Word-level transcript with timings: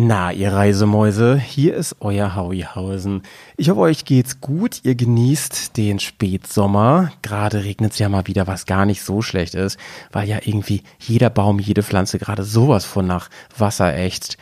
Na, 0.00 0.30
ihr 0.30 0.52
Reisemäuse, 0.52 1.36
hier 1.36 1.74
ist 1.74 1.96
euer 1.98 2.36
Hauihausen. 2.36 3.22
Ich 3.56 3.68
hoffe, 3.68 3.80
euch 3.80 4.04
geht's 4.04 4.40
gut. 4.40 4.78
Ihr 4.84 4.94
genießt 4.94 5.76
den 5.76 5.98
Spätsommer. 5.98 7.10
Gerade 7.22 7.64
regnet's 7.64 7.98
ja 7.98 8.08
mal 8.08 8.28
wieder, 8.28 8.46
was 8.46 8.64
gar 8.64 8.86
nicht 8.86 9.02
so 9.02 9.22
schlecht 9.22 9.56
ist, 9.56 9.76
weil 10.12 10.28
ja 10.28 10.38
irgendwie 10.44 10.84
jeder 11.00 11.30
Baum, 11.30 11.58
jede 11.58 11.82
Pflanze 11.82 12.20
gerade 12.20 12.44
sowas 12.44 12.84
von 12.84 13.08
nach 13.08 13.28
Wasser 13.56 13.92
ächzt. 13.92 14.36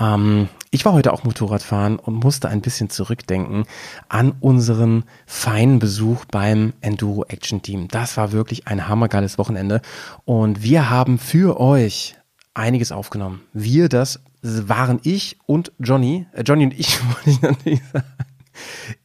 Ähm, 0.00 0.48
ich 0.70 0.86
war 0.86 0.94
heute 0.94 1.12
auch 1.12 1.24
Motorradfahren 1.24 1.98
und 1.98 2.14
musste 2.14 2.48
ein 2.48 2.62
bisschen 2.62 2.88
zurückdenken 2.88 3.66
an 4.08 4.32
unseren 4.40 5.04
feinen 5.26 5.78
Besuch 5.78 6.24
beim 6.24 6.72
Enduro 6.80 7.26
Action 7.28 7.60
Team. 7.60 7.88
Das 7.88 8.16
war 8.16 8.32
wirklich 8.32 8.66
ein 8.66 8.88
hammergeiles 8.88 9.36
Wochenende 9.36 9.82
und 10.24 10.62
wir 10.62 10.88
haben 10.88 11.18
für 11.18 11.60
euch 11.60 12.16
einiges 12.54 12.92
aufgenommen. 12.92 13.42
Wir, 13.52 13.90
das 13.90 14.20
waren 14.42 15.00
ich 15.02 15.38
und 15.46 15.72
Johnny. 15.78 16.26
Äh, 16.32 16.42
Johnny 16.42 16.64
und 16.64 16.78
ich 16.78 17.04
wollte 17.06 17.30
ich 17.30 17.42
natürlich 17.42 17.82
sagen. 17.92 18.06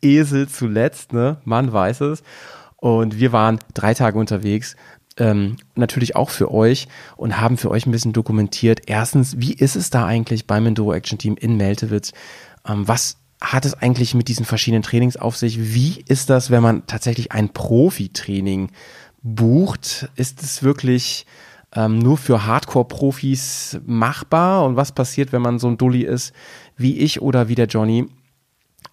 Esel 0.02 0.50
zuletzt, 0.50 1.14
ne? 1.14 1.38
Man 1.46 1.72
weiß 1.72 2.02
es. 2.02 2.24
Und 2.76 3.20
wir 3.20 3.32
waren 3.32 3.60
drei 3.74 3.94
Tage 3.94 4.20
unterwegs. 4.20 4.76
Ähm, 5.18 5.58
natürlich 5.74 6.16
auch 6.16 6.30
für 6.30 6.52
euch 6.52 6.88
und 7.16 7.40
haben 7.40 7.58
für 7.58 7.72
euch 7.72 7.88
ein 7.88 7.92
bisschen 7.92 8.14
dokumentiert. 8.14 8.82
Erstens, 8.86 9.40
wie 9.40 9.54
ist 9.54 9.76
es 9.76 9.90
da 9.90 10.06
eigentlich 10.06 10.46
beim 10.46 10.68
Enduro 10.68 10.94
Action 10.94 11.18
Team 11.18 11.36
in 11.38 11.58
Meltewitz? 11.58 12.14
Ähm, 12.68 12.88
was 12.88 13.18
hat 13.42 13.66
es 13.66 13.74
eigentlich 13.74 14.14
mit 14.14 14.28
diesen 14.28 14.46
verschiedenen 14.46 14.84
Trainings 14.84 15.18
auf 15.18 15.36
sich? 15.36 15.74
Wie 15.74 16.04
ist 16.08 16.30
das, 16.30 16.52
wenn 16.52 16.62
man 16.62 16.86
tatsächlich 16.86 17.32
ein 17.32 17.50
Profi-Training 17.50 18.72
bucht? 19.24 20.10
Ist 20.16 20.44
es 20.44 20.62
wirklich 20.62 21.26
ähm, 21.76 22.00
nur 22.00 22.18
für 22.18 22.46
Hardcore-Profis 22.46 23.80
machbar? 23.86 24.66
Und 24.66 24.76
was 24.76 24.92
passiert, 24.92 25.32
wenn 25.32 25.42
man 25.42 25.60
so 25.60 25.68
ein 25.68 25.78
Dulli 25.78 26.04
ist 26.04 26.34
wie 26.76 26.98
ich 27.00 27.22
oder 27.22 27.48
wie 27.48 27.56
der 27.56 27.68
Johnny? 27.68 28.08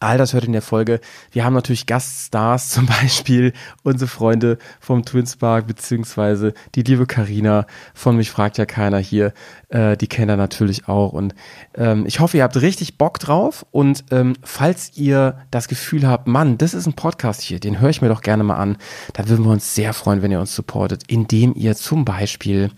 All 0.01 0.19
das 0.19 0.33
hört 0.33 0.45
in 0.45 0.53
der 0.53 0.63
Folge. 0.63 1.01
Wir 1.31 1.45
haben 1.45 1.55
natürlich 1.55 1.87
Gaststars, 1.87 2.69
zum 2.75 2.87
Beispiel 2.87 3.53
unsere 3.83 4.09
Freunde 4.09 4.59
vom 4.81 5.05
Twinspark, 5.05 5.67
beziehungsweise 5.67 6.55
die 6.75 6.83
liebe 6.83 7.07
Karina 7.07 7.67
von 7.95 8.17
Mich 8.17 8.31
fragt 8.31 8.59
ja 8.59 8.67
keiner 8.67 8.99
hier. 8.99 9.33
Äh, 9.69 9.97
die 9.97 10.07
kennt 10.07 10.31
er 10.31 10.37
natürlich 10.37 10.89
auch. 10.89 11.13
Und 11.13 11.35
ähm, 11.77 12.05
ich 12.07 12.21
hoffe, 12.21 12.37
ihr 12.37 12.43
habt 12.43 12.61
richtig 12.61 12.99
Bock 12.99 13.19
drauf. 13.19 13.67
Und 13.71 14.05
ähm, 14.11 14.35
falls 14.43 14.97
ihr 14.97 15.39
das 15.51 15.69
Gefühl 15.69 16.07
habt, 16.07 16.27
Mann, 16.29 16.59
das 16.59 16.75
ist 16.75 16.87
ein 16.87 16.95
Podcast 16.95 17.43
hier, 17.43 17.61
den 17.61 17.81
höre 17.81 17.91
ich 17.91 18.03
mir 18.03 18.09
doch 18.09 18.23
gerne 18.23 18.45
mal 18.45 18.57
an, 18.57 18.77
da 19.13 19.29
würden 19.29 19.45
wir 19.45 19.53
uns 19.53 19.75
sehr 19.75 19.93
freuen, 19.93 20.23
wenn 20.23 20.31
ihr 20.31 20.41
uns 20.41 20.55
supportet, 20.55 21.03
indem 21.09 21.55
ihr 21.55 21.75
zum 21.75 22.05
Beispiel 22.05 22.71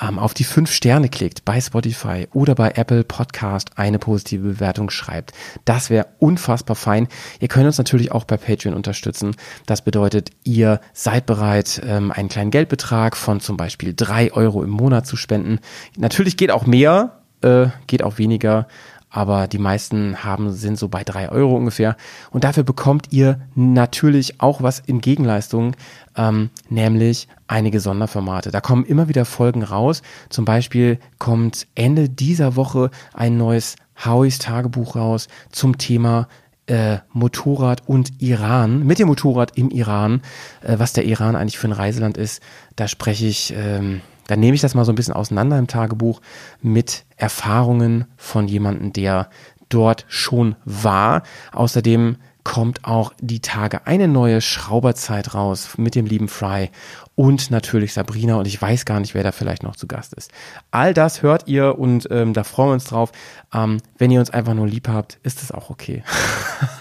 ähm, 0.00 0.18
auf 0.18 0.34
die 0.34 0.44
fünf 0.44 0.70
Sterne 0.72 1.08
klickt 1.08 1.44
bei 1.44 1.60
Spotify 1.60 2.28
oder 2.32 2.54
bei 2.54 2.72
Apple 2.74 3.04
Podcast 3.04 3.70
eine 3.76 3.98
positive 3.98 4.42
Bewertung 4.42 4.90
schreibt. 4.90 5.32
Das 5.64 5.90
wäre 5.90 6.06
unfassbar 6.18 6.76
fein. 6.76 7.08
Ihr 7.40 7.48
könnt 7.48 7.66
uns 7.66 7.78
natürlich 7.78 8.12
auch 8.12 8.24
bei 8.24 8.36
Patreon 8.36 8.74
unterstützen. 8.74 9.36
Das 9.66 9.82
bedeutet, 9.82 10.30
ihr 10.42 10.80
seid 10.92 11.26
bereit, 11.26 11.80
ähm, 11.86 12.10
einen 12.10 12.28
kleinen 12.28 12.50
Geldbetrag 12.50 13.16
von 13.16 13.40
zum 13.40 13.56
Beispiel 13.56 13.94
drei 13.94 14.32
Euro 14.32 14.62
im 14.62 14.70
Monat 14.70 15.06
zu 15.06 15.16
spenden. 15.16 15.60
Natürlich 15.96 16.36
geht 16.36 16.50
auch 16.50 16.66
mehr, 16.66 17.20
äh, 17.42 17.66
geht 17.86 18.02
auch 18.02 18.18
weniger 18.18 18.66
aber 19.14 19.46
die 19.46 19.58
meisten 19.58 20.24
haben, 20.24 20.50
sind 20.52 20.76
so 20.76 20.88
bei 20.88 21.04
drei 21.04 21.28
Euro 21.28 21.54
ungefähr. 21.54 21.96
Und 22.32 22.42
dafür 22.42 22.64
bekommt 22.64 23.12
ihr 23.12 23.40
natürlich 23.54 24.40
auch 24.40 24.60
was 24.60 24.80
in 24.80 25.00
Gegenleistung, 25.00 25.76
ähm, 26.16 26.50
nämlich 26.68 27.28
einige 27.46 27.80
Sonderformate. 27.80 28.50
Da 28.50 28.60
kommen 28.60 28.84
immer 28.84 29.08
wieder 29.08 29.24
Folgen 29.24 29.62
raus. 29.62 30.02
Zum 30.28 30.44
Beispiel 30.44 30.98
kommt 31.18 31.66
Ende 31.74 32.08
dieser 32.08 32.56
Woche 32.56 32.90
ein 33.12 33.36
neues 33.36 33.76
Howie's 34.04 34.38
Tagebuch 34.38 34.96
raus 34.96 35.28
zum 35.50 35.78
Thema 35.78 36.28
äh, 36.66 36.98
Motorrad 37.12 37.82
und 37.86 38.22
Iran, 38.22 38.84
mit 38.86 38.98
dem 38.98 39.08
Motorrad 39.08 39.56
im 39.56 39.70
Iran, 39.70 40.22
äh, 40.62 40.78
was 40.78 40.92
der 40.94 41.04
Iran 41.04 41.36
eigentlich 41.36 41.58
für 41.58 41.68
ein 41.68 41.72
Reiseland 41.72 42.16
ist. 42.16 42.42
Da 42.76 42.88
spreche 42.88 43.26
ich 43.26 43.54
ähm, 43.56 44.00
dann 44.26 44.40
nehme 44.40 44.54
ich 44.54 44.60
das 44.60 44.74
mal 44.74 44.84
so 44.84 44.92
ein 44.92 44.94
bisschen 44.94 45.14
auseinander 45.14 45.58
im 45.58 45.66
Tagebuch 45.66 46.20
mit 46.62 47.04
Erfahrungen 47.16 48.06
von 48.16 48.48
jemandem, 48.48 48.92
der 48.92 49.28
dort 49.68 50.06
schon 50.08 50.56
war. 50.64 51.22
Außerdem 51.52 52.16
kommt 52.44 52.84
auch 52.84 53.12
die 53.20 53.40
Tage 53.40 53.86
eine 53.86 54.06
neue 54.06 54.40
Schrauberzeit 54.40 55.34
raus 55.34 55.76
mit 55.78 55.94
dem 55.94 56.06
lieben 56.06 56.28
Fry 56.28 56.70
und 57.16 57.50
natürlich 57.50 57.92
Sabrina 57.92 58.36
und 58.36 58.46
ich 58.46 58.60
weiß 58.60 58.84
gar 58.84 59.00
nicht, 59.00 59.14
wer 59.14 59.22
da 59.22 59.32
vielleicht 59.32 59.62
noch 59.62 59.76
zu 59.76 59.86
Gast 59.86 60.14
ist. 60.14 60.30
All 60.70 60.94
das 60.94 61.22
hört 61.22 61.46
ihr 61.46 61.78
und 61.78 62.08
ähm, 62.10 62.32
da 62.34 62.44
freuen 62.44 62.70
wir 62.70 62.74
uns 62.74 62.84
drauf. 62.84 63.12
Ähm, 63.52 63.78
wenn 63.98 64.10
ihr 64.10 64.20
uns 64.20 64.30
einfach 64.30 64.54
nur 64.54 64.66
lieb 64.66 64.88
habt, 64.88 65.18
ist 65.22 65.40
das 65.40 65.52
auch 65.52 65.70
okay. 65.70 66.02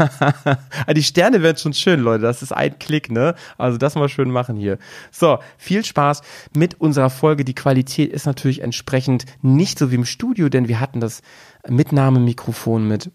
die 0.96 1.04
Sterne 1.04 1.44
werden 1.44 1.58
schon 1.58 1.74
schön, 1.74 2.00
Leute. 2.00 2.24
Das 2.24 2.42
ist 2.42 2.52
ein 2.52 2.78
Klick, 2.80 3.12
ne? 3.12 3.36
Also 3.58 3.78
das 3.78 3.96
mal 3.96 4.10
schön 4.10 4.32
machen 4.32 4.58
hier. 4.58 4.80
So, 5.12 5.38
viel 5.58 5.86
Spaß 5.86 6.22
mit 6.56 6.82
unserer 6.82 7.10
Folge. 7.10 7.46
Die 7.46 7.56
Qualität 7.56 8.12
ist 8.12 8.26
natürlich 8.26 8.62
entsprechend 8.62 9.26
nicht 9.42 9.78
so 9.78 9.92
wie 9.92 9.96
im 9.96 10.06
Studio, 10.06 10.50
denn 10.50 10.68
wir 10.68 10.80
hatten 10.80 11.00
das 11.00 11.22
Mitnahmemikrofon 11.68 12.88
mit 12.88 13.12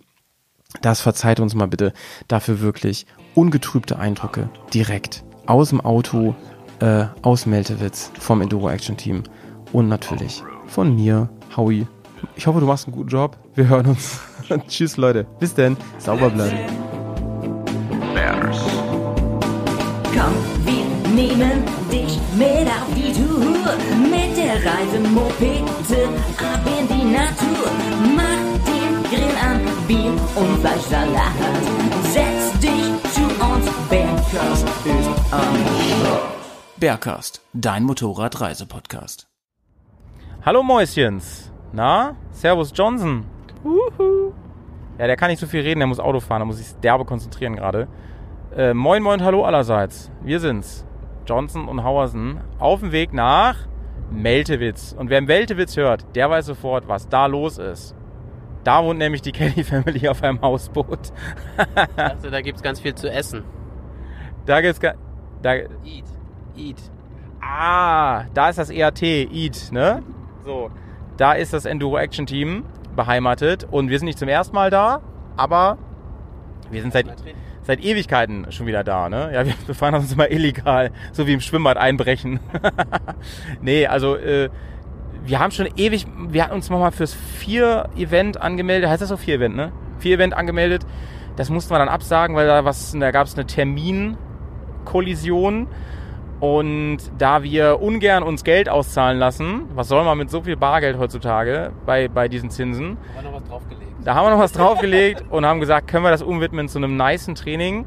das 0.83 1.01
verzeiht 1.01 1.41
uns 1.41 1.55
mal 1.55 1.67
bitte 1.67 1.93
dafür 2.29 2.61
wirklich 2.61 3.07
ungetrübte 3.35 3.99
Eindrücke 3.99 4.51
direkt 4.75 5.25
aus 5.47 5.71
dem 5.71 5.81
Auto, 5.81 6.35
äh, 6.81 7.07
aus 7.23 7.47
Meltewitz 7.47 8.11
vom 8.19 8.43
Enduro 8.43 8.69
Action 8.69 8.97
Team 8.97 9.23
und 9.73 9.89
natürlich 9.89 10.43
von 10.67 10.95
mir, 10.95 11.31
Howie. 11.57 11.87
Ich 12.37 12.47
hoffe, 12.47 12.61
du 12.61 12.67
machst 12.67 12.87
einen 12.87 12.97
guten 12.97 13.09
Job. 13.09 13.39
Wir 13.55 13.69
hören 13.69 13.87
uns. 13.87 14.21
Tschüss, 14.69 14.97
Leute. 14.97 15.25
Bis 15.41 15.55
denn. 15.55 15.77
Sauber 15.99 16.31
bleiben. 16.31 16.59
Komm, 20.13 20.35
wir 20.65 21.15
nehmen 21.15 21.63
dich 21.91 22.19
mit 22.37 22.67
auf 22.69 22.95
die 22.95 23.13
Tour. 23.13 23.49
Mit 24.11 24.37
der 24.37 24.57
Reise 24.57 25.01
Mopete 25.09 26.09
und 30.39 30.59
Fleischsalat. 30.59 31.33
Setz 32.03 32.53
dich 32.61 33.13
zu 33.13 33.23
uns, 33.23 33.67
Bergkast 33.89 34.69
ist 34.85 35.33
am 35.33 35.57
Bergkast, 36.77 37.43
dein 37.53 37.83
Motorradreisepodcast. 37.83 39.27
Hallo 40.47 40.63
Mäuschens. 40.63 41.53
Na, 41.73 42.15
Servus 42.31 42.73
Johnson. 42.75 43.25
Uhu. 43.65 44.33
Ja, 44.99 45.07
der 45.09 45.17
kann 45.17 45.31
nicht 45.31 45.41
so 45.41 45.47
viel 45.47 45.63
reden, 45.63 45.81
der 45.81 45.89
muss 45.89 45.99
Auto 45.99 46.21
fahren, 46.21 46.41
da 46.41 46.45
muss 46.45 46.59
sich 46.59 46.73
derbe 46.77 47.05
konzentrieren 47.05 47.57
gerade. 47.57 47.89
Äh, 48.57 48.75
moin, 48.75 49.03
moin, 49.03 49.25
hallo 49.25 49.45
allerseits. 49.45 50.11
Wir 50.23 50.39
sind's. 50.39 50.87
Johnson 51.27 51.69
und 51.69 51.83
Hauersen 51.83 52.41
auf 52.59 52.81
dem 52.81 52.93
Weg 52.93 53.13
nach 53.13 53.57
Meltewitz. 54.11 54.95
Und 54.97 55.11
wer 55.11 55.21
Meltewitz 55.21 55.77
hört, 55.77 56.07
der 56.15 56.31
weiß 56.31 56.47
sofort, 56.47 56.89
was 56.89 57.09
da 57.09 57.27
los 57.27 57.59
ist. 57.59 57.95
Da 58.69 58.85
wohnt 58.85 58.99
nämlich 58.99 59.23
die 59.23 59.33
Kelly 59.39 59.65
Family 59.65 60.07
auf 60.09 60.23
einem 60.23 60.43
Hausboot. 60.43 61.11
ich 61.57 61.95
dachte, 61.97 62.31
da 62.31 62.43
gibt's 62.43 62.61
ganz 62.63 62.81
viel 62.81 62.95
zu 62.95 63.11
essen. 63.11 63.43
Da 64.45 64.61
gibt's 64.61 64.79
da 65.41 65.55
Eat. 65.55 66.05
Eat. 66.55 66.77
Ah, 67.41 68.25
da 68.35 68.51
ist 68.51 68.59
das 68.59 68.69
EAT, 68.69 69.03
Eat, 69.03 69.73
ne? 69.73 70.03
So, 70.45 70.71
da 71.17 71.33
ist 71.33 71.55
das 71.55 71.65
Enduro 71.65 71.97
Action 71.97 72.27
Team 72.27 72.67
beheimatet 72.95 73.67
und 73.71 73.89
wir 73.89 73.99
sind 73.99 74.05
nicht 74.05 74.19
zum 74.19 74.29
ersten 74.29 74.55
Mal 74.55 74.69
da, 74.69 75.01
aber 75.39 75.79
wir 76.71 76.83
sind 76.83 76.93
seit, 76.93 77.07
seit 77.63 77.83
Ewigkeiten 77.83 78.53
schon 78.53 78.67
wieder 78.67 78.85
da, 78.85 79.09
ne? 79.09 79.31
Ja, 79.33 79.47
wir 79.47 79.55
befahren 79.67 79.95
uns 79.95 80.13
immer 80.13 80.31
illegal, 80.31 80.91
so 81.13 81.27
wie 81.27 81.33
im 81.33 81.41
Schwimmbad 81.41 81.79
einbrechen. 81.79 82.39
nee, 83.63 83.87
also 83.87 84.15
äh, 84.15 84.51
wir 85.29 85.39
haben 85.41 85.51
schon 85.51 85.69
ewig, 85.77 86.07
wir 86.17 86.43
hatten 86.43 86.55
uns 86.55 86.71
nochmal 86.71 86.91
fürs 86.91 87.13
Vier-Event 87.13 88.41
angemeldet. 88.41 88.89
Heißt 88.89 89.03
das 89.03 89.11
so 89.11 89.19
Vier-Event, 89.19 89.55
ne? 89.55 89.73
Vier-Event 89.99 90.33
angemeldet. 90.35 90.87
Das 91.37 91.51
mussten 91.51 91.71
wir 91.73 91.79
dann 91.79 91.91
absagen, 91.91 92.35
weil 92.35 92.47
da 92.47 92.65
was, 92.65 92.97
da 92.99 93.11
gab 93.11 93.27
es 93.27 93.35
eine 93.35 93.45
Terminkollision. 93.47 95.67
Und 96.41 96.99
da 97.19 97.43
wir 97.43 97.83
ungern 97.83 98.23
uns 98.23 98.43
Geld 98.43 98.71
auszahlen 98.71 99.19
lassen, 99.19 99.65
was 99.75 99.89
soll 99.89 100.03
man 100.05 100.17
mit 100.17 100.31
so 100.31 100.41
viel 100.43 100.57
Bargeld 100.57 100.97
heutzutage 100.97 101.73
bei, 101.85 102.09
bei 102.09 102.29
diesen 102.29 102.49
Zinsen? 102.49 102.97
Da 103.15 103.19
haben 103.19 103.25
wir 103.25 103.33
noch 103.33 103.41
was 103.41 103.49
draufgelegt. 103.49 103.93
Da 104.05 104.15
haben 104.15 104.27
wir 104.27 104.31
noch 104.31 104.39
was 104.39 104.53
draufgelegt 104.53 105.25
und 105.29 105.45
haben 105.45 105.61
gesagt, 105.61 105.89
können 105.89 106.05
wir 106.05 106.11
das 106.11 106.23
umwidmen 106.23 106.69
zu 106.69 106.79
einem 106.79 106.97
niceen 106.97 107.35
Training. 107.35 107.85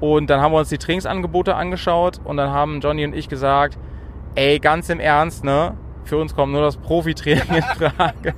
Und 0.00 0.30
dann 0.30 0.40
haben 0.40 0.50
wir 0.52 0.58
uns 0.58 0.70
die 0.70 0.78
Trainingsangebote 0.78 1.54
angeschaut 1.54 2.18
und 2.24 2.38
dann 2.38 2.50
haben 2.50 2.80
Johnny 2.80 3.04
und 3.04 3.14
ich 3.14 3.28
gesagt, 3.28 3.78
ey, 4.34 4.58
ganz 4.58 4.88
im 4.88 4.98
Ernst, 4.98 5.44
ne? 5.44 5.74
Für 6.04 6.18
uns 6.18 6.34
kommt 6.34 6.52
nur 6.52 6.62
das 6.62 6.76
Profitraining 6.76 7.54
in 7.54 7.62
Frage. 7.62 8.34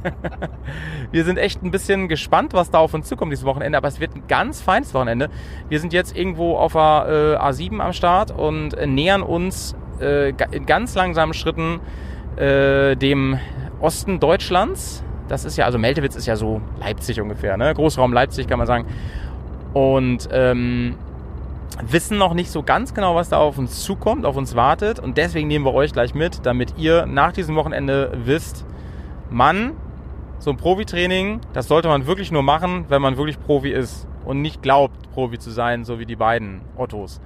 wir 1.11 1.25
sind 1.25 1.38
echt 1.38 1.62
ein 1.62 1.70
bisschen 1.70 2.08
gespannt, 2.08 2.52
was 2.52 2.70
da 2.70 2.78
auf 2.78 2.94
uns 2.94 3.08
zukommt 3.08 3.32
dieses 3.32 3.44
Wochenende, 3.44 3.78
aber 3.78 3.88
es 3.88 4.00
wird 4.00 4.14
ein 4.14 4.25
ganz 4.28 4.61
feines 4.61 4.93
Wochenende. 4.94 5.31
Wir 5.69 5.81
sind 5.81 5.93
jetzt 5.93 6.16
irgendwo 6.16 6.56
auf 6.56 6.75
der 6.75 7.38
äh, 7.40 7.43
A7 7.43 7.81
am 7.81 7.93
Start 7.93 8.31
und 8.31 8.75
äh, 8.75 8.87
nähern 8.87 9.22
uns 9.22 9.75
äh, 10.00 10.31
in 10.50 10.66
ganz 10.66 10.94
langsamen 10.94 11.34
Schritten 11.34 11.81
äh, 12.37 12.96
dem 12.96 13.38
Osten 13.81 14.20
Deutschlands. 14.20 15.02
Das 15.28 15.44
ist 15.44 15.56
ja, 15.56 15.64
also 15.64 15.78
Meltewitz 15.78 16.17
ist 16.17 16.26
ja 16.26 16.37
so 16.37 16.60
Leipzig 16.78 17.20
ungefähr, 17.20 17.56
ne? 17.56 17.72
Großraum 17.75 18.12
Leipzig 18.12 18.46
kann 18.46 18.58
man 18.58 18.67
sagen. 18.67 18.87
Und 19.72 20.28
ähm, 20.31 20.96
wissen 21.82 22.18
noch 22.18 22.34
nicht 22.34 22.50
so 22.50 22.62
ganz 22.62 22.94
genau, 22.94 23.14
was 23.14 23.28
da 23.28 23.38
auf 23.38 23.58
uns 23.58 23.82
zukommt, 23.82 24.26
auf 24.26 24.36
uns 24.36 24.54
wartet. 24.54 24.98
Und 24.98 25.18
deswegen 25.18 25.48
nehmen 25.48 25.64
wir 25.64 25.74
euch 25.74 25.92
gleich 25.92 26.14
mit, 26.14 26.44
damit 26.46 26.74
ihr 26.78 27.06
nach 27.06 27.32
diesem 27.32 27.56
Wochenende 27.56 28.12
wisst, 28.24 28.64
Mann, 29.30 29.72
so 30.38 30.50
ein 30.50 30.56
Profitraining, 30.56 31.40
das 31.52 31.68
sollte 31.68 31.88
man 31.88 32.06
wirklich 32.06 32.30
nur 32.30 32.42
machen, 32.42 32.84
wenn 32.88 33.00
man 33.00 33.16
wirklich 33.16 33.40
Profi 33.40 33.70
ist 33.70 34.06
und 34.24 34.42
nicht 34.42 34.62
glaubt, 34.62 35.10
Profi 35.12 35.38
zu 35.38 35.50
sein, 35.50 35.84
so 35.84 35.98
wie 35.98 36.06
die 36.06 36.16
beiden 36.16 36.60
Ottos. 36.76 37.20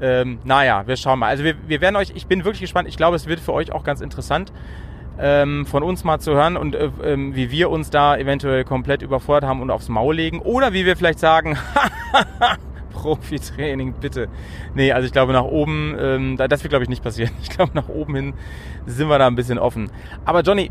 Ähm, 0.00 0.38
naja, 0.44 0.86
wir 0.86 0.96
schauen 0.96 1.18
mal. 1.18 1.28
Also 1.28 1.44
wir, 1.44 1.54
wir 1.66 1.80
werden 1.80 1.96
euch, 1.96 2.12
ich 2.14 2.26
bin 2.26 2.44
wirklich 2.44 2.60
gespannt, 2.60 2.88
ich 2.88 2.96
glaube, 2.96 3.16
es 3.16 3.26
wird 3.26 3.40
für 3.40 3.52
euch 3.52 3.72
auch 3.72 3.84
ganz 3.84 4.00
interessant, 4.00 4.52
ähm, 5.18 5.66
von 5.66 5.82
uns 5.82 6.04
mal 6.04 6.18
zu 6.18 6.32
hören 6.32 6.56
und 6.56 6.74
äh, 6.74 6.90
ähm, 7.04 7.34
wie 7.34 7.50
wir 7.50 7.70
uns 7.70 7.90
da 7.90 8.16
eventuell 8.16 8.64
komplett 8.64 9.02
überfordert 9.02 9.48
haben 9.48 9.60
und 9.60 9.70
aufs 9.70 9.88
Maul 9.88 10.16
legen. 10.16 10.40
Oder 10.40 10.72
wie 10.72 10.84
wir 10.84 10.96
vielleicht 10.96 11.20
sagen, 11.20 11.56
Profi-Training, 13.02 13.94
bitte. 13.94 14.28
Nee, 14.74 14.92
also 14.92 15.06
ich 15.06 15.12
glaube 15.12 15.32
nach 15.32 15.44
oben, 15.44 15.96
ähm, 15.98 16.36
das 16.36 16.62
wird 16.62 16.70
glaube 16.70 16.84
ich 16.84 16.88
nicht 16.88 17.02
passieren. 17.02 17.32
Ich 17.42 17.50
glaube 17.50 17.72
nach 17.74 17.88
oben 17.88 18.14
hin 18.14 18.34
sind 18.86 19.08
wir 19.08 19.18
da 19.18 19.26
ein 19.26 19.34
bisschen 19.34 19.58
offen. 19.58 19.90
Aber 20.24 20.42
Johnny, 20.42 20.70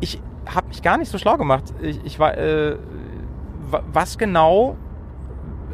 ich 0.00 0.20
habe 0.46 0.68
mich 0.68 0.82
gar 0.82 0.98
nicht 0.98 1.10
so 1.10 1.18
schlau 1.18 1.36
gemacht. 1.36 1.64
Ich, 1.80 2.00
ich 2.04 2.18
war, 2.18 2.36
äh, 2.36 2.76
was 3.92 4.18
genau, 4.18 4.76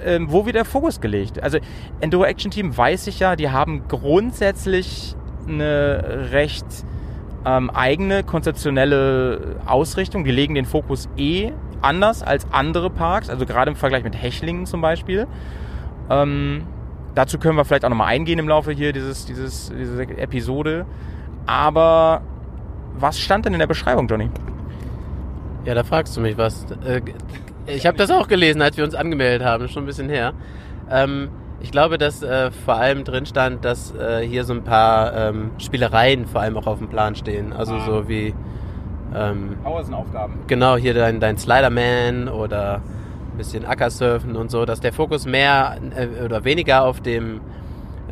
äh, 0.05 0.21
wo 0.23 0.45
wird 0.45 0.57
der 0.57 0.65
Fokus 0.65 1.01
gelegt? 1.01 1.43
Also 1.43 1.59
Enduro 2.01 2.25
Action 2.25 2.51
Team 2.51 2.77
weiß 2.77 3.07
ich 3.07 3.21
ja, 3.21 3.37
die 3.37 3.51
haben 3.51 3.89
grundsätzlich 3.89 5.17
eine 5.49 6.29
recht 6.33 6.67
ähm, 7.47 7.71
eigene 7.71 8.23
konzeptionelle 8.25 9.57
Ausrichtung. 9.67 10.25
Die 10.25 10.33
legen 10.33 10.55
den 10.55 10.67
Fokus 10.67 11.09
eh 11.17 11.53
anders 11.81 12.23
als 12.23 12.47
andere 12.51 12.91
Parks, 12.91 13.29
also 13.29 13.45
gerade 13.47 13.71
im 13.71 13.77
Vergleich 13.77 14.05
mit 14.05 14.21
Hechlingen 14.21 14.67
zum 14.67 14.81
Beispiel. 14.81 15.27
Ähm, 16.11 16.67
dazu 17.15 17.39
können 17.39 17.57
wir 17.57 17.65
vielleicht 17.65 17.85
auch 17.85 17.91
nochmal 17.91 18.09
eingehen 18.09 18.39
im 18.39 18.49
Laufe 18.49 18.73
hier 18.73 18.93
dieses, 18.93 19.25
dieses, 19.27 19.73
diese 19.77 20.03
Episode. 20.03 20.87
Aber 21.47 22.23
was 22.97 23.19
stand 23.19 23.47
denn 23.47 23.53
in 23.53 23.59
der 23.59 23.67
Beschreibung, 23.67 24.07
Johnny? 24.07 24.31
Ja, 25.65 25.75
da 25.75 25.83
fragst 25.83 26.17
du 26.17 26.21
mich 26.21 26.37
was. 26.37 26.67
Äh, 26.85 27.01
ich 27.67 27.87
habe 27.87 27.97
das 27.97 28.11
auch 28.11 28.29
gelesen, 28.29 28.61
als 28.61 28.77
wir 28.77 28.85
uns 28.85 28.95
angemeldet 28.95 29.47
haben, 29.47 29.69
schon 29.69 29.85
ein 29.85 29.87
bisschen 29.87 30.09
her. 30.09 30.35
Ähm, 30.91 31.31
ich 31.61 31.71
glaube, 31.71 31.97
dass 31.97 32.23
äh, 32.23 32.51
vor 32.51 32.75
allem 32.75 33.05
drin 33.05 33.25
stand, 33.25 33.65
dass 33.65 33.95
äh, 33.95 34.27
hier 34.27 34.45
so 34.45 34.53
ein 34.53 34.65
paar 34.65 35.15
ähm, 35.15 35.51
Spielereien 35.59 36.27
vor 36.27 36.43
allem 36.43 36.59
auch 36.59 36.67
auf 36.67 36.79
dem 36.79 36.89
Plan 36.89 37.15
stehen. 37.15 37.55
Also 37.55 37.75
ah. 37.75 37.87
so 37.87 38.09
wie 38.09 38.35
ähm, 39.15 39.57
Pausenaufgaben. 39.63 40.35
Genau, 40.47 40.77
hier 40.77 40.93
dein, 40.93 41.21
dein 41.21 41.39
Sliderman 41.39 42.29
oder 42.29 42.83
ein 43.35 43.39
bisschen 43.39 43.65
Ackersurfen 43.65 44.37
und 44.37 44.51
so, 44.51 44.65
dass 44.65 44.81
der 44.81 44.93
Fokus 44.93 45.27
mehr 45.27 45.77
äh, 45.97 46.25
oder 46.25 46.45
weniger 46.45 46.85
auf 46.85 47.01
dem 47.01 47.41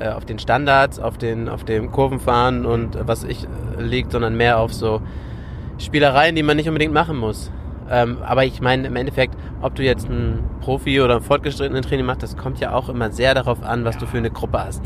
äh, 0.00 0.08
auf 0.08 0.24
den 0.24 0.38
Standards, 0.38 0.98
auf 0.98 1.16
den 1.16 1.48
auf 1.48 1.64
dem 1.64 1.92
Kurvenfahren 1.92 2.66
und 2.66 2.98
was 3.06 3.22
ich 3.24 3.44
äh, 3.44 3.82
liegt, 3.82 4.12
sondern 4.12 4.36
mehr 4.36 4.58
auf 4.58 4.74
so 4.74 5.00
Spielereien, 5.78 6.34
die 6.34 6.42
man 6.42 6.56
nicht 6.56 6.68
unbedingt 6.68 6.92
machen 6.92 7.16
muss. 7.16 7.50
Ähm, 7.88 8.18
aber 8.24 8.44
ich 8.44 8.60
meine, 8.60 8.86
im 8.86 8.96
Endeffekt, 8.96 9.36
ob 9.60 9.74
du 9.74 9.82
jetzt 9.82 10.08
ein 10.08 10.42
Profi 10.60 11.00
oder 11.00 11.16
ein 11.16 11.22
fortgeschrittenen 11.22 11.82
Training 11.82 12.06
machst, 12.06 12.22
das 12.22 12.36
kommt 12.36 12.58
ja 12.58 12.72
auch 12.72 12.88
immer 12.88 13.12
sehr 13.12 13.34
darauf 13.34 13.62
an, 13.62 13.84
was 13.84 13.98
du 13.98 14.06
für 14.06 14.18
eine 14.18 14.30
Gruppe 14.30 14.64
hast. 14.64 14.82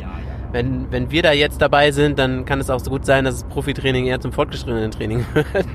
Wenn, 0.56 0.91
wenn 0.91 1.11
wir 1.11 1.23
da 1.23 1.32
jetzt 1.32 1.61
dabei 1.61 1.91
sind, 1.91 2.19
dann 2.19 2.47
kann 2.47 2.61
es 2.61 2.70
auch 2.70 2.81
so 2.81 2.88
gut 2.88 3.05
sein, 3.05 3.26
dass 3.26 3.43
das 3.43 3.44
Profitraining 3.50 4.06
eher 4.06 4.20
zum 4.20 4.32
fortgeschrittenen 4.32 4.91
Training 4.91 5.26
wird. 5.35 5.67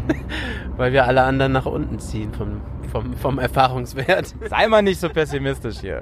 Weil 0.76 0.92
wir 0.92 1.06
alle 1.06 1.22
anderen 1.22 1.52
nach 1.52 1.68
unten 1.68 2.00
ziehen 2.00 2.34
vom, 2.34 2.62
vom, 2.92 3.14
vom 3.14 3.38
Erfahrungswert. 3.38 4.34
Sei 4.50 4.68
mal 4.68 4.82
nicht 4.82 5.00
so 5.00 5.08
pessimistisch 5.10 5.82
hier. 5.82 6.02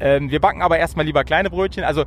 Ähm, 0.00 0.28
wir 0.28 0.40
backen 0.40 0.60
aber 0.60 0.76
erstmal 0.76 1.06
lieber 1.06 1.22
kleine 1.22 1.50
Brötchen. 1.50 1.84
Also 1.84 2.04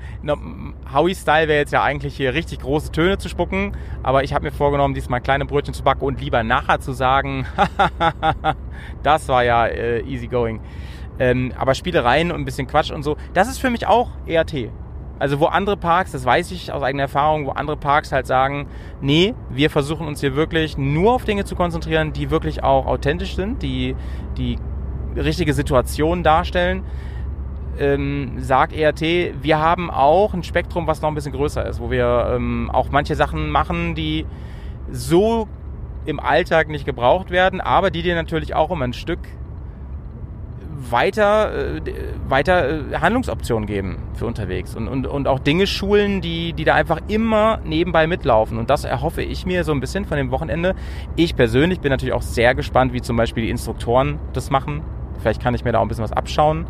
Howie-Style 0.93 1.47
wäre 1.47 1.59
jetzt 1.59 1.71
ja 1.71 1.81
eigentlich 1.83 2.17
hier 2.17 2.33
richtig 2.33 2.59
große 2.59 2.91
Töne 2.91 3.17
zu 3.17 3.29
spucken. 3.29 3.71
Aber 4.01 4.25
ich 4.25 4.33
habe 4.33 4.43
mir 4.43 4.51
vorgenommen, 4.51 4.95
diesmal 4.95 5.21
kleine 5.21 5.45
Brötchen 5.45 5.73
zu 5.73 5.83
backen 5.83 6.03
und 6.03 6.19
lieber 6.19 6.43
nachher 6.43 6.81
zu 6.81 6.91
sagen, 6.91 7.45
das 9.03 9.29
war 9.29 9.45
ja 9.45 9.67
äh, 9.67 10.01
easy 10.01 10.27
going. 10.27 10.59
Ähm, 11.17 11.53
aber 11.57 11.75
Spielereien 11.75 12.33
und 12.33 12.41
ein 12.41 12.45
bisschen 12.45 12.67
Quatsch 12.67 12.91
und 12.91 13.03
so, 13.03 13.15
das 13.33 13.47
ist 13.47 13.59
für 13.59 13.69
mich 13.69 13.87
auch 13.87 14.09
ERT. 14.27 14.69
Also 15.19 15.39
wo 15.39 15.45
andere 15.45 15.77
Parks, 15.77 16.11
das 16.11 16.25
weiß 16.25 16.51
ich 16.51 16.71
aus 16.71 16.83
eigener 16.83 17.03
Erfahrung, 17.03 17.45
wo 17.45 17.51
andere 17.51 17.77
Parks 17.77 18.11
halt 18.11 18.27
sagen, 18.27 18.67
nee, 18.99 19.33
wir 19.49 19.69
versuchen 19.69 20.07
uns 20.07 20.19
hier 20.19 20.35
wirklich 20.35 20.77
nur 20.77 21.13
auf 21.13 21.23
Dinge 21.23 21.45
zu 21.45 21.55
konzentrieren, 21.55 22.13
die 22.13 22.29
wirklich 22.29 22.63
auch 22.63 22.85
authentisch 22.87 23.35
sind, 23.35 23.61
die 23.61 23.95
die 24.37 24.57
richtige 25.15 25.53
Situation 25.53 26.23
darstellen. 26.23 26.83
Ähm, 27.79 28.33
sagt 28.37 28.73
ERT, 28.73 29.01
wir 29.41 29.59
haben 29.59 29.89
auch 29.89 30.33
ein 30.33 30.43
Spektrum, 30.43 30.85
was 30.85 31.01
noch 31.01 31.09
ein 31.09 31.15
bisschen 31.15 31.31
größer 31.31 31.65
ist, 31.65 31.79
wo 31.79 31.89
wir 31.89 32.33
ähm, 32.35 32.69
auch 32.71 32.89
manche 32.91 33.15
Sachen 33.15 33.49
machen, 33.49 33.95
die 33.95 34.25
so 34.91 35.47
im 36.05 36.19
Alltag 36.19 36.69
nicht 36.69 36.85
gebraucht 36.85 37.31
werden, 37.31 37.61
aber 37.61 37.89
die 37.89 38.03
dir 38.03 38.15
natürlich 38.15 38.53
auch 38.53 38.69
immer 38.71 38.85
ein 38.85 38.93
Stück 38.93 39.19
weiter, 40.93 41.75
äh, 41.75 41.81
weiter 42.29 42.69
äh, 42.69 42.95
Handlungsoptionen 42.95 43.67
geben 43.67 43.97
für 44.13 44.25
unterwegs 44.25 44.75
und, 44.75 44.87
und, 44.87 45.05
und 45.05 45.27
auch 45.27 45.39
Dinge 45.39 45.67
schulen, 45.67 46.21
die, 46.21 46.53
die 46.53 46.63
da 46.63 46.75
einfach 46.75 46.99
immer 47.09 47.59
nebenbei 47.65 48.07
mitlaufen. 48.07 48.57
Und 48.57 48.69
das 48.69 48.85
erhoffe 48.85 49.21
ich 49.21 49.45
mir 49.45 49.65
so 49.65 49.73
ein 49.73 49.81
bisschen 49.81 50.05
von 50.05 50.15
dem 50.15 50.31
Wochenende. 50.31 50.75
Ich 51.17 51.35
persönlich 51.35 51.81
bin 51.81 51.91
natürlich 51.91 52.13
auch 52.13 52.21
sehr 52.21 52.55
gespannt, 52.55 52.93
wie 52.93 53.01
zum 53.01 53.17
Beispiel 53.17 53.43
die 53.43 53.49
Instruktoren 53.49 54.19
das 54.31 54.49
machen. 54.49 54.81
Vielleicht 55.19 55.41
kann 55.41 55.53
ich 55.53 55.65
mir 55.65 55.73
da 55.73 55.79
auch 55.79 55.83
ein 55.83 55.89
bisschen 55.89 56.05
was 56.05 56.13
abschauen 56.13 56.65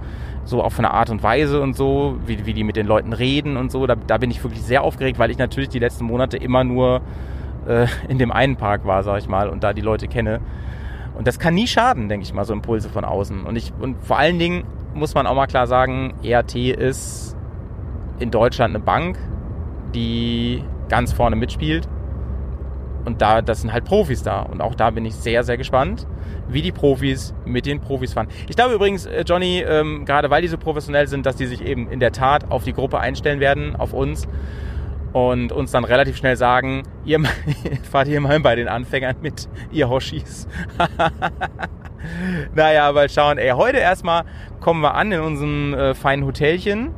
so 0.45 0.63
auch 0.63 0.71
von 0.71 0.83
der 0.83 0.93
Art 0.93 1.09
und 1.09 1.23
Weise 1.23 1.61
und 1.61 1.75
so, 1.75 2.17
wie, 2.25 2.45
wie 2.45 2.53
die 2.53 2.63
mit 2.63 2.75
den 2.75 2.87
Leuten 2.87 3.13
reden 3.13 3.57
und 3.57 3.71
so. 3.71 3.87
Da, 3.87 3.95
da 3.95 4.17
bin 4.17 4.31
ich 4.31 4.43
wirklich 4.43 4.61
sehr 4.61 4.83
aufgeregt, 4.83 5.19
weil 5.19 5.31
ich 5.31 5.37
natürlich 5.37 5.69
die 5.69 5.79
letzten 5.79 6.05
Monate 6.05 6.37
immer 6.37 6.63
nur 6.63 7.01
äh, 7.67 7.87
in 8.07 8.17
dem 8.17 8.31
einen 8.31 8.55
Park 8.55 8.85
war, 8.85 9.03
sag 9.03 9.19
ich 9.19 9.27
mal, 9.27 9.49
und 9.49 9.63
da 9.63 9.73
die 9.73 9.81
Leute 9.81 10.07
kenne. 10.07 10.41
Und 11.15 11.27
das 11.27 11.39
kann 11.39 11.53
nie 11.53 11.67
schaden, 11.67 12.09
denke 12.09 12.25
ich 12.25 12.33
mal, 12.33 12.45
so 12.45 12.53
Impulse 12.53 12.89
von 12.89 13.05
außen. 13.05 13.43
Und 13.43 13.55
ich, 13.55 13.71
und 13.79 14.01
vor 14.01 14.17
allen 14.17 14.39
Dingen 14.39 14.63
muss 14.93 15.13
man 15.13 15.27
auch 15.27 15.35
mal 15.35 15.47
klar 15.47 15.67
sagen, 15.67 16.13
ERT 16.23 16.55
ist 16.55 17.35
in 18.19 18.31
Deutschland 18.31 18.75
eine 18.75 18.83
Bank, 18.83 19.17
die 19.93 20.63
ganz 20.89 21.13
vorne 21.13 21.35
mitspielt. 21.35 21.87
Und 23.05 23.21
da, 23.21 23.41
das 23.41 23.61
sind 23.61 23.73
halt 23.73 23.85
Profis 23.85 24.23
da. 24.23 24.41
Und 24.41 24.61
auch 24.61 24.75
da 24.75 24.89
bin 24.89 25.05
ich 25.05 25.13
sehr, 25.15 25.43
sehr 25.43 25.57
gespannt 25.57 26.07
wie 26.47 26.61
die 26.61 26.71
Profis 26.71 27.33
mit 27.45 27.65
den 27.65 27.79
Profis 27.79 28.13
fahren. 28.13 28.27
Ich 28.47 28.55
glaube 28.55 28.73
übrigens, 28.73 29.05
äh, 29.05 29.23
Johnny, 29.25 29.59
ähm, 29.59 30.05
gerade 30.05 30.29
weil 30.29 30.41
die 30.41 30.47
so 30.47 30.57
professionell 30.57 31.07
sind, 31.07 31.25
dass 31.25 31.35
die 31.35 31.45
sich 31.45 31.61
eben 31.61 31.89
in 31.89 31.99
der 31.99 32.11
Tat 32.11 32.51
auf 32.51 32.63
die 32.63 32.73
Gruppe 32.73 32.99
einstellen 32.99 33.39
werden, 33.39 33.75
auf 33.75 33.93
uns 33.93 34.27
und 35.13 35.51
uns 35.51 35.71
dann 35.71 35.83
relativ 35.85 36.17
schnell 36.17 36.35
sagen, 36.35 36.83
ihr 37.05 37.21
fahrt 37.91 38.07
hier 38.07 38.19
mal 38.19 38.39
bei 38.39 38.55
den 38.55 38.67
Anfängern 38.67 39.15
mit, 39.21 39.47
ihr 39.71 39.87
Hoshis. 39.87 40.47
naja, 42.55 42.89
aber 42.89 43.07
schauen, 43.07 43.37
ey, 43.37 43.51
heute 43.51 43.77
erstmal 43.77 44.23
kommen 44.59 44.81
wir 44.81 44.95
an 44.95 45.11
in 45.11 45.21
unserem 45.21 45.73
äh, 45.73 45.93
feinen 45.93 46.25
Hotelchen. 46.25 46.91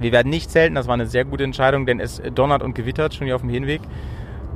Wir 0.00 0.12
werden 0.12 0.30
nicht 0.30 0.50
zelten, 0.50 0.74
das 0.74 0.86
war 0.86 0.94
eine 0.94 1.06
sehr 1.06 1.24
gute 1.24 1.44
Entscheidung, 1.44 1.86
denn 1.86 2.00
es 2.00 2.22
donnert 2.34 2.62
und 2.62 2.74
gewittert 2.74 3.14
schon 3.14 3.26
hier 3.26 3.34
auf 3.36 3.42
dem 3.42 3.50
Hinweg. 3.50 3.80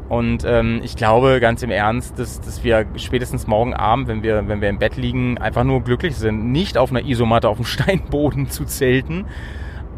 Und 0.08 0.44
ähm, 0.46 0.80
ich 0.82 0.96
glaube 0.96 1.38
ganz 1.40 1.62
im 1.62 1.70
Ernst, 1.70 2.18
dass, 2.18 2.40
dass 2.40 2.64
wir 2.64 2.86
spätestens 2.96 3.46
morgen 3.46 3.74
Abend, 3.74 4.08
wenn 4.08 4.22
wir, 4.22 4.48
wenn 4.48 4.60
wir 4.60 4.68
im 4.68 4.78
Bett 4.78 4.96
liegen, 4.96 5.36
einfach 5.38 5.64
nur 5.64 5.82
glücklich 5.82 6.16
sind, 6.16 6.50
nicht 6.50 6.78
auf 6.78 6.90
einer 6.90 7.04
Isomatte 7.04 7.48
auf 7.48 7.58
dem 7.58 7.64
Steinboden 7.66 8.48
zu 8.48 8.64
zelten. 8.64 9.26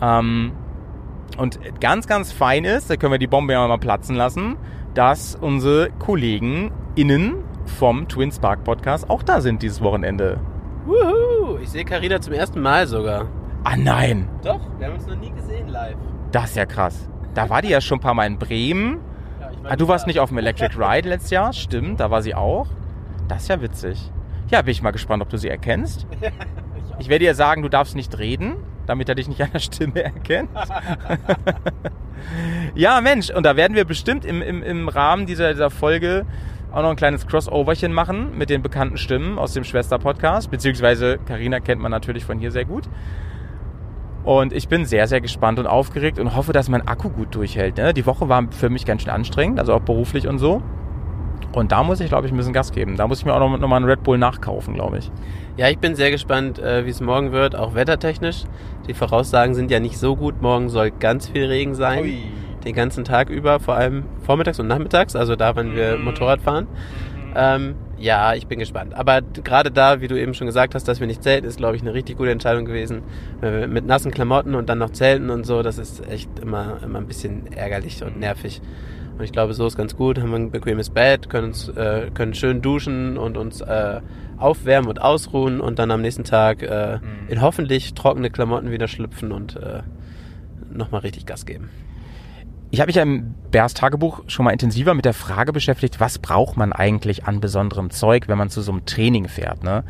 Ähm, 0.02 0.52
und 1.38 1.58
ganz, 1.80 2.06
ganz 2.06 2.32
fein 2.32 2.64
ist, 2.64 2.90
da 2.90 2.96
können 2.96 3.12
wir 3.12 3.18
die 3.18 3.26
Bombe 3.26 3.52
ja 3.52 3.66
mal 3.66 3.78
platzen 3.78 4.16
lassen, 4.16 4.56
dass 4.94 5.34
unsere 5.34 5.90
Kollegen 5.98 6.72
innen 6.94 7.36
vom 7.78 8.08
Twin 8.08 8.32
Spark 8.32 8.64
Podcast 8.64 9.08
auch 9.08 9.22
da 9.22 9.40
sind 9.40 9.62
dieses 9.62 9.80
Wochenende. 9.80 10.40
Wuhu! 10.86 11.58
Ich 11.62 11.70
sehe 11.70 11.84
Carina 11.84 12.20
zum 12.20 12.32
ersten 12.32 12.60
Mal 12.60 12.86
sogar. 12.86 13.26
Ah 13.64 13.76
nein! 13.76 14.28
Doch, 14.42 14.60
wir 14.78 14.86
haben 14.86 14.94
uns 14.94 15.06
noch 15.06 15.16
nie 15.16 15.30
gesehen 15.30 15.68
live. 15.68 15.96
Das 16.32 16.50
ist 16.50 16.56
ja 16.56 16.66
krass. 16.66 17.08
Da 17.34 17.48
war 17.48 17.62
die 17.62 17.68
ja 17.68 17.80
schon 17.80 17.98
ein 17.98 18.02
paar 18.02 18.14
Mal 18.14 18.26
in 18.26 18.38
Bremen 18.38 18.98
Ah, 19.64 19.76
du 19.76 19.88
warst 19.88 20.06
nicht 20.06 20.20
auf 20.20 20.30
dem 20.30 20.38
Electric 20.38 20.74
Ride 20.76 21.08
letztes 21.08 21.30
Jahr, 21.30 21.52
stimmt, 21.52 22.00
da 22.00 22.10
war 22.10 22.22
sie 22.22 22.34
auch. 22.34 22.66
Das 23.28 23.42
ist 23.42 23.48
ja 23.48 23.60
witzig. 23.60 24.10
Ja, 24.50 24.62
bin 24.62 24.72
ich 24.72 24.82
mal 24.82 24.90
gespannt, 24.90 25.22
ob 25.22 25.28
du 25.28 25.36
sie 25.36 25.48
erkennst. 25.48 26.06
Ich 26.98 27.08
werde 27.08 27.24
dir 27.24 27.34
sagen, 27.34 27.62
du 27.62 27.70
darfst 27.70 27.96
nicht 27.96 28.18
reden, 28.18 28.56
damit 28.90 29.08
er 29.08 29.14
dich 29.14 29.28
nicht 29.28 29.40
an 29.40 29.50
der 29.52 29.60
Stimme 29.60 30.02
erkennt. 30.02 30.50
ja, 32.74 33.00
Mensch, 33.00 33.30
und 33.30 33.46
da 33.46 33.56
werden 33.56 33.76
wir 33.76 33.84
bestimmt 33.84 34.24
im, 34.24 34.42
im, 34.42 34.62
im 34.62 34.88
Rahmen 34.88 35.26
dieser, 35.26 35.52
dieser 35.52 35.70
Folge 35.70 36.26
auch 36.72 36.82
noch 36.82 36.90
ein 36.90 36.96
kleines 36.96 37.26
Crossoverchen 37.26 37.92
machen 37.92 38.36
mit 38.36 38.50
den 38.50 38.62
bekannten 38.62 38.96
Stimmen 38.96 39.38
aus 39.38 39.52
dem 39.52 39.64
Schwester-Podcast. 39.64 40.50
Beziehungsweise 40.50 41.18
Karina 41.24 41.60
kennt 41.60 41.80
man 41.80 41.90
natürlich 41.90 42.24
von 42.24 42.38
hier 42.38 42.50
sehr 42.50 42.64
gut. 42.64 42.88
Und 44.24 44.52
ich 44.52 44.68
bin 44.68 44.84
sehr, 44.84 45.06
sehr 45.06 45.20
gespannt 45.20 45.58
und 45.58 45.66
aufgeregt 45.66 46.18
und 46.18 46.36
hoffe, 46.36 46.52
dass 46.52 46.68
mein 46.68 46.86
Akku 46.86 47.10
gut 47.10 47.34
durchhält. 47.34 47.78
Ne? 47.78 47.94
Die 47.94 48.06
Woche 48.06 48.28
war 48.28 48.44
für 48.50 48.68
mich 48.68 48.84
ganz 48.84 49.02
schön 49.02 49.12
anstrengend, 49.12 49.58
also 49.58 49.72
auch 49.74 49.80
beruflich 49.80 50.26
und 50.26 50.38
so. 50.38 50.62
Und 51.52 51.72
da 51.72 51.82
muss 51.82 52.00
ich, 52.00 52.08
glaube 52.08 52.26
ich, 52.26 52.32
ein 52.32 52.36
bisschen 52.36 52.52
Gas 52.52 52.72
geben. 52.72 52.96
Da 52.96 53.08
muss 53.08 53.20
ich 53.20 53.24
mir 53.24 53.34
auch 53.34 53.40
noch, 53.40 53.58
noch 53.58 53.68
mal 53.68 53.76
einen 53.76 53.86
Red 53.86 54.02
Bull 54.02 54.18
nachkaufen, 54.18 54.74
glaube 54.74 54.98
ich. 54.98 55.10
Ja, 55.60 55.68
ich 55.68 55.78
bin 55.78 55.94
sehr 55.94 56.10
gespannt, 56.10 56.58
äh, 56.58 56.86
wie 56.86 56.88
es 56.88 57.02
morgen 57.02 57.32
wird, 57.32 57.54
auch 57.54 57.74
wettertechnisch. 57.74 58.44
Die 58.88 58.94
Voraussagen 58.94 59.54
sind 59.54 59.70
ja 59.70 59.78
nicht 59.78 59.98
so 59.98 60.16
gut. 60.16 60.40
Morgen 60.40 60.70
soll 60.70 60.90
ganz 60.90 61.28
viel 61.28 61.44
Regen 61.44 61.74
sein. 61.74 62.02
Ui. 62.02 62.22
Den 62.64 62.74
ganzen 62.74 63.04
Tag 63.04 63.28
über, 63.28 63.60
vor 63.60 63.74
allem 63.74 64.04
vormittags 64.22 64.58
und 64.58 64.68
nachmittags, 64.68 65.14
also 65.16 65.36
da, 65.36 65.56
wenn 65.56 65.76
wir 65.76 65.98
Motorrad 65.98 66.40
fahren. 66.40 66.66
Ähm, 67.36 67.74
ja, 67.98 68.32
ich 68.32 68.46
bin 68.46 68.58
gespannt. 68.58 68.94
Aber 68.94 69.20
gerade 69.20 69.70
da, 69.70 70.00
wie 70.00 70.08
du 70.08 70.18
eben 70.18 70.32
schon 70.32 70.46
gesagt 70.46 70.74
hast, 70.74 70.88
dass 70.88 70.98
wir 70.98 71.06
nicht 71.06 71.22
zelten, 71.22 71.46
ist, 71.46 71.58
glaube 71.58 71.76
ich, 71.76 71.82
eine 71.82 71.92
richtig 71.92 72.16
gute 72.16 72.30
Entscheidung 72.30 72.64
gewesen. 72.64 73.02
Mit 73.42 73.84
nassen 73.84 74.12
Klamotten 74.12 74.54
und 74.54 74.70
dann 74.70 74.78
noch 74.78 74.90
zelten 74.92 75.28
und 75.28 75.44
so, 75.44 75.62
das 75.62 75.76
ist 75.76 76.08
echt 76.08 76.30
immer, 76.38 76.78
immer 76.82 77.00
ein 77.00 77.06
bisschen 77.06 77.52
ärgerlich 77.52 78.02
und 78.02 78.18
nervig. 78.18 78.62
Und 79.20 79.24
ich 79.24 79.32
glaube, 79.32 79.52
so 79.52 79.66
ist 79.66 79.76
ganz 79.76 79.96
gut. 79.96 80.18
Haben 80.18 80.30
wir 80.30 80.38
ein 80.38 80.50
bequemes 80.50 80.88
Bett, 80.88 81.28
können, 81.28 81.48
uns, 81.48 81.68
äh, 81.68 82.10
können 82.14 82.32
schön 82.32 82.62
duschen 82.62 83.18
und 83.18 83.36
uns 83.36 83.60
äh, 83.60 84.00
aufwärmen 84.38 84.88
und 84.88 85.02
ausruhen 85.02 85.60
und 85.60 85.78
dann 85.78 85.90
am 85.90 86.00
nächsten 86.00 86.24
Tag 86.24 86.62
äh, 86.62 87.00
in 87.28 87.42
hoffentlich 87.42 87.92
trockene 87.92 88.30
Klamotten 88.30 88.70
wieder 88.70 88.88
schlüpfen 88.88 89.30
und 89.30 89.56
äh, 89.56 89.82
nochmal 90.72 91.02
richtig 91.02 91.26
Gas 91.26 91.44
geben. 91.44 91.68
Ich 92.70 92.80
habe 92.80 92.88
mich 92.88 92.96
ja 92.96 93.02
im 93.02 93.34
Bärs 93.50 93.74
Tagebuch 93.74 94.22
schon 94.26 94.46
mal 94.46 94.52
intensiver 94.52 94.94
mit 94.94 95.04
der 95.04 95.12
Frage 95.12 95.52
beschäftigt, 95.52 96.00
was 96.00 96.18
braucht 96.18 96.56
man 96.56 96.72
eigentlich 96.72 97.26
an 97.26 97.42
besonderem 97.42 97.90
Zeug, 97.90 98.26
wenn 98.26 98.38
man 98.38 98.48
zu 98.48 98.62
so 98.62 98.72
einem 98.72 98.86
Training 98.86 99.28
fährt. 99.28 99.62
Ne? 99.62 99.84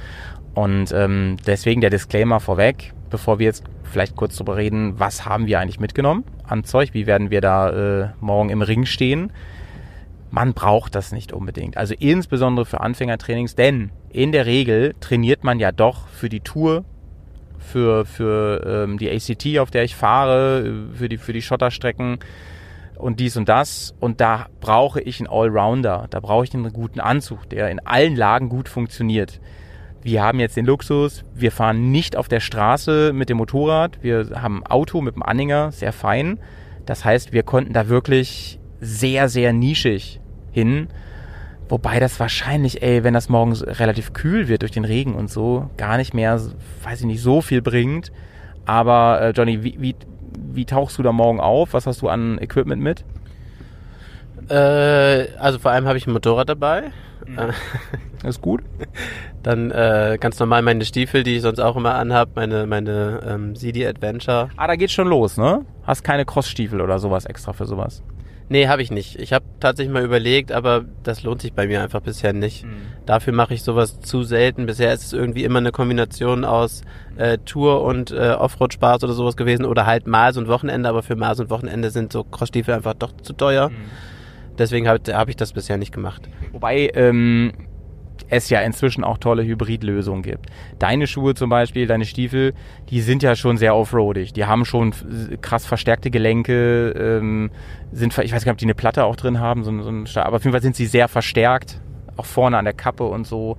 Und 0.54 0.90
ähm, 0.90 1.36
deswegen 1.46 1.80
der 1.80 1.90
Disclaimer 1.90 2.40
vorweg, 2.40 2.94
bevor 3.10 3.38
wir 3.38 3.46
jetzt 3.46 3.62
vielleicht 3.84 4.16
kurz 4.16 4.34
darüber 4.34 4.56
reden, 4.56 4.98
was 4.98 5.24
haben 5.24 5.46
wir 5.46 5.60
eigentlich 5.60 5.78
mitgenommen 5.78 6.24
an 6.50 6.64
Zeug, 6.64 6.90
wie 6.92 7.06
werden 7.06 7.30
wir 7.30 7.40
da 7.40 7.70
äh, 7.70 8.08
morgen 8.20 8.50
im 8.50 8.62
Ring 8.62 8.86
stehen. 8.86 9.32
Man 10.30 10.54
braucht 10.54 10.94
das 10.94 11.12
nicht 11.12 11.32
unbedingt. 11.32 11.76
Also 11.76 11.94
insbesondere 11.98 12.64
für 12.64 12.80
Anfängertrainings, 12.80 13.56
denn 13.56 13.90
in 14.10 14.32
der 14.32 14.46
Regel 14.46 14.94
trainiert 15.00 15.42
man 15.42 15.58
ja 15.58 15.72
doch 15.72 16.06
für 16.08 16.28
die 16.28 16.40
Tour, 16.40 16.84
für, 17.58 18.04
für 18.04 18.84
ähm, 18.84 18.98
die 18.98 19.10
ACT, 19.10 19.58
auf 19.58 19.70
der 19.70 19.84
ich 19.84 19.96
fahre, 19.96 20.88
für 20.94 21.08
die, 21.08 21.18
für 21.18 21.32
die 21.32 21.42
Schotterstrecken 21.42 22.18
und 22.96 23.20
dies 23.20 23.36
und 23.36 23.48
das. 23.48 23.94
Und 23.98 24.20
da 24.20 24.46
brauche 24.60 25.00
ich 25.00 25.20
einen 25.20 25.28
Allrounder. 25.28 26.06
Da 26.10 26.20
brauche 26.20 26.44
ich 26.44 26.54
einen 26.54 26.72
guten 26.72 27.00
Anzug, 27.00 27.48
der 27.48 27.70
in 27.70 27.80
allen 27.80 28.16
Lagen 28.16 28.48
gut 28.48 28.68
funktioniert. 28.68 29.40
Wir 30.02 30.22
haben 30.22 30.40
jetzt 30.40 30.56
den 30.56 30.64
Luxus, 30.64 31.24
wir 31.34 31.52
fahren 31.52 31.90
nicht 31.90 32.16
auf 32.16 32.26
der 32.28 32.40
Straße 32.40 33.12
mit 33.12 33.28
dem 33.28 33.36
Motorrad. 33.36 33.98
Wir 34.02 34.30
haben 34.40 34.62
ein 34.62 34.66
Auto 34.66 35.02
mit 35.02 35.14
dem 35.14 35.22
Anhänger, 35.22 35.72
sehr 35.72 35.92
fein. 35.92 36.38
Das 36.86 37.04
heißt, 37.04 37.32
wir 37.32 37.42
konnten 37.42 37.74
da 37.74 37.88
wirklich 37.88 38.58
sehr, 38.80 39.28
sehr 39.28 39.52
nischig 39.52 40.20
hin. 40.52 40.88
Wobei 41.68 42.00
das 42.00 42.18
wahrscheinlich, 42.18 42.82
ey, 42.82 43.04
wenn 43.04 43.14
das 43.14 43.28
morgens 43.28 43.64
relativ 43.64 44.12
kühl 44.12 44.48
wird 44.48 44.62
durch 44.62 44.72
den 44.72 44.84
Regen 44.84 45.14
und 45.14 45.30
so, 45.30 45.70
gar 45.76 45.98
nicht 45.98 46.14
mehr, 46.14 46.40
weiß 46.82 47.00
ich 47.00 47.06
nicht, 47.06 47.22
so 47.22 47.42
viel 47.42 47.60
bringt. 47.60 48.10
Aber 48.64 49.20
äh, 49.20 49.30
Johnny, 49.30 49.62
wie, 49.62 49.76
wie, 49.78 49.96
wie 50.52 50.64
tauchst 50.64 50.98
du 50.98 51.02
da 51.02 51.12
morgen 51.12 51.40
auf? 51.40 51.74
Was 51.74 51.86
hast 51.86 52.00
du 52.02 52.08
an 52.08 52.38
Equipment 52.38 52.82
mit? 52.82 53.04
Äh, 54.48 55.28
also 55.38 55.58
vor 55.58 55.70
allem 55.70 55.86
habe 55.86 55.98
ich 55.98 56.06
ein 56.06 56.12
Motorrad 56.12 56.48
dabei. 56.48 56.90
Äh, 57.36 57.52
Ist 58.24 58.42
gut. 58.42 58.62
Dann 59.42 59.70
äh, 59.70 60.18
ganz 60.20 60.38
normal 60.38 60.62
meine 60.62 60.84
Stiefel, 60.84 61.22
die 61.22 61.36
ich 61.36 61.42
sonst 61.42 61.58
auch 61.58 61.76
immer 61.76 61.94
anhab, 61.94 62.36
meine, 62.36 62.66
meine 62.66 63.20
ähm, 63.26 63.56
CD 63.56 63.86
Adventure. 63.86 64.50
Ah, 64.56 64.66
da 64.66 64.76
geht's 64.76 64.92
schon 64.92 65.08
los, 65.08 65.38
ne? 65.38 65.64
Hast 65.84 66.04
keine 66.04 66.26
Crossstiefel 66.26 66.80
oder 66.82 66.98
sowas 66.98 67.24
extra 67.24 67.54
für 67.54 67.64
sowas. 67.64 68.02
Nee, 68.50 68.66
habe 68.66 68.82
ich 68.82 68.90
nicht. 68.90 69.16
Ich 69.20 69.32
habe 69.32 69.44
tatsächlich 69.60 69.94
mal 69.94 70.04
überlegt, 70.04 70.50
aber 70.50 70.84
das 71.04 71.22
lohnt 71.22 71.40
sich 71.40 71.52
bei 71.52 71.68
mir 71.68 71.82
einfach 71.84 72.00
bisher 72.00 72.32
nicht. 72.32 72.66
Dafür 73.06 73.32
mache 73.32 73.54
ich 73.54 73.62
sowas 73.62 74.00
zu 74.00 74.24
selten. 74.24 74.66
Bisher 74.66 74.92
ist 74.92 75.04
es 75.04 75.12
irgendwie 75.12 75.44
immer 75.44 75.60
eine 75.60 75.70
Kombination 75.70 76.44
aus 76.44 76.82
äh, 77.16 77.38
Tour 77.38 77.84
und 77.84 78.10
äh, 78.10 78.32
Offroad-Spaß 78.32 79.04
oder 79.04 79.12
sowas 79.12 79.36
gewesen 79.36 79.64
oder 79.64 79.86
halt 79.86 80.04
so 80.32 80.40
ein 80.40 80.48
Wochenende, 80.48 80.88
aber 80.88 81.04
für 81.04 81.16
so 81.34 81.44
ein 81.44 81.50
Wochenende 81.50 81.90
sind 81.90 82.12
so 82.12 82.24
Crossstiefel 82.24 82.74
einfach 82.74 82.94
doch 82.94 83.12
zu 83.22 83.34
teuer. 83.34 83.70
Deswegen 84.58 84.88
habe 84.88 85.00
hab 85.14 85.28
ich 85.28 85.36
das 85.36 85.52
bisher 85.52 85.78
nicht 85.78 85.92
gemacht. 85.92 86.28
Wobei 86.50 86.90
ähm, 86.94 87.52
es 88.28 88.50
ja 88.50 88.60
inzwischen 88.60 89.04
auch 89.04 89.18
tolle 89.18 89.44
Hybridlösungen 89.44 90.22
gibt. 90.22 90.46
Deine 90.78 91.06
Schuhe 91.06 91.34
zum 91.34 91.50
Beispiel, 91.50 91.86
deine 91.86 92.04
Stiefel, 92.04 92.54
die 92.90 93.00
sind 93.00 93.22
ja 93.22 93.34
schon 93.36 93.56
sehr 93.56 93.74
offroadig. 93.74 94.32
Die 94.32 94.44
haben 94.44 94.64
schon 94.64 94.92
krass 95.40 95.66
verstärkte 95.66 96.10
Gelenke, 96.10 96.90
ähm, 96.90 97.50
sind, 97.92 98.16
ich 98.18 98.32
weiß 98.32 98.44
gar 98.44 98.52
nicht, 98.52 98.54
ob 98.54 98.58
die 98.58 98.66
eine 98.66 98.74
Platte 98.74 99.04
auch 99.04 99.16
drin 99.16 99.40
haben, 99.40 99.64
so, 99.64 99.82
so 99.82 99.90
ein, 99.90 100.06
aber 100.16 100.36
auf 100.36 100.44
jeden 100.44 100.52
Fall 100.52 100.62
sind 100.62 100.76
sie 100.76 100.86
sehr 100.86 101.08
verstärkt, 101.08 101.80
auch 102.16 102.26
vorne 102.26 102.58
an 102.58 102.64
der 102.64 102.74
Kappe 102.74 103.04
und 103.04 103.26
so. 103.26 103.56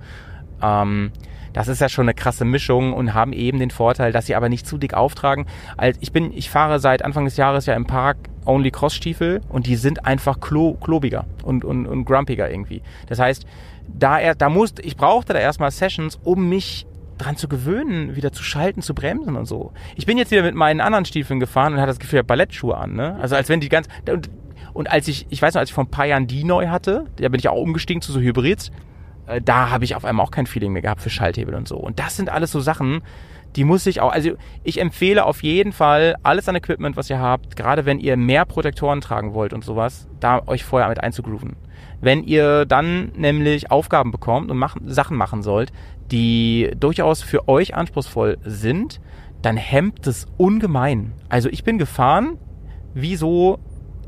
Ähm, 0.62 1.12
das 1.52 1.68
ist 1.68 1.80
ja 1.80 1.88
schon 1.88 2.04
eine 2.04 2.14
krasse 2.14 2.44
Mischung 2.44 2.92
und 2.92 3.14
haben 3.14 3.32
eben 3.32 3.58
den 3.58 3.70
Vorteil, 3.70 4.12
dass 4.12 4.26
sie 4.26 4.34
aber 4.34 4.48
nicht 4.48 4.66
zu 4.66 4.78
dick 4.78 4.94
auftragen. 4.94 5.46
Also 5.76 5.98
ich 6.02 6.12
bin, 6.12 6.32
ich 6.32 6.50
fahre 6.50 6.78
seit 6.78 7.04
Anfang 7.04 7.24
des 7.24 7.36
Jahres 7.36 7.66
ja 7.66 7.74
im 7.74 7.86
Park 7.86 8.16
Only 8.44 8.70
Cross-Stiefel 8.70 9.40
und 9.48 9.66
die 9.66 9.76
sind 9.76 10.06
einfach 10.06 10.40
klo, 10.40 10.74
klobiger 10.74 11.26
und, 11.44 11.64
und, 11.64 11.86
und 11.86 12.04
grumpiger 12.04 12.50
irgendwie. 12.50 12.82
Das 13.06 13.18
heißt, 13.18 13.46
da 13.94 14.18
er, 14.18 14.34
da 14.34 14.48
musste, 14.48 14.82
ich 14.82 14.96
brauchte 14.96 15.32
da 15.32 15.38
erstmal 15.38 15.70
Sessions, 15.70 16.18
um 16.22 16.48
mich 16.48 16.86
dran 17.18 17.36
zu 17.36 17.48
gewöhnen, 17.48 18.16
wieder 18.16 18.32
zu 18.32 18.42
schalten, 18.42 18.82
zu 18.82 18.94
bremsen 18.94 19.36
und 19.36 19.46
so. 19.46 19.72
Ich 19.96 20.06
bin 20.06 20.18
jetzt 20.18 20.30
wieder 20.30 20.42
mit 20.42 20.54
meinen 20.54 20.80
anderen 20.80 21.04
Stiefeln 21.04 21.40
gefahren 21.40 21.74
und 21.74 21.78
hatte 21.78 21.88
das 21.88 21.98
Gefühl, 21.98 22.18
ich 22.18 22.22
hab 22.22 22.26
Ballettschuhe 22.26 22.76
an, 22.76 22.94
ne? 22.94 23.16
Also 23.20 23.36
als 23.36 23.48
wenn 23.48 23.60
die 23.60 23.68
ganz, 23.68 23.88
und, 24.10 24.30
und 24.72 24.90
als 24.90 25.08
ich, 25.08 25.26
ich 25.30 25.40
weiß 25.40 25.54
noch, 25.54 25.60
als 25.60 25.70
ich 25.70 25.74
vor 25.74 25.84
ein 25.84 25.90
paar 25.90 26.06
Jahren 26.06 26.26
die 26.26 26.44
neu 26.44 26.68
hatte, 26.68 27.06
da 27.16 27.28
bin 27.28 27.38
ich 27.38 27.48
auch 27.48 27.60
umgestiegen 27.60 28.02
zu 28.02 28.12
so 28.12 28.20
Hybrids, 28.20 28.72
äh, 29.26 29.40
da 29.40 29.70
habe 29.70 29.84
ich 29.84 29.94
auf 29.94 30.04
einmal 30.04 30.24
auch 30.26 30.30
kein 30.30 30.46
Feeling 30.46 30.72
mehr 30.72 30.82
gehabt 30.82 31.00
für 31.00 31.10
Schalthebel 31.10 31.54
und 31.54 31.68
so. 31.68 31.76
Und 31.76 31.98
das 31.98 32.16
sind 32.16 32.28
alles 32.28 32.50
so 32.50 32.60
Sachen, 32.60 33.02
die 33.56 33.64
muss 33.64 33.86
ich 33.86 34.00
auch, 34.00 34.12
also 34.12 34.32
ich 34.64 34.80
empfehle 34.80 35.24
auf 35.24 35.42
jeden 35.42 35.72
Fall 35.72 36.16
alles 36.22 36.48
an 36.48 36.56
Equipment, 36.56 36.96
was 36.96 37.10
ihr 37.10 37.18
habt, 37.18 37.56
gerade 37.56 37.84
wenn 37.84 37.98
ihr 37.98 38.16
mehr 38.16 38.44
Protektoren 38.44 39.00
tragen 39.00 39.34
wollt 39.34 39.52
und 39.52 39.64
sowas, 39.64 40.08
da 40.20 40.42
euch 40.46 40.64
vorher 40.64 40.88
mit 40.88 41.02
einzugrooven. 41.02 41.56
Wenn 42.00 42.24
ihr 42.24 42.64
dann 42.64 43.12
nämlich 43.16 43.70
Aufgaben 43.70 44.10
bekommt 44.10 44.50
und 44.50 44.58
machen, 44.58 44.88
Sachen 44.88 45.16
machen 45.16 45.42
sollt, 45.42 45.72
die 46.10 46.70
durchaus 46.78 47.22
für 47.22 47.48
euch 47.48 47.74
anspruchsvoll 47.74 48.38
sind, 48.44 49.00
dann 49.40 49.56
hemmt 49.56 50.06
es 50.06 50.26
ungemein. 50.36 51.12
Also 51.28 51.48
ich 51.48 51.64
bin 51.64 51.78
gefahren, 51.78 52.38
wie 52.94 53.16
so 53.16 53.58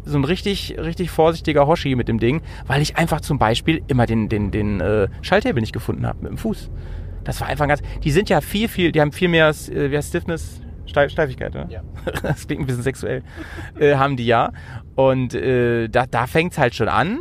so 0.07 0.19
ein 0.19 0.25
richtig, 0.25 0.77
richtig 0.79 1.11
vorsichtiger 1.11 1.67
Hoshi 1.67 1.95
mit 1.95 2.09
dem 2.09 2.19
Ding, 2.19 2.43
weil 2.67 2.83
ich 2.83 2.97
einfach 2.99 3.23
zum 3.23 3.39
Beispiel 3.39 3.83
immer 3.87 4.05
den, 4.07 4.29
den, 4.29 4.51
den 4.51 4.81
äh, 4.81 5.09
Schalthebel 5.23 5.63
nicht 5.63 5.73
gefunden 5.73 6.07
habe 6.07 6.19
mit 6.23 6.31
dem 6.31 6.37
Fuß. 6.37 6.71
Das 7.25 7.41
war 7.41 7.49
einfach 7.49 7.67
ganz. 7.67 7.81
Die 8.03 8.11
sind 8.11 8.29
ja 8.29 8.41
viel, 8.41 8.69
viel, 8.69 8.93
die 8.93 9.01
haben 9.01 9.13
viel 9.13 9.29
mehr 9.29 9.49
äh, 9.49 9.91
wie 9.91 9.97
heißt 9.97 10.11
Stiffness, 10.11 10.61
Steif, 10.87 11.11
Steifigkeit, 11.11 11.55
ne? 11.55 11.67
Ja. 11.69 11.83
Das 12.23 12.47
klingt 12.47 12.63
ein 12.63 12.67
bisschen 12.67 12.83
sexuell. 12.83 13.23
äh, 13.79 13.97
haben 13.97 14.17
die 14.17 14.27
ja. 14.27 14.53
Und 14.95 15.35
äh, 15.35 15.89
da, 15.89 16.07
da 16.07 16.27
fängt's 16.27 16.59
halt 16.59 16.75
schon 16.75 16.89
an. 16.89 17.21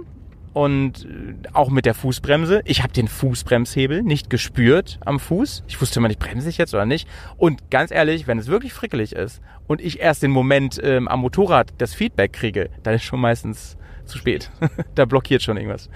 Und 0.53 1.05
äh, 1.05 1.33
auch 1.53 1.71
mit 1.71 1.85
der 1.87 1.95
Fußbremse. 1.95 2.61
Ich 2.65 2.83
habe 2.83 2.93
den 2.93 3.07
Fußbremshebel 3.07 4.03
nicht 4.03 4.29
gespürt 4.29 4.99
am 5.03 5.19
Fuß. 5.19 5.63
Ich 5.67 5.81
wusste 5.81 5.99
immer 5.99 6.09
nicht, 6.09 6.19
bremse 6.19 6.47
ich 6.49 6.59
jetzt 6.59 6.75
oder 6.75 6.85
nicht. 6.85 7.07
Und 7.37 7.71
ganz 7.71 7.89
ehrlich, 7.89 8.27
wenn 8.27 8.37
es 8.37 8.47
wirklich 8.47 8.73
frickelig 8.73 9.13
ist 9.13 9.41
und 9.65 9.81
ich 9.81 9.99
erst 9.99 10.21
den 10.21 10.29
Moment 10.29 10.79
ähm, 10.83 11.07
am 11.07 11.21
Motorrad 11.21 11.73
das 11.79 11.95
Feedback 11.95 12.33
kriege, 12.33 12.69
dann 12.83 12.93
ist 12.93 13.03
schon 13.03 13.19
meistens 13.19 13.77
zu 14.05 14.17
spät. 14.17 14.51
da 14.95 15.05
blockiert 15.05 15.41
schon 15.41 15.57
irgendwas. 15.57 15.89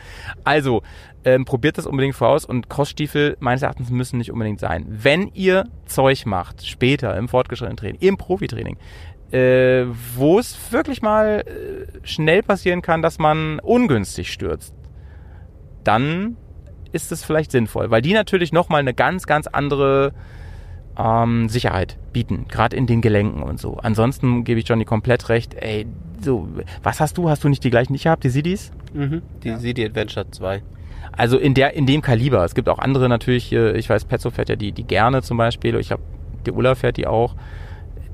Also, 0.43 0.81
ähm, 1.25 1.45
probiert 1.45 1.77
das 1.77 1.85
unbedingt 1.85 2.15
voraus 2.15 2.45
und 2.45 2.69
Crossstiefel 2.69 3.37
meines 3.39 3.61
Erachtens 3.61 3.89
müssen 3.89 4.17
nicht 4.17 4.31
unbedingt 4.31 4.59
sein. 4.59 4.85
Wenn 4.87 5.29
ihr 5.33 5.65
Zeug 5.85 6.25
macht, 6.25 6.65
später 6.65 7.17
im 7.17 7.27
fortgeschrittenen 7.27 7.77
Training, 7.77 7.99
im 8.01 8.17
Profitraining, 8.17 8.77
äh, 9.31 9.85
wo 10.15 10.39
es 10.39 10.71
wirklich 10.71 11.01
mal 11.01 11.43
äh, 11.45 12.07
schnell 12.07 12.43
passieren 12.43 12.81
kann, 12.81 13.01
dass 13.01 13.19
man 13.19 13.59
ungünstig 13.59 14.31
stürzt, 14.31 14.73
dann 15.83 16.37
ist 16.93 17.11
es 17.11 17.23
vielleicht 17.23 17.51
sinnvoll, 17.51 17.91
weil 17.91 18.01
die 18.01 18.13
natürlich 18.13 18.53
nochmal 18.53 18.79
eine 18.79 18.93
ganz, 18.93 19.25
ganz 19.25 19.47
andere 19.47 20.13
ähm, 20.97 21.49
Sicherheit 21.49 21.97
bieten, 22.13 22.45
gerade 22.47 22.75
in 22.75 22.87
den 22.87 23.01
Gelenken 23.01 23.43
und 23.43 23.59
so. 23.59 23.77
Ansonsten 23.77 24.43
gebe 24.43 24.59
ich 24.59 24.67
Johnny 24.67 24.85
komplett 24.85 25.29
recht, 25.29 25.53
ey, 25.53 25.85
so, 26.21 26.47
was 26.81 26.99
hast 26.99 27.17
du? 27.17 27.29
Hast 27.29 27.43
du 27.43 27.49
nicht 27.49 27.63
die 27.63 27.69
gleichen, 27.69 27.93
die 27.93 27.97
ich 27.97 28.07
habe, 28.07 28.21
die 28.21 28.29
Sidis? 28.29 28.71
Mhm. 28.93 29.21
Die 29.43 29.55
CD 29.57 29.85
Adventure 29.85 30.29
2. 30.29 30.63
Also 31.11 31.37
in 31.37 31.53
der, 31.53 31.73
in 31.73 31.85
dem 31.85 32.01
Kaliber. 32.01 32.43
Es 32.43 32.55
gibt 32.55 32.69
auch 32.69 32.79
andere 32.79 33.09
natürlich, 33.09 33.51
äh, 33.51 33.77
ich 33.77 33.89
weiß, 33.89 34.05
Petzo 34.05 34.31
fährt 34.31 34.49
ja 34.49 34.55
die, 34.55 34.71
die 34.71 34.83
gerne 34.83 35.21
zum 35.21 35.37
Beispiel, 35.37 35.75
ich 35.75 35.91
habe, 35.91 36.01
die 36.45 36.51
Ulla 36.51 36.75
fährt 36.75 36.97
die 36.97 37.07
auch. 37.07 37.35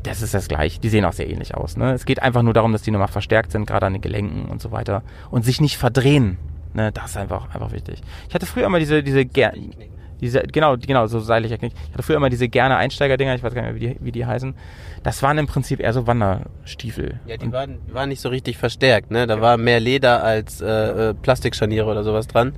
Das 0.03 0.21
ist 0.21 0.33
das 0.33 0.49
gleiche. 0.49 0.81
Die 0.81 0.89
sehen 0.89 1.05
auch 1.05 1.13
sehr 1.13 1.29
ähnlich 1.29 1.55
aus. 1.55 1.77
Ne? 1.77 1.93
Es 1.93 2.05
geht 2.05 2.21
einfach 2.21 2.41
nur 2.41 2.53
darum, 2.53 2.73
dass 2.73 2.81
die 2.81 2.91
nochmal 2.91 3.07
verstärkt 3.07 3.53
sind, 3.53 3.65
gerade 3.65 3.85
an 3.85 3.93
den 3.93 4.01
Gelenken 4.01 4.45
und 4.45 4.61
so 4.61 4.71
weiter. 4.71 5.01
Und 5.31 5.45
sich 5.45 5.61
nicht 5.61 5.77
verdrehen. 5.77 6.37
Ne? 6.73 6.91
Das 6.91 7.11
ist 7.11 7.17
einfach, 7.17 7.53
einfach 7.53 7.71
wichtig. 7.71 8.01
Ich 8.27 8.35
hatte 8.35 8.45
früher 8.45 8.65
immer 8.65 8.79
diese, 8.79 9.01
diese 9.01 9.25
Ger 9.25 9.53
Diese, 10.21 10.41
genau, 10.43 10.75
genau, 10.77 11.07
so 11.07 11.19
seitlicher 11.19 11.57
Knick. 11.57 11.73
Ich 11.87 11.93
hatte 11.93 12.03
früher 12.03 12.17
immer 12.17 12.29
diese 12.29 12.47
gerne 12.47 12.77
Einsteiger-Dinger, 12.77 13.35
ich 13.35 13.43
weiß 13.43 13.53
gar 13.53 13.61
nicht 13.63 13.73
mehr, 13.73 13.81
wie 13.81 13.95
die, 13.95 14.05
wie 14.05 14.11
die 14.11 14.25
heißen. 14.25 14.55
Das 15.03 15.21
waren 15.21 15.37
im 15.37 15.47
Prinzip 15.47 15.79
eher 15.79 15.93
so 15.93 16.07
Wanderstiefel. 16.07 17.19
Ja, 17.25 17.37
die 17.37 17.51
waren, 17.51 17.79
waren 17.91 18.09
nicht 18.09 18.21
so 18.21 18.29
richtig 18.29 18.57
verstärkt, 18.57 19.11
ne? 19.11 19.27
Da 19.27 19.41
war 19.41 19.57
mehr 19.57 19.79
Leder 19.79 20.23
als 20.23 20.61
äh, 20.61 21.09
äh, 21.09 21.13
Plastikscharniere 21.13 21.85
oder 21.85 22.03
sowas 22.03 22.27
dran. 22.27 22.53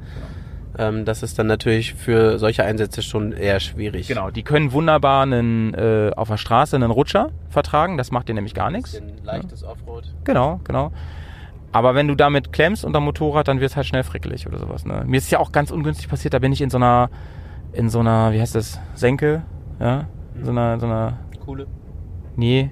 Ähm, 0.77 1.05
das 1.05 1.23
ist 1.23 1.39
dann 1.39 1.47
natürlich 1.47 1.93
für 1.93 2.37
solche 2.37 2.63
Einsätze 2.63 3.01
schon 3.01 3.31
eher 3.31 3.59
schwierig. 3.59 4.07
Genau, 4.07 4.29
die 4.29 4.43
können 4.43 4.71
wunderbar 4.71 5.23
einen, 5.23 5.73
äh, 5.73 6.11
auf 6.15 6.27
der 6.27 6.37
Straße 6.37 6.75
einen 6.75 6.91
Rutscher 6.91 7.31
vertragen, 7.49 7.97
das 7.97 8.11
macht 8.11 8.27
dir 8.27 8.33
nämlich 8.33 8.53
gar 8.53 8.71
nichts. 8.71 8.91
Bisschen 8.91 9.23
leichtes 9.23 9.63
Offroad. 9.63 10.03
Genau, 10.23 10.59
genau. 10.63 10.91
Aber 11.71 11.93
wenn 11.93 12.07
du 12.07 12.15
damit 12.15 12.53
klemmst 12.53 12.85
unter 12.85 13.01
Motorrad, 13.01 13.47
dann 13.47 13.59
wird 13.59 13.71
es 13.71 13.75
halt 13.75 13.85
schnell 13.85 14.03
frickelig 14.03 14.47
oder 14.47 14.59
sowas. 14.59 14.85
Ne? 14.85 15.03
Mir 15.05 15.17
ist 15.17 15.29
ja 15.29 15.39
auch 15.39 15.51
ganz 15.51 15.71
ungünstig 15.71 16.07
passiert, 16.07 16.33
da 16.33 16.39
bin 16.39 16.53
ich 16.53 16.61
in 16.61 16.69
so 16.69 16.77
einer, 16.77 17.09
in 17.75 17.89
so 17.89 17.99
einer, 17.99 18.31
wie 18.33 18.41
heißt 18.41 18.55
das, 18.55 18.79
Senke, 18.93 19.43
ja, 19.79 20.07
so 20.41 20.51
einer, 20.51 20.79
so 20.79 20.85
einer, 20.85 21.19
Coole. 21.45 21.67
nee, 22.35 22.71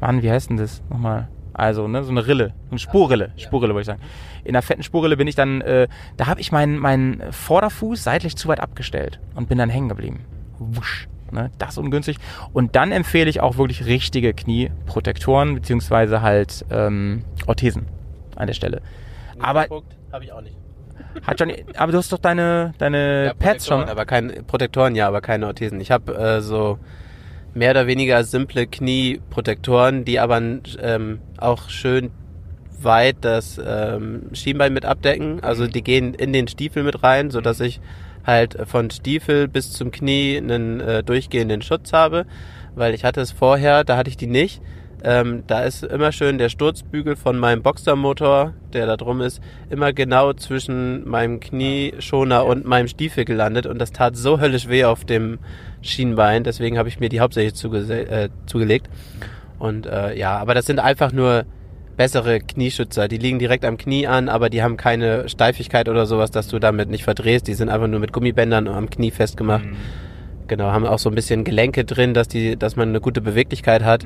Mann, 0.00 0.22
wie 0.22 0.30
heißt 0.30 0.50
denn 0.50 0.56
das 0.56 0.82
nochmal? 0.90 1.28
Also, 1.52 1.86
ne, 1.86 2.02
so 2.02 2.10
eine 2.10 2.26
Rille, 2.26 2.52
so 2.64 2.70
eine 2.72 2.78
Spurrille, 2.78 3.32
Spurrille 3.36 3.74
würde 3.74 3.82
ich 3.82 3.86
sagen. 3.86 4.00
In 4.42 4.54
der 4.54 4.62
fetten 4.62 4.82
Spurrille 4.82 5.16
bin 5.16 5.28
ich 5.28 5.36
dann, 5.36 5.60
äh, 5.60 5.86
da 6.16 6.26
habe 6.26 6.40
ich 6.40 6.50
meinen 6.50 6.78
meinen 6.78 7.22
Vorderfuß 7.30 8.02
seitlich 8.02 8.36
zu 8.36 8.48
weit 8.48 8.60
abgestellt 8.60 9.20
und 9.36 9.48
bin 9.48 9.58
dann 9.58 9.70
hängen 9.70 9.88
geblieben. 9.88 10.24
Wusch. 10.58 11.08
Ne, 11.30 11.50
das 11.58 11.70
ist 11.70 11.78
ungünstig. 11.78 12.18
Und 12.52 12.76
dann 12.76 12.92
empfehle 12.92 13.30
ich 13.30 13.40
auch 13.40 13.56
wirklich 13.56 13.86
richtige 13.86 14.34
Knieprotektoren, 14.34 15.54
beziehungsweise 15.54 16.22
halt 16.22 16.64
ähm, 16.70 17.24
Orthesen 17.46 17.86
an 18.36 18.46
der 18.46 18.54
Stelle. 18.54 18.82
Aber 19.40 19.66
habe 20.12 20.24
ich 20.24 20.32
auch 20.32 20.42
nicht. 20.42 20.56
Hat 21.22 21.38
schon, 21.38 21.52
aber 21.76 21.92
du 21.92 21.98
hast 21.98 22.12
doch 22.12 22.18
deine, 22.18 22.74
deine 22.78 23.26
Ja, 23.26 23.34
Pads 23.34 23.66
schon. 23.66 23.78
Protektoren, 23.78 23.88
aber 23.88 24.04
kein 24.06 24.46
Protektoren, 24.46 24.94
ja, 24.94 25.08
aber 25.08 25.20
keine 25.20 25.46
Orthesen. 25.46 25.80
Ich 25.80 25.90
habe 25.90 26.14
äh, 26.16 26.40
so 26.40 26.78
mehr 27.54 27.70
oder 27.70 27.86
weniger 27.86 28.24
simple 28.24 28.66
Knieprotektoren, 28.66 30.04
die 30.04 30.18
aber 30.18 30.40
ähm, 30.80 31.20
auch 31.38 31.68
schön 31.70 32.10
weit 32.80 33.16
das 33.22 33.60
ähm, 33.64 34.30
Schienbein 34.32 34.72
mit 34.72 34.84
abdecken. 34.84 35.42
Also 35.42 35.66
die 35.66 35.82
gehen 35.82 36.14
in 36.14 36.32
den 36.32 36.48
Stiefel 36.48 36.82
mit 36.82 37.02
rein, 37.02 37.30
so 37.30 37.40
dass 37.40 37.60
ich 37.60 37.80
halt 38.26 38.56
von 38.66 38.90
Stiefel 38.90 39.48
bis 39.48 39.72
zum 39.72 39.90
Knie 39.90 40.36
einen 40.36 40.80
äh, 40.80 41.02
durchgehenden 41.02 41.62
Schutz 41.62 41.92
habe, 41.92 42.26
weil 42.74 42.94
ich 42.94 43.04
hatte 43.04 43.20
es 43.20 43.32
vorher, 43.32 43.84
da 43.84 43.96
hatte 43.96 44.10
ich 44.10 44.16
die 44.16 44.26
nicht. 44.26 44.60
Ähm, 45.06 45.42
da 45.46 45.60
ist 45.60 45.84
immer 45.84 46.12
schön 46.12 46.38
der 46.38 46.48
Sturzbügel 46.48 47.14
von 47.14 47.38
meinem 47.38 47.62
Boxermotor, 47.62 48.54
der 48.72 48.86
da 48.86 48.96
drum 48.96 49.20
ist, 49.20 49.42
immer 49.68 49.92
genau 49.92 50.32
zwischen 50.32 51.06
meinem 51.06 51.40
Knieschoner 51.40 52.46
und 52.46 52.64
meinem 52.64 52.88
Stiefel 52.88 53.26
gelandet 53.26 53.66
und 53.66 53.78
das 53.78 53.92
tat 53.92 54.16
so 54.16 54.40
höllisch 54.40 54.68
weh 54.68 54.84
auf 54.84 55.04
dem 55.04 55.38
Schienbein, 55.82 56.42
deswegen 56.42 56.78
habe 56.78 56.88
ich 56.88 57.00
mir 57.00 57.10
die 57.10 57.20
hauptsächlich 57.20 57.52
zugese- 57.52 58.06
äh, 58.08 58.28
zugelegt. 58.46 58.88
Und 59.58 59.86
äh, 59.86 60.16
ja, 60.18 60.38
aber 60.38 60.54
das 60.54 60.64
sind 60.64 60.78
einfach 60.78 61.12
nur 61.12 61.44
bessere 61.96 62.40
Knieschützer. 62.40 63.06
Die 63.06 63.18
liegen 63.18 63.38
direkt 63.38 63.64
am 63.64 63.76
Knie 63.76 64.06
an, 64.06 64.28
aber 64.28 64.48
die 64.50 64.62
haben 64.62 64.76
keine 64.76 65.28
Steifigkeit 65.28 65.88
oder 65.88 66.06
sowas, 66.06 66.30
dass 66.30 66.48
du 66.48 66.58
damit 66.58 66.88
nicht 66.88 67.04
verdrehst. 67.04 67.46
Die 67.46 67.54
sind 67.54 67.68
einfach 67.68 67.86
nur 67.86 68.00
mit 68.00 68.12
Gummibändern 68.12 68.68
am 68.68 68.90
Knie 68.90 69.10
festgemacht. 69.10 69.64
Genau, 70.48 70.72
haben 70.72 70.86
auch 70.86 70.98
so 70.98 71.08
ein 71.08 71.14
bisschen 71.14 71.44
Gelenke 71.44 71.84
drin, 71.84 72.12
dass 72.14 72.28
die, 72.28 72.56
dass 72.56 72.76
man 72.76 72.88
eine 72.88 73.00
gute 73.00 73.20
Beweglichkeit 73.20 73.84
hat. 73.84 74.04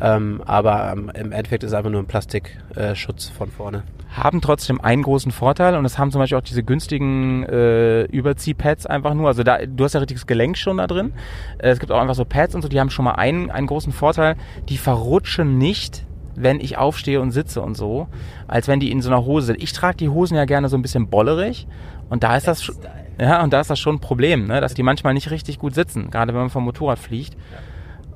Ähm, 0.00 0.42
aber 0.46 0.92
ähm, 0.92 1.10
im 1.14 1.32
Endeffekt 1.32 1.62
ist 1.62 1.70
es 1.70 1.74
einfach 1.74 1.90
nur 1.90 2.00
ein 2.00 2.06
Plastikschutz 2.06 3.28
äh, 3.28 3.32
von 3.32 3.50
vorne. 3.50 3.82
haben 4.16 4.40
trotzdem 4.40 4.80
einen 4.80 5.02
großen 5.02 5.30
Vorteil 5.30 5.76
und 5.76 5.84
das 5.84 5.98
haben 5.98 6.10
zum 6.10 6.20
Beispiel 6.20 6.38
auch 6.38 6.42
diese 6.42 6.62
günstigen 6.62 7.44
äh, 7.44 8.04
Überziehpads 8.04 8.86
einfach 8.86 9.14
nur. 9.14 9.28
Also 9.28 9.42
da, 9.42 9.58
du 9.66 9.84
hast 9.84 9.92
ja 9.92 10.00
richtiges 10.00 10.26
Gelenk 10.26 10.56
schon 10.56 10.78
da 10.78 10.86
drin. 10.86 11.12
Äh, 11.58 11.70
es 11.70 11.80
gibt 11.80 11.92
auch 11.92 12.00
einfach 12.00 12.14
so 12.14 12.24
Pads 12.24 12.54
und 12.54 12.62
so, 12.62 12.68
die 12.68 12.80
haben 12.80 12.90
schon 12.90 13.04
mal 13.04 13.12
einen, 13.12 13.50
einen 13.50 13.66
großen 13.66 13.92
Vorteil. 13.92 14.36
Die 14.68 14.78
verrutschen 14.78 15.58
nicht, 15.58 16.04
wenn 16.34 16.60
ich 16.60 16.78
aufstehe 16.78 17.20
und 17.20 17.32
sitze 17.32 17.60
und 17.60 17.76
so, 17.76 18.08
als 18.48 18.68
wenn 18.68 18.80
die 18.80 18.90
in 18.90 19.02
so 19.02 19.10
einer 19.10 19.24
Hose 19.24 19.48
sind. 19.48 19.62
Ich 19.62 19.72
trage 19.72 19.98
die 19.98 20.08
Hosen 20.08 20.36
ja 20.36 20.46
gerne 20.46 20.68
so 20.68 20.76
ein 20.76 20.82
bisschen 20.82 21.08
bollerig 21.08 21.66
und 22.08 22.22
da 22.22 22.36
ist 22.36 22.48
das 22.48 22.62
schon, 22.62 22.76
ja, 23.20 23.42
und 23.42 23.52
da 23.52 23.60
ist 23.60 23.68
das 23.68 23.78
schon 23.78 23.96
ein 23.96 24.00
Problem, 24.00 24.46
ne, 24.46 24.60
dass 24.60 24.72
die 24.72 24.82
manchmal 24.82 25.12
nicht 25.12 25.30
richtig 25.30 25.58
gut 25.58 25.74
sitzen, 25.74 26.10
gerade 26.10 26.32
wenn 26.32 26.40
man 26.40 26.50
vom 26.50 26.64
Motorrad 26.64 26.98
fliegt. 26.98 27.36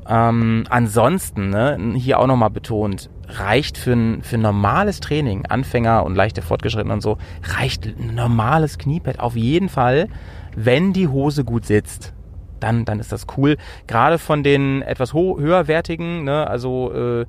Ähm, 0.08 0.64
ansonsten, 0.68 1.50
ne, 1.50 1.78
hier 1.94 2.18
auch 2.18 2.26
nochmal 2.26 2.50
betont, 2.50 3.10
reicht 3.28 3.78
für 3.78 3.92
ein, 3.92 4.22
für 4.22 4.36
ein 4.36 4.42
normales 4.42 5.00
Training, 5.00 5.46
Anfänger 5.46 6.04
und 6.04 6.14
leichte 6.14 6.42
Fortgeschrittene 6.42 6.92
und 6.92 7.00
so, 7.00 7.18
reicht 7.56 7.86
ein 7.86 8.14
normales 8.14 8.78
Kniepad 8.78 9.18
auf 9.18 9.36
jeden 9.36 9.68
Fall, 9.68 10.08
wenn 10.56 10.92
die 10.92 11.08
Hose 11.08 11.44
gut 11.44 11.64
sitzt. 11.64 12.12
Dann, 12.60 12.84
dann 12.84 13.00
ist 13.00 13.12
das 13.12 13.26
cool. 13.36 13.56
Gerade 13.86 14.18
von 14.18 14.42
den 14.42 14.82
etwas 14.82 15.12
höherwertigen, 15.12 16.24
ne, 16.24 16.46
also 16.46 16.92
äh, 16.92 17.26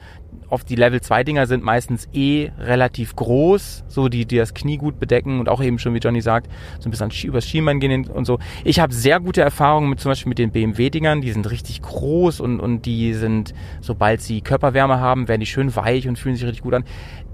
oft 0.49 0.69
die 0.69 0.75
Level 0.75 1.01
2 1.01 1.23
Dinger 1.23 1.47
sind 1.47 1.63
meistens 1.63 2.07
eh 2.13 2.51
relativ 2.59 3.15
groß, 3.15 3.83
so 3.87 4.09
die, 4.09 4.25
die 4.25 4.37
das 4.37 4.53
Knie 4.53 4.77
gut 4.77 4.99
bedecken 4.99 5.39
und 5.39 5.49
auch 5.49 5.61
eben 5.61 5.79
schon, 5.79 5.93
wie 5.93 5.99
Johnny 5.99 6.21
sagt, 6.21 6.51
so 6.79 6.87
ein 6.87 6.91
bisschen 6.91 7.11
übers 7.27 7.47
Schienbein 7.47 7.79
gehen 7.79 8.07
und 8.07 8.25
so. 8.25 8.39
Ich 8.63 8.79
habe 8.79 8.93
sehr 8.93 9.19
gute 9.19 9.41
Erfahrungen 9.41 9.89
mit 9.89 9.99
zum 9.99 10.11
Beispiel 10.11 10.29
mit 10.29 10.39
den 10.39 10.51
BMW-Dingern, 10.51 11.21
die 11.21 11.31
sind 11.31 11.49
richtig 11.49 11.81
groß 11.81 12.39
und, 12.39 12.59
und 12.59 12.85
die 12.85 13.13
sind, 13.13 13.53
sobald 13.81 14.21
sie 14.21 14.41
Körperwärme 14.41 14.99
haben, 14.99 15.27
werden 15.27 15.41
die 15.41 15.45
schön 15.45 15.75
weich 15.75 16.07
und 16.07 16.17
fühlen 16.17 16.35
sich 16.35 16.45
richtig 16.45 16.63
gut 16.63 16.73
an. 16.73 16.85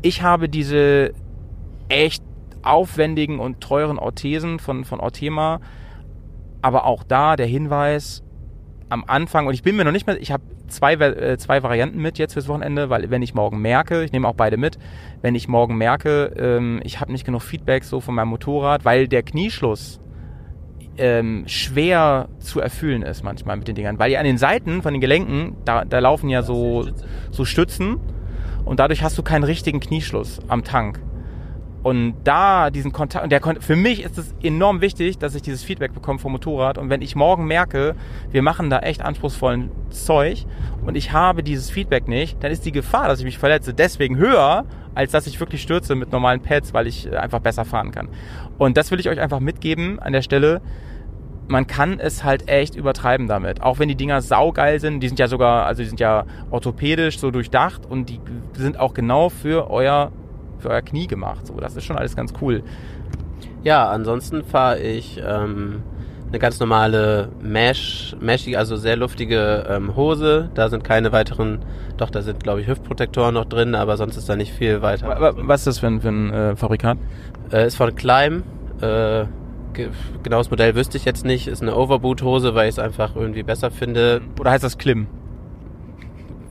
Ich 0.02 0.22
habe 0.22 0.50
diese 0.50 1.14
echt 1.90 2.24
aufwendigen 2.64 3.40
und 3.40 3.62
teuren 3.62 4.00
Orthesen 4.00 4.60
von, 4.60 4.86
von 4.86 5.00
Orthema, 5.00 5.60
aber 6.62 6.86
auch 6.86 7.04
da 7.04 7.36
der 7.36 7.48
Hinweis 7.48 8.24
am 8.90 9.04
Anfang, 9.08 9.48
und 9.48 9.54
ich 9.54 9.64
bin 9.64 9.76
mir 9.76 9.86
noch 9.86 9.92
nicht 9.92 10.06
mehr, 10.06 10.20
ich 10.20 10.32
habe 10.32 10.44
zwei, 10.72 10.94
äh, 10.94 11.38
zwei 11.38 11.64
Varianten 11.64 12.02
mit 12.02 12.18
jetzt 12.18 12.34
fürs 12.34 12.48
Wochenende, 12.48 12.90
weil 12.90 13.10
wenn 13.10 13.22
ich 13.22 13.34
morgen 13.34 13.62
merke, 13.62 14.04
ich 14.04 14.12
nehme 14.12 14.28
auch 14.28 14.36
beide 14.36 14.58
mit, 14.58 14.78
wenn 15.22 15.36
ich 15.36 15.48
morgen 15.48 15.78
merke, 15.78 16.34
ähm, 16.38 16.82
ich 16.84 17.00
habe 17.00 17.12
nicht 17.12 17.26
genug 17.26 17.42
Feedback 17.42 17.84
so 17.84 18.02
von 18.02 18.16
meinem 18.16 18.30
Motorrad, 18.30 18.86
weil 18.86 19.08
der 19.08 19.24
Knieschluss 19.24 20.00
ähm, 20.98 21.44
schwer 21.48 22.30
zu 22.40 22.60
erfüllen 22.60 23.02
ist 23.02 23.24
manchmal 23.24 23.58
mit 23.58 23.68
den 23.68 23.76
Dingern, 23.76 24.00
weil 24.00 24.12
ja 24.12 24.20
an 24.20 24.26
den 24.26 24.38
Seiten 24.38 24.82
von 24.82 24.94
den 24.94 25.02
Gelenken, 25.02 25.56
da, 25.66 25.86
da 25.86 26.00
laufen 26.00 26.30
ja 26.30 26.42
so, 26.42 26.88
so 27.32 27.46
Stützen 27.46 27.98
und 28.66 28.80
dadurch 28.80 29.04
hast 29.04 29.18
du 29.18 29.24
keinen 29.24 29.44
richtigen 29.44 29.80
Knieschluss 29.80 30.40
am 30.48 30.64
Tank. 30.64 31.00
Und 31.84 32.14
da 32.24 32.70
diesen 32.70 32.92
Kontakt, 32.92 33.24
und 33.24 33.32
der 33.32 33.42
für 33.60 33.76
mich 33.76 34.04
ist 34.04 34.18
es 34.18 34.36
enorm 34.44 34.82
wichtig, 34.82 35.18
dass 35.18 35.34
ich 35.34 35.42
dieses 35.42 35.64
Feedback 35.64 35.94
bekomme 35.94 36.20
vom 36.20 36.32
Motorrad. 36.32 36.78
Und 36.78 36.90
wenn 36.90 37.02
ich 37.02 37.16
morgen 37.16 37.46
merke, 37.46 37.96
wir 38.30 38.44
machen 38.44 38.70
da 38.70 38.80
echt 38.80 39.02
anspruchsvollen 39.02 39.72
Zeug 39.90 40.46
und 40.86 40.96
ich 40.96 41.12
habe 41.12 41.42
dieses 41.42 41.72
Feedback 41.72 42.08
nicht, 42.08 42.44
dann 42.44 42.52
ist 42.52 42.66
die 42.66 42.72
Gefahr, 42.72 43.08
dass 43.08 43.20
ich 43.20 43.26
mich 43.26 43.40
verletze, 43.40 43.74
deswegen 43.74 44.18
höher, 44.18 44.66
als 44.94 45.12
dass 45.12 45.26
ich 45.26 45.40
wirklich 45.40 45.64
stürze 45.64 45.96
mit 45.96 46.12
normalen 46.12 46.42
Pads, 46.42 46.74
weil 46.74 46.86
ich 46.86 47.12
einfach 47.18 47.40
besser 47.40 47.66
fahren 47.66 47.92
kann. 47.92 48.10
Und 48.60 48.78
das 48.78 48.92
will 48.92 49.00
ich 49.00 49.10
euch 49.10 49.20
einfach 49.20 49.40
mitgeben 49.40 50.00
an 50.00 50.14
der 50.14 50.22
Stelle. 50.22 50.62
Man 51.48 51.66
kann 51.66 52.00
es 52.00 52.24
halt 52.24 52.48
echt 52.48 52.76
übertreiben 52.76 53.28
damit. 53.28 53.64
Auch 53.64 53.80
wenn 53.80 53.90
die 53.90 53.96
Dinger 53.96 54.22
saugeil 54.22 54.80
sind, 54.80 55.00
die 55.00 55.08
sind 55.08 55.18
ja 55.18 55.28
sogar, 55.28 55.66
also 55.66 55.82
die 55.82 55.90
sind 55.90 56.00
ja 56.00 56.26
orthopädisch 56.52 57.18
so 57.18 57.32
durchdacht 57.32 57.88
und 57.88 58.10
die 58.10 58.20
sind 58.54 58.80
auch 58.80 58.94
genau 58.94 59.30
für 59.30 59.70
euer 59.72 60.12
für 60.62 60.70
euer 60.70 60.82
Knie 60.82 61.08
gemacht. 61.08 61.48
So, 61.48 61.54
das 61.56 61.76
ist 61.76 61.84
schon 61.86 61.98
alles 61.98 62.16
ganz 62.16 62.34
cool. 62.42 62.64
Ja, 63.64 63.90
ansonsten 63.90 64.44
fahre 64.44 64.80
ich 64.80 65.22
ähm, 65.24 65.84
eine 66.30 66.40
ganz 66.40 66.60
normale 66.60 67.30
Mesh, 67.42 68.16
meshige, 68.20 68.58
also 68.58 68.76
sehr 68.76 68.96
luftige 68.96 69.66
ähm, 69.70 69.96
Hose. 69.96 70.50
Da 70.56 70.70
sind 70.70 70.84
keine 70.84 71.12
weiteren, 71.12 71.60
doch, 71.98 72.10
da 72.10 72.22
sind 72.22 72.42
glaube 72.42 72.62
ich 72.62 72.68
Hüftprotektoren 72.68 73.34
noch 73.34 73.46
drin, 73.46 73.76
aber 73.76 73.98
sonst 73.98 74.16
ist 74.18 74.30
da 74.30 74.36
nicht 74.36 74.52
viel 74.54 74.82
weiter. 74.82 75.08
Wa- 75.08 75.34
Was 75.36 75.62
ist 75.62 75.68
das 75.68 75.80
für 75.80 75.88
ein, 75.88 76.02
für 76.02 76.10
ein 76.10 76.34
äh, 76.34 76.56
Fabrikat? 76.56 76.98
Äh, 77.52 77.68
ist 77.68 77.76
von 77.76 77.94
Climb. 77.96 78.44
Äh, 78.82 79.26
ge- 79.74 79.90
genaues 80.24 80.50
Modell 80.50 80.74
wüsste 80.76 80.98
ich 80.98 81.06
jetzt 81.06 81.26
nicht. 81.26 81.48
Ist 81.48 81.62
eine 81.62 81.76
Overboot-Hose, 81.76 82.56
weil 82.56 82.70
ich 82.70 82.76
es 82.76 82.80
einfach 82.80 83.16
irgendwie 83.16 83.44
besser 83.44 83.70
finde. 83.70 84.22
Oder 84.40 84.52
heißt 84.52 84.64
das 84.64 84.78
Klim? 84.78 85.08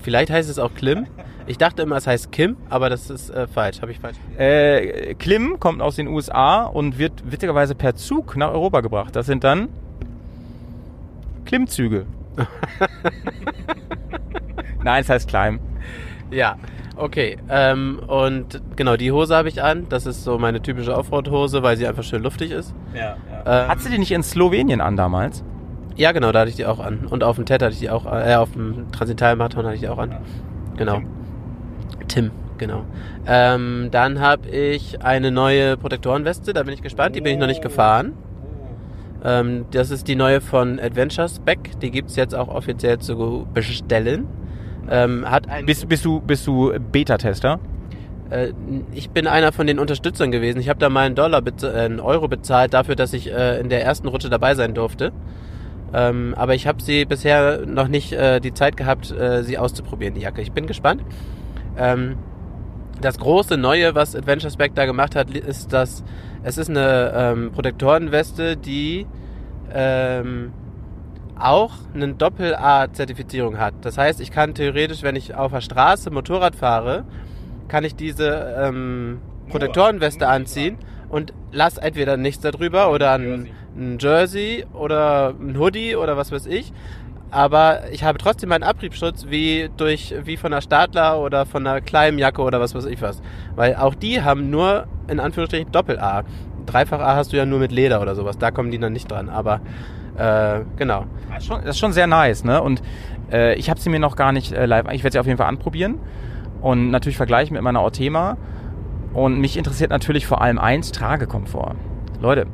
Vielleicht 0.03 0.31
heißt 0.31 0.49
es 0.49 0.59
auch 0.59 0.75
Klim. 0.75 1.07
Ich 1.46 1.59
dachte 1.59 1.83
immer, 1.83 1.96
es 1.96 2.07
heißt 2.07 2.31
Kim, 2.31 2.57
aber 2.68 2.88
das 2.90 3.11
ist 3.11 3.31
äh, 3.31 3.46
falsch. 3.48 3.81
Habe 3.83 3.90
ich 3.92 3.98
falsch. 3.98 4.16
Äh, 4.38 5.14
Klim 5.14 5.59
kommt 5.59 5.83
aus 5.83 5.96
den 5.96 6.07
USA 6.09 6.64
und 6.64 6.98
wird 6.98 7.12
witzigerweise 7.31 7.74
per 7.74 7.96
Zug 7.96 8.37
nach 8.37 8.50
Europa 8.53 8.81
gebracht. 8.83 9.16
Das 9.16 9.26
sind 9.26 9.42
dann 9.42 9.68
Klimmzüge. 11.44 12.07
Nein, 14.83 15.03
es 15.03 15.09
heißt 15.09 15.29
Climb. 15.29 15.61
Ja, 16.31 16.57
okay. 16.96 17.37
Ähm, 17.48 18.00
und 18.07 18.61
genau, 18.76 18.96
die 18.96 19.11
Hose 19.12 19.35
habe 19.35 19.48
ich 19.48 19.62
an. 19.62 19.87
Das 19.88 20.07
ist 20.07 20.22
so 20.24 20.38
meine 20.38 20.62
typische 20.62 20.96
Offroad-Hose, 20.96 21.62
weil 21.62 21.76
sie 21.76 21.87
einfach 21.87 22.05
schön 22.05 22.22
luftig 22.22 22.53
ist. 22.53 22.74
Ja, 22.94 23.16
Ähm, 23.44 23.68
Hat 23.68 23.81
sie 23.81 23.90
die 23.90 23.98
nicht 23.98 24.12
in 24.12 24.22
Slowenien 24.22 24.81
an 24.81 24.96
damals? 24.96 25.42
Ja, 25.96 26.12
genau, 26.12 26.31
da 26.33 26.40
hatte 26.40 26.50
ich 26.50 26.57
die 26.57 26.66
auch 26.66 26.79
an. 26.79 27.07
Und 27.11 27.24
auf 27.24 27.37
dem 27.37 27.44
TED 27.46 27.62
hatte 27.62 27.72
ich 27.74 27.81
die 27.81 27.90
auch, 27.90 28.07
äh, 28.07 28.35
auf 28.37 28.53
dem 28.53 28.90
Transitalmarathon 28.92 29.64
hatte 29.64 29.74
ich 29.74 29.81
die 29.81 29.88
auch 29.88 29.98
an. 29.98 30.16
Genau. 30.76 31.00
Tim, 32.11 32.33
genau. 32.59 32.85
Ähm, 33.27 33.88
dann 33.92 34.20
habe 34.20 34.49
ich 34.49 35.03
eine 35.03 35.31
neue 35.31 35.77
Protektorenweste, 35.77 36.53
da 36.53 36.64
bin 36.64 36.75
ich 36.75 36.83
gespannt, 36.83 37.14
die 37.14 37.20
bin 37.20 37.35
ich 37.35 37.38
noch 37.38 37.46
nicht 37.46 37.62
gefahren. 37.62 38.14
Ähm, 39.25 39.66
das 39.70 39.90
ist 39.90 40.09
die 40.09 40.16
neue 40.16 40.40
von 40.40 40.81
Adventure 40.81 41.29
Spec. 41.29 41.79
Die 41.81 41.90
gibt's 41.90 42.16
jetzt 42.16 42.35
auch 42.35 42.49
offiziell 42.49 42.99
zu 42.99 43.46
bestellen. 43.55 44.27
Ähm, 44.90 45.31
hat 45.31 45.49
ein, 45.49 45.66
Bist, 45.66 45.88
bist 45.88 46.05
du, 46.05 46.20
bist 46.20 46.46
du 46.46 46.73
Beta-Tester? 46.90 47.61
äh, 48.31 48.53
ich 48.92 49.11
bin 49.11 49.27
einer 49.27 49.53
von 49.53 49.66
den 49.66 49.79
Unterstützern 49.79 50.31
gewesen. 50.31 50.61
Ich 50.61 50.68
habe 50.68 50.79
da 50.81 50.88
mal 50.88 51.07
einen 51.07 51.14
Dollar, 51.14 51.42
äh, 51.62 51.66
einen 51.66 52.01
Euro 52.01 52.29
bezahlt 52.29 52.75
dafür, 52.75 52.96
dass 52.96 53.12
ich 53.12 53.31
äh, 53.31 53.61
in 53.61 53.68
der 53.68 53.85
ersten 53.85 54.09
Rutsche 54.09 54.31
dabei 54.31 54.55
sein 54.55 54.75
durfte. 54.75 55.12
Ähm, 55.92 56.35
aber 56.37 56.55
ich 56.55 56.66
habe 56.66 56.83
sie 56.83 57.05
bisher 57.05 57.66
noch 57.66 57.88
nicht 57.88 58.12
äh, 58.12 58.40
die 58.40 58.55
Zeit 58.55 58.77
gehabt, 58.77 59.11
äh, 59.11 59.42
sie 59.42 59.59
auszuprobieren, 59.59 60.14
die 60.14 60.20
Jacke. 60.20 60.40
Ich 60.40 60.53
bin 60.53 60.66
gespannt. 60.66 61.03
Ähm, 61.81 62.16
das 63.01 63.19
große 63.19 63.57
Neue, 63.57 63.95
was 63.95 64.14
Adventure 64.14 64.53
Spec 64.53 64.75
da 64.75 64.85
gemacht 64.85 65.16
hat, 65.16 65.31
ist, 65.31 65.73
dass 65.73 66.05
es 66.43 66.59
ist 66.59 66.69
eine 66.69 67.12
ähm, 67.14 67.53
Protektorenweste, 67.53 68.57
die 68.57 69.07
ähm, 69.73 70.53
auch 71.38 71.73
eine 71.95 72.12
Doppel-A-Zertifizierung 72.12 73.59
hat. 73.59 73.75
Das 73.81 73.97
heißt, 73.97 74.21
ich 74.21 74.31
kann 74.31 74.55
theoretisch, 74.55 75.03
wenn 75.03 75.16
ich 75.16 75.35
auf 75.35 75.53
der 75.53 75.62
Straße 75.62 76.11
Motorrad 76.11 76.55
fahre, 76.55 77.05
kann 77.69 77.85
ich 77.85 77.95
diese 77.95 78.55
ähm, 78.59 79.21
Protektorenweste 79.49 80.29
anziehen 80.29 80.77
und 81.09 81.33
lass 81.53 81.79
entweder 81.79 82.16
nichts 82.16 82.43
darüber 82.43 82.93
oder 82.93 83.12
ein, 83.12 83.49
ein 83.77 83.99
Jersey 83.99 84.66
oder 84.75 85.35
ein 85.40 85.59
Hoodie 85.59 85.97
oder 85.97 86.16
was 86.16 86.31
weiß 86.31 86.47
ich. 86.47 86.73
Aber 87.31 87.90
ich 87.93 88.03
habe 88.03 88.19
trotzdem 88.19 88.49
meinen 88.49 88.64
Abriebschutz 88.64 89.27
wie 89.29 89.71
durch 89.77 90.14
wie 90.25 90.37
von 90.37 90.53
einer 90.53 90.62
Stadler 90.62 91.21
oder 91.21 91.47
von 91.47 91.66
einer 91.66 91.81
Kleinjacke 91.81 92.43
oder 92.43 92.61
was 92.61 92.75
weiß 92.75 92.87
ich 92.87 93.01
was. 93.03 93.23
Weil 93.55 93.77
auch 93.77 93.95
die 93.95 94.23
haben 94.23 94.51
nur 94.51 94.87
in 95.09 95.21
Anführungsstrichen 95.21 95.71
Doppel-A. 95.71 96.25
Dreifach 96.66 97.01
A 97.01 97.16
hast 97.16 97.33
du 97.33 97.37
ja 97.37 97.47
nur 97.47 97.59
mit 97.59 97.73
Leder 97.73 98.01
oder 98.03 98.14
sowas. 98.14 98.38
Da 98.38 98.51
kommen 98.51 98.71
die 98.71 98.79
dann 98.79 98.93
nicht 98.93 99.11
dran. 99.11 99.29
Aber 99.29 99.61
äh, 100.16 100.61
genau. 100.77 101.07
Das 101.29 101.38
ist 101.38 101.47
schon, 101.47 101.61
das 101.61 101.71
ist 101.71 101.79
schon 101.79 101.93
sehr 101.93 102.07
nice, 102.07 102.45
ne? 102.45 102.61
Und 102.62 102.83
äh, 103.33 103.55
ich 103.55 103.71
habe 103.71 103.81
sie 103.81 103.90
mir 103.90 104.01
noch 104.01 104.16
gar 104.16 104.33
nicht 104.33 104.53
äh, 104.53 104.66
live. 104.66 104.87
Ich 104.93 105.05
werde 105.05 105.12
sie 105.12 105.19
auf 105.21 105.27
jeden 105.27 105.38
Fall 105.38 105.49
anprobieren 105.49 105.99
und 106.61 106.90
natürlich 106.90 107.16
vergleichen 107.16 107.55
mit 107.55 107.62
meiner 107.62 107.81
Ortema. 107.81 108.37
Und 109.12 109.40
mich 109.40 109.57
interessiert 109.57 109.90
natürlich 109.90 110.27
vor 110.27 110.40
allem 110.40 110.59
eins: 110.59 110.93
Tragekomfort. 110.93 111.77
Leute, 112.21 112.47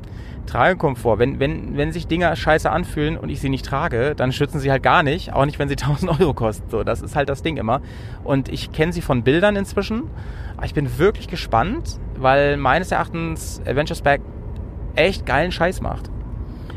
Tragekomfort. 0.47 1.19
Wenn, 1.19 1.41
wenn, 1.41 1.77
wenn 1.77 1.93
sich 1.93 2.07
Dinger 2.07 2.35
scheiße 2.35 2.71
anfühlen 2.71 3.17
und 3.17 3.29
ich 3.29 3.41
sie 3.41 3.49
nicht 3.49 3.65
trage, 3.65 4.15
dann 4.15 4.33
schützen 4.33 4.61
sie 4.61 4.71
halt 4.71 4.83
gar 4.83 5.03
nicht. 5.03 5.33
Auch 5.33 5.45
nicht, 5.45 5.59
wenn 5.59 5.69
sie 5.69 5.77
1000 5.81 6.21
Euro 6.21 6.35
kosten. 6.35 6.69
So, 6.71 6.85
das 6.85 7.03
ist 7.03 7.17
halt 7.17 7.29
das 7.29 7.43
Ding 7.43 7.57
immer. 7.57 7.81
Und 8.25 8.49
ich 8.49 8.73
kenne 8.73 8.93
sie 8.93 9.03
von 9.03 9.23
Bildern 9.23 9.57
inzwischen. 9.57 10.05
Ich 10.65 10.75
bin 10.75 10.99
wirklich 10.99 11.29
gespannt, 11.29 11.99
weil 12.17 12.57
meines 12.57 12.91
Erachtens 12.91 13.61
Adventure 13.67 13.97
Spec 13.97 14.23
echt 14.95 15.27
geilen 15.27 15.53
Scheiß 15.53 15.81
macht. 15.83 16.11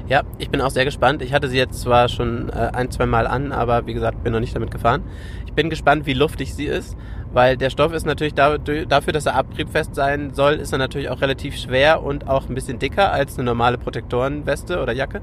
Ja, 0.09 0.23
ich 0.39 0.49
bin 0.49 0.59
auch 0.59 0.71
sehr 0.71 0.85
gespannt. 0.85 1.21
Ich 1.21 1.33
hatte 1.33 1.47
sie 1.47 1.57
jetzt 1.57 1.81
zwar 1.81 2.09
schon 2.09 2.49
äh, 2.49 2.71
ein, 2.73 2.89
zwei 2.89 3.05
Mal 3.05 3.27
an, 3.27 3.51
aber 3.51 3.85
wie 3.85 3.93
gesagt, 3.93 4.23
bin 4.23 4.33
noch 4.33 4.39
nicht 4.39 4.55
damit 4.55 4.71
gefahren. 4.71 5.03
Ich 5.45 5.53
bin 5.53 5.69
gespannt, 5.69 6.07
wie 6.07 6.13
luftig 6.13 6.55
sie 6.55 6.65
ist, 6.65 6.97
weil 7.31 7.57
der 7.57 7.69
Stoff 7.69 7.93
ist 7.93 8.05
natürlich 8.05 8.33
da, 8.33 8.57
dafür, 8.57 9.13
dass 9.13 9.25
er 9.25 9.35
abriebfest 9.35 9.95
sein 9.95 10.33
soll, 10.33 10.53
ist 10.53 10.71
er 10.71 10.77
natürlich 10.79 11.09
auch 11.09 11.21
relativ 11.21 11.55
schwer 11.57 12.03
und 12.03 12.27
auch 12.27 12.49
ein 12.49 12.55
bisschen 12.55 12.79
dicker 12.79 13.11
als 13.11 13.35
eine 13.35 13.45
normale 13.45 13.77
Protektorenweste 13.77 14.81
oder 14.81 14.93
Jacke. 14.93 15.21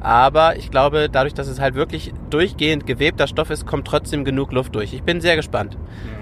Aber 0.00 0.56
ich 0.56 0.70
glaube, 0.70 1.08
dadurch, 1.12 1.34
dass 1.34 1.46
es 1.46 1.60
halt 1.60 1.74
wirklich 1.74 2.12
durchgehend 2.30 2.86
gewebter 2.86 3.26
Stoff 3.26 3.50
ist, 3.50 3.66
kommt 3.66 3.86
trotzdem 3.86 4.24
genug 4.24 4.50
Luft 4.52 4.74
durch. 4.74 4.94
Ich 4.94 5.02
bin 5.02 5.20
sehr 5.20 5.36
gespannt. 5.36 5.76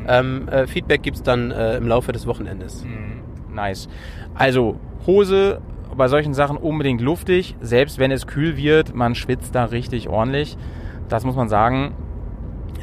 Ähm, 0.09 0.49
äh, 0.49 0.66
Feedback 0.66 1.03
gibt's 1.03 1.23
dann 1.23 1.53
äh, 1.53 1.77
im 1.77 1.87
Laufe 1.87 2.11
des 2.12 2.27
Wochenendes. 2.27 2.85
Nice. 3.55 3.88
Also 4.35 4.81
Hose 5.07 5.61
bei 5.97 6.09
solchen 6.09 6.35
Sachen 6.35 6.57
unbedingt 6.57 7.01
luftig, 7.01 7.57
selbst 7.61 7.99
wenn 7.99 8.11
es 8.11 8.27
kühl 8.27 8.57
wird, 8.57 8.94
man 8.94 9.14
schwitzt 9.14 9.55
da 9.55 9.64
richtig 9.66 10.09
ordentlich. 10.09 10.57
Das 11.09 11.25
muss 11.25 11.37
man 11.37 11.49
sagen. 11.49 11.94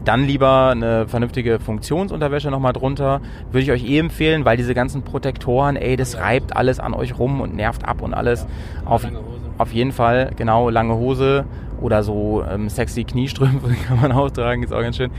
Dann 0.03 0.25
lieber 0.25 0.69
eine 0.69 1.07
vernünftige 1.07 1.59
Funktionsunterwäsche 1.59 2.51
nochmal 2.51 2.73
drunter. 2.73 3.21
Würde 3.51 3.63
ich 3.63 3.71
euch 3.71 3.89
eh 3.89 3.97
empfehlen, 3.99 4.45
weil 4.45 4.55
diese 4.55 4.75
ganzen 4.75 5.01
Protektoren, 5.01 5.75
ey, 5.75 5.95
das 5.95 6.17
reibt 6.17 6.55
alles 6.55 6.79
an 6.79 6.93
euch 6.93 7.17
rum 7.17 7.41
und 7.41 7.55
nervt 7.55 7.85
ab 7.87 8.01
und 8.01 8.13
alles. 8.13 8.45
Auf, 8.85 9.03
lange 9.03 9.17
Hose. 9.17 9.39
auf 9.57 9.73
jeden 9.73 9.91
Fall, 9.91 10.31
genau, 10.35 10.69
lange 10.69 10.95
Hose 10.95 11.45
oder 11.81 12.03
so 12.03 12.43
ähm, 12.49 12.69
sexy 12.69 13.03
Kniestrümpfe 13.03 13.69
kann 13.87 13.99
man 13.99 14.11
auch 14.11 14.29
tragen, 14.29 14.63
ist 14.63 14.73
auch 14.73 14.81
ganz 14.81 14.97
schön. 14.97 15.11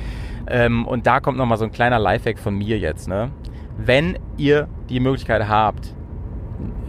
Ähm, 0.46 0.86
und 0.86 1.06
da 1.06 1.20
kommt 1.20 1.38
nochmal 1.38 1.58
so 1.58 1.64
ein 1.64 1.72
kleiner 1.72 1.98
Lifehack 1.98 2.38
von 2.38 2.56
mir 2.56 2.78
jetzt, 2.78 3.08
ne? 3.08 3.30
Wenn 3.76 4.18
ihr 4.36 4.68
die 4.88 5.00
Möglichkeit 5.00 5.48
habt, 5.48 5.94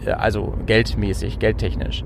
äh, 0.06 0.12
also 0.12 0.54
geldmäßig, 0.66 1.38
geldtechnisch, 1.38 2.04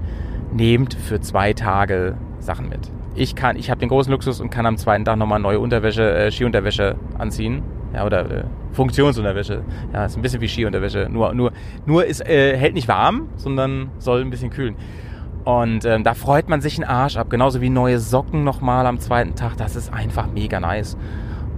nehmt 0.53 0.95
für 0.95 1.21
zwei 1.21 1.53
Tage 1.53 2.17
Sachen 2.39 2.69
mit. 2.69 2.91
Ich 3.15 3.35
kann, 3.35 3.57
ich 3.57 3.71
habe 3.71 3.79
den 3.79 3.91
großen 3.91 4.11
Luxus 4.11 4.41
und 4.41 4.51
kann 4.51 4.65
am 4.65 4.79
zweiten 4.79 5.05
Tag 5.05 5.17
nochmal 5.17 5.39
neue 5.39 5.61
Unterwäsche, 5.61 6.15
äh, 6.15 6.31
Skiunterwäsche 6.31 6.97
anziehen. 7.19 7.63
Ja, 7.95 8.07
oder 8.07 8.31
äh, 8.31 8.45
Funktionsunterwäsche. 8.73 9.63
Ja, 9.93 10.07
ist 10.07 10.17
ein 10.17 10.23
bisschen 10.23 10.41
wie 10.41 10.49
Skiunterwäsche. 10.49 11.09
Nur, 11.11 11.35
nur, 11.35 11.53
nur 11.85 12.07
ist, 12.07 12.27
äh, 12.27 12.57
hält 12.57 12.75
nicht 12.75 12.89
warm, 12.89 13.29
sondern 13.37 13.91
soll 13.99 14.23
ein 14.23 14.31
bisschen 14.31 14.49
kühlen. 14.49 14.77
Und 15.45 15.85
ähm, 15.85 16.05
da 16.05 16.15
freut 16.15 16.49
man 16.49 16.61
sich 16.61 16.79
einen 16.79 16.89
Arsch 16.89 17.17
ab. 17.17 17.29
Genauso 17.29 17.61
wie 17.61 17.69
neue 17.69 17.99
Socken 17.99 18.45
nochmal 18.45 18.87
am 18.87 18.99
zweiten 18.99 19.35
Tag. 19.35 19.57
Das 19.57 19.77
ist 19.77 19.93
einfach 19.93 20.29
mega 20.33 20.61
nice. 20.61 20.97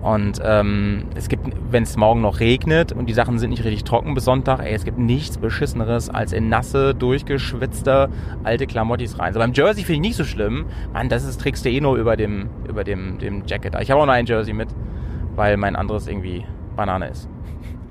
Und 0.05 0.39
ähm, 0.45 1.07
es 1.15 1.31
gibt, 1.31 1.47
wenn 1.71 1.83
es 1.83 1.97
morgen 1.97 2.21
noch 2.21 2.39
regnet 2.39 2.93
und 2.93 3.07
die 3.07 3.15
Sachen 3.15 3.39
sind 3.39 3.49
nicht 3.49 3.65
richtig 3.65 3.85
trocken 3.85 4.13
bis 4.13 4.27
Sonntag, 4.27 4.61
ey, 4.61 4.75
es 4.75 4.85
gibt 4.85 4.99
nichts 4.99 5.39
Beschisseneres 5.39 6.11
als 6.11 6.35
in 6.35 6.51
nasse, 6.51 6.95
durchgeschwitzte 6.95 8.11
alte 8.43 8.67
Klamottis 8.67 9.19
rein. 9.19 9.33
So 9.33 9.39
beim 9.39 9.55
Jersey 9.55 9.83
finde 9.83 9.95
ich 9.95 10.01
nicht 10.01 10.17
so 10.17 10.25
schlimm. 10.25 10.67
Mann, 10.93 11.09
das 11.09 11.25
ist 11.25 11.43
du 11.43 11.71
eh 11.71 11.81
nur 11.81 11.97
über 11.97 12.19
dem, 12.19 12.51
über 12.69 12.85
dem, 12.85 13.17
dem 13.19 13.45
Jacket. 13.47 13.75
Ich 13.81 13.91
habe 13.91 14.03
auch 14.03 14.05
noch 14.05 14.13
ein 14.13 14.27
Jersey 14.27 14.53
mit, 14.53 14.69
weil 15.37 15.57
mein 15.57 15.75
anderes 15.75 16.07
irgendwie 16.07 16.45
Banane 16.77 17.09
ist. 17.09 17.27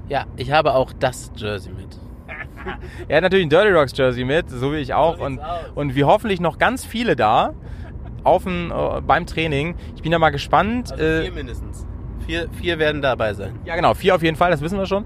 Ja, 0.08 0.26
ich 0.38 0.52
habe 0.52 0.76
auch 0.76 0.94
das 0.94 1.32
Jersey 1.36 1.74
mit. 1.74 2.00
Er 3.08 3.18
hat 3.18 3.24
natürlich 3.24 3.48
ein 3.48 3.50
Dirty 3.50 3.72
Rocks 3.72 3.98
Jersey 3.98 4.24
mit, 4.24 4.52
so 4.52 4.72
wie 4.72 4.78
ich 4.78 4.94
auch. 4.94 5.18
So 5.18 5.24
und, 5.24 5.40
aus. 5.40 5.62
und 5.74 5.96
wie 5.96 6.04
hoffentlich 6.04 6.40
noch 6.40 6.60
ganz 6.60 6.86
viele 6.86 7.16
da 7.16 7.56
auf 8.24 8.44
dem, 8.44 8.72
äh, 8.72 9.02
beim 9.02 9.26
Training. 9.26 9.74
Ich 9.96 10.04
bin 10.04 10.12
da 10.12 10.20
mal 10.20 10.30
gespannt. 10.30 10.92
Also 10.92 11.04
äh, 11.04 11.22
vier 11.24 11.32
mindestens. 11.32 11.88
Vier, 12.26 12.48
vier 12.60 12.80
werden 12.80 13.02
dabei 13.02 13.34
sein. 13.34 13.60
Ja, 13.66 13.76
genau, 13.76 13.94
vier 13.94 14.16
auf 14.16 14.24
jeden 14.24 14.36
Fall, 14.36 14.52
das 14.52 14.62
wissen 14.62 14.78
wir 14.78 14.86
schon. 14.86 15.06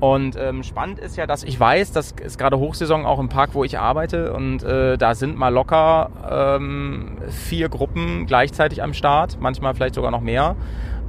Und 0.00 0.36
ähm, 0.36 0.62
spannend 0.62 1.00
ist 1.00 1.16
ja, 1.16 1.26
dass 1.26 1.42
ich 1.42 1.58
weiß, 1.58 1.92
das 1.92 2.12
ist 2.22 2.38
gerade 2.38 2.58
Hochsaison 2.58 3.04
auch 3.04 3.18
im 3.18 3.28
Park, 3.28 3.50
wo 3.54 3.64
ich 3.64 3.78
arbeite. 3.78 4.32
Und 4.32 4.62
äh, 4.62 4.96
da 4.96 5.14
sind 5.14 5.36
mal 5.36 5.48
locker 5.48 6.10
ähm, 6.58 7.18
vier 7.28 7.68
Gruppen 7.68 8.26
gleichzeitig 8.26 8.82
am 8.82 8.94
Start, 8.94 9.38
manchmal 9.40 9.74
vielleicht 9.74 9.96
sogar 9.96 10.10
noch 10.10 10.20
mehr. 10.20 10.54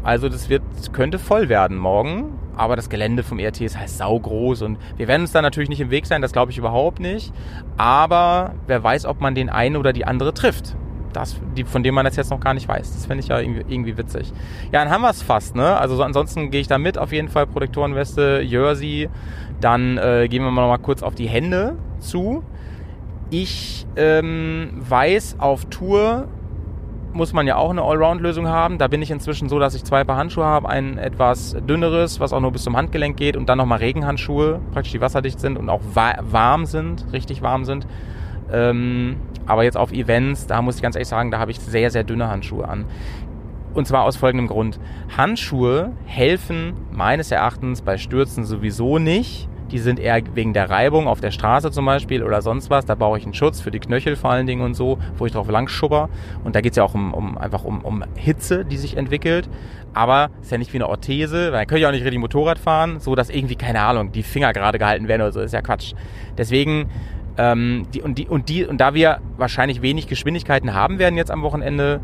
Also 0.02 0.30
das 0.30 0.50
wird, 0.50 0.64
könnte 0.92 1.20
voll 1.20 1.50
werden 1.50 1.78
morgen. 1.78 2.40
Aber 2.56 2.76
das 2.76 2.90
Gelände 2.90 3.24
vom 3.24 3.40
ERT 3.40 3.62
ist 3.62 3.80
halt 3.80 3.90
saugroß 3.90 4.64
und 4.64 4.80
wir 4.98 5.08
werden 5.08 5.22
uns 5.22 5.32
da 5.32 5.42
natürlich 5.42 5.70
nicht 5.70 5.80
im 5.80 5.92
Weg 5.92 6.06
sein, 6.06 6.22
das 6.22 6.34
glaube 6.34 6.52
ich 6.52 6.58
überhaupt 6.58 7.00
nicht. 7.00 7.32
Aber 7.78 8.54
wer 8.68 8.84
weiß, 8.84 9.06
ob 9.06 9.22
man 9.22 9.34
den 9.34 9.50
einen 9.50 9.78
oder 9.78 9.94
die 9.94 10.04
andere 10.04 10.34
trifft. 10.34 10.76
Das, 11.14 11.40
die, 11.58 11.64
von 11.64 11.84
dem 11.84 11.96
man 11.96 12.06
das 12.06 12.16
jetzt 12.16 12.30
noch 12.30 12.40
gar 12.40 12.54
nicht 12.54 12.68
weiß. 12.68 12.94
Das 12.94 13.06
finde 13.06 13.24
ich 13.24 13.30
ja 13.30 13.40
irgendwie, 13.40 13.66
irgendwie 13.68 13.98
witzig. 13.98 14.32
Ja, 14.72 14.84
dann 14.84 14.92
haben 14.92 15.02
wir 15.02 15.10
es 15.10 15.22
fast, 15.22 15.56
ne? 15.56 15.78
Also 15.78 15.96
so, 15.96 16.04
ansonsten 16.04 16.52
gehe 16.52 16.62
ich 16.62 16.68
da 16.68 16.78
mit, 16.78 16.98
auf 16.98 17.12
jeden 17.12 17.30
Fall 17.30 17.48
Protektorenweste, 17.48 18.42
Jersey. 18.42 19.10
Dann 19.60 19.98
äh, 19.98 20.28
gehen 20.30 20.44
wir 20.44 20.52
mal 20.52 20.62
noch 20.62 20.70
mal 20.70 20.78
kurz 20.78 21.04
auf 21.04 21.16
die 21.16 21.28
Hände 21.28 21.76
zu. 22.00 22.44
Ich 23.30 23.86
ähm, 23.96 24.72
weiß, 24.88 25.38
auf 25.40 25.66
Tour 25.66 26.28
muss 27.14 27.34
man 27.34 27.48
ja 27.48 27.56
auch 27.56 27.70
eine 27.70 27.82
Allround-Lösung 27.82 28.48
haben. 28.48 28.78
Da 28.78 28.88
bin 28.88 29.02
ich 29.02 29.12
inzwischen 29.12 29.50
so, 29.50 29.60
dass 29.60 29.76
ich 29.76 29.84
zwei 29.84 30.04
Paar 30.04 30.18
Handschuhe 30.18 30.46
habe. 30.46 30.70
Ein 30.70 30.98
etwas 30.98 31.56
dünneres, 31.68 32.20
was 32.20 32.34
auch 32.34 32.40
nur 32.40 32.52
bis 32.52 32.64
zum 32.64 32.76
Handgelenk 32.76 33.18
geht. 33.18 33.36
Und 33.36 33.50
dann 33.50 33.58
nochmal 33.58 33.80
Regenhandschuhe, 33.80 34.60
praktisch 34.72 34.92
die 34.92 35.02
wasserdicht 35.02 35.40
sind 35.40 35.58
und 35.58 35.70
auch 35.70 35.82
wa 35.94 36.14
warm 36.22 36.66
sind, 36.66 37.06
richtig 37.12 37.42
warm 37.42 37.66
sind. 37.66 37.88
Ähm, 38.52 39.18
aber 39.46 39.64
jetzt 39.64 39.78
auf 39.78 39.92
Events, 39.92 40.48
da 40.48 40.62
muss 40.62 40.76
ich 40.76 40.82
ganz 40.82 40.96
ehrlich 40.96 41.08
sagen, 41.08 41.32
da 41.32 41.40
habe 41.40 41.52
ich 41.52 41.60
sehr, 41.60 41.90
sehr 41.90 42.04
dünne 42.04 42.30
Handschuhe 42.30 42.68
an. 42.68 42.86
Und 43.74 43.88
zwar 43.88 44.04
aus 44.04 44.18
folgendem 44.18 44.48
Grund. 44.48 44.80
Handschuhe 45.16 45.92
helfen 46.06 46.74
meines 46.92 47.32
Erachtens 47.32 47.82
bei 47.82 47.98
Stürzen 47.98 48.44
sowieso 48.44 48.98
nicht. 48.98 49.48
Die 49.72 49.78
sind 49.78 50.00
eher 50.00 50.22
wegen 50.34 50.54
der 50.54 50.72
Reibung 50.72 51.08
auf 51.08 51.22
der 51.22 51.30
Straße 51.30 51.70
zum 51.70 51.86
Beispiel 51.86 52.24
oder 52.24 52.42
sonst 52.42 52.72
was. 52.72 52.86
Da 52.86 52.96
brauche 52.96 53.20
ich 53.20 53.24
einen 53.24 53.36
Schutz 53.36 53.62
für 53.62 53.70
die 53.70 53.80
Knöchel 53.80 54.16
vor 54.16 54.32
allen 54.32 54.48
Dingen 54.48 54.64
und 54.64 54.74
so, 54.74 54.98
wo 55.18 55.28
ich 55.28 55.32
drauf 55.32 55.48
lang 55.48 55.68
schubber. 55.68 56.10
Und 56.44 56.56
da 56.56 56.62
geht 56.62 56.72
es 56.72 56.78
ja 56.78 56.84
auch 56.84 56.96
um, 56.96 57.14
um 57.14 57.38
einfach 57.38 57.64
um, 57.64 57.82
um 57.82 58.04
Hitze, 58.16 58.66
die 58.66 58.78
sich 58.78 58.98
entwickelt. 58.98 59.48
Aber 59.94 60.32
ist 60.42 60.52
ja 60.52 60.58
nicht 60.58 60.74
wie 60.74 60.78
eine 60.78 60.90
Orthese, 60.90 61.52
weil 61.52 61.60
dann 61.60 61.68
könnte 61.68 61.82
ich 61.82 61.86
auch 61.86 61.92
nicht 61.92 62.04
richtig 62.04 62.20
Motorrad 62.20 62.58
fahren, 62.58 63.00
so 63.00 63.14
dass 63.14 63.30
irgendwie, 63.30 63.56
keine 63.56 63.82
Ahnung, 63.82 64.12
die 64.12 64.24
Finger 64.24 64.54
gerade 64.54 64.80
gehalten 64.80 65.08
werden 65.08 65.22
oder 65.22 65.32
so. 65.32 65.42
Ist 65.42 65.54
ja 65.54 65.62
Quatsch. 65.62 65.94
Deswegen 66.36 66.90
ähm, 67.40 67.88
die, 67.94 68.02
und, 68.02 68.18
die, 68.18 68.28
und, 68.28 68.50
die, 68.50 68.66
und 68.66 68.82
da 68.82 68.94
wir 68.94 69.20
wahrscheinlich 69.38 69.82
wenig 69.82 70.08
Geschwindigkeiten 70.08 70.74
haben 70.74 71.00
werden 71.00 71.16
jetzt 71.16 71.32
am 71.32 71.42
Wochenende, 71.42 72.02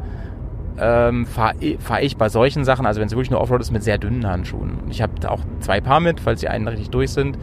ähm, 0.80 1.26
fahre 1.26 1.56
fahr 1.78 2.02
ich 2.02 2.16
bei 2.16 2.30
solchen 2.30 2.64
Sachen, 2.64 2.86
also 2.86 3.02
wenn 3.02 3.08
es 3.08 3.14
wirklich 3.14 3.32
nur 3.32 3.42
Offroad 3.42 3.60
ist, 3.60 3.72
mit 3.72 3.84
sehr 3.84 3.98
dünnen 3.98 4.26
Handschuhen. 4.26 4.80
Ich 4.90 5.02
habe 5.02 5.14
auch 5.30 5.42
zwei 5.60 5.82
Paar 5.82 6.00
mit, 6.00 6.22
falls 6.22 6.40
die 6.40 6.48
einen 6.48 6.70
richtig 6.70 6.90
durch 6.90 7.12
sind. 7.12 7.38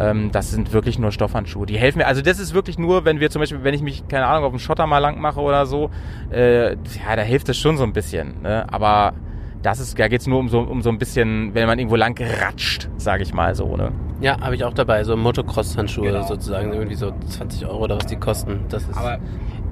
Ähm, 0.00 0.32
das 0.32 0.50
sind 0.50 0.72
wirklich 0.72 0.98
nur 0.98 1.12
Stoffhandschuhe. 1.12 1.64
Die 1.64 1.78
helfen 1.78 1.98
mir. 1.98 2.08
Also 2.08 2.22
das 2.22 2.40
ist 2.40 2.54
wirklich 2.54 2.76
nur, 2.76 3.04
wenn 3.04 3.20
wir 3.20 3.30
zum 3.30 3.38
Beispiel, 3.38 3.62
wenn 3.62 3.74
ich 3.74 3.82
mich, 3.82 4.08
keine 4.08 4.26
Ahnung, 4.26 4.44
auf 4.44 4.50
dem 4.50 4.58
Schotter 4.58 4.88
mal 4.88 4.98
lang 4.98 5.20
mache 5.20 5.40
oder 5.40 5.64
so, 5.64 5.90
äh, 6.32 6.70
ja, 6.70 7.14
da 7.14 7.22
hilft 7.22 7.48
es 7.50 7.56
schon 7.56 7.76
so 7.76 7.84
ein 7.84 7.92
bisschen. 7.92 8.42
Ne? 8.42 8.66
Aber 8.72 9.12
das 9.62 9.78
ist, 9.80 9.98
da 9.98 10.08
geht's 10.08 10.26
nur 10.26 10.38
um 10.38 10.48
so, 10.48 10.60
um 10.60 10.82
so 10.82 10.90
ein 10.90 10.98
bisschen, 10.98 11.54
wenn 11.54 11.66
man 11.66 11.78
irgendwo 11.78 11.96
lang 11.96 12.18
ratscht, 12.40 12.88
sage 12.96 13.22
ich 13.22 13.32
mal 13.32 13.54
so. 13.54 13.76
Ne? 13.76 13.92
Ja, 14.20 14.40
habe 14.40 14.54
ich 14.54 14.64
auch 14.64 14.74
dabei. 14.74 15.04
So 15.04 15.16
Motocross-Handschuhe 15.16 16.06
Genau. 16.12 16.26
sozusagen. 16.26 16.72
Irgendwie 16.72 16.94
so 16.96 17.12
20 17.28 17.66
Euro 17.66 17.84
oder 17.84 17.96
was 17.96 18.06
die 18.06 18.16
kosten. 18.16 18.60
Das 18.68 18.82
ist 18.82 18.96
Aber 18.96 19.18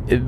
äh, 0.09 0.21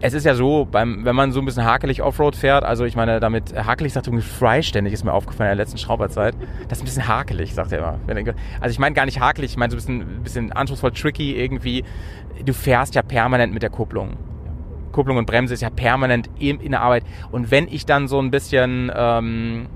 es 0.00 0.12
ist 0.12 0.24
ja 0.26 0.34
so, 0.34 0.66
beim, 0.70 1.06
wenn 1.06 1.16
man 1.16 1.32
so 1.32 1.40
ein 1.40 1.46
bisschen 1.46 1.64
hakelig 1.64 2.02
Offroad 2.02 2.36
fährt, 2.36 2.64
also 2.64 2.84
ich 2.84 2.96
meine, 2.96 3.18
damit 3.18 3.54
hakelig 3.56 3.94
sagt 3.94 4.06
übrigens 4.06 4.26
Fry 4.26 4.62
ständig, 4.62 4.92
ist 4.92 5.04
mir 5.04 5.12
aufgefallen 5.14 5.50
in 5.50 5.56
der 5.56 5.64
letzten 5.64 5.78
Schrauberzeit. 5.78 6.34
Das 6.68 6.78
ist 6.78 6.82
ein 6.82 6.84
bisschen 6.84 7.08
hakelig, 7.08 7.54
sagt 7.54 7.72
er 7.72 7.78
immer. 7.78 7.98
Er- 8.06 8.34
Also 8.60 8.72
ich 8.72 8.78
meine 8.78 8.94
gar 8.94 9.06
nicht 9.06 9.20
hakelig, 9.20 9.52
ich 9.52 9.56
meine 9.56 9.70
so 9.70 9.76
ein 9.76 9.98
bisschen, 9.98 10.22
bisschen 10.22 10.52
anspruchsvoll, 10.52 10.92
tricky 10.92 11.34
irgendwie. 11.36 11.84
Du 12.44 12.52
fährst 12.52 12.94
ja 12.94 13.00
permanent 13.02 13.54
mit 13.54 13.62
der 13.62 13.70
Kupplung. 13.70 14.18
Kupplung 14.96 15.18
und 15.18 15.26
Bremse 15.26 15.52
ist 15.52 15.60
ja 15.60 15.68
permanent 15.68 16.30
in, 16.38 16.58
in 16.58 16.72
der 16.72 16.80
Arbeit. 16.80 17.04
Und 17.30 17.50
wenn 17.50 17.68
ich 17.68 17.84
dann 17.84 18.08
so 18.08 18.18
ein 18.18 18.30
bisschen 18.30 18.90
ähm, 18.96 19.66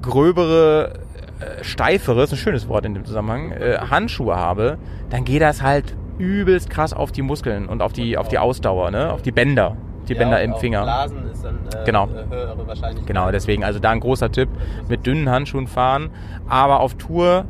gröbere, 0.00 1.00
äh, 1.40 1.62
steifere, 1.62 2.22
ist 2.22 2.32
ein 2.32 2.38
schönes 2.38 2.66
Wort 2.66 2.86
in 2.86 2.94
dem 2.94 3.04
Zusammenhang, 3.04 3.52
äh, 3.52 3.76
Handschuhe 3.90 4.34
habe, 4.34 4.78
dann 5.10 5.24
geht 5.24 5.42
das 5.42 5.60
halt 5.60 5.94
übelst 6.18 6.70
krass 6.70 6.94
auf 6.94 7.12
die 7.12 7.20
Muskeln 7.20 7.66
und 7.68 7.82
auf 7.82 7.92
die, 7.92 8.16
auf 8.16 8.28
die 8.28 8.38
Ausdauer, 8.38 8.90
ne? 8.90 9.12
auf 9.12 9.20
die 9.20 9.32
Bänder, 9.32 9.76
die 10.08 10.14
Bänder 10.14 10.42
im 10.42 10.54
Finger. 10.54 10.82
Blasen 10.82 11.30
ist 11.30 11.44
dann 11.44 11.58
äh, 11.74 11.84
Genau. 11.84 12.06
äh, 12.06 12.34
höhere 12.34 12.66
Wahrscheinlichkeit. 12.66 13.06
Genau, 13.06 13.30
deswegen, 13.30 13.64
also 13.64 13.80
da 13.80 13.90
ein 13.90 14.00
großer 14.00 14.32
Tipp, 14.32 14.48
mit 14.88 15.04
dünnen 15.04 15.28
Handschuhen 15.28 15.66
fahren, 15.66 16.08
aber 16.48 16.80
auf 16.80 16.94
Tour 16.94 17.44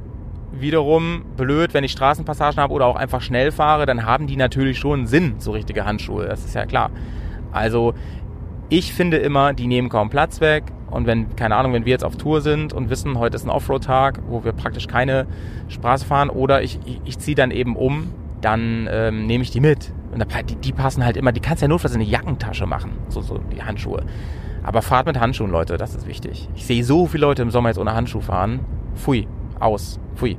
wiederum 0.53 1.25
blöd, 1.37 1.75
wenn 1.75 1.85
ich 1.85 1.93
Straßenpassagen 1.93 2.59
habe 2.59 2.73
oder 2.73 2.87
auch 2.87 2.97
einfach 2.97 3.21
schnell 3.21 3.53
fahre, 3.53 3.87
dann 3.87 4.07
haben 4.07 4.27
die 4.27 4.37
natürlich 4.37 4.79
schon 4.79 5.07
Sinn, 5.07 5.35
so 5.39 5.53
richtige 5.53 5.85
Handschuhe, 5.85 6.27
das 6.27 6.45
ist 6.45 6.55
ja 6.55 6.67
klar. 6.67 6.91
Also 7.53 7.95
ich 8.69 8.93
finde 8.93 9.19
immer, 9.19 9.53
die 9.53 9.67
nehmen 9.67 9.89
kaum 9.89 10.11
Platz 10.11 10.41
weg 10.41 10.65
und 10.91 11.07
wenn, 11.07 11.35
keine 11.37 11.57
Ahnung, 11.57 11.73
wenn 11.73 11.85
wir 11.85 11.91
jetzt 11.91 12.05
auf 12.05 12.17
Tour 12.17 12.41
sind 12.41 12.73
und 12.73 12.91
wissen, 12.91 13.19
heute 13.19 13.37
ist 13.37 13.45
ein 13.45 13.51
Offroad-Tag, 13.51 14.21
wo 14.29 14.45
wir 14.45 14.53
praktisch 14.53 14.87
keine 14.87 15.27
Straße 15.69 16.05
fahren 16.05 16.31
oder 16.31 16.63
ich, 16.63 16.79
ich, 16.85 17.01
ich 17.05 17.19
ziehe 17.19 17.35
dann 17.35 17.51
eben 17.51 17.77
um, 17.77 18.13
dann 18.41 18.89
ähm, 18.91 19.27
nehme 19.27 19.43
ich 19.43 19.51
die 19.51 19.61
mit. 19.61 19.93
Und 20.13 20.25
die, 20.51 20.57
die 20.57 20.73
passen 20.73 21.05
halt 21.05 21.17
immer, 21.17 21.33
die 21.33 21.41
kannst 21.41 21.63
du 21.63 21.65
ja 21.65 21.69
notfalls 21.69 21.95
in 21.95 22.03
eine 22.03 22.11
Jackentasche 22.11 22.67
machen, 22.67 22.93
so, 23.09 23.23
so 23.23 23.39
die 23.39 23.63
Handschuhe. 23.63 24.05
Aber 24.63 24.83
fahrt 24.83 25.07
mit 25.07 25.19
Handschuhen, 25.19 25.51
Leute, 25.51 25.77
das 25.77 25.95
ist 25.95 26.07
wichtig. 26.07 26.49
Ich 26.55 26.67
sehe 26.67 26.85
so 26.85 27.07
viele 27.07 27.23
Leute 27.23 27.43
im 27.43 27.51
Sommer 27.51 27.71
jetzt 27.71 27.79
ohne 27.79 27.95
Handschuh 27.95 28.21
fahren. 28.21 28.61
Pfui, 28.95 29.27
aus, 29.63 30.01
pfui. 30.17 30.37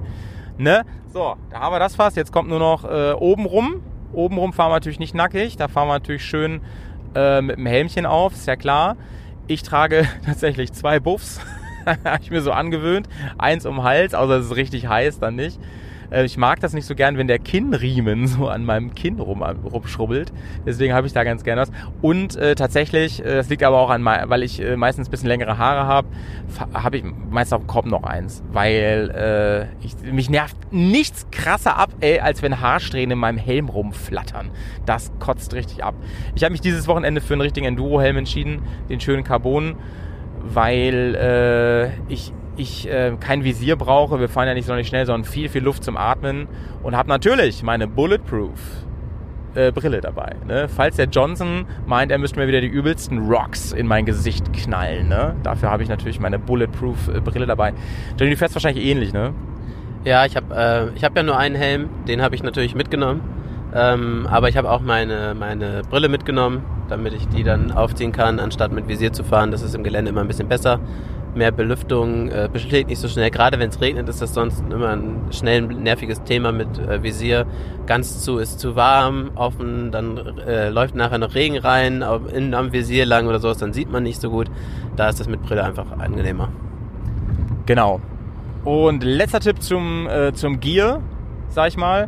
Ne? 0.58 0.84
So, 1.08 1.36
da 1.50 1.60
haben 1.60 1.74
wir 1.74 1.80
das 1.80 1.96
fast. 1.96 2.18
Jetzt 2.18 2.32
kommt 2.32 2.50
nur 2.50 2.60
noch 2.60 2.84
äh, 2.86 3.14
oben 3.14 3.46
rum. 3.46 3.82
Oben 4.14 4.38
rum 4.38 4.54
fahren 4.54 4.70
wir 4.70 4.76
natürlich 4.76 5.00
nicht 5.00 5.16
nackig. 5.16 5.58
Da 5.58 5.68
fahren 5.68 5.88
wir 5.88 5.94
natürlich 5.94 6.26
schön 6.26 6.62
äh, 7.16 7.42
mit 7.42 7.58
dem 7.58 7.66
Helmchen 7.66 8.06
auf, 8.06 8.34
ist 8.34 8.48
ja 8.48 8.56
klar. 8.56 8.98
Ich 9.48 9.64
trage 9.64 10.08
tatsächlich 10.26 10.74
zwei 10.74 11.00
Buffs. 11.00 11.40
Habe 11.86 12.24
ich 12.24 12.32
mir 12.32 12.42
so 12.42 12.52
angewöhnt. 12.52 13.08
Eins 13.38 13.66
um 13.66 13.76
den 13.76 13.84
Hals, 13.84 14.14
außer 14.14 14.38
es 14.38 14.46
ist 14.48 14.56
richtig 14.56 14.88
heiß, 14.88 15.20
dann 15.20 15.36
nicht. 15.36 15.60
Äh, 16.13 16.26
Ich 16.26 16.38
mag 16.38 16.60
das 16.60 16.73
nicht 16.73 16.86
so 16.86 16.95
gern, 16.95 17.17
wenn 17.17 17.28
der 17.28 17.39
Kinnriemen 17.39 18.28
so 18.28 18.47
an 18.47 18.65
meinem 18.65 18.93
Kinn 18.93 19.19
rum, 19.19 19.41
rumschrubbelt. 19.41 20.32
Deswegen 20.65 20.93
habe 20.93 21.08
ich 21.08 21.13
da 21.13 21.23
ganz 21.23 21.43
gerne 21.43 21.62
was. 21.62 21.71
Und 22.02 22.36
äh, 22.36 22.56
tatsächlich, 22.56 23.19
äh, 23.19 23.36
das 23.36 23.49
liegt 23.49 23.63
aber 23.63 23.80
auch 23.80 23.89
an, 23.89 24.04
weil 24.06 24.43
ich 24.43 24.62
äh, 24.62 24.76
meistens 24.76 25.08
ein 25.08 25.12
bisschen 25.12 25.28
längere 25.28 25.58
Haare 25.58 25.88
habe, 25.88 26.08
habe 26.73 26.97
ich 26.97 27.04
meist 27.30 27.54
auf 27.54 27.62
dem 27.62 27.67
Kopf 27.67 27.86
noch 27.86 28.04
eins. 28.04 28.43
Weil 28.52 29.69
äh, 29.82 29.86
ich, 29.86 29.95
mich 30.12 30.30
nervt 30.30 30.56
nichts 30.71 31.28
krasser 31.32 31.78
ab, 31.78 31.89
ey, 31.99 32.19
als 32.19 32.41
wenn 32.41 32.62
Haarsträhnen 32.62 33.12
in 33.12 33.19
meinem 33.19 33.38
Helm 33.38 33.69
rumflattern. 33.69 34.52
Das 34.86 35.12
kotzt 35.19 35.54
richtig 35.54 35.84
ab. 35.84 35.95
Ich 36.36 36.43
habe 36.43 36.52
mich 36.52 36.62
dieses 36.62 36.88
Wochenende 36.88 37.21
für 37.21 37.34
einen 37.34 37.41
richtigen 37.41 37.65
Enduro-Helm 37.65 38.17
entschieden, 38.17 38.62
den 38.89 38.99
schönen 38.99 39.23
Carbon 39.23 39.76
weil 40.43 41.15
äh, 41.15 42.12
ich, 42.13 42.34
ich 42.56 42.88
äh, 42.88 43.13
kein 43.20 43.44
Visier 43.44 43.76
brauche. 43.76 44.20
Wir 44.20 44.30
fahren 44.30 44.48
ja 44.48 44.54
nicht 44.54 44.66
sonderlich 44.66 44.88
schnell, 44.88 45.06
sondern 45.06 45.30
viel, 45.30 45.50
viel 45.50 45.63
Luft 45.63 45.84
zum 45.84 45.98
Atmen. 45.98 46.48
Und 46.82 46.96
habe 46.96 47.10
natürlich 47.10 47.63
meine 47.63 47.88
Bulletproof 47.88 48.60
äh, 49.56 49.72
Brille 49.72 50.02
dabei. 50.02 50.36
Ne? 50.48 50.68
Falls 50.68 50.96
der 50.96 51.06
Johnson 51.06 51.66
meint, 51.86 52.12
er 52.12 52.18
müsste 52.18 52.39
mir 52.39 52.48
wieder 52.48 52.62
die 52.62 52.68
übelsten 52.68 53.20
Rocks 53.30 53.72
in 53.72 53.88
mein 53.88 54.06
Gesicht 54.06 54.52
knallen. 54.54 55.08
Ne? 55.08 55.36
Dafür 55.44 55.70
habe 55.70 55.84
ich 55.84 55.89
natürlich 55.89 56.20
meine 56.20 56.39
Bulletproof 56.39 57.08
äh, 57.08 57.20
Brille 57.20 57.46
dabei. 57.46 57.74
Johnny, 58.18 58.32
du 58.32 58.38
fährst 58.38 58.56
wahrscheinlich 58.56 58.86
ähnlich, 58.86 59.13
ne? 59.13 59.34
Ja, 60.06 60.26
ich 60.26 60.36
habe 60.36 60.56
äh, 60.56 60.98
ich 60.98 61.04
hab 61.04 61.16
ja 61.16 61.24
nur 61.24 61.38
einen 61.38 61.56
Helm, 61.56 61.89
den 62.08 62.22
habe 62.22 62.36
ich 62.36 62.44
natürlich 62.44 62.76
mitgenommen. 62.76 63.22
Ähm, 63.76 64.28
aber 64.30 64.50
ich 64.50 64.58
habe 64.58 64.70
auch 64.70 64.82
meine, 64.82 65.34
meine 65.34 65.82
Brille 65.89 66.10
mitgenommen, 66.10 66.63
damit 66.89 67.13
ich 67.13 67.28
die 67.30 67.44
dann 67.44 67.72
aufziehen 67.72 68.12
kann, 68.12 68.39
anstatt 68.39 68.72
mit 68.72 68.88
Visier 68.88 69.13
zu 69.13 69.24
fahren. 69.24 69.52
Das 69.52 69.62
ist 69.62 69.74
im 69.74 69.84
Gelände 69.84 70.10
immer 70.10 70.22
ein 70.22 70.28
bisschen 70.28 70.48
besser. 70.48 70.80
Mehr 71.36 71.52
Belüftung, 71.52 72.30
äh, 72.30 72.48
beschlägt 72.52 72.89
nicht 72.89 73.00
so 73.00 73.08
schnell. 73.08 73.32
Gerade 73.32 73.58
wenn 73.58 73.69
es 73.69 73.82
regnet, 73.82 74.08
ist 74.08 74.22
das 74.22 74.34
sonst 74.36 74.63
immer 74.69 74.89
ein 74.89 75.15
schnell 75.32 75.62
nerviges 75.63 76.22
Thema 76.24 76.52
mit 76.52 76.78
äh, 76.78 77.02
Visier. 77.02 77.46
Ganz 77.88 78.22
zu 78.22 78.38
ist 78.38 78.60
zu 78.60 78.76
warm, 78.76 79.32
offen, 79.36 79.91
dann 79.91 80.17
äh, 80.46 80.69
läuft 80.69 80.93
nachher 80.96 81.17
noch 81.17 81.34
Regen 81.34 81.58
rein, 81.58 82.04
auf- 82.04 82.32
in, 82.32 82.54
am 82.54 82.72
Visier 82.72 83.06
lang 83.08 83.28
oder 83.28 83.39
sowas, 83.39 83.58
dann 83.58 83.74
sieht 83.74 83.91
man 83.91 84.04
nicht 84.04 84.22
so 84.22 84.30
gut. 84.30 84.48
Da 84.96 85.10
ist 85.10 85.19
das 85.19 85.28
mit 85.28 85.41
Brille 85.41 85.63
einfach 85.63 85.86
angenehmer. 85.98 86.50
Genau. 87.65 88.00
Und 88.63 89.04
letzter 89.04 89.39
Tipp 89.39 89.62
zum, 89.62 90.08
äh, 90.08 90.34
zum 90.34 90.60
Gear, 90.60 91.02
sag 91.50 91.67
ich 91.69 91.78
mal, 91.78 92.08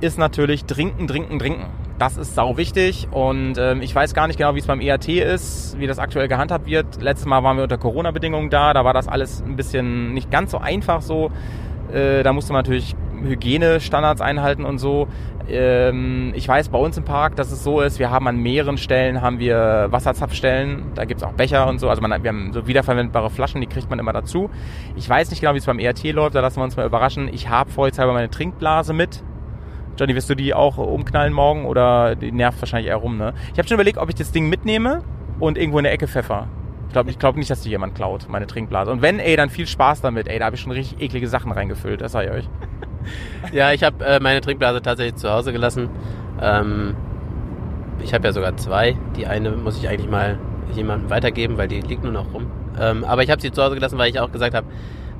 ist 0.00 0.18
natürlich 0.18 0.64
trinken, 0.64 1.06
trinken, 1.06 1.38
trinken. 1.38 1.66
Das 1.98 2.16
ist 2.16 2.34
sau 2.34 2.56
wichtig 2.56 3.08
und 3.10 3.58
ähm, 3.58 3.80
ich 3.82 3.94
weiß 3.94 4.14
gar 4.14 4.26
nicht 4.26 4.36
genau, 4.36 4.54
wie 4.54 4.58
es 4.58 4.66
beim 4.66 4.80
EAT 4.80 5.08
ist, 5.08 5.78
wie 5.78 5.86
das 5.86 5.98
aktuell 5.98 6.26
gehandhabt 6.26 6.66
wird. 6.66 7.00
Letztes 7.00 7.26
Mal 7.26 7.42
waren 7.44 7.56
wir 7.56 7.64
unter 7.64 7.78
Corona-Bedingungen 7.78 8.50
da, 8.50 8.72
da 8.72 8.84
war 8.84 8.94
das 8.94 9.08
alles 9.08 9.42
ein 9.42 9.56
bisschen 9.56 10.14
nicht 10.14 10.30
ganz 10.30 10.50
so 10.50 10.58
einfach 10.58 11.02
so. 11.02 11.30
Äh, 11.92 12.22
da 12.22 12.32
musste 12.32 12.52
man 12.52 12.60
natürlich 12.60 12.96
Hygienestandards 13.22 14.20
einhalten 14.20 14.64
und 14.64 14.78
so. 14.78 15.08
Ähm, 15.48 16.32
ich 16.34 16.46
weiß 16.46 16.68
bei 16.68 16.78
uns 16.78 16.96
im 16.96 17.04
Park, 17.04 17.36
dass 17.36 17.50
es 17.50 17.62
so 17.64 17.80
ist, 17.80 17.98
wir 17.98 18.10
haben 18.10 18.26
an 18.28 18.36
mehreren 18.36 18.78
Stellen 18.78 19.22
haben 19.22 19.38
wir 19.38 19.88
Wasserzapfstellen, 19.90 20.92
da 20.94 21.04
gibt's 21.04 21.22
auch 21.22 21.32
Becher 21.32 21.66
und 21.66 21.78
so. 21.78 21.88
Also 21.88 22.00
man, 22.00 22.22
wir 22.22 22.28
haben 22.28 22.52
so 22.52 22.66
wiederverwendbare 22.66 23.30
Flaschen, 23.30 23.60
die 23.60 23.66
kriegt 23.66 23.90
man 23.90 23.98
immer 23.98 24.12
dazu. 24.12 24.50
Ich 24.96 25.08
weiß 25.08 25.30
nicht 25.30 25.40
genau, 25.40 25.54
wie 25.54 25.58
es 25.58 25.66
beim 25.66 25.78
ERT 25.78 26.04
läuft, 26.12 26.34
da 26.34 26.40
lassen 26.40 26.58
wir 26.58 26.64
uns 26.64 26.76
mal 26.76 26.86
überraschen. 26.86 27.28
Ich 27.32 27.48
habe 27.48 27.70
vorsichtshalber 27.70 28.12
meine 28.12 28.30
Trinkblase 28.30 28.92
mit. 28.92 29.22
Johnny, 29.96 30.14
wirst 30.14 30.30
du 30.30 30.34
die 30.34 30.54
auch 30.54 30.78
umknallen 30.78 31.32
morgen 31.32 31.66
oder 31.66 32.16
die 32.16 32.32
nervt 32.32 32.60
wahrscheinlich 32.60 32.88
eher 32.88 32.96
rum, 32.96 33.18
ne? 33.18 33.34
Ich 33.52 33.58
habe 33.58 33.68
schon 33.68 33.74
überlegt, 33.74 33.98
ob 33.98 34.08
ich 34.08 34.14
das 34.14 34.32
Ding 34.32 34.48
mitnehme 34.48 35.02
und 35.38 35.58
irgendwo 35.58 35.78
in 35.78 35.84
der 35.84 35.92
Ecke 35.92 36.08
pfeffer. 36.08 36.48
Ich 36.88 36.92
glaube 36.92 37.10
ich 37.10 37.18
glaub 37.18 37.36
nicht, 37.36 37.50
dass 37.50 37.62
die 37.62 37.70
jemand 37.70 37.94
klaut, 37.94 38.28
meine 38.28 38.46
Trinkblase. 38.46 38.90
Und 38.90 39.02
wenn, 39.02 39.18
ey, 39.18 39.36
dann 39.36 39.50
viel 39.50 39.66
Spaß 39.66 40.00
damit. 40.00 40.28
Ey, 40.28 40.38
da 40.38 40.46
habe 40.46 40.56
ich 40.56 40.62
schon 40.62 40.72
richtig 40.72 41.00
eklige 41.00 41.28
Sachen 41.28 41.52
reingefüllt, 41.52 42.00
das 42.00 42.12
sag 42.12 42.26
ich 42.26 42.30
euch. 42.30 42.48
Ja, 43.52 43.72
ich 43.72 43.82
habe 43.82 44.04
äh, 44.04 44.20
meine 44.20 44.40
Trinkblase 44.40 44.80
tatsächlich 44.80 45.16
zu 45.16 45.28
Hause 45.28 45.52
gelassen. 45.52 45.90
Ähm, 46.40 46.94
ich 48.00 48.14
habe 48.14 48.26
ja 48.26 48.32
sogar 48.32 48.56
zwei. 48.56 48.96
Die 49.16 49.26
eine 49.26 49.50
muss 49.50 49.76
ich 49.76 49.88
eigentlich 49.88 50.08
mal 50.08 50.38
jemandem 50.72 51.10
weitergeben, 51.10 51.58
weil 51.58 51.66
die 51.66 51.80
liegt 51.80 52.04
nur 52.04 52.12
noch 52.12 52.32
rum. 52.32 52.46
Ähm, 52.78 53.04
aber 53.04 53.22
ich 53.22 53.30
habe 53.30 53.40
sie 53.40 53.50
zu 53.50 53.62
Hause 53.62 53.74
gelassen, 53.74 53.98
weil 53.98 54.10
ich 54.10 54.20
auch 54.20 54.30
gesagt 54.30 54.54
habe, 54.54 54.66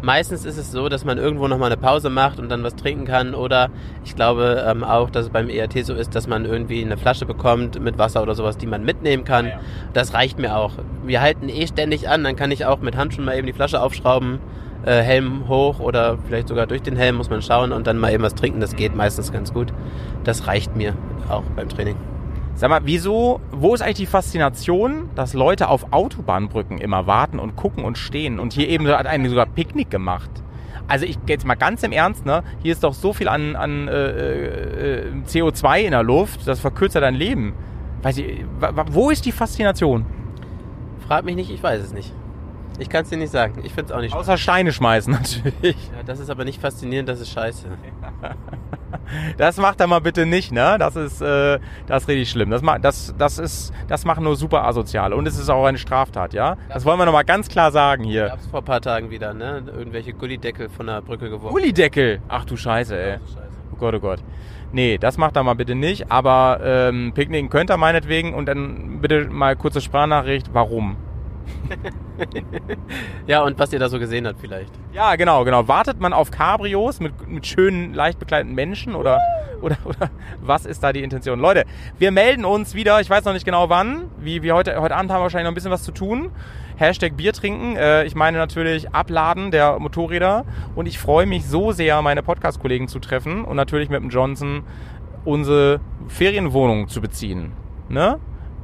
meistens 0.02 0.44
ist 0.44 0.58
es 0.58 0.70
so, 0.70 0.88
dass 0.88 1.04
man 1.04 1.18
irgendwo 1.18 1.48
nochmal 1.48 1.72
eine 1.72 1.80
Pause 1.80 2.10
macht 2.10 2.38
und 2.38 2.48
dann 2.48 2.62
was 2.62 2.76
trinken 2.76 3.06
kann. 3.06 3.34
Oder 3.34 3.70
ich 4.04 4.14
glaube 4.14 4.64
ähm, 4.68 4.84
auch, 4.84 5.10
dass 5.10 5.26
es 5.26 5.30
beim 5.30 5.48
ERT 5.48 5.84
so 5.84 5.94
ist, 5.94 6.14
dass 6.14 6.26
man 6.26 6.44
irgendwie 6.44 6.84
eine 6.84 6.96
Flasche 6.96 7.24
bekommt 7.24 7.80
mit 7.80 7.98
Wasser 7.98 8.22
oder 8.22 8.34
sowas, 8.34 8.58
die 8.58 8.66
man 8.66 8.84
mitnehmen 8.84 9.24
kann. 9.24 9.46
Ja, 9.46 9.52
ja. 9.52 9.60
Das 9.92 10.12
reicht 10.14 10.38
mir 10.38 10.56
auch. 10.56 10.72
Wir 11.04 11.22
halten 11.22 11.48
eh 11.48 11.66
ständig 11.66 12.08
an, 12.08 12.24
dann 12.24 12.36
kann 12.36 12.50
ich 12.50 12.66
auch 12.66 12.80
mit 12.80 12.96
Handschuhen 12.96 13.24
mal 13.24 13.36
eben 13.36 13.46
die 13.46 13.52
Flasche 13.52 13.80
aufschrauben. 13.80 14.38
Äh, 14.84 15.00
Helm 15.02 15.48
hoch 15.48 15.78
oder 15.78 16.18
vielleicht 16.26 16.48
sogar 16.48 16.66
durch 16.66 16.82
den 16.82 16.96
Helm 16.96 17.16
muss 17.16 17.30
man 17.30 17.40
schauen 17.40 17.70
und 17.70 17.86
dann 17.86 17.98
mal 17.98 18.12
eben 18.12 18.24
was 18.24 18.34
trinken. 18.34 18.60
Das 18.60 18.74
geht 18.74 18.96
meistens 18.96 19.30
ganz 19.32 19.54
gut. 19.54 19.72
Das 20.24 20.48
reicht 20.48 20.74
mir 20.76 20.94
auch 21.28 21.44
beim 21.54 21.68
Training. 21.68 21.96
Sag 22.54 22.70
mal, 22.70 22.82
wieso, 22.84 23.40
wo 23.50 23.74
ist 23.74 23.80
eigentlich 23.80 23.96
die 23.96 24.06
Faszination, 24.06 25.08
dass 25.14 25.34
Leute 25.34 25.68
auf 25.68 25.92
Autobahnbrücken 25.92 26.78
immer 26.78 27.06
warten 27.06 27.38
und 27.38 27.56
gucken 27.56 27.84
und 27.84 27.98
stehen 27.98 28.38
und 28.38 28.52
hier 28.52 28.68
eben 28.68 28.86
hat 28.88 29.06
eine 29.06 29.28
sogar 29.28 29.46
Picknick 29.46 29.90
gemacht? 29.90 30.30
Also 30.88 31.06
ich 31.06 31.18
jetzt 31.26 31.46
mal 31.46 31.54
ganz 31.54 31.82
im 31.82 31.92
Ernst, 31.92 32.26
ne? 32.26 32.42
Hier 32.62 32.72
ist 32.72 32.84
doch 32.84 32.92
so 32.92 33.12
viel 33.12 33.28
an, 33.28 33.56
an 33.56 33.88
äh, 33.88 35.06
äh, 35.06 35.12
CO2 35.26 35.80
in 35.80 35.92
der 35.92 36.02
Luft, 36.02 36.46
das 36.46 36.60
verkürzt 36.60 36.94
ja 36.94 37.00
dein 37.00 37.14
Leben. 37.14 37.54
Weiß 38.02 38.18
ich, 38.18 38.44
wo 38.88 39.10
ist 39.10 39.24
die 39.24 39.32
Faszination? 39.32 40.04
Frag 41.06 41.24
mich 41.24 41.36
nicht, 41.36 41.50
ich 41.50 41.62
weiß 41.62 41.82
es 41.82 41.92
nicht. 41.92 42.12
Ich 42.78 42.88
kann 42.88 43.04
es 43.04 43.10
dir 43.10 43.16
nicht 43.16 43.30
sagen. 43.30 43.60
Ich 43.64 43.72
finde 43.72 43.92
es 43.92 43.92
auch 43.92 44.00
nicht 44.00 44.14
Außer 44.14 44.36
Steine 44.36 44.72
schmeißen 44.72 45.12
natürlich. 45.52 45.76
Ja, 45.92 46.02
das 46.04 46.20
ist 46.20 46.30
aber 46.30 46.44
nicht 46.44 46.60
faszinierend, 46.60 47.08
das 47.08 47.20
ist 47.20 47.30
scheiße. 47.30 47.68
Das 49.36 49.58
macht 49.58 49.80
er 49.80 49.86
mal 49.86 50.00
bitte 50.00 50.24
nicht, 50.26 50.52
ne? 50.52 50.76
Das 50.78 50.96
ist, 50.96 51.20
äh, 51.20 51.58
das 51.86 52.04
ist 52.04 52.08
richtig 52.08 52.30
schlimm. 52.30 52.50
Das, 52.50 52.62
ma- 52.62 52.78
das, 52.78 53.14
das, 53.18 53.38
ist, 53.38 53.72
das 53.88 54.04
machen 54.04 54.24
nur 54.24 54.36
super 54.36 54.64
Asoziale. 54.64 55.16
Und 55.16 55.26
es 55.26 55.38
ist 55.38 55.50
auch 55.50 55.64
eine 55.66 55.76
Straftat, 55.78 56.32
ja? 56.34 56.56
Das 56.68 56.84
wollen 56.84 56.98
wir 56.98 57.04
nochmal 57.04 57.24
ganz 57.24 57.48
klar 57.48 57.72
sagen 57.72 58.04
hier. 58.04 58.28
Gab's 58.28 58.46
vor 58.46 58.60
ein 58.60 58.64
paar 58.64 58.80
Tagen 58.80 59.10
wieder, 59.10 59.34
ne? 59.34 59.62
Irgendwelche 59.76 60.12
Gullideckel 60.14 60.68
von 60.68 60.86
der 60.86 61.02
Brücke 61.02 61.28
geworfen. 61.30 61.52
Gullideckel! 61.52 62.20
Ach 62.28 62.44
du 62.44 62.56
Scheiße, 62.56 62.96
ey. 62.98 63.18
Scheiße. 63.18 63.38
Oh 63.72 63.76
Gott, 63.76 63.94
oh 63.94 64.00
Gott. 64.00 64.20
Nee, 64.72 64.96
das 64.98 65.18
macht 65.18 65.36
er 65.36 65.42
mal 65.42 65.54
bitte 65.54 65.74
nicht. 65.74 66.10
Aber 66.10 66.60
ähm, 66.62 67.12
picknicken 67.14 67.50
könnt 67.50 67.70
ihr 67.70 67.76
meinetwegen. 67.76 68.32
Und 68.34 68.46
dann 68.46 69.00
bitte 69.00 69.26
mal 69.28 69.56
kurze 69.56 69.80
Sprachnachricht. 69.80 70.50
Warum? 70.54 70.96
Ja, 73.26 73.42
und 73.42 73.58
was 73.58 73.72
ihr 73.72 73.78
da 73.78 73.88
so 73.88 73.98
gesehen 73.98 74.26
habt 74.26 74.40
vielleicht. 74.40 74.72
Ja, 74.92 75.16
genau, 75.16 75.44
genau. 75.44 75.68
Wartet 75.68 76.00
man 76.00 76.12
auf 76.12 76.30
Cabrios 76.30 77.00
mit, 77.00 77.28
mit 77.28 77.46
schönen, 77.46 77.94
leicht 77.94 78.18
bekleideten 78.18 78.54
Menschen 78.54 78.94
oder, 78.94 79.20
oder, 79.60 79.76
oder 79.84 80.10
was 80.40 80.66
ist 80.66 80.82
da 80.82 80.92
die 80.92 81.02
Intention? 81.02 81.38
Leute, 81.38 81.64
wir 81.98 82.10
melden 82.10 82.44
uns 82.44 82.74
wieder. 82.74 83.00
Ich 83.00 83.08
weiß 83.08 83.24
noch 83.24 83.32
nicht 83.32 83.44
genau 83.44 83.68
wann. 83.68 84.10
Wie, 84.18 84.42
wie 84.42 84.52
heute, 84.52 84.80
heute 84.80 84.96
Abend 84.96 85.10
haben 85.10 85.20
wir 85.20 85.22
wahrscheinlich 85.22 85.44
noch 85.44 85.52
ein 85.52 85.54
bisschen 85.54 85.70
was 85.70 85.84
zu 85.84 85.92
tun. 85.92 86.30
Hashtag 86.76 87.16
Bier 87.16 87.32
trinken. 87.32 87.76
Äh, 87.76 88.04
ich 88.04 88.14
meine 88.14 88.38
natürlich 88.38 88.92
Abladen 88.92 89.50
der 89.50 89.78
Motorräder. 89.78 90.44
Und 90.74 90.86
ich 90.86 90.98
freue 90.98 91.26
mich 91.26 91.46
so 91.46 91.72
sehr, 91.72 92.02
meine 92.02 92.22
Podcast-Kollegen 92.22 92.88
zu 92.88 92.98
treffen 92.98 93.44
und 93.44 93.56
natürlich 93.56 93.88
mit 93.88 94.02
dem 94.02 94.10
Johnson 94.10 94.64
unsere 95.24 95.80
Ferienwohnung 96.08 96.88
zu 96.88 97.00
beziehen. 97.00 97.52
Ne? 97.88 98.18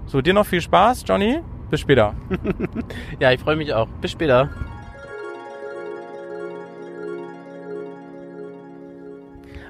So, 0.07 0.21
dir 0.21 0.35
noch 0.35 0.47
viel 0.47 0.61
Spaß, 0.61 1.05
Johnny. 1.07 1.41
Bis 1.70 1.81
später. 1.81 2.14
Ja, 3.20 3.33
ich 3.33 3.40
freue 3.40 3.57
mich 3.57 3.72
auch. 3.74 3.88
Bis 4.00 4.11
später. 4.12 4.48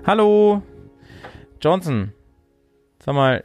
Hallo, 0.06 0.62
Johnson. 1.60 2.12
Sag 3.04 3.14
mal, 3.14 3.44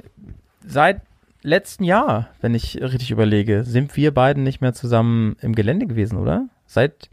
seit 0.65 1.01
letzten 1.41 1.83
Jahr, 1.83 2.29
wenn 2.41 2.55
ich 2.55 2.81
richtig 2.81 3.11
überlege, 3.11 3.63
sind 3.63 3.95
wir 3.97 4.13
beiden 4.13 4.43
nicht 4.43 4.61
mehr 4.61 4.73
zusammen 4.73 5.35
im 5.41 5.55
Gelände 5.55 5.87
gewesen, 5.87 6.17
oder? 6.17 6.47
Seit, 6.65 7.09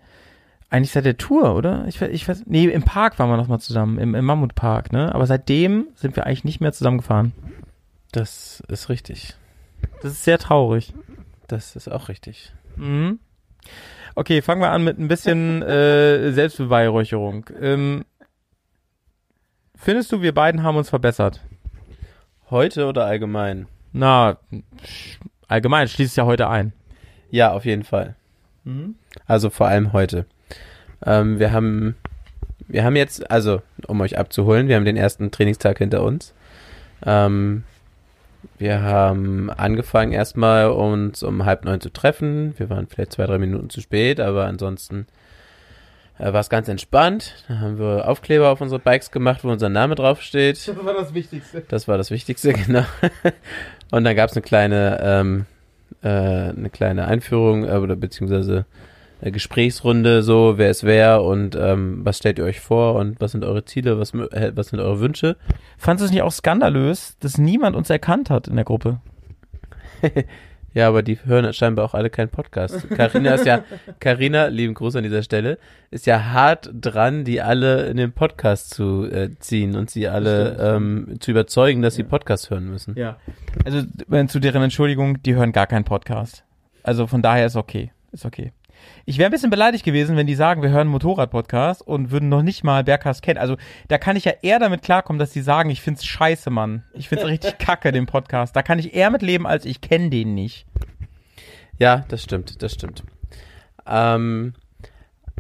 eigentlich 0.69 0.93
seit 0.93 1.05
der 1.05 1.17
Tour, 1.17 1.57
oder? 1.57 1.85
Ich, 1.89 1.99
weiß- 2.01 2.09
ich 2.11 2.29
weiß, 2.29 2.45
nee, 2.47 2.65
im 2.67 2.83
Park 2.83 3.19
waren 3.19 3.29
wir 3.29 3.37
noch 3.37 3.49
mal 3.49 3.59
zusammen, 3.59 3.99
im, 3.99 4.15
im 4.15 4.25
Mammutpark, 4.25 4.93
ne? 4.93 5.15
Aber 5.15 5.27
seitdem 5.27 5.89
sind 5.97 6.15
wir 6.17 6.27
eigentlich 6.27 6.45
nicht 6.45 6.61
mehr 6.61 6.73
zusammen 6.73 6.99
gefahren. 6.99 7.33
Das 8.13 8.63
ist 8.69 8.89
richtig. 8.89 9.35
Das 10.03 10.13
ist 10.13 10.25
sehr 10.25 10.39
traurig. 10.39 10.95
Das 11.51 11.75
ist 11.75 11.89
auch 11.91 12.09
richtig. 12.09 12.53
Mhm. 12.77 13.19
Okay, 14.15 14.41
fangen 14.41 14.63
wir 14.63 14.71
an 14.71 14.85
mit 14.85 14.99
ein 14.99 15.09
bisschen 15.09 15.63
äh, 15.63 16.31
Selbstbeweihräucherung. 16.31 17.47
Ähm, 17.61 18.05
findest 19.75 20.13
du, 20.13 20.23
wir 20.23 20.33
beiden 20.33 20.63
haben 20.63 20.77
uns 20.77 20.91
verbessert? 20.91 21.41
Heute 22.51 22.87
oder 22.87 23.05
allgemein? 23.05 23.67
Na, 23.93 24.39
allgemein 25.49 25.89
schließt 25.89 26.17
ja 26.17 26.25
heute 26.25 26.49
ein. 26.49 26.73
Ja, 27.31 27.51
auf 27.51 27.65
jeden 27.65 27.83
Fall. 27.83 28.15
Also 29.27 29.51
vor 29.51 29.67
allem 29.67 29.93
heute. 29.93 30.27
Ähm, 31.05 31.41
wir 31.41 31.51
haben, 31.51 31.97
wir 32.69 32.85
haben 32.85 32.95
jetzt, 32.95 33.29
also 33.29 33.61
um 33.89 34.01
euch 34.01 34.19
abzuholen, 34.19 34.69
wir 34.69 34.77
haben 34.77 34.85
den 34.85 34.97
ersten 34.97 35.33
Trainingstag 35.33 35.79
hinter 35.79 36.05
uns. 36.05 36.33
Ähm, 37.05 37.65
wir 38.61 38.83
haben 38.83 39.49
angefangen 39.49 40.13
erstmal 40.13 40.71
uns 40.71 41.23
um 41.23 41.47
halb 41.47 41.65
neun 41.65 41.81
zu 41.81 41.91
treffen. 41.91 42.55
Wir 42.59 42.69
waren 42.69 42.87
vielleicht 42.89 43.13
zwei, 43.13 43.25
drei 43.25 43.39
Minuten 43.39 43.71
zu 43.71 43.81
spät, 43.81 44.21
aber 44.21 44.45
ansonsten 44.45 45.07
äh, 46.19 46.31
war 46.33 46.41
es 46.41 46.51
ganz 46.51 46.69
entspannt. 46.69 47.43
Da 47.49 47.59
haben 47.59 47.79
wir 47.79 48.07
Aufkleber 48.07 48.51
auf 48.51 48.61
unsere 48.61 48.79
Bikes 48.79 49.11
gemacht, 49.11 49.45
wo 49.45 49.49
unser 49.49 49.71
Name 49.71 49.95
draufsteht. 49.95 50.69
Das 50.69 50.85
war 50.85 50.93
das 50.93 51.15
Wichtigste. 51.15 51.63
Das 51.69 51.89
war 51.89 51.97
das 51.97 52.11
Wichtigste, 52.11 52.53
genau. 52.67 52.85
Und 53.91 54.05
dann 54.05 54.15
gab 54.15 54.29
es 54.29 54.37
eine 54.37 54.43
kleine, 54.43 55.01
ähm, 55.03 55.47
äh, 56.03 56.09
eine 56.09 56.69
kleine 56.71 57.07
Einführung 57.07 57.65
äh, 57.65 57.73
oder 57.73 57.97
beziehungsweise 57.97 58.67
Gesprächsrunde, 59.23 60.23
so 60.23 60.55
wer 60.57 60.71
ist 60.71 60.85
wer 60.85 61.23
und 61.23 61.57
ähm, 61.57 62.01
was 62.05 62.19
stellt 62.19 62.39
ihr 62.39 62.45
euch 62.45 62.61
vor 62.61 62.95
und 62.95 63.21
was 63.21 63.33
sind 63.33 63.45
eure 63.45 63.65
Ziele, 63.65 63.99
was, 63.99 64.15
äh, 64.15 64.53
was 64.55 64.69
sind 64.69 64.81
eure 64.81 65.01
Wünsche. 65.01 65.37
Fandest 65.77 66.03
du 66.03 66.05
es 66.07 66.13
nicht 66.13 66.23
auch 66.23 66.33
skandalös, 66.33 67.17
dass 67.21 67.39
niemand 67.39 67.77
uns 67.77 67.91
erkannt 67.91 68.31
hat 68.31 68.49
in 68.49 68.57
der 68.57 68.65
Gruppe? 68.65 69.01
Ja, 70.73 70.87
aber 70.87 71.03
die 71.03 71.19
hören 71.25 71.53
scheinbar 71.53 71.85
auch 71.85 71.95
alle 71.95 72.11
keinen 72.11 72.29
Podcast. 72.29 72.89
Carina 72.91 73.35
ist 73.35 73.45
ja, 73.45 73.65
Carina, 74.01 74.47
lieben 74.47 74.75
Gruß 74.75 74.95
an 74.97 75.03
dieser 75.03 75.25
Stelle, 75.25 75.59
ist 75.91 76.07
ja 76.07 76.27
hart 76.27 76.71
dran, 76.73 77.25
die 77.25 77.43
alle 77.43 77.87
in 77.87 77.97
den 77.97 78.13
Podcast 78.13 78.73
zu 78.73 79.05
äh, 79.11 79.31
ziehen 79.41 79.75
und 79.75 79.91
sie 79.91 80.07
alle 80.07 80.57
ähm, 80.61 81.17
zu 81.19 81.33
überzeugen, 81.33 81.83
dass 81.83 81.97
sie 81.97 82.05
Podcast 82.05 82.51
hören 82.51 82.69
müssen. 82.69 82.95
Ja. 82.97 83.17
Also 83.65 83.81
äh, 84.13 84.27
zu 84.29 84.39
deren 84.39 84.63
Entschuldigung, 84.63 85.21
die 85.23 85.35
hören 85.35 85.51
gar 85.51 85.67
keinen 85.67 85.85
Podcast. 85.85 86.45
Also 86.85 87.09
von 87.09 87.21
daher 87.21 87.47
ist 87.47 87.57
okay. 87.57 87.91
Ist 88.13 88.25
okay. 88.25 88.53
Ich 89.11 89.19
wäre 89.19 89.29
ein 89.29 89.33
bisschen 89.33 89.51
beleidigt 89.51 89.85
gewesen, 89.85 90.17
wenn 90.17 90.29
die 90.29 90.37
sagen, 90.37 90.63
wir 90.63 90.71
hören 90.71 90.87
Motorrad-Podcast 90.87 91.83
und 91.83 92.13
würden 92.13 92.29
noch 92.29 92.43
nicht 92.43 92.63
mal 92.63 92.85
Bergcast 92.85 93.23
kennen. 93.23 93.41
Also 93.41 93.57
da 93.89 93.99
kann 93.99 94.15
ich 94.15 94.25
ja 94.25 94.35
eher 94.41 94.61
damit 94.61 94.83
klarkommen, 94.83 95.19
dass 95.19 95.33
die 95.33 95.41
sagen, 95.41 95.69
ich 95.69 95.81
find's 95.81 96.05
scheiße, 96.05 96.49
Mann. 96.49 96.85
Ich 96.93 97.09
find's 97.09 97.25
richtig 97.25 97.59
kacke, 97.59 97.91
den 97.91 98.07
Podcast. 98.07 98.55
Da 98.55 98.63
kann 98.63 98.79
ich 98.79 98.95
eher 98.95 99.11
mit 99.11 99.23
leben, 99.23 99.49
als 99.49 99.65
ich 99.65 99.81
kenne 99.81 100.11
den 100.11 100.37
nicht. 100.37 100.65
Ja, 101.77 102.05
das 102.07 102.23
stimmt, 102.23 102.63
das 102.63 102.73
stimmt. 102.73 103.03
Ähm, 103.85 104.55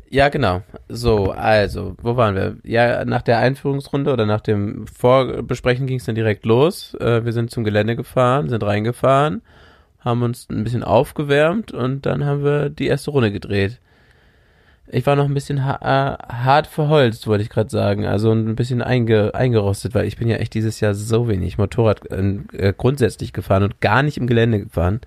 ja, 0.08 0.30
genau. 0.30 0.62
So, 0.88 1.30
also, 1.30 1.94
wo 2.02 2.16
waren 2.16 2.34
wir? 2.34 2.56
Ja, 2.64 3.04
nach 3.04 3.22
der 3.22 3.38
Einführungsrunde 3.38 4.12
oder 4.12 4.26
nach 4.26 4.40
dem 4.40 4.88
Vorbesprechen 4.88 5.86
ging 5.86 5.98
es 5.98 6.06
dann 6.06 6.16
direkt 6.16 6.44
los. 6.44 6.94
Äh, 6.94 7.24
wir 7.24 7.32
sind 7.32 7.52
zum 7.52 7.62
Gelände 7.62 7.94
gefahren, 7.94 8.48
sind 8.48 8.64
reingefahren, 8.64 9.42
haben 10.00 10.22
uns 10.22 10.48
ein 10.50 10.64
bisschen 10.64 10.82
aufgewärmt 10.82 11.72
und 11.72 12.06
dann 12.06 12.24
haben 12.24 12.42
wir 12.42 12.70
die 12.70 12.86
erste 12.86 13.10
Runde 13.10 13.32
gedreht. 13.32 13.78
Ich 14.92 15.06
war 15.06 15.14
noch 15.14 15.26
ein 15.26 15.34
bisschen 15.34 15.64
ha 15.64 15.76
äh, 15.82 16.32
hart 16.32 16.66
verholzt, 16.66 17.26
wollte 17.28 17.44
ich 17.44 17.50
gerade 17.50 17.70
sagen. 17.70 18.06
Also 18.06 18.32
ein 18.32 18.56
bisschen 18.56 18.82
einge 18.82 19.34
eingerostet, 19.34 19.94
weil 19.94 20.06
ich 20.06 20.16
bin 20.16 20.26
ja 20.28 20.36
echt 20.36 20.54
dieses 20.54 20.80
Jahr 20.80 20.94
so 20.94 21.28
wenig 21.28 21.58
Motorrad 21.58 22.10
äh, 22.10 22.38
äh, 22.56 22.74
grundsätzlich 22.76 23.32
gefahren 23.32 23.62
und 23.62 23.80
gar 23.80 24.02
nicht 24.02 24.16
im 24.16 24.26
Gelände 24.26 24.58
gefahren. 24.60 25.00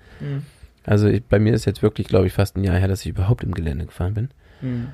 Also 0.85 1.07
ich, 1.07 1.23
bei 1.25 1.39
mir 1.39 1.53
ist 1.53 1.65
jetzt 1.65 1.81
wirklich, 1.81 2.07
glaube 2.07 2.27
ich, 2.27 2.33
fast 2.33 2.55
ein 2.55 2.63
Jahr 2.63 2.77
her, 2.77 2.87
dass 2.87 3.01
ich 3.01 3.07
überhaupt 3.09 3.43
im 3.43 3.53
Gelände 3.53 3.85
gefahren 3.85 4.13
bin. 4.13 4.29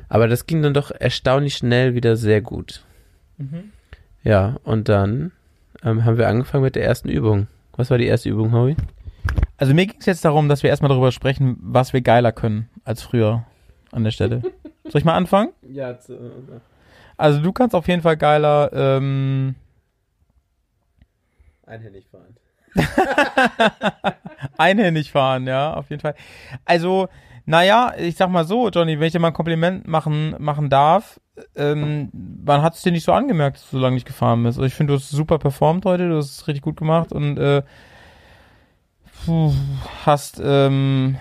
Aber 0.08 0.28
das 0.28 0.48
ging 0.48 0.64
dann 0.64 0.74
doch 0.74 0.90
erstaunlich 0.92 1.56
schnell 1.56 1.94
wieder 1.94 2.16
sehr 2.16 2.42
gut. 2.42 2.84
Ja, 4.24 4.58
und 4.64 4.90
dann 4.90 5.32
ähm, 5.84 6.04
haben 6.06 6.18
wir 6.18 6.28
angefangen 6.28 6.64
mit 6.64 6.76
der 6.76 6.84
ersten 6.84 7.10
Übung. 7.10 7.48
Was 7.76 7.92
war 7.92 7.98
die 8.00 8.08
erste 8.08 8.30
Übung, 8.30 8.52
Howie? 8.54 8.76
Also 9.58 9.74
mir 9.74 9.88
ging 9.88 10.00
es 10.00 10.06
jetzt 10.06 10.24
darum, 10.24 10.48
dass 10.48 10.64
wir 10.64 10.70
erstmal 10.70 10.90
darüber 10.90 11.12
sprechen, 11.12 11.58
was 11.62 11.92
wir 11.94 12.02
geiler 12.02 12.32
können 12.32 12.70
als 12.86 13.02
früher 13.02 13.46
an 13.92 14.04
der 14.04 14.12
Stelle. 14.12 14.42
Soll 14.86 15.00
ich 15.00 15.06
mal 15.06 15.16
anfangen? 15.16 15.52
Ja, 15.70 15.98
Also 17.18 17.42
du 17.42 17.52
kannst 17.52 17.76
auf 17.76 17.88
jeden 17.88 18.02
Fall 18.02 18.18
geiler, 18.18 18.72
ähm, 18.74 19.56
einhändig 21.66 22.08
fahren. 22.08 22.36
einhändig 24.58 25.12
fahren, 25.12 25.46
ja, 25.48 25.74
auf 25.74 25.90
jeden 25.90 26.02
Fall. 26.02 26.16
Also, 26.66 27.10
naja, 27.46 27.94
ich 27.98 28.16
sag 28.16 28.30
mal 28.30 28.46
so, 28.46 28.70
Johnny, 28.70 29.00
wenn 29.00 29.08
ich 29.08 29.14
dir 29.14 29.20
mal 29.20 29.28
ein 29.28 29.34
Kompliment 29.34 29.88
machen, 29.88 30.36
machen 30.40 30.70
darf, 30.70 31.20
ähm, 31.56 32.10
man 32.14 32.62
hat 32.62 32.76
es 32.76 32.82
dir 32.82 32.92
nicht 32.92 33.06
so 33.06 33.12
angemerkt, 33.12 33.58
dass 33.58 33.70
du 33.70 33.78
so 33.78 33.82
lange 33.84 33.96
nicht 33.96 34.08
gefahren 34.08 34.44
bist. 34.44 34.58
Also 34.58 34.66
ich 34.68 34.74
finde, 34.74 34.94
du 34.94 35.00
hast 35.00 35.10
super 35.10 35.40
performt 35.40 35.86
heute, 35.86 36.10
du 36.10 36.18
hast 36.18 36.32
es 36.32 36.48
richtig 36.48 36.62
gut 36.62 36.78
gemacht 36.78 37.12
und 37.12 37.38
äh, 37.38 37.64
puh, 39.30 39.54
hast 40.06 40.42
ähm, 40.44 41.18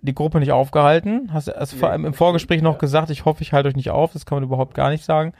die 0.00 0.14
Gruppe 0.14 0.38
nicht 0.38 0.52
aufgehalten. 0.52 1.30
Hast, 1.32 1.50
vor 1.74 1.90
allem 1.90 2.04
im 2.04 2.14
Vorgespräch 2.14 2.62
noch 2.62 2.78
gesagt, 2.78 3.10
ich 3.10 3.24
hoffe, 3.24 3.42
ich 3.42 3.52
halte 3.52 3.68
euch 3.68 3.76
nicht 3.76 3.90
auf. 3.90 4.12
Das 4.12 4.26
kann 4.26 4.36
man 4.36 4.44
überhaupt 4.44 4.74
gar 4.74 4.90
nicht 4.90 5.04
sagen. 5.04 5.32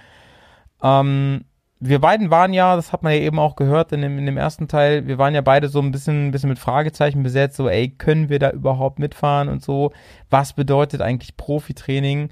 Ähm, 0.83 1.45
wir 1.79 2.01
beiden 2.01 2.31
waren 2.31 2.53
ja, 2.53 2.75
das 2.75 2.93
hat 2.93 3.03
man 3.03 3.13
ja 3.13 3.21
eben 3.21 3.39
auch 3.39 3.55
gehört 3.55 3.93
in 3.93 4.03
dem, 4.03 4.19
in 4.19 4.27
dem 4.27 4.37
ersten 4.37 4.69
Teil, 4.69 5.07
wir 5.07 5.19
waren 5.19 5.35
ja 5.35 5.41
beide 5.41 5.69
so 5.69 5.81
ein 5.81 5.91
bisschen, 5.91 6.29
ein 6.29 6.31
bisschen 6.31 6.49
mit 6.49 6.61
Fragezeichen 6.61 7.23
besetzt, 7.23 7.57
so, 7.57 7.69
ey, 7.69 7.89
können 7.89 8.29
wir 8.29 8.39
da 8.39 8.51
überhaupt 8.51 9.01
mitfahren 9.01 9.49
und 9.49 9.63
so? 9.63 9.93
Was 10.31 10.53
bedeutet 10.53 11.03
eigentlich 11.03 11.37
Profitraining? 11.37 12.31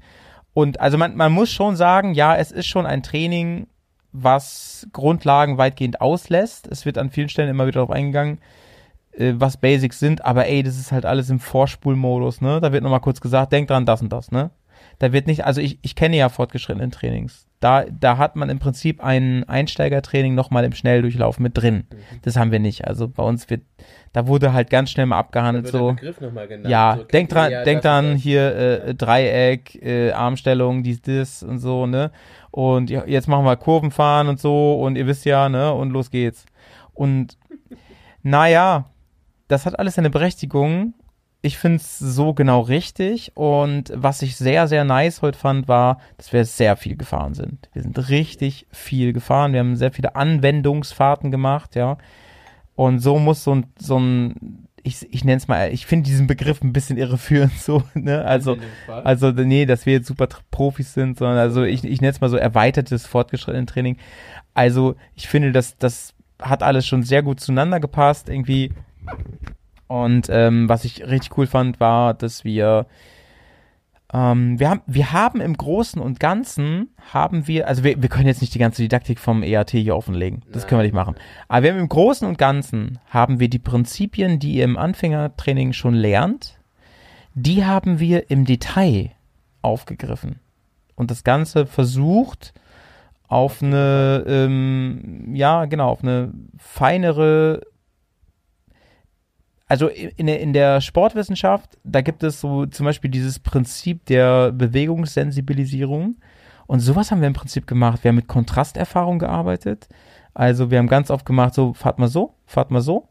Und 0.53 0.79
also 0.79 0.97
man, 0.97 1.15
man 1.15 1.33
muss 1.33 1.51
schon 1.51 1.75
sagen, 1.75 2.13
ja, 2.13 2.35
es 2.35 2.51
ist 2.51 2.67
schon 2.67 2.85
ein 2.85 3.03
Training, 3.03 3.67
was 4.13 4.87
Grundlagen 4.93 5.57
weitgehend 5.57 5.99
auslässt. 5.99 6.67
Es 6.67 6.85
wird 6.85 6.97
an 6.97 7.09
vielen 7.09 7.29
Stellen 7.29 7.49
immer 7.49 7.67
wieder 7.67 7.79
darauf 7.79 7.91
eingegangen, 7.91 8.39
äh, 9.13 9.33
was 9.35 9.57
Basics 9.57 9.99
sind, 9.99 10.23
aber 10.25 10.47
ey, 10.47 10.63
das 10.63 10.77
ist 10.77 10.91
halt 10.91 11.05
alles 11.05 11.29
im 11.29 11.39
Vorspulmodus, 11.39 12.41
ne? 12.41 12.59
Da 12.61 12.71
wird 12.71 12.83
nochmal 12.83 13.01
kurz 13.01 13.21
gesagt, 13.21 13.51
denk 13.51 13.67
dran, 13.67 13.85
das 13.85 14.01
und 14.01 14.11
das, 14.11 14.31
ne? 14.31 14.51
Da 14.99 15.13
wird 15.13 15.27
nicht, 15.27 15.45
also 15.45 15.61
ich, 15.61 15.79
ich 15.81 15.95
kenne 15.95 16.15
ja 16.15 16.29
fortgeschrittene 16.29 16.89
Trainings. 16.91 17.47
Da, 17.59 17.85
da 17.85 18.17
hat 18.17 18.35
man 18.35 18.49
im 18.49 18.59
Prinzip 18.59 19.03
ein 19.03 19.43
Einsteigertraining 19.47 20.33
nochmal 20.33 20.63
im 20.63 20.73
Schnelldurchlauf 20.73 21.39
mit 21.39 21.57
drin. 21.57 21.85
Das 22.23 22.35
haben 22.35 22.51
wir 22.51 22.59
nicht. 22.59 22.87
Also 22.87 23.07
bei 23.07 23.23
uns 23.23 23.49
wird, 23.51 23.61
da 24.13 24.25
wurde 24.25 24.53
halt 24.53 24.71
ganz 24.71 24.89
schnell 24.89 25.05
mal 25.05 25.19
abgehandelt, 25.19 25.67
so. 25.67 25.95
Ja, 26.67 26.95
denk 27.11 27.29
dran, 27.29 27.51
denk 27.65 27.81
dran, 27.81 28.15
hier 28.15 28.55
äh, 28.55 28.95
Dreieck, 28.95 29.75
äh, 29.83 30.11
Armstellung, 30.11 30.81
dies, 30.81 31.01
das 31.01 31.43
und 31.43 31.59
so, 31.59 31.85
ne? 31.85 32.11
Und 32.49 32.89
ja, 32.89 33.03
jetzt 33.05 33.27
machen 33.27 33.45
wir 33.45 33.55
Kurvenfahren 33.57 34.27
und 34.27 34.39
so 34.39 34.79
und 34.81 34.97
ihr 34.97 35.05
wisst 35.07 35.25
ja, 35.25 35.47
ne? 35.47 35.71
Und 35.73 35.91
los 35.91 36.09
geht's. 36.09 36.45
Und 36.93 37.37
naja, 38.23 38.90
das 39.51 39.65
hat 39.65 39.77
alles 39.77 39.95
seine 39.95 40.09
Berechtigung. 40.09 40.93
Ich 41.41 41.57
find's 41.57 41.97
so 41.97 42.33
genau 42.33 42.61
richtig. 42.61 43.31
Und 43.35 43.91
was 43.95 44.21
ich 44.21 44.35
sehr, 44.35 44.67
sehr 44.67 44.83
nice 44.83 45.21
heute 45.21 45.37
fand, 45.37 45.67
war, 45.67 45.99
dass 46.17 46.31
wir 46.31 46.45
sehr 46.45 46.77
viel 46.77 46.95
gefahren 46.95 47.33
sind. 47.33 47.69
Wir 47.73 47.81
sind 47.81 48.09
richtig 48.09 48.67
viel 48.71 49.11
gefahren. 49.11 49.53
Wir 49.53 49.59
haben 49.59 49.75
sehr 49.75 49.91
viele 49.91 50.15
Anwendungsfahrten 50.15 51.31
gemacht, 51.31 51.75
ja. 51.75 51.97
Und 52.75 52.99
so 52.99 53.19
muss 53.19 53.43
so 53.43 53.55
ein, 53.55 53.65
so 53.77 53.99
ein 53.99 54.67
ich, 54.83 55.13
ich 55.13 55.23
nenne 55.23 55.37
es 55.37 55.47
mal, 55.47 55.71
ich 55.71 55.85
finde 55.85 56.09
diesen 56.09 56.27
Begriff 56.27 56.63
ein 56.63 56.73
bisschen 56.73 56.97
irreführend 56.97 57.53
so, 57.59 57.83
ne? 57.93 58.23
Also, 58.23 58.57
also 58.87 59.31
nee, 59.31 59.65
dass 59.65 59.85
wir 59.85 59.93
jetzt 59.93 60.07
super 60.07 60.27
Profis 60.49 60.93
sind, 60.93 61.17
sondern 61.17 61.37
also 61.37 61.63
ich, 61.63 61.83
ich 61.83 62.01
nenne 62.01 62.11
es 62.11 62.21
mal 62.21 62.29
so 62.29 62.37
erweitertes 62.37 63.05
fortgeschrittenen 63.05 63.67
Training. 63.67 63.97
Also 64.53 64.95
ich 65.15 65.27
finde, 65.27 65.51
dass 65.51 65.77
das 65.77 66.13
hat 66.41 66.63
alles 66.63 66.87
schon 66.87 67.03
sehr 67.03 67.23
gut 67.23 67.39
zueinander 67.39 67.79
gepasst 67.79 68.29
irgendwie. 68.29 68.71
Und 69.87 70.27
ähm, 70.29 70.69
was 70.69 70.85
ich 70.85 71.05
richtig 71.05 71.37
cool 71.37 71.47
fand, 71.47 71.79
war, 71.79 72.13
dass 72.13 72.43
wir 72.45 72.85
ähm, 74.13 74.59
wir 74.59 74.69
haben 74.69 74.81
wir 74.87 75.11
haben 75.11 75.41
im 75.41 75.55
Großen 75.55 76.01
und 76.01 76.19
Ganzen 76.19 76.89
haben 77.13 77.47
wir, 77.47 77.67
also 77.67 77.83
wir, 77.83 78.01
wir 78.01 78.09
können 78.09 78.27
jetzt 78.27 78.41
nicht 78.41 78.53
die 78.53 78.59
ganze 78.59 78.81
Didaktik 78.81 79.19
vom 79.19 79.43
EAT 79.43 79.71
hier 79.71 79.95
offenlegen, 79.95 80.43
das 80.51 80.67
können 80.67 80.79
wir 80.79 80.85
nicht 80.85 80.95
machen. 80.95 81.15
Aber 81.47 81.63
wir 81.63 81.73
haben 81.73 81.79
im 81.79 81.89
Großen 81.89 82.27
und 82.27 82.37
Ganzen 82.37 82.99
haben 83.09 83.39
wir 83.39 83.49
die 83.49 83.59
Prinzipien, 83.59 84.39
die 84.39 84.55
ihr 84.55 84.65
im 84.65 84.77
Anfängertraining 84.77 85.73
schon 85.73 85.93
lernt, 85.93 86.59
die 87.33 87.65
haben 87.65 87.99
wir 87.99 88.29
im 88.29 88.45
Detail 88.45 89.11
aufgegriffen. 89.61 90.39
Und 90.95 91.11
das 91.11 91.23
Ganze 91.23 91.65
versucht 91.65 92.53
auf 93.27 93.63
eine, 93.63 94.25
ähm, 94.27 95.33
ja 95.33 95.65
genau, 95.65 95.89
auf 95.89 96.03
eine 96.03 96.33
feinere, 96.57 97.61
also 99.71 99.87
in 99.87 100.27
der, 100.27 100.41
in 100.41 100.51
der 100.51 100.81
Sportwissenschaft, 100.81 101.77
da 101.85 102.01
gibt 102.01 102.23
es 102.23 102.41
so 102.41 102.65
zum 102.65 102.85
Beispiel 102.85 103.09
dieses 103.09 103.39
Prinzip 103.39 104.05
der 104.05 104.51
Bewegungssensibilisierung 104.51 106.17
und 106.67 106.81
sowas 106.81 107.09
haben 107.09 107.21
wir 107.21 107.29
im 107.29 107.33
Prinzip 107.33 107.67
gemacht. 107.67 108.03
Wir 108.03 108.09
haben 108.09 108.17
mit 108.17 108.27
Kontrasterfahrung 108.27 109.17
gearbeitet, 109.17 109.87
also 110.33 110.71
wir 110.71 110.77
haben 110.77 110.87
ganz 110.87 111.09
oft 111.09 111.25
gemacht, 111.25 111.53
so 111.53 111.71
fahrt 111.71 111.99
mal 111.99 112.09
so, 112.09 112.33
fahrt 112.45 112.69
mal 112.69 112.81
so, 112.81 113.07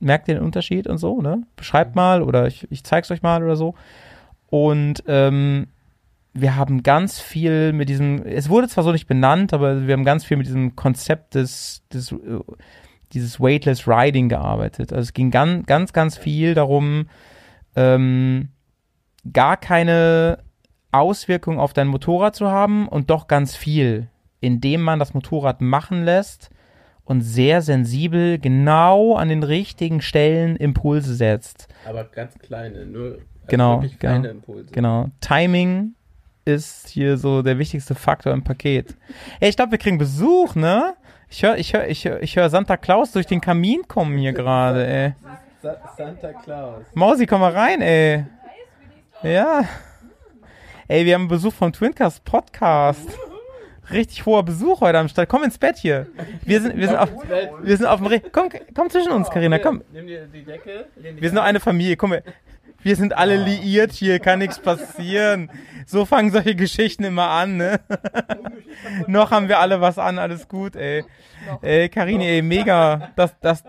merkt 0.00 0.28
ihr 0.28 0.34
den 0.34 0.44
Unterschied 0.44 0.86
und 0.86 0.98
so, 0.98 1.22
ne? 1.22 1.44
Beschreibt 1.56 1.96
mal 1.96 2.22
oder 2.22 2.46
ich, 2.46 2.70
ich 2.70 2.84
zeig's 2.84 3.10
euch 3.10 3.22
mal 3.22 3.42
oder 3.42 3.56
so. 3.56 3.74
Und 4.50 5.02
ähm, 5.06 5.68
wir 6.34 6.56
haben 6.56 6.82
ganz 6.82 7.20
viel 7.20 7.72
mit 7.72 7.88
diesem, 7.88 8.22
es 8.26 8.50
wurde 8.50 8.68
zwar 8.68 8.84
so 8.84 8.92
nicht 8.92 9.06
benannt, 9.06 9.54
aber 9.54 9.86
wir 9.86 9.94
haben 9.94 10.04
ganz 10.04 10.26
viel 10.26 10.36
mit 10.36 10.46
diesem 10.46 10.76
Konzept 10.76 11.36
des, 11.36 11.84
des 11.90 12.12
äh, 12.12 12.40
dieses 13.12 13.40
Weightless 13.40 13.86
Riding 13.86 14.28
gearbeitet. 14.28 14.92
Also 14.92 15.02
es 15.02 15.12
ging 15.12 15.30
ganz, 15.30 15.66
ganz, 15.66 15.92
ganz 15.92 16.16
viel 16.16 16.54
darum, 16.54 17.08
ähm, 17.76 18.48
gar 19.32 19.56
keine 19.56 20.38
Auswirkung 20.90 21.58
auf 21.58 21.72
dein 21.72 21.88
Motorrad 21.88 22.34
zu 22.34 22.48
haben 22.50 22.88
und 22.88 23.10
doch 23.10 23.28
ganz 23.28 23.56
viel, 23.56 24.08
indem 24.40 24.82
man 24.82 24.98
das 24.98 25.14
Motorrad 25.14 25.60
machen 25.60 26.04
lässt 26.04 26.50
und 27.04 27.22
sehr 27.22 27.62
sensibel 27.62 28.38
genau 28.38 29.16
an 29.16 29.28
den 29.28 29.42
richtigen 29.42 30.00
Stellen 30.00 30.56
Impulse 30.56 31.14
setzt. 31.14 31.68
Aber 31.86 32.04
ganz 32.04 32.38
kleine, 32.38 32.86
nur 32.86 33.12
also 33.12 33.20
Genau, 33.48 33.82
wirklich 33.82 33.98
genau, 33.98 34.12
kleine 34.12 34.28
Impulse. 34.28 34.72
Genau. 34.72 35.08
Timing 35.20 35.94
ist 36.44 36.88
hier 36.88 37.16
so 37.16 37.42
der 37.42 37.58
wichtigste 37.58 37.94
Faktor 37.94 38.32
im 38.32 38.42
Paket. 38.42 38.96
Ey, 39.40 39.48
ich 39.48 39.56
glaube, 39.56 39.72
wir 39.72 39.78
kriegen 39.78 39.98
Besuch, 39.98 40.54
ne? 40.54 40.94
Ich 41.32 41.42
höre 41.42 41.56
ich 41.56 41.72
hör, 41.72 41.88
ich 41.88 42.04
hör, 42.04 42.22
ich 42.22 42.36
hör 42.36 42.50
Santa 42.50 42.76
Claus 42.76 43.12
durch 43.12 43.24
den 43.24 43.40
Kamin 43.40 43.88
kommen 43.88 44.18
hier 44.18 44.34
gerade, 44.34 44.86
ey. 44.86 45.14
Sa 45.62 45.76
Santa 45.96 46.30
Claus. 46.34 46.84
Mausi, 46.92 47.26
komm 47.26 47.40
mal 47.40 47.52
rein, 47.52 47.80
ey. 47.80 48.26
Ja. 49.22 49.64
Ey, 50.88 51.06
wir 51.06 51.14
haben 51.14 51.28
Besuch 51.28 51.54
vom 51.54 51.72
Twincast 51.72 52.22
Podcast. 52.26 53.08
Richtig 53.90 54.26
hoher 54.26 54.42
Besuch 54.42 54.82
heute 54.82 54.98
am 54.98 55.08
Start. 55.08 55.30
Komm 55.30 55.44
ins 55.44 55.56
Bett 55.56 55.78
hier. 55.78 56.06
Wir 56.44 56.60
sind, 56.60 56.76
wir 56.76 56.88
sind 56.88 56.98
auf, 56.98 57.08
wir 57.62 57.76
sind 57.78 57.86
auf 57.86 58.00
dem 58.00 58.08
Re 58.08 58.20
Komm, 58.20 58.50
komm 58.74 58.90
zwischen 58.90 59.12
uns, 59.12 59.30
Karina, 59.30 59.58
komm. 59.58 59.82
Nimm 59.90 60.06
dir 60.06 60.26
die 60.26 60.44
Decke. 60.44 60.84
lehn 60.96 61.14
dich 61.14 61.22
Wir 61.22 61.30
sind 61.30 61.36
nur 61.36 61.44
eine 61.44 61.60
Familie. 61.60 61.96
Komm, 61.96 62.14
wir, 62.82 62.96
sind 62.96 63.16
alle 63.16 63.36
liiert 63.36 63.92
hier, 63.92 64.18
kann 64.18 64.40
nichts 64.40 64.58
passieren. 64.58 65.50
So 65.86 66.04
fangen 66.04 66.30
solche 66.30 66.54
Geschichten 66.54 67.04
immer 67.04 67.28
an, 67.28 67.56
ne? 67.56 67.80
Noch 69.06 69.30
haben 69.30 69.48
wir 69.48 69.60
alle 69.60 69.80
was 69.80 69.98
an, 69.98 70.18
alles 70.18 70.48
gut, 70.48 70.76
ey. 70.76 71.04
Ey, 71.60 71.88
Karine, 71.88 72.24
ey, 72.24 72.42
mega. 72.42 73.10
Das, 73.16 73.34
das. 73.40 73.64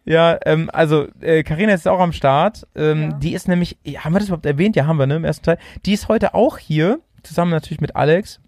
ja, 0.05 0.37
ähm, 0.45 0.69
also, 0.73 1.07
äh, 1.21 1.43
ist 1.73 1.87
auch 1.87 1.99
am 1.99 2.13
Start. 2.13 2.67
Ähm, 2.75 3.19
Die 3.19 3.33
ist 3.33 3.47
nämlich, 3.47 3.77
ja, 3.83 4.03
haben 4.03 4.13
wir 4.13 4.19
das 4.19 4.29
überhaupt 4.29 4.45
erwähnt? 4.45 4.75
Ja, 4.75 4.85
haben 4.85 4.97
wir, 4.97 5.07
ne, 5.07 5.15
im 5.15 5.25
ersten 5.25 5.45
Teil. 5.45 5.57
Die 5.85 5.93
ist 5.93 6.07
heute 6.07 6.33
auch 6.33 6.57
hier, 6.57 6.99
zusammen 7.23 7.51
natürlich 7.51 7.81
mit 7.81 7.95
Alex, 7.95 8.39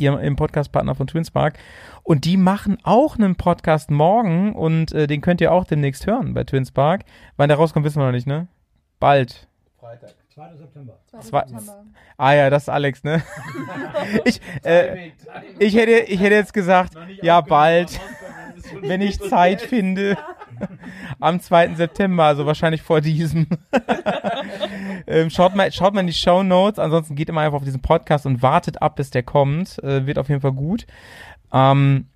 ihrem 0.00 0.18
im 0.18 0.36
Podcastpartner 0.36 0.94
von 0.94 1.06
Twinspark. 1.06 1.58
Und 2.02 2.24
die 2.24 2.36
machen 2.36 2.78
auch 2.82 3.16
einen 3.16 3.36
Podcast 3.36 3.90
morgen 3.90 4.54
und 4.54 4.92
äh, 4.92 5.06
den 5.06 5.20
könnt 5.20 5.40
ihr 5.40 5.52
auch 5.52 5.64
demnächst 5.64 6.06
hören 6.06 6.34
bei 6.34 6.44
Twinspark. 6.44 7.02
Wann 7.36 7.48
der 7.48 7.58
rauskommt, 7.58 7.84
wissen 7.84 8.00
wir 8.00 8.06
noch 8.06 8.12
nicht, 8.12 8.26
ne? 8.26 8.48
Bald. 8.98 9.48
Freitag. 9.78 10.14
2. 10.34 10.56
September. 10.56 10.98
Zwei, 11.20 11.44
ah 12.16 12.32
ja, 12.32 12.50
das 12.50 12.62
ist 12.62 12.68
Alex, 12.68 13.02
ne? 13.02 13.22
ich, 14.24 14.40
äh, 14.62 15.10
ich, 15.58 15.74
hätte, 15.74 15.90
ich 15.90 16.20
hätte 16.20 16.34
jetzt 16.34 16.54
gesagt, 16.54 16.94
ja, 17.20 17.40
bald, 17.40 18.00
wenn 18.80 19.02
ich 19.02 19.18
Zeit 19.20 19.60
finde. 19.60 20.16
Am 21.20 21.40
2. 21.40 21.74
September, 21.74 22.24
also 22.24 22.46
wahrscheinlich 22.46 22.82
vor 22.82 23.00
diesem. 23.00 23.46
ähm, 25.06 25.30
schaut, 25.30 25.54
mal, 25.54 25.70
schaut 25.72 25.94
mal 25.94 26.00
in 26.00 26.06
die 26.06 26.12
Show 26.12 26.42
Notes, 26.42 26.78
ansonsten 26.78 27.14
geht 27.14 27.28
immer 27.28 27.42
einfach 27.42 27.58
auf 27.58 27.64
diesen 27.64 27.82
Podcast 27.82 28.26
und 28.26 28.42
wartet 28.42 28.82
ab, 28.82 28.96
bis 28.96 29.10
der 29.10 29.22
kommt. 29.22 29.82
Äh, 29.82 30.06
wird 30.06 30.18
auf 30.18 30.28
jeden 30.28 30.40
Fall 30.40 30.52
gut. 30.52 30.86
Ähm, 31.52 32.06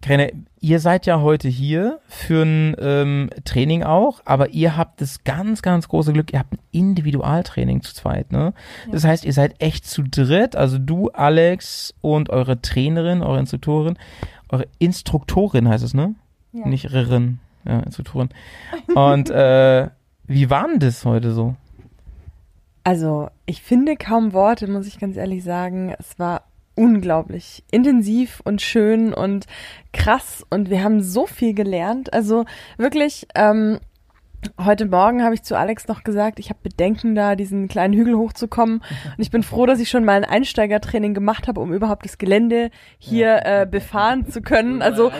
Karina, 0.00 0.26
ihr 0.60 0.80
seid 0.80 1.06
ja 1.06 1.20
heute 1.20 1.48
hier 1.48 2.00
für 2.08 2.42
ein 2.42 2.76
ähm, 2.78 3.30
Training 3.44 3.82
auch, 3.82 4.20
aber 4.24 4.50
ihr 4.50 4.76
habt 4.76 5.00
das 5.00 5.24
ganz, 5.24 5.62
ganz 5.62 5.88
große 5.88 6.12
Glück, 6.12 6.32
ihr 6.32 6.38
habt 6.38 6.52
ein 6.52 6.58
Individualtraining 6.72 7.82
zu 7.82 7.94
zweit, 7.94 8.32
ne? 8.32 8.54
Das 8.90 9.04
heißt, 9.04 9.24
ihr 9.24 9.32
seid 9.32 9.54
echt 9.60 9.86
zu 9.86 10.02
dritt, 10.02 10.56
also 10.56 10.78
du, 10.78 11.10
Alex 11.10 11.94
und 12.00 12.30
eure 12.30 12.60
Trainerin, 12.60 13.22
eure 13.22 13.38
Instruktorin, 13.38 13.98
eure 14.48 14.66
Instruktorin 14.78 15.68
heißt 15.68 15.84
es, 15.84 15.94
ne? 15.94 16.14
Ja. 16.52 16.66
Nicht 16.66 16.92
Rirrin, 16.92 17.40
ja, 17.66 17.80
Instruktorin. 17.80 18.28
Und 18.94 19.30
äh, 19.30 19.88
wie 20.26 20.50
war 20.50 20.68
denn 20.68 20.78
das 20.78 21.04
heute 21.04 21.32
so? 21.32 21.54
Also, 22.82 23.28
ich 23.46 23.62
finde 23.62 23.96
kaum 23.96 24.32
Worte, 24.32 24.66
muss 24.66 24.86
ich 24.86 24.98
ganz 24.98 25.16
ehrlich 25.16 25.42
sagen. 25.42 25.94
Es 25.98 26.18
war 26.18 26.42
unglaublich 26.74 27.62
intensiv 27.70 28.40
und 28.44 28.60
schön 28.60 29.14
und 29.14 29.46
krass 29.92 30.44
und 30.50 30.70
wir 30.70 30.82
haben 30.82 31.02
so 31.02 31.26
viel 31.26 31.54
gelernt. 31.54 32.12
Also 32.12 32.44
wirklich, 32.76 33.26
ähm, 33.34 33.78
heute 34.58 34.86
Morgen 34.86 35.22
habe 35.22 35.34
ich 35.34 35.42
zu 35.42 35.56
Alex 35.56 35.88
noch 35.88 36.04
gesagt, 36.04 36.38
ich 36.38 36.50
habe 36.50 36.60
Bedenken 36.62 37.14
da, 37.14 37.36
diesen 37.36 37.68
kleinen 37.68 37.94
Hügel 37.94 38.16
hochzukommen. 38.16 38.78
Und 38.78 39.18
ich 39.18 39.30
bin 39.30 39.42
froh, 39.42 39.66
dass 39.66 39.80
ich 39.80 39.90
schon 39.90 40.04
mal 40.04 40.16
ein 40.16 40.24
Einsteigertraining 40.24 41.14
gemacht 41.14 41.48
habe, 41.48 41.60
um 41.60 41.72
überhaupt 41.72 42.04
das 42.04 42.18
Gelände 42.18 42.70
hier 42.98 43.40
äh, 43.44 43.66
befahren 43.70 44.26
zu 44.30 44.42
können. 44.42 44.82
Also 44.82 45.10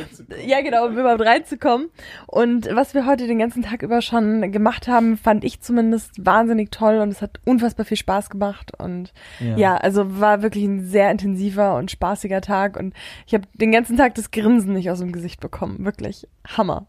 ja, 0.46 0.60
genau, 0.62 0.86
um 0.86 0.96
überhaupt 0.96 1.24
reinzukommen. 1.24 1.90
Und 2.26 2.68
was 2.74 2.94
wir 2.94 3.06
heute 3.06 3.26
den 3.26 3.38
ganzen 3.38 3.62
Tag 3.62 3.82
über 3.82 4.02
schon 4.02 4.52
gemacht 4.52 4.88
haben, 4.88 5.16
fand 5.16 5.44
ich 5.44 5.60
zumindest 5.60 6.24
wahnsinnig 6.24 6.70
toll 6.70 6.98
und 6.98 7.10
es 7.10 7.22
hat 7.22 7.40
unfassbar 7.44 7.86
viel 7.86 7.96
Spaß 7.96 8.30
gemacht. 8.30 8.72
Und 8.78 9.12
ja, 9.56 9.76
also 9.76 10.20
war 10.20 10.42
wirklich 10.42 10.64
ein 10.64 10.84
sehr 10.84 11.10
intensiver 11.10 11.76
und 11.76 11.90
spaßiger 11.90 12.40
Tag 12.40 12.76
und 12.76 12.94
ich 13.26 13.34
habe 13.34 13.44
den 13.54 13.72
ganzen 13.72 13.96
Tag 13.96 14.14
das 14.14 14.30
Grinsen 14.30 14.72
nicht 14.72 14.90
aus 14.90 15.00
dem 15.00 15.12
Gesicht 15.12 15.40
bekommen. 15.40 15.84
Wirklich 15.84 16.28
Hammer. 16.46 16.86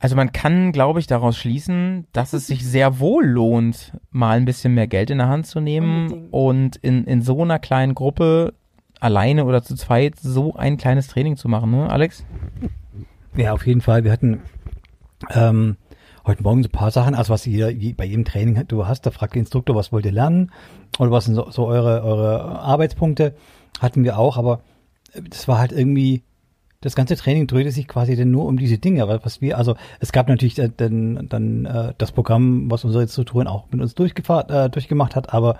Also 0.00 0.14
man 0.14 0.30
kann, 0.32 0.70
glaube 0.72 1.00
ich, 1.00 1.06
daraus 1.08 1.36
schließen, 1.36 2.06
dass 2.12 2.32
es 2.32 2.46
sich 2.46 2.64
sehr 2.64 3.00
wohl 3.00 3.26
lohnt, 3.26 3.92
mal 4.10 4.36
ein 4.36 4.44
bisschen 4.44 4.74
mehr 4.74 4.86
Geld 4.86 5.10
in 5.10 5.18
der 5.18 5.28
Hand 5.28 5.46
zu 5.46 5.60
nehmen 5.60 6.04
Unbedingt. 6.04 6.32
und 6.32 6.76
in, 6.76 7.04
in 7.04 7.22
so 7.22 7.42
einer 7.42 7.58
kleinen 7.58 7.94
Gruppe 7.94 8.54
alleine 9.00 9.44
oder 9.44 9.62
zu 9.62 9.74
zweit 9.74 10.16
so 10.20 10.54
ein 10.54 10.76
kleines 10.76 11.08
Training 11.08 11.36
zu 11.36 11.48
machen, 11.48 11.70
ne, 11.72 11.90
Alex? 11.90 12.24
Ja, 13.36 13.52
auf 13.52 13.66
jeden 13.66 13.80
Fall. 13.80 14.04
Wir 14.04 14.12
hatten 14.12 14.40
ähm, 15.30 15.76
heute 16.26 16.42
Morgen 16.44 16.62
so 16.62 16.68
ein 16.68 16.72
paar 16.72 16.90
Sachen, 16.92 17.14
also 17.14 17.32
was 17.32 17.46
ihr 17.46 17.70
je- 17.70 17.92
bei 17.92 18.04
jedem 18.04 18.24
Training 18.24 18.66
du 18.68 18.86
hast, 18.86 19.02
da 19.06 19.10
fragt 19.10 19.34
der 19.34 19.40
Instruktor, 19.40 19.74
was 19.76 19.90
wollt 19.92 20.04
ihr 20.06 20.12
lernen 20.12 20.52
oder 20.98 21.10
was 21.10 21.24
sind 21.24 21.34
so, 21.34 21.50
so 21.50 21.66
eure, 21.66 22.02
eure 22.04 22.60
Arbeitspunkte, 22.60 23.34
hatten 23.80 24.04
wir 24.04 24.18
auch, 24.18 24.36
aber 24.36 24.60
das 25.28 25.48
war 25.48 25.58
halt 25.58 25.72
irgendwie, 25.72 26.22
das 26.80 26.94
ganze 26.94 27.16
Training 27.16 27.46
drehte 27.46 27.72
sich 27.72 27.88
quasi 27.88 28.14
dann 28.14 28.30
nur 28.30 28.46
um 28.46 28.56
diese 28.56 28.78
Dinge, 28.78 29.06
weil 29.08 29.24
was 29.24 29.40
wir, 29.40 29.58
also 29.58 29.74
es 29.98 30.12
gab 30.12 30.28
natürlich 30.28 30.58
äh, 30.58 30.70
dann, 30.74 31.28
dann 31.28 31.64
äh, 31.64 31.94
das 31.98 32.12
Programm, 32.12 32.70
was 32.70 32.84
unsere 32.84 33.02
Instruktorin 33.02 33.48
auch 33.48 33.66
mit 33.70 33.80
uns 33.80 33.92
äh, 33.92 34.70
durchgemacht 34.70 35.16
hat, 35.16 35.34
aber 35.34 35.58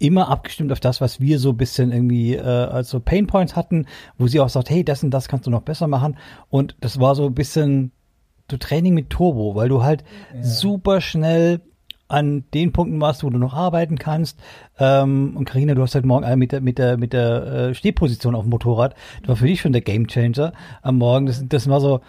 immer 0.00 0.28
abgestimmt 0.28 0.72
auf 0.72 0.80
das, 0.80 1.00
was 1.00 1.20
wir 1.20 1.38
so 1.38 1.50
ein 1.50 1.56
bisschen 1.56 1.92
irgendwie 1.92 2.34
äh, 2.34 2.40
als 2.40 2.90
so 2.90 2.98
Pain 3.00 3.26
Points 3.26 3.54
hatten, 3.54 3.86
wo 4.18 4.26
sie 4.26 4.40
auch 4.40 4.48
sagt, 4.48 4.70
hey, 4.70 4.82
das 4.82 5.04
und 5.04 5.10
das 5.10 5.28
kannst 5.28 5.46
du 5.46 5.50
noch 5.50 5.62
besser 5.62 5.86
machen. 5.86 6.16
Und 6.48 6.74
das 6.80 6.98
war 6.98 7.14
so 7.14 7.26
ein 7.26 7.34
bisschen 7.34 7.92
so 8.50 8.56
Training 8.56 8.94
mit 8.94 9.10
Turbo, 9.10 9.54
weil 9.54 9.68
du 9.68 9.84
halt 9.84 10.02
super 10.40 11.00
schnell 11.00 11.60
an 12.10 12.44
den 12.54 12.72
Punkten 12.72 13.00
warst, 13.00 13.22
wo 13.24 13.30
du 13.30 13.38
noch 13.38 13.54
arbeiten 13.54 13.98
kannst. 13.98 14.38
Ähm, 14.78 15.36
und 15.36 15.44
Karina, 15.44 15.74
du 15.74 15.82
hast 15.82 15.94
halt 15.94 16.04
morgen 16.04 16.24
äh, 16.24 16.36
mit 16.36 16.52
der 16.52 16.60
mit 16.60 16.78
der 16.78 16.96
mit 16.96 17.12
der 17.12 17.46
äh, 17.46 17.74
Stehposition 17.74 18.34
auf 18.34 18.44
dem 18.44 18.50
Motorrad. 18.50 18.94
Das 19.20 19.28
war 19.28 19.36
für 19.36 19.46
dich 19.46 19.60
schon 19.60 19.72
der 19.72 19.82
Game 19.82 20.06
Changer 20.06 20.52
am 20.82 20.98
Morgen. 20.98 21.26
Das, 21.26 21.42
das 21.46 21.68
war 21.68 21.80
so 21.80 22.00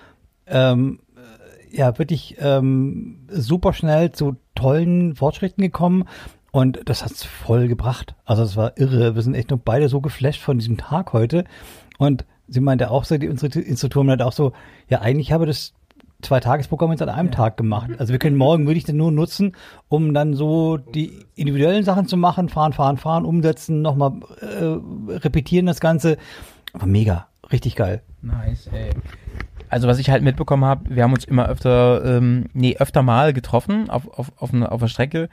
ähm, 0.47 0.99
äh, 1.16 1.78
ja 1.78 1.97
wirklich 1.97 2.38
ähm, 2.39 3.28
super 3.30 3.74
schnell 3.74 4.12
zu 4.12 4.36
tollen 4.56 5.16
Fortschritten 5.16 5.62
gekommen. 5.62 6.06
Und 6.52 6.82
das 6.86 7.06
hat's 7.06 7.24
voll 7.24 7.70
gebracht. 7.70 8.16
Also 8.26 8.43
es 8.43 8.58
war 8.58 8.78
irre. 8.78 9.16
Wir 9.16 9.22
sind 9.22 9.36
echt 9.36 9.52
nur 9.52 9.60
beide 9.60 9.88
so 9.88 10.02
geflasht 10.02 10.41
von 10.41 10.60
diesem 10.60 10.78
Tag 10.78 11.14
heute. 11.14 11.45
Und 11.97 12.26
sie 12.47 12.60
meinte 12.60 12.91
auch 12.91 13.06
so, 13.06 13.18
die 13.18 13.30
unsere 13.30 13.60
Instruktorin 13.60 14.08
meinte 14.08 14.26
auch 14.26 14.34
so, 14.34 14.52
ja, 14.89 14.99
eigentlich 14.99 15.32
habe 15.32 15.45
das 15.45 15.74
zwei 16.22 16.39
Tagesprogramm 16.39 16.91
jetzt 16.91 17.01
an 17.01 17.09
einem 17.09 17.32
Tag 17.32 17.57
gemacht. 17.57 17.91
Also 17.97 18.11
wir 18.11 18.19
können 18.19 18.36
morgen 18.36 18.65
würde 18.65 18.78
ich 18.78 18.84
dann 18.84 18.97
nur 18.97 19.11
nutzen, 19.11 19.55
um 19.89 20.13
dann 20.13 20.34
so 20.34 20.78
die 20.78 21.26
individuellen 21.36 21.84
Sachen 21.84 22.07
zu 22.07 22.17
machen, 22.17 22.49
fahren, 22.49 22.74
fahren, 22.74 22.97
fahren, 22.97 23.26
umsetzen, 23.26 23.82
nochmal 23.82 24.13
äh, 24.41 25.15
repetieren 25.17 25.65
das 25.65 25.80
Ganze. 25.80 26.17
Aber 26.74 26.86
mega, 26.86 27.28
richtig 27.51 27.76
geil. 27.76 28.01
Nice, 28.22 28.69
ey. 28.72 28.91
Also 29.69 29.88
was 29.88 29.99
ich 29.99 30.09
halt 30.09 30.24
mitbekommen 30.24 30.65
habe, 30.65 30.93
wir 30.93 31.03
haben 31.03 31.13
uns 31.13 31.26
immer 31.26 31.47
öfter, 31.47 32.03
ähm, 32.03 32.47
nee, 32.53 32.76
öfter 32.78 33.03
mal 33.03 33.34
getroffen 33.34 33.89
auf, 33.89 34.07
auf, 34.07 34.32
auf, 34.38 34.53
eine, 34.53 34.72
auf 34.72 34.82
der 34.82 34.88
Strecke 34.88 35.30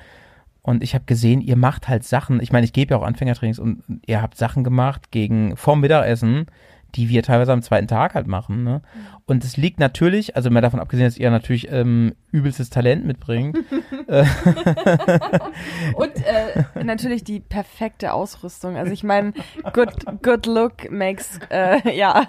und 0.63 0.83
ich 0.83 0.95
habe 0.95 1.05
gesehen, 1.07 1.41
ihr 1.41 1.57
macht 1.57 1.89
halt 1.89 2.05
Sachen, 2.05 2.41
ich 2.43 2.53
meine, 2.53 2.65
ich 2.65 2.73
gebe 2.73 2.93
ja 2.93 2.99
auch 3.01 3.07
Anfängertrainings 3.07 3.59
und 3.59 3.83
ihr 4.07 4.21
habt 4.21 4.37
Sachen 4.37 4.65
gemacht 4.65 5.11
gegen 5.11 5.57
vorm 5.57 5.81
Mittagessen, 5.81 6.47
die 6.99 7.09
wir 7.09 7.23
teilweise 7.23 7.53
am 7.53 7.63
zweiten 7.63 7.87
Tag 7.87 8.17
halt 8.17 8.27
machen. 8.27 8.65
Ne? 8.65 8.83
Und 9.25 9.45
es 9.45 9.57
liegt 9.57 9.79
natürlich, 9.79 10.35
also 10.35 10.51
mal 10.51 10.61
davon 10.61 10.81
abgesehen, 10.81 11.07
dass 11.07 11.17
ihr 11.17 11.31
natürlich 11.31 11.71
ähm, 11.71 12.17
übelstes 12.33 12.71
Talent 12.71 13.07
mitbringt. 13.07 13.57
Und 14.09 14.27
äh, 16.27 16.65
natürlich 16.83 17.23
die 17.23 17.39
perfekte 17.39 18.13
Ausrüstung. 18.13 18.77
Also 18.77 18.91
ich 18.91 19.05
meine, 19.05 19.33
good, 19.73 19.91
good 20.23 20.47
look 20.47 20.91
makes, 20.91 21.39
äh, 21.51 21.97
ja, 21.97 22.27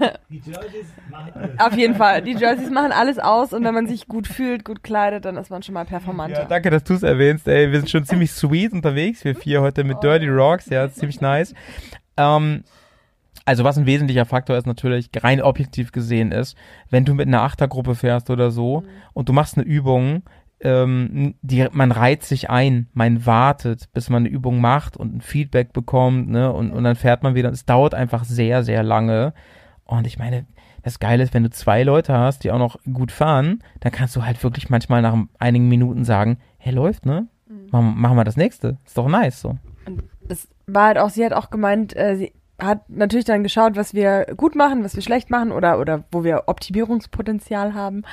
auf 1.57 1.75
jeden 1.75 1.95
Fall. 1.95 2.21
Die 2.21 2.33
Jerseys 2.33 2.69
machen 2.69 2.91
alles 2.91 3.17
aus 3.17 3.53
und 3.53 3.63
wenn 3.63 3.73
man 3.73 3.87
sich 3.87 4.07
gut 4.07 4.27
fühlt, 4.27 4.65
gut 4.65 4.83
kleidet, 4.83 5.25
dann 5.25 5.35
ist 5.37 5.49
man 5.49 5.63
schon 5.63 5.73
mal 5.73 5.85
performanter. 5.85 6.41
Ja, 6.41 6.45
danke, 6.45 6.69
dass 6.69 6.83
du 6.83 6.93
es 6.93 7.01
erwähnst. 7.01 7.47
Ey, 7.47 7.71
wir 7.71 7.79
sind 7.79 7.89
schon 7.89 8.05
ziemlich 8.05 8.31
sweet 8.31 8.71
unterwegs, 8.71 9.23
wir 9.23 9.35
vier 9.35 9.61
heute 9.61 9.83
mit 9.83 10.03
Dirty 10.03 10.27
Rocks. 10.27 10.67
Ja, 10.67 10.91
ziemlich 10.91 11.21
nice. 11.21 11.55
Ähm, 12.17 12.65
also 13.45 13.63
was 13.63 13.77
ein 13.77 13.85
wesentlicher 13.85 14.25
Faktor 14.25 14.57
ist 14.57 14.67
natürlich, 14.67 15.09
rein 15.17 15.41
objektiv 15.41 15.91
gesehen 15.91 16.31
ist, 16.31 16.55
wenn 16.89 17.05
du 17.05 17.13
mit 17.13 17.27
einer 17.27 17.41
Achtergruppe 17.41 17.95
fährst 17.95 18.29
oder 18.29 18.51
so 18.51 18.83
und 19.13 19.29
du 19.29 19.33
machst 19.33 19.57
eine 19.57 19.65
Übung, 19.65 20.23
ähm, 20.61 21.35
die, 21.41 21.67
man 21.71 21.91
reiht 21.91 22.23
sich 22.23 22.49
ein, 22.49 22.87
man 22.93 23.25
wartet, 23.25 23.91
bis 23.93 24.09
man 24.09 24.23
eine 24.23 24.29
Übung 24.29 24.59
macht 24.59 24.97
und 24.97 25.15
ein 25.15 25.21
Feedback 25.21 25.73
bekommt, 25.73 26.29
ne, 26.29 26.51
und, 26.51 26.71
und 26.71 26.83
dann 26.83 26.95
fährt 26.95 27.23
man 27.23 27.35
wieder. 27.35 27.49
Es 27.49 27.65
dauert 27.65 27.93
einfach 27.93 28.25
sehr, 28.25 28.63
sehr 28.63 28.83
lange. 28.83 29.33
Und 29.85 30.05
ich 30.05 30.19
meine, 30.19 30.45
das 30.83 30.99
Geile 30.99 31.23
ist, 31.23 31.33
wenn 31.33 31.43
du 31.43 31.49
zwei 31.49 31.83
Leute 31.83 32.13
hast, 32.13 32.43
die 32.43 32.51
auch 32.51 32.59
noch 32.59 32.77
gut 32.91 33.11
fahren, 33.11 33.63
dann 33.79 33.91
kannst 33.91 34.15
du 34.15 34.25
halt 34.25 34.43
wirklich 34.43 34.69
manchmal 34.69 35.01
nach 35.01 35.17
einigen 35.39 35.67
Minuten 35.67 36.03
sagen, 36.03 36.37
hey, 36.57 36.73
läuft, 36.73 37.05
ne? 37.05 37.27
Machen, 37.71 37.99
machen 37.99 38.15
wir 38.15 38.23
das 38.23 38.37
nächste. 38.37 38.77
Ist 38.85 38.97
doch 38.97 39.07
nice, 39.07 39.41
so. 39.41 39.57
Und 39.85 40.03
es 40.27 40.47
war 40.67 40.87
halt 40.87 40.97
auch, 40.97 41.09
sie 41.09 41.25
hat 41.25 41.33
auch 41.33 41.49
gemeint, 41.49 41.95
äh, 41.95 42.15
sie 42.15 42.33
hat 42.59 42.89
natürlich 42.89 43.25
dann 43.25 43.43
geschaut, 43.43 43.75
was 43.75 43.93
wir 43.93 44.25
gut 44.37 44.55
machen, 44.55 44.83
was 44.83 44.95
wir 44.95 45.03
schlecht 45.03 45.29
machen 45.29 45.51
oder 45.51 45.79
oder 45.79 46.03
wo 46.11 46.23
wir 46.23 46.43
Optimierungspotenzial 46.47 47.73
haben 47.73 48.03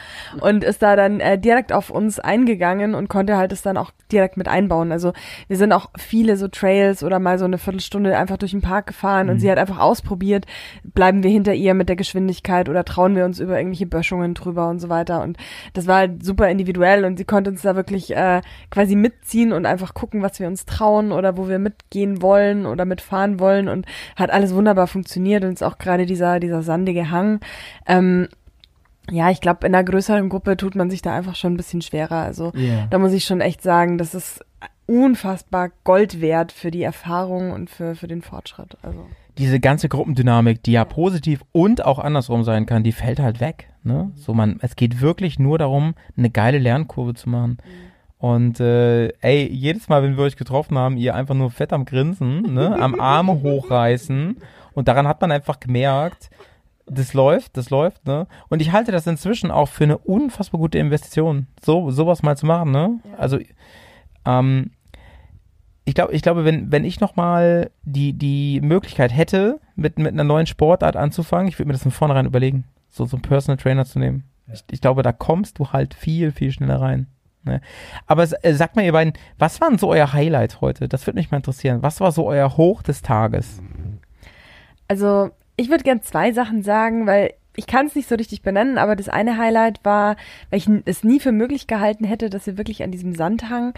und 0.40 0.64
ist 0.64 0.82
da 0.82 0.96
dann 0.96 1.20
äh, 1.20 1.38
direkt 1.38 1.72
auf 1.72 1.90
uns 1.90 2.18
eingegangen 2.18 2.94
und 2.94 3.08
konnte 3.08 3.36
halt 3.36 3.52
es 3.52 3.62
dann 3.62 3.76
auch 3.76 3.90
direkt 4.12 4.36
mit 4.36 4.48
einbauen. 4.48 4.92
Also 4.92 5.12
wir 5.48 5.56
sind 5.56 5.72
auch 5.72 5.90
viele 5.98 6.36
so 6.36 6.48
Trails 6.48 7.02
oder 7.02 7.18
mal 7.18 7.38
so 7.38 7.44
eine 7.44 7.58
Viertelstunde 7.58 8.16
einfach 8.16 8.36
durch 8.36 8.52
den 8.52 8.62
Park 8.62 8.86
gefahren 8.86 9.28
und 9.28 9.40
sie 9.40 9.50
hat 9.50 9.58
einfach 9.58 9.78
ausprobiert, 9.78 10.46
bleiben 10.84 11.22
wir 11.22 11.30
hinter 11.30 11.54
ihr 11.54 11.74
mit 11.74 11.88
der 11.88 11.96
Geschwindigkeit 11.96 12.68
oder 12.68 12.84
trauen 12.84 13.16
wir 13.16 13.24
uns 13.24 13.40
über 13.40 13.56
irgendwelche 13.58 13.86
Böschungen 13.86 14.34
drüber 14.34 14.68
und 14.68 14.78
so 14.78 14.88
weiter 14.88 15.22
und 15.22 15.36
das 15.72 15.86
war 15.86 15.96
halt 15.98 16.24
super 16.24 16.48
individuell 16.48 17.04
und 17.04 17.16
sie 17.16 17.24
konnte 17.24 17.50
uns 17.50 17.62
da 17.62 17.76
wirklich 17.76 18.14
äh, 18.14 18.40
quasi 18.70 18.94
mitziehen 18.94 19.52
und 19.52 19.66
einfach 19.66 19.94
gucken, 19.94 20.22
was 20.22 20.38
wir 20.38 20.46
uns 20.46 20.66
trauen 20.66 21.12
oder 21.12 21.36
wo 21.36 21.48
wir 21.48 21.58
mitgehen 21.58 22.22
wollen 22.22 22.66
oder 22.66 22.84
mitfahren 22.84 23.40
wollen 23.40 23.68
und 23.68 23.86
hat 24.14 24.30
alles 24.36 24.54
wunderbar 24.54 24.86
funktioniert 24.86 25.44
und 25.44 25.52
ist 25.54 25.62
auch 25.64 25.78
gerade 25.78 26.06
dieser, 26.06 26.38
dieser 26.40 26.62
sandige 26.62 27.10
Hang. 27.10 27.40
Ähm, 27.86 28.28
ja, 29.10 29.30
ich 29.30 29.40
glaube, 29.40 29.66
in 29.66 29.74
einer 29.74 29.84
größeren 29.84 30.28
Gruppe 30.28 30.56
tut 30.56 30.74
man 30.74 30.90
sich 30.90 31.00
da 31.02 31.14
einfach 31.14 31.36
schon 31.36 31.54
ein 31.54 31.56
bisschen 31.56 31.80
schwerer. 31.82 32.16
Also 32.22 32.52
Ja. 32.54 32.86
da 32.90 32.98
muss 32.98 33.12
ich 33.12 33.24
schon 33.24 33.40
echt 33.40 33.62
sagen, 33.62 33.98
das 33.98 34.14
ist 34.14 34.44
unfassbar 34.86 35.70
Gold 35.84 36.20
wert 36.20 36.52
für 36.52 36.70
die 36.70 36.82
Erfahrung 36.82 37.50
und 37.52 37.70
für, 37.70 37.94
für 37.94 38.06
den 38.08 38.22
Fortschritt. 38.22 38.76
Also 38.82 39.06
diese 39.38 39.60
ganze 39.60 39.88
Gruppendynamik, 39.88 40.62
die 40.62 40.72
ja 40.72 40.84
positiv 40.84 41.42
und 41.52 41.84
auch 41.84 41.98
andersrum 41.98 42.42
sein 42.44 42.66
kann, 42.66 42.82
die 42.84 42.92
fällt 42.92 43.18
halt 43.18 43.40
weg. 43.40 43.68
Ne? 43.82 44.10
So 44.14 44.32
man, 44.32 44.58
es 44.62 44.76
geht 44.76 45.00
wirklich 45.00 45.38
nur 45.38 45.58
darum, 45.58 45.94
eine 46.16 46.30
geile 46.30 46.58
Lernkurve 46.58 47.14
zu 47.14 47.28
machen. 47.28 47.58
Und 48.18 48.60
äh, 48.60 49.08
ey, 49.20 49.46
jedes 49.52 49.88
Mal, 49.88 50.02
wenn 50.02 50.16
wir 50.16 50.24
euch 50.24 50.36
getroffen 50.36 50.78
haben, 50.78 50.96
ihr 50.96 51.14
einfach 51.14 51.34
nur 51.34 51.50
fett 51.50 51.72
am 51.72 51.84
Grinsen, 51.84 52.54
ne, 52.54 52.76
am 52.80 52.98
Arme 52.98 53.42
hochreißen. 53.42 54.38
Und 54.72 54.88
daran 54.88 55.06
hat 55.06 55.20
man 55.20 55.32
einfach 55.32 55.60
gemerkt, 55.60 56.30
das 56.86 57.14
läuft, 57.14 57.56
das 57.56 57.70
läuft, 57.70 58.06
ne? 58.06 58.26
Und 58.48 58.62
ich 58.62 58.72
halte 58.72 58.92
das 58.92 59.06
inzwischen 59.06 59.50
auch 59.50 59.68
für 59.68 59.84
eine 59.84 59.98
unfassbar 59.98 60.60
gute 60.60 60.78
Investition, 60.78 61.48
so 61.60 61.90
sowas 61.90 62.22
mal 62.22 62.36
zu 62.36 62.46
machen, 62.46 62.70
ne? 62.70 63.00
Also 63.18 63.38
ähm, 64.24 64.70
ich 65.84 65.94
glaube, 65.94 66.12
ich 66.12 66.22
glaube, 66.22 66.44
wenn, 66.44 66.70
wenn 66.70 66.84
ich 66.84 67.00
nochmal 67.00 67.70
die, 67.82 68.12
die 68.12 68.60
Möglichkeit 68.60 69.14
hätte, 69.14 69.60
mit, 69.74 69.98
mit 69.98 70.12
einer 70.12 70.24
neuen 70.24 70.46
Sportart 70.46 70.96
anzufangen, 70.96 71.48
ich 71.48 71.58
würde 71.58 71.68
mir 71.68 71.74
das 71.74 71.82
von 71.82 71.92
vornherein 71.92 72.26
überlegen, 72.26 72.64
so, 72.88 73.04
so 73.04 73.16
einen 73.16 73.22
Personal 73.22 73.56
Trainer 73.56 73.84
zu 73.84 73.98
nehmen. 73.98 74.24
Ich, 74.52 74.64
ich 74.70 74.80
glaube, 74.80 75.02
da 75.02 75.12
kommst 75.12 75.58
du 75.58 75.72
halt 75.72 75.94
viel, 75.94 76.32
viel 76.32 76.52
schneller 76.52 76.80
rein. 76.80 77.08
Ne? 77.46 77.60
Aber 78.06 78.28
äh, 78.42 78.52
sagt 78.52 78.76
mal, 78.76 78.84
ihr 78.84 78.92
beiden, 78.92 79.14
was 79.38 79.60
waren 79.60 79.78
so 79.78 79.88
euer 79.88 80.12
Highlight 80.12 80.60
heute? 80.60 80.88
Das 80.88 81.06
würde 81.06 81.18
mich 81.18 81.30
mal 81.30 81.38
interessieren. 81.38 81.82
Was 81.82 82.00
war 82.00 82.12
so 82.12 82.26
euer 82.26 82.56
Hoch 82.56 82.82
des 82.82 83.02
Tages? 83.02 83.62
Also, 84.88 85.30
ich 85.56 85.70
würde 85.70 85.84
gern 85.84 86.02
zwei 86.02 86.32
Sachen 86.32 86.62
sagen, 86.62 87.06
weil 87.06 87.32
ich 87.56 87.66
kann 87.66 87.86
es 87.86 87.94
nicht 87.94 88.08
so 88.08 88.14
richtig 88.14 88.42
benennen, 88.42 88.78
aber 88.78 88.96
das 88.96 89.08
eine 89.08 89.38
Highlight 89.38 89.80
war, 89.82 90.16
weil 90.50 90.58
ich 90.58 90.68
es 90.84 91.02
nie 91.02 91.20
für 91.20 91.32
möglich 91.32 91.66
gehalten 91.66 92.04
hätte, 92.04 92.28
dass 92.28 92.46
wir 92.46 92.58
wirklich 92.58 92.82
an 92.82 92.90
diesem 92.90 93.14
Sandhang, 93.14 93.72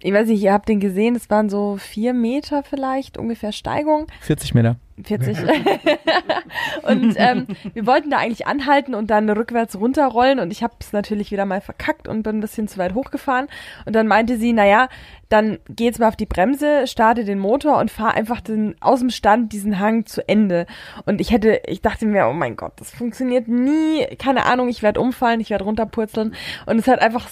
ich 0.00 0.12
weiß 0.12 0.28
nicht, 0.28 0.42
ihr 0.42 0.52
habt 0.52 0.68
den 0.68 0.80
gesehen, 0.80 1.14
es 1.14 1.28
waren 1.28 1.50
so 1.50 1.76
vier 1.76 2.14
Meter 2.14 2.62
vielleicht 2.62 3.18
ungefähr 3.18 3.52
Steigung. 3.52 4.06
40 4.20 4.54
Meter. 4.54 4.76
40. 5.04 5.38
und 6.82 7.14
ähm, 7.16 7.46
wir 7.72 7.86
wollten 7.86 8.10
da 8.10 8.18
eigentlich 8.18 8.46
anhalten 8.46 8.94
und 8.94 9.10
dann 9.10 9.28
rückwärts 9.30 9.78
runterrollen 9.78 10.38
und 10.38 10.50
ich 10.50 10.62
habe 10.62 10.74
es 10.80 10.92
natürlich 10.92 11.30
wieder 11.30 11.44
mal 11.44 11.60
verkackt 11.60 12.08
und 12.08 12.22
bin 12.22 12.38
ein 12.38 12.40
bisschen 12.40 12.68
zu 12.68 12.78
weit 12.78 12.94
hochgefahren. 12.94 13.48
Und 13.86 13.94
dann 13.94 14.06
meinte 14.06 14.36
sie, 14.36 14.52
naja, 14.52 14.88
dann 15.28 15.58
geh 15.68 15.84
jetzt 15.84 16.00
mal 16.00 16.08
auf 16.08 16.16
die 16.16 16.26
Bremse, 16.26 16.86
starte 16.86 17.24
den 17.24 17.38
Motor 17.38 17.78
und 17.78 17.90
fahr 17.90 18.14
einfach 18.14 18.40
den, 18.40 18.76
aus 18.80 19.00
dem 19.00 19.10
Stand 19.10 19.52
diesen 19.52 19.78
Hang 19.78 20.06
zu 20.06 20.26
Ende. 20.26 20.66
Und 21.04 21.20
ich 21.20 21.30
hätte, 21.30 21.60
ich 21.66 21.82
dachte 21.82 22.06
mir, 22.06 22.28
oh 22.28 22.32
mein 22.32 22.56
Gott, 22.56 22.72
das 22.76 22.90
funktioniert 22.90 23.46
nie. 23.46 24.06
Keine 24.18 24.46
Ahnung, 24.46 24.68
ich 24.68 24.82
werde 24.82 25.00
umfallen, 25.00 25.40
ich 25.40 25.50
werde 25.50 25.64
runterpurzeln. 25.64 26.34
Und 26.64 26.78
es 26.78 26.88
hat 26.88 27.00
einfach 27.00 27.28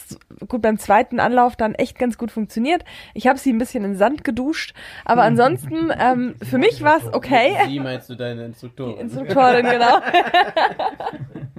gut 0.47 0.61
beim 0.61 0.79
zweiten 0.79 1.21
Anlauf 1.21 1.57
dann 1.57 1.75
echt 1.75 1.99
ganz 1.99 2.19
gut 2.19 2.31
funktioniert. 2.31 2.85
Ich 3.14 3.27
habe 3.27 3.39
sie 3.39 3.53
ein 3.53 3.59
bisschen 3.59 3.85
in 3.85 3.97
Sand 3.97 4.25
geduscht, 4.25 4.75
aber 5.05 5.23
ansonsten 5.23 5.91
ähm, 5.99 6.35
für 6.43 6.59
mich 6.59 6.83
war 6.83 6.99
es 6.99 7.14
okay. 7.14 7.55
Sie 7.66 7.80
meinst 7.80 8.11
du 8.11 8.14
deine 8.14 8.44
Instruktorin? 8.44 8.98
Instruktorin, 8.98 9.66
genau. 9.66 10.00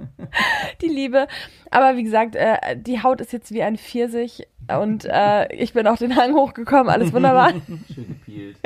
die 0.82 0.88
Liebe. 0.88 1.26
Aber 1.70 1.96
wie 1.96 2.02
gesagt, 2.02 2.36
äh, 2.36 2.76
die 2.76 3.02
Haut 3.02 3.20
ist 3.20 3.32
jetzt 3.32 3.52
wie 3.52 3.62
ein 3.62 3.76
Pfirsich 3.76 4.46
und 4.68 5.06
äh, 5.06 5.52
ich 5.54 5.72
bin 5.72 5.86
auch 5.86 5.96
den 5.96 6.16
Hang 6.16 6.34
hochgekommen, 6.34 6.88
alles 6.88 7.12
wunderbar. 7.12 7.50
Schön 7.94 8.08
gepielt. 8.08 8.56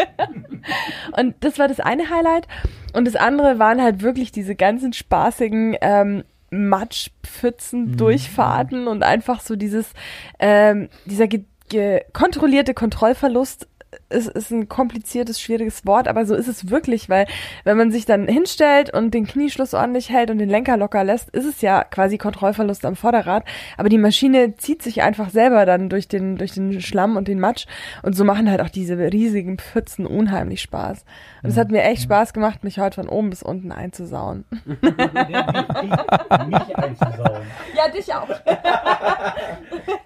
Und 1.16 1.36
das 1.40 1.58
war 1.58 1.68
das 1.68 1.80
eine 1.80 2.10
Highlight. 2.10 2.48
Und 2.92 3.06
das 3.06 3.14
andere 3.14 3.58
waren 3.58 3.80
halt 3.80 4.02
wirklich 4.02 4.32
diese 4.32 4.56
ganzen 4.56 4.92
spaßigen 4.92 5.76
ähm, 5.80 6.24
Matschpfützen, 6.50 7.96
Durchfahrten 7.96 8.86
und 8.86 9.02
einfach 9.02 9.40
so 9.40 9.56
dieses, 9.56 9.92
ähm, 10.38 10.88
dieser 11.06 11.26
ge 11.26 11.44
ge 11.68 12.02
kontrollierte 12.12 12.74
Kontrollverlust 12.74 13.66
ist, 14.12 14.28
ist 14.28 14.50
ein 14.50 14.68
kompliziertes, 14.68 15.40
schwieriges 15.40 15.86
Wort, 15.86 16.08
aber 16.08 16.26
so 16.26 16.34
ist 16.34 16.48
es 16.48 16.70
wirklich, 16.70 17.08
weil 17.08 17.26
wenn 17.64 17.76
man 17.76 17.90
sich 17.90 18.04
dann 18.04 18.28
hinstellt 18.28 18.92
und 18.94 19.12
den 19.14 19.26
Knieschluss 19.26 19.74
ordentlich 19.74 20.10
hält 20.10 20.30
und 20.30 20.38
den 20.38 20.48
Lenker 20.48 20.76
locker 20.76 21.04
lässt, 21.04 21.30
ist 21.30 21.46
es 21.46 21.60
ja 21.62 21.84
quasi 21.84 22.18
Kontrollverlust 22.18 22.84
am 22.84 22.96
Vorderrad, 22.96 23.44
aber 23.76 23.88
die 23.88 23.98
Maschine 23.98 24.56
zieht 24.56 24.82
sich 24.82 25.02
einfach 25.02 25.30
selber 25.30 25.66
dann 25.66 25.88
durch 25.88 26.08
den, 26.08 26.36
durch 26.36 26.52
den 26.52 26.80
Schlamm 26.80 27.16
und 27.16 27.28
den 27.28 27.40
Matsch 27.40 27.66
und 28.02 28.14
so 28.14 28.24
machen 28.24 28.50
halt 28.50 28.60
auch 28.60 28.70
diese 28.70 28.96
riesigen 28.96 29.58
Pfützen 29.58 30.06
unheimlich 30.06 30.60
Spaß. 30.62 31.04
Und 31.42 31.50
es 31.50 31.56
hat 31.56 31.70
mir 31.70 31.82
echt 31.82 32.02
Spaß 32.02 32.32
gemacht, 32.32 32.62
mich 32.62 32.78
heute 32.78 32.94
von 32.96 33.08
oben 33.08 33.30
bis 33.30 33.42
unten 33.42 33.72
einzusauen. 33.72 34.44
Mich 34.64 34.78
einzusauen. 36.76 37.42
Ja, 37.74 37.88
dich 37.90 38.12
auch. 38.14 38.28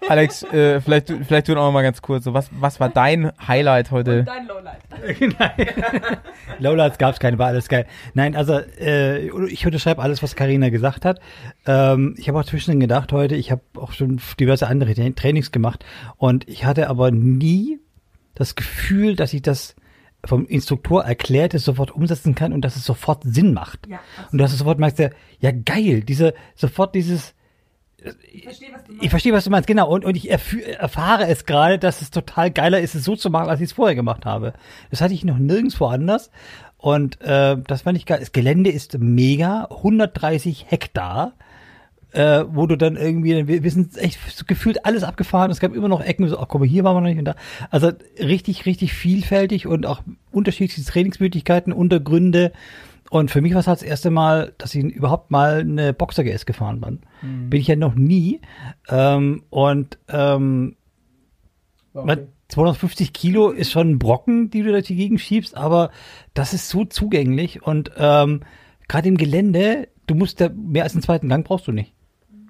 Alex, 0.08 0.44
äh, 0.44 0.80
vielleicht, 0.80 1.10
du- 1.10 1.18
vielleicht 1.24 1.48
du 1.48 1.54
noch 1.54 1.70
mal 1.72 1.82
ganz 1.82 2.00
kurz, 2.00 2.24
so 2.24 2.32
was, 2.32 2.48
was 2.52 2.80
war 2.80 2.88
dein 2.88 3.32
Highlight 3.46 3.90
heute? 3.90 3.95
Dein 4.04 4.46
Lowlight. 4.46 4.80
Lowlights 6.58 6.98
gab 6.98 7.14
es 7.14 7.20
keine, 7.20 7.38
war 7.38 7.48
alles 7.48 7.68
geil. 7.68 7.86
Nein, 8.14 8.34
also 8.36 8.58
äh, 8.80 9.26
ich 9.48 9.66
unterschreibe 9.66 10.02
alles, 10.02 10.22
was 10.22 10.36
Karina 10.36 10.68
gesagt 10.70 11.04
hat. 11.04 11.20
Ähm, 11.66 12.14
ich 12.18 12.28
habe 12.28 12.38
auch 12.38 12.44
zwischendrin 12.44 12.80
gedacht 12.80 13.12
heute, 13.12 13.36
ich 13.36 13.50
habe 13.50 13.62
auch 13.76 13.92
schon 13.92 14.20
diverse 14.38 14.66
andere 14.66 14.92
Tra- 14.92 15.14
Trainings 15.14 15.52
gemacht 15.52 15.84
und 16.16 16.48
ich 16.48 16.64
hatte 16.64 16.88
aber 16.88 17.10
nie 17.10 17.78
das 18.34 18.54
Gefühl, 18.54 19.16
dass 19.16 19.32
ich 19.32 19.42
das 19.42 19.74
vom 20.24 20.46
Instruktor 20.46 21.04
erklärte 21.04 21.58
sofort 21.58 21.92
umsetzen 21.92 22.34
kann 22.34 22.52
und 22.52 22.62
dass 22.62 22.74
es 22.76 22.84
sofort 22.84 23.22
Sinn 23.24 23.52
macht. 23.54 23.86
Ja, 23.86 24.00
und 24.32 24.38
dass 24.38 24.50
du 24.50 24.56
sofort 24.56 24.78
merkst, 24.78 24.98
ja, 24.98 25.10
ja 25.38 25.52
geil, 25.52 26.00
diese 26.02 26.34
sofort 26.56 26.94
dieses 26.94 27.34
Ich 28.32 28.44
verstehe, 28.44 28.68
was 28.72 28.84
du 28.84 28.92
ich 29.00 29.10
verstehe, 29.10 29.32
was 29.32 29.44
du 29.44 29.50
meinst, 29.50 29.66
genau. 29.66 29.88
Und, 29.88 30.04
und 30.04 30.16
ich 30.16 30.30
erfahre 30.30 31.26
es 31.26 31.46
gerade, 31.46 31.78
dass 31.78 32.02
es 32.02 32.10
total 32.10 32.50
geiler 32.50 32.80
ist, 32.80 32.94
es 32.94 33.04
so 33.04 33.16
zu 33.16 33.30
machen, 33.30 33.48
als 33.48 33.60
ich 33.60 33.66
es 33.66 33.72
vorher 33.72 33.94
gemacht 33.94 34.24
habe. 34.24 34.52
Das 34.90 35.00
hatte 35.00 35.14
ich 35.14 35.24
noch 35.24 35.38
nirgendwo 35.38 35.86
anders. 35.86 36.30
Und 36.78 37.20
äh, 37.20 37.56
das 37.66 37.82
fand 37.82 37.98
ich 37.98 38.06
geil. 38.06 38.20
Das 38.20 38.32
Gelände 38.32 38.70
ist 38.70 38.98
mega, 38.98 39.66
130 39.70 40.66
Hektar, 40.68 41.32
äh, 42.12 42.44
wo 42.48 42.66
du 42.66 42.76
dann 42.76 42.96
irgendwie, 42.96 43.46
wir, 43.46 43.62
wir 43.62 43.70
sind 43.70 43.96
echt 43.98 44.46
gefühlt 44.46 44.84
alles 44.84 45.02
abgefahren. 45.02 45.50
Es 45.50 45.60
gab 45.60 45.74
immer 45.74 45.88
noch 45.88 46.00
Ecken, 46.00 46.28
so, 46.28 46.38
ach 46.38 46.52
mal, 46.54 46.66
hier 46.66 46.84
waren 46.84 46.96
wir 46.96 47.00
noch 47.00 47.08
nicht 47.08 47.18
und 47.18 47.24
da. 47.24 47.34
Also 47.70 47.90
richtig, 48.18 48.66
richtig 48.66 48.92
vielfältig 48.92 49.66
und 49.66 49.86
auch 49.86 50.02
unterschiedliche 50.30 50.84
Trainingsmöglichkeiten, 50.84 51.72
Untergründe. 51.72 52.52
Und 53.10 53.30
für 53.30 53.40
mich 53.40 53.52
war 53.54 53.60
es 53.60 53.66
halt 53.66 53.80
das 53.80 53.86
erste 53.88 54.10
Mal, 54.10 54.52
dass 54.58 54.74
ich 54.74 54.82
überhaupt 54.84 55.30
mal 55.30 55.60
eine 55.60 55.92
Boxer 55.92 56.24
GS 56.24 56.44
gefahren 56.46 56.80
bin. 56.80 57.00
Bin 57.50 57.60
ich 57.60 57.66
ja 57.68 57.76
noch 57.76 57.94
nie. 57.94 58.40
Ähm, 58.88 59.44
und 59.50 59.98
ähm, 60.08 60.76
was- 61.92 62.18
250 62.48 63.12
Kilo 63.12 63.50
ist 63.50 63.72
schon 63.72 63.90
ein 63.90 63.98
Brocken, 63.98 64.50
die 64.50 64.62
du 64.62 64.70
durch 64.70 64.86
die 64.86 64.94
Gegend 64.94 65.20
schiebst, 65.20 65.56
aber 65.56 65.90
das 66.32 66.54
ist 66.54 66.68
so 66.68 66.84
zugänglich 66.84 67.62
und 67.64 67.90
ähm, 67.96 68.42
gerade 68.86 69.08
im 69.08 69.16
Gelände, 69.16 69.88
du 70.06 70.14
musst 70.14 70.40
da 70.40 70.48
mehr 70.54 70.84
als 70.84 70.92
einen 70.94 71.02
zweiten 71.02 71.28
Gang 71.28 71.44
brauchst 71.44 71.66
du 71.66 71.72
nicht. 71.72 71.92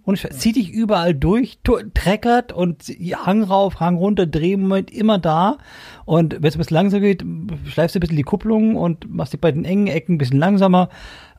Und 0.07 0.24
es 0.24 0.38
zieht 0.38 0.54
dich 0.54 0.70
überall 0.70 1.14
durch, 1.14 1.59
treckert 1.92 2.52
und 2.52 2.84
Hang 2.84 3.42
rauf, 3.42 3.80
Hang 3.80 3.96
runter, 3.96 4.24
Drehmoment 4.24 4.88
immer 4.92 5.18
da. 5.18 5.59
Und 6.04 6.34
wenn 6.34 6.44
es 6.44 6.54
ein 6.54 6.59
bisschen 6.59 6.76
langsam 6.76 7.00
geht, 7.00 7.24
schleifst 7.66 7.96
du 7.96 7.98
ein 7.98 8.00
bisschen 8.00 8.16
die 8.16 8.22
Kupplung 8.22 8.76
und 8.76 9.12
machst 9.12 9.32
die 9.32 9.36
bei 9.36 9.50
den 9.50 9.64
engen 9.64 9.88
Ecken 9.88 10.14
ein 10.14 10.18
bisschen 10.18 10.38
langsamer. 10.38 10.90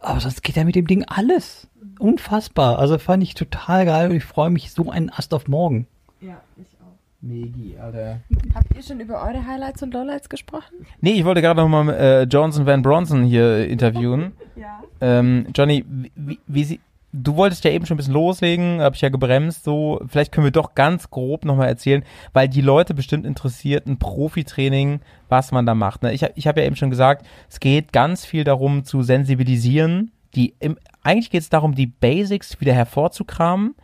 Aber 0.01 0.20
sonst 0.20 0.43
geht 0.43 0.57
ja 0.57 0.65
mit 0.65 0.76
dem 0.76 0.86
Ding 0.86 1.05
alles. 1.07 1.70
Unfassbar. 1.97 2.78
Also 2.78 2.97
fand 2.97 3.24
ich 3.24 3.36
total 3.36 3.86
geil 3.86 4.09
und 4.09 4.18
ich 4.18 4.26
freue 4.26 4.49
mich 4.49 4.74
so 4.74 4.91
einen 4.91 5.09
Ast 5.11 5.34
auf 5.34 5.47
morgen. 5.47 5.88
Ja, 6.20 6.41
ich 6.57 6.68
auch. 6.82 6.97
Megi, 7.22 7.78
Alter. 7.82 8.20
Habt 8.53 8.76
ihr 8.76 8.84
schon 8.84 8.99
über 8.99 9.24
eure 9.24 9.47
Highlights 9.47 9.82
und 9.82 9.93
Lowlights 9.93 10.28
gesprochen? 10.28 10.86
Nee, 10.99 11.13
ich 11.13 11.24
wollte 11.24 11.41
gerade 11.41 11.61
noch 11.61 11.70
mal 11.70 11.89
äh, 11.93 12.24
Johnson 12.24 12.65
Van 12.65 12.82
Bronson 12.82 13.24
hier 13.24 13.65
interviewen. 13.65 14.34
Ja. 14.57 14.82
Ähm, 15.01 15.45
Johnny, 15.53 15.86
wie, 15.88 16.11
wie, 16.15 16.39
wie 16.47 16.63
sie, 16.63 16.80
du 17.14 17.36
wolltest 17.36 17.64
ja 17.64 17.72
eben 17.72 17.86
schon 17.86 17.95
ein 17.95 17.97
bisschen 17.97 18.14
loslegen, 18.14 18.82
habe 18.82 18.95
ich 18.95 19.01
ja 19.01 19.10
gebremst, 19.10 19.64
so. 19.64 20.01
Vielleicht 20.08 20.32
können 20.32 20.45
wir 20.45 20.51
doch 20.51 20.76
ganz 20.76 21.10
grob 21.10 21.45
nochmal 21.45 21.68
erzählen, 21.68 22.03
weil 22.34 22.49
die 22.49 22.62
Leute 22.62 22.93
bestimmt 22.93 23.26
interessiert, 23.26 23.88
ein 23.88 23.97
Profitraining, 23.97 24.99
was 25.30 25.51
man 25.51 25.66
da 25.66 25.74
macht. 25.74 26.03
Ne? 26.03 26.14
Ich, 26.14 26.26
ich 26.36 26.47
habe 26.47 26.62
ja 26.62 26.68
eben 26.68 26.76
schon 26.76 26.89
gesagt, 26.89 27.26
es 27.49 27.60
geht 27.60 27.93
ganz 27.93 28.26
viel 28.26 28.43
darum 28.43 28.84
zu 28.84 29.01
sensibilisieren. 29.01 30.12
Die, 30.36 30.55
im, 30.60 30.78
eigentlich 31.03 31.32
geht 31.32 31.41
es 31.41 31.49
darum, 31.49 31.76
die 31.76 31.88
Basics 31.88 32.60
wieder 32.60 32.74
hervorzukramen, 32.74 33.76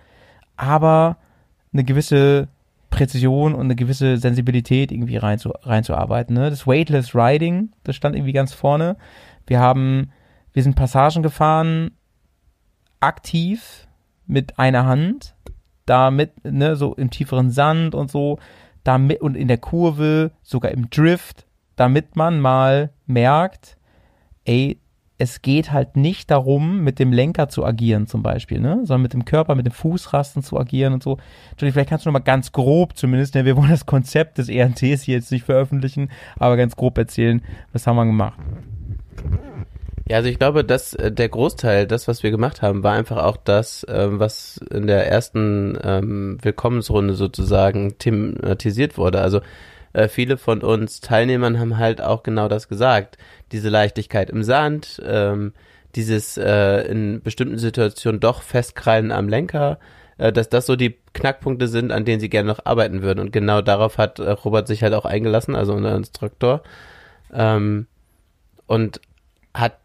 aber 0.57 1.17
eine 1.71 1.83
gewisse 1.83 2.49
Präzision 2.89 3.55
und 3.55 3.61
eine 3.61 3.75
gewisse 3.75 4.17
Sensibilität 4.17 4.91
irgendwie 4.91 5.17
reinzu, 5.17 5.51
reinzuarbeiten. 5.63 6.35
Ne? 6.35 6.49
Das 6.49 6.67
Weightless 6.67 7.15
Riding, 7.15 7.71
das 7.83 7.95
stand 7.95 8.15
irgendwie 8.15 8.33
ganz 8.33 8.53
vorne. 8.53 8.97
Wir 9.47 9.59
haben, 9.59 10.11
wir 10.51 10.61
sind 10.61 10.75
Passagen 10.75 11.23
gefahren, 11.23 11.91
aktiv 13.03 13.87
mit 14.25 14.57
einer 14.57 14.85
Hand, 14.85 15.35
damit, 15.85 16.43
ne, 16.43 16.75
so 16.75 16.93
im 16.95 17.09
tieferen 17.09 17.51
Sand 17.51 17.95
und 17.95 18.09
so, 18.09 18.39
damit 18.83 19.21
und 19.21 19.35
in 19.35 19.47
der 19.47 19.57
Kurve, 19.57 20.31
sogar 20.41 20.71
im 20.71 20.89
Drift, 20.89 21.45
damit 21.75 22.15
man 22.15 22.39
mal 22.39 22.91
merkt, 23.05 23.77
ey, 24.45 24.79
es 25.17 25.41
geht 25.41 25.71
halt 25.71 25.95
nicht 25.95 26.31
darum, 26.31 26.81
mit 26.83 26.99
dem 26.99 27.13
Lenker 27.13 27.47
zu 27.47 27.63
agieren 27.63 28.07
zum 28.07 28.23
Beispiel, 28.23 28.59
ne? 28.59 28.79
sondern 28.83 29.03
mit 29.03 29.13
dem 29.13 29.25
Körper, 29.25 29.55
mit 29.55 29.65
dem 29.65 29.71
Fußrasten 29.71 30.41
zu 30.41 30.59
agieren 30.59 30.93
und 30.93 31.03
so. 31.03 31.17
Johnny, 31.57 31.71
vielleicht 31.71 31.89
kannst 31.89 32.05
du 32.05 32.09
noch 32.09 32.19
mal 32.19 32.19
ganz 32.19 32.51
grob 32.51 32.97
zumindest, 32.97 33.35
ne, 33.35 33.45
wir 33.45 33.55
wollen 33.55 33.69
das 33.69 33.85
Konzept 33.85 34.37
des 34.37 34.49
ENTs 34.49 35.03
hier 35.03 35.15
jetzt 35.15 35.31
nicht 35.31 35.45
veröffentlichen, 35.45 36.09
aber 36.37 36.57
ganz 36.57 36.75
grob 36.75 36.97
erzählen, 36.97 37.41
was 37.71 37.85
haben 37.85 37.95
wir 37.95 38.05
gemacht. 38.05 38.39
Ja, 40.07 40.17
also 40.17 40.27
ich 40.29 40.37
glaube, 40.37 40.65
dass 40.65 40.93
äh, 40.93 41.11
der 41.11 41.29
Großteil, 41.29 41.87
das, 41.87 42.07
was 42.07 42.23
wir 42.23 42.31
gemacht 42.31 42.61
haben, 42.61 42.83
war 42.83 42.93
einfach 42.93 43.23
auch 43.23 43.37
das, 43.37 43.85
ähm, 43.89 44.19
was 44.19 44.57
in 44.69 44.85
der 44.87 45.07
ersten 45.07 45.77
ähm, 45.81 46.37
Willkommensrunde 46.41 47.13
sozusagen 47.13 47.97
thematisiert 47.97 48.97
wurde. 48.97 49.21
Also 49.21 49.41
äh, 49.93 50.09
viele 50.09 50.37
von 50.37 50.61
uns 50.61 50.99
Teilnehmern 50.99 51.59
haben 51.59 51.77
halt 51.77 52.01
auch 52.01 52.23
genau 52.23 52.49
das 52.49 52.67
gesagt. 52.67 53.17
Diese 53.53 53.69
Leichtigkeit 53.69 54.29
im 54.29 54.43
Sand, 54.43 55.01
ähm, 55.05 55.53
dieses 55.95 56.37
äh, 56.37 56.81
in 56.87 57.21
bestimmten 57.21 57.57
Situationen 57.57 58.19
doch 58.19 58.41
festkrallen 58.41 59.11
am 59.11 59.29
Lenker, 59.29 59.79
äh, 60.17 60.33
dass 60.33 60.49
das 60.49 60.65
so 60.65 60.75
die 60.75 60.97
Knackpunkte 61.13 61.67
sind, 61.69 61.91
an 61.91 62.03
denen 62.03 62.19
sie 62.19 62.29
gerne 62.29 62.49
noch 62.49 62.65
arbeiten 62.65 63.03
würden. 63.03 63.19
Und 63.19 63.31
genau 63.31 63.61
darauf 63.61 63.97
hat 63.97 64.19
äh, 64.19 64.31
Robert 64.31 64.67
sich 64.67 64.83
halt 64.83 64.95
auch 64.95 65.05
eingelassen, 65.05 65.55
also 65.55 65.73
unser 65.73 65.95
Instruktor. 65.95 66.61
Ähm, 67.31 67.87
und 68.65 68.99
hat 69.53 69.82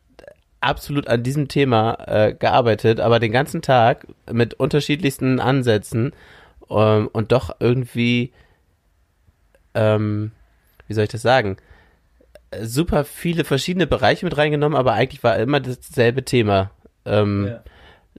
absolut 0.69 1.09
an 1.09 1.23
diesem 1.23 1.49
Thema 1.49 1.99
äh, 2.07 2.35
gearbeitet, 2.35 3.01
aber 3.01 3.19
den 3.19 3.33
ganzen 3.33 3.63
Tag 3.63 4.07
mit 4.31 4.55
unterschiedlichsten 4.55 5.41
Ansätzen 5.41 6.13
ähm, 6.71 7.09
und 7.13 7.33
doch 7.33 7.57
irgendwie, 7.59 8.33
ähm, 9.75 10.33
wie 10.87 10.95
soll 10.95 11.05
ich 11.05 11.11
das 11.11 11.23
sagen, 11.23 11.57
super 12.63 13.05
viele 13.05 13.45
verschiedene 13.45 13.87
Bereiche 13.87 14.25
mit 14.27 14.37
reingenommen, 14.37 14.79
aber 14.79 14.93
eigentlich 14.93 15.25
war 15.25 15.37
immer 15.39 15.61
dasselbe 15.61 16.25
Thema. 16.25 16.71
Ähm, 17.05 17.57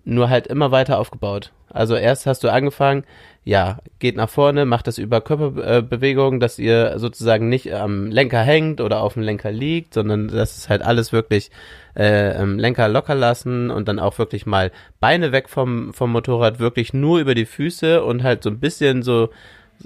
Nur 0.05 0.29
halt 0.29 0.47
immer 0.47 0.71
weiter 0.71 0.97
aufgebaut. 0.97 1.51
Also 1.69 1.95
erst 1.95 2.25
hast 2.25 2.43
du 2.43 2.49
angefangen, 2.51 3.03
ja, 3.43 3.79
geht 3.99 4.15
nach 4.15 4.29
vorne, 4.29 4.65
macht 4.65 4.87
das 4.87 4.97
über 4.97 5.21
Körperbewegungen, 5.21 6.39
dass 6.39 6.59
ihr 6.59 6.99
sozusagen 6.99 7.49
nicht 7.49 7.73
am 7.73 8.07
Lenker 8.07 8.41
hängt 8.41 8.81
oder 8.81 9.01
auf 9.01 9.13
dem 9.13 9.23
Lenker 9.23 9.51
liegt, 9.51 9.93
sondern 9.93 10.27
das 10.27 10.57
ist 10.57 10.69
halt 10.69 10.81
alles 10.81 11.11
wirklich 11.11 11.49
äh, 11.95 12.43
Lenker 12.43 12.89
locker 12.89 13.15
lassen 13.15 13.71
und 13.71 13.87
dann 13.87 13.99
auch 13.99 14.17
wirklich 14.19 14.45
mal 14.45 14.71
Beine 14.99 15.31
weg 15.31 15.49
vom, 15.49 15.93
vom 15.93 16.11
Motorrad, 16.11 16.59
wirklich 16.59 16.93
nur 16.93 17.19
über 17.19 17.33
die 17.33 17.45
Füße 17.45 18.03
und 18.03 18.23
halt 18.23 18.43
so 18.43 18.49
ein 18.49 18.59
bisschen 18.59 19.03
so 19.03 19.29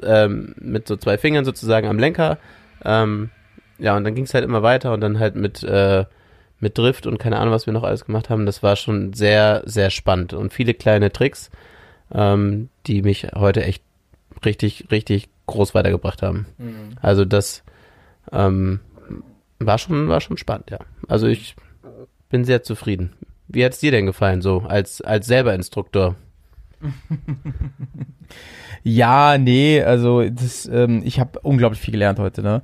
ähm, 0.02 0.56
mit 0.58 0.88
so 0.88 0.98
zwei 0.98 1.18
Fingern 1.18 1.46
sozusagen 1.46 1.88
am 1.88 2.00
Lenker. 2.00 2.40
Ähm, 2.84 3.30
ja, 3.78 3.96
und 3.96 4.04
dann 4.04 4.16
ging 4.16 4.26
es 4.26 4.34
halt 4.34 4.44
immer 4.44 4.64
weiter 4.64 4.94
und 4.94 5.02
dann 5.02 5.20
halt 5.20 5.36
mit, 5.36 5.64
äh, 5.64 6.06
mit 6.60 6.78
Drift 6.78 7.06
und 7.06 7.18
keine 7.18 7.38
Ahnung, 7.38 7.54
was 7.54 7.66
wir 7.66 7.74
noch 7.74 7.84
alles 7.84 8.06
gemacht 8.06 8.30
haben. 8.30 8.46
Das 8.46 8.64
war 8.64 8.76
schon 8.76 9.14
sehr, 9.14 9.62
sehr 9.66 9.90
spannend 9.90 10.34
und 10.34 10.54
viele 10.54 10.74
kleine 10.74 11.12
Tricks, 11.12 11.50
ähm, 12.14 12.70
die 12.88 13.02
mich 13.02 13.28
heute 13.36 13.64
echt 13.64 13.84
richtig, 14.46 14.88
richtig 14.92 15.30
groß 15.48 15.74
weitergebracht 15.76 16.22
haben. 16.22 16.46
Also 17.02 17.26
das 17.26 17.64
ähm, 18.32 18.80
war 19.60 19.78
schon, 19.78 20.08
war 20.08 20.22
schon 20.22 20.38
spannend, 20.38 20.72
ja. 20.72 20.80
Also 21.08 21.28
ich 21.28 21.56
bin 22.30 22.46
sehr 22.46 22.64
zufrieden. 22.64 23.14
Wie 23.48 23.64
hat's 23.64 23.80
dir 23.80 23.92
denn 23.92 24.06
gefallen, 24.06 24.42
so 24.42 24.60
als, 24.62 25.02
als 25.02 25.28
selber 25.28 25.54
Instruktor? 25.54 26.16
Ja, 28.84 29.38
nee, 29.38 29.82
also 29.82 30.30
das, 30.30 30.66
ähm, 30.66 31.02
ich 31.06 31.20
habe 31.20 31.40
unglaublich 31.40 31.80
viel 31.80 31.94
gelernt 31.94 32.20
heute, 32.20 32.44
ne? 32.44 32.62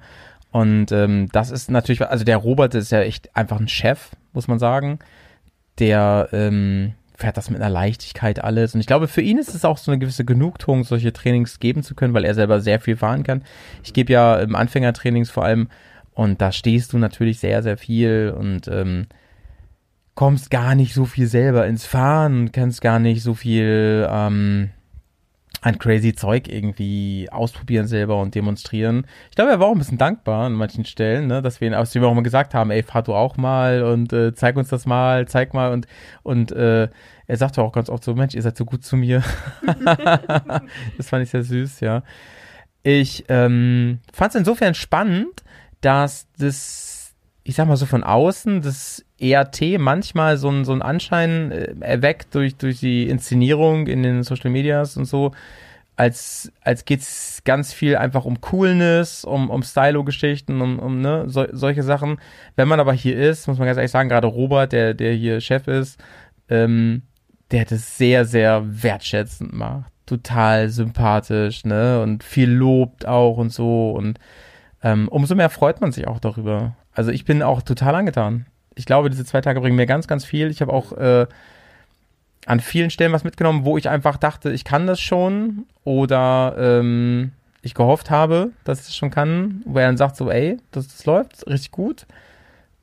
Und 0.51 0.91
ähm, 0.91 1.29
das 1.31 1.49
ist 1.51 1.71
natürlich, 1.71 2.01
also 2.05 2.25
der 2.25 2.37
Robert 2.37 2.75
ist 2.75 2.91
ja 2.91 3.01
echt 3.01 3.35
einfach 3.35 3.59
ein 3.59 3.67
Chef, 3.67 4.11
muss 4.33 4.47
man 4.47 4.59
sagen, 4.59 4.99
der 5.77 6.27
ähm, 6.33 6.93
fährt 7.19 7.35
das 7.35 7.49
mit 7.49 7.61
einer 7.61 7.69
Leichtigkeit 7.69 8.41
alles. 8.41 8.73
Und 8.73 8.79
ich 8.79 8.87
glaube, 8.87 9.09
für 9.09 9.21
ihn 9.21 9.37
ist 9.37 9.53
es 9.53 9.65
auch 9.65 9.77
so 9.77 9.91
eine 9.91 9.99
gewisse 9.99 10.23
Genugtuung, 10.23 10.85
solche 10.85 11.11
Trainings 11.11 11.59
geben 11.59 11.83
zu 11.83 11.93
können, 11.93 12.13
weil 12.13 12.23
er 12.23 12.33
selber 12.33 12.61
sehr 12.61 12.79
viel 12.79 12.95
fahren 12.95 13.23
kann. 13.23 13.43
Ich 13.83 13.93
gebe 13.93 14.13
ja 14.13 14.39
im 14.39 14.55
Anfängertrainings 14.55 15.29
vor 15.29 15.43
allem 15.43 15.67
und 16.13 16.41
da 16.41 16.53
stehst 16.53 16.93
du 16.93 16.97
natürlich 16.97 17.39
sehr, 17.39 17.61
sehr 17.61 17.77
viel 17.77 18.33
und 18.37 18.69
ähm, 18.69 19.07
kommst 20.15 20.49
gar 20.49 20.75
nicht 20.75 20.93
so 20.93 21.03
viel 21.05 21.27
selber 21.27 21.67
ins 21.67 21.85
Fahren 21.85 22.39
und 22.39 22.53
kannst 22.53 22.81
gar 22.81 22.99
nicht 22.99 23.21
so 23.21 23.33
viel 23.33 24.07
ähm, 24.09 24.69
ein 25.61 25.77
crazy 25.77 26.13
Zeug 26.13 26.47
irgendwie 26.47 27.27
ausprobieren 27.31 27.87
selber 27.87 28.21
und 28.21 28.35
demonstrieren. 28.35 29.05
Ich 29.29 29.35
glaube, 29.35 29.51
er 29.51 29.59
war 29.59 29.67
auch 29.67 29.73
ein 29.73 29.77
bisschen 29.77 29.97
dankbar 29.97 30.45
an 30.45 30.53
manchen 30.53 30.85
Stellen, 30.85 31.27
ne, 31.27 31.41
dass 31.41 31.59
wir 31.59 31.67
ihn, 31.67 31.73
aus 31.73 31.91
dem 31.91 32.03
auch 32.03 32.13
mal 32.13 32.21
gesagt 32.21 32.53
haben, 32.53 32.71
ey, 32.71 32.83
fahr 32.83 33.03
du 33.03 33.13
auch 33.13 33.37
mal 33.37 33.83
und 33.83 34.13
äh, 34.13 34.33
zeig 34.33 34.55
uns 34.55 34.69
das 34.69 34.85
mal, 34.85 35.27
zeig 35.27 35.53
mal 35.53 35.71
und 35.71 35.87
und 36.23 36.51
äh, 36.51 36.87
er 37.29 37.37
sagte 37.37 37.61
auch 37.61 37.73
ganz 37.73 37.89
oft 37.89 38.03
so, 38.03 38.15
Mensch, 38.15 38.33
ihr 38.33 38.41
seid 38.41 38.57
so 38.57 38.65
gut 38.65 38.83
zu 38.83 38.97
mir. 38.97 39.23
das 40.97 41.09
fand 41.09 41.23
ich 41.23 41.29
sehr 41.29 41.43
süß, 41.43 41.79
ja. 41.81 42.01
Ich 42.81 43.25
ähm, 43.29 43.99
fand 44.11 44.33
es 44.33 44.39
insofern 44.39 44.73
spannend, 44.73 45.43
dass 45.81 46.27
das, 46.39 46.98
ich 47.49 47.55
sag 47.55 47.67
mal 47.67 47.77
so 47.77 47.87
von 47.87 48.03
außen, 48.03 48.61
das 48.61 49.03
ERT 49.19 49.79
manchmal 49.79 50.37
so 50.37 50.49
ein, 50.51 50.65
so 50.65 50.71
ein 50.71 50.83
Anschein 50.83 51.51
äh, 51.51 51.73
erweckt 51.79 52.35
durch, 52.35 52.55
durch 52.57 52.79
die 52.79 53.09
Inszenierung 53.09 53.87
in 53.87 54.03
den 54.03 54.21
Social 54.21 54.51
Medias 54.51 54.97
und 54.97 55.05
so, 55.05 55.31
als, 55.95 56.51
als 56.61 56.85
geht's 56.85 57.41
ganz 57.45 57.73
viel 57.73 57.97
einfach 57.97 58.25
um 58.25 58.39
Coolness, 58.39 59.25
um, 59.25 59.49
um 59.49 59.63
Stylo-Geschichten, 59.63 60.61
um, 60.61 60.77
um 60.77 61.01
ne, 61.01 61.23
so, 61.25 61.47
solche 61.51 61.81
Sachen. 61.81 62.19
Wenn 62.55 62.67
man 62.67 62.79
aber 62.79 62.93
hier 62.93 63.17
ist, 63.17 63.47
muss 63.47 63.57
man 63.57 63.65
ganz 63.65 63.77
ehrlich 63.77 63.91
sagen, 63.91 64.09
gerade 64.09 64.27
Robert, 64.27 64.71
der, 64.71 64.93
der 64.93 65.13
hier 65.13 65.41
Chef 65.41 65.67
ist, 65.67 65.99
ähm, 66.49 67.01
der 67.49 67.65
das 67.65 67.97
sehr, 67.97 68.25
sehr 68.25 68.63
wertschätzend 68.63 69.53
macht. 69.53 69.91
Total 70.05 70.69
sympathisch, 70.69 71.65
ne? 71.65 71.99
Und 72.03 72.23
viel 72.23 72.51
lobt 72.51 73.07
auch 73.07 73.37
und 73.37 73.51
so. 73.51 73.89
Und 73.89 74.19
ähm, 74.83 75.07
umso 75.07 75.33
mehr 75.33 75.49
freut 75.49 75.81
man 75.81 75.91
sich 75.91 76.07
auch 76.07 76.19
darüber. 76.19 76.75
Also 76.99 77.11
ich 77.11 77.25
bin 77.25 77.41
auch 77.41 77.61
total 77.61 77.95
angetan 77.95 78.45
ich 78.79 78.85
glaube, 78.85 79.09
diese 79.09 79.25
zwei 79.25 79.41
Tage 79.41 79.59
bringen 79.59 79.75
mir 79.75 79.85
ganz, 79.85 80.07
ganz 80.07 80.23
viel. 80.23 80.49
Ich 80.49 80.61
habe 80.61 80.71
auch 80.71 80.93
äh, 80.93 81.27
an 82.45 82.61
vielen 82.61 82.89
Stellen 82.89 83.11
was 83.11 83.25
mitgenommen, 83.25 83.65
wo 83.65 83.77
ich 83.77 83.89
einfach 83.89 84.15
dachte, 84.15 84.51
ich 84.51 84.63
kann 84.63 84.87
das 84.87 85.01
schon 85.01 85.65
oder 85.83 86.55
ähm, 86.57 87.33
ich 87.61 87.73
gehofft 87.73 88.09
habe, 88.09 88.51
dass 88.63 88.79
ich 88.79 88.85
das 88.85 88.95
schon 88.95 89.11
kann, 89.11 89.63
wo 89.65 89.79
er 89.79 89.87
dann 89.87 89.97
sagt 89.97 90.15
so, 90.15 90.31
ey, 90.31 90.59
das, 90.71 90.87
das 90.87 91.05
läuft 91.05 91.45
richtig 91.45 91.71
gut, 91.71 92.05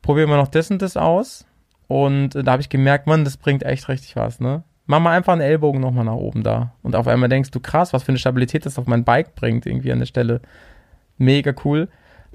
probieren 0.03 0.29
wir 0.29 0.37
noch 0.37 0.49
das 0.49 0.71
und 0.71 0.83
das 0.83 0.99
aus 0.99 1.47
und 1.89 2.35
äh, 2.35 2.45
da 2.45 2.53
habe 2.53 2.61
ich 2.61 2.69
gemerkt, 2.69 3.07
man, 3.07 3.25
das 3.25 3.39
bringt 3.39 3.63
echt 3.63 3.89
richtig 3.89 4.17
was, 4.17 4.39
ne? 4.39 4.65
Mach 4.85 5.01
mal 5.01 5.17
einfach 5.17 5.33
einen 5.33 5.41
Ellbogen 5.41 5.81
nochmal 5.81 6.05
nach 6.05 6.13
oben 6.13 6.43
da 6.43 6.75
und 6.83 6.95
auf 6.95 7.09
einmal 7.09 7.31
denkst 7.31 7.53
du, 7.53 7.59
krass, 7.59 7.95
was 7.95 8.03
für 8.03 8.11
eine 8.11 8.19
Stabilität 8.19 8.67
das 8.67 8.79
auf 8.79 8.87
mein 8.87 9.05
Bike 9.05 9.35
bringt, 9.35 9.65
irgendwie 9.65 9.93
an 9.93 9.99
der 9.99 10.07
Stelle. 10.07 10.43
Mega 11.17 11.55
cool. 11.65 11.89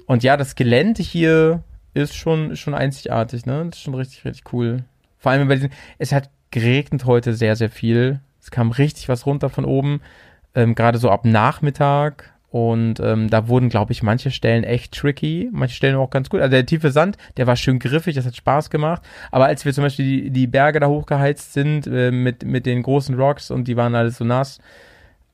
Und 0.06 0.24
ja, 0.24 0.36
das 0.36 0.56
Gelände 0.56 1.02
hier 1.02 1.62
ist 1.94 2.14
schon, 2.14 2.56
schon 2.56 2.74
einzigartig, 2.74 3.46
ne? 3.46 3.66
Das 3.66 3.78
ist 3.78 3.84
schon 3.84 3.94
richtig, 3.94 4.24
richtig 4.24 4.52
cool. 4.52 4.84
Vor 5.18 5.32
allem, 5.32 5.48
weil 5.48 5.56
diesen, 5.56 5.72
es 5.98 6.12
hat 6.12 6.30
geregnet 6.50 7.04
heute 7.04 7.34
sehr, 7.34 7.56
sehr 7.56 7.70
viel. 7.70 8.20
Es 8.40 8.50
kam 8.50 8.70
richtig 8.70 9.08
was 9.08 9.26
runter 9.26 9.50
von 9.50 9.64
oben, 9.64 10.00
ähm, 10.54 10.74
gerade 10.74 10.98
so 10.98 11.10
ab 11.10 11.24
Nachmittag. 11.24 12.32
Und 12.50 13.00
ähm, 13.00 13.30
da 13.30 13.48
wurden, 13.48 13.70
glaube 13.70 13.92
ich, 13.92 14.02
manche 14.02 14.30
Stellen 14.30 14.62
echt 14.62 14.92
tricky, 14.92 15.48
manche 15.52 15.74
Stellen 15.74 15.96
auch 15.96 16.10
ganz 16.10 16.28
gut. 16.28 16.40
Also 16.40 16.50
der 16.50 16.66
tiefe 16.66 16.90
Sand, 16.90 17.16
der 17.38 17.46
war 17.46 17.56
schön 17.56 17.78
griffig, 17.78 18.14
das 18.14 18.26
hat 18.26 18.36
Spaß 18.36 18.68
gemacht. 18.68 19.00
Aber 19.30 19.46
als 19.46 19.64
wir 19.64 19.72
zum 19.72 19.84
Beispiel 19.84 20.04
die, 20.04 20.30
die 20.30 20.46
Berge 20.46 20.78
da 20.78 20.88
hochgeheizt 20.88 21.54
sind 21.54 21.86
äh, 21.86 22.10
mit, 22.10 22.44
mit 22.44 22.66
den 22.66 22.82
großen 22.82 23.14
Rocks 23.18 23.50
und 23.50 23.68
die 23.68 23.76
waren 23.78 23.94
alles 23.94 24.18
so 24.18 24.24
nass, 24.24 24.58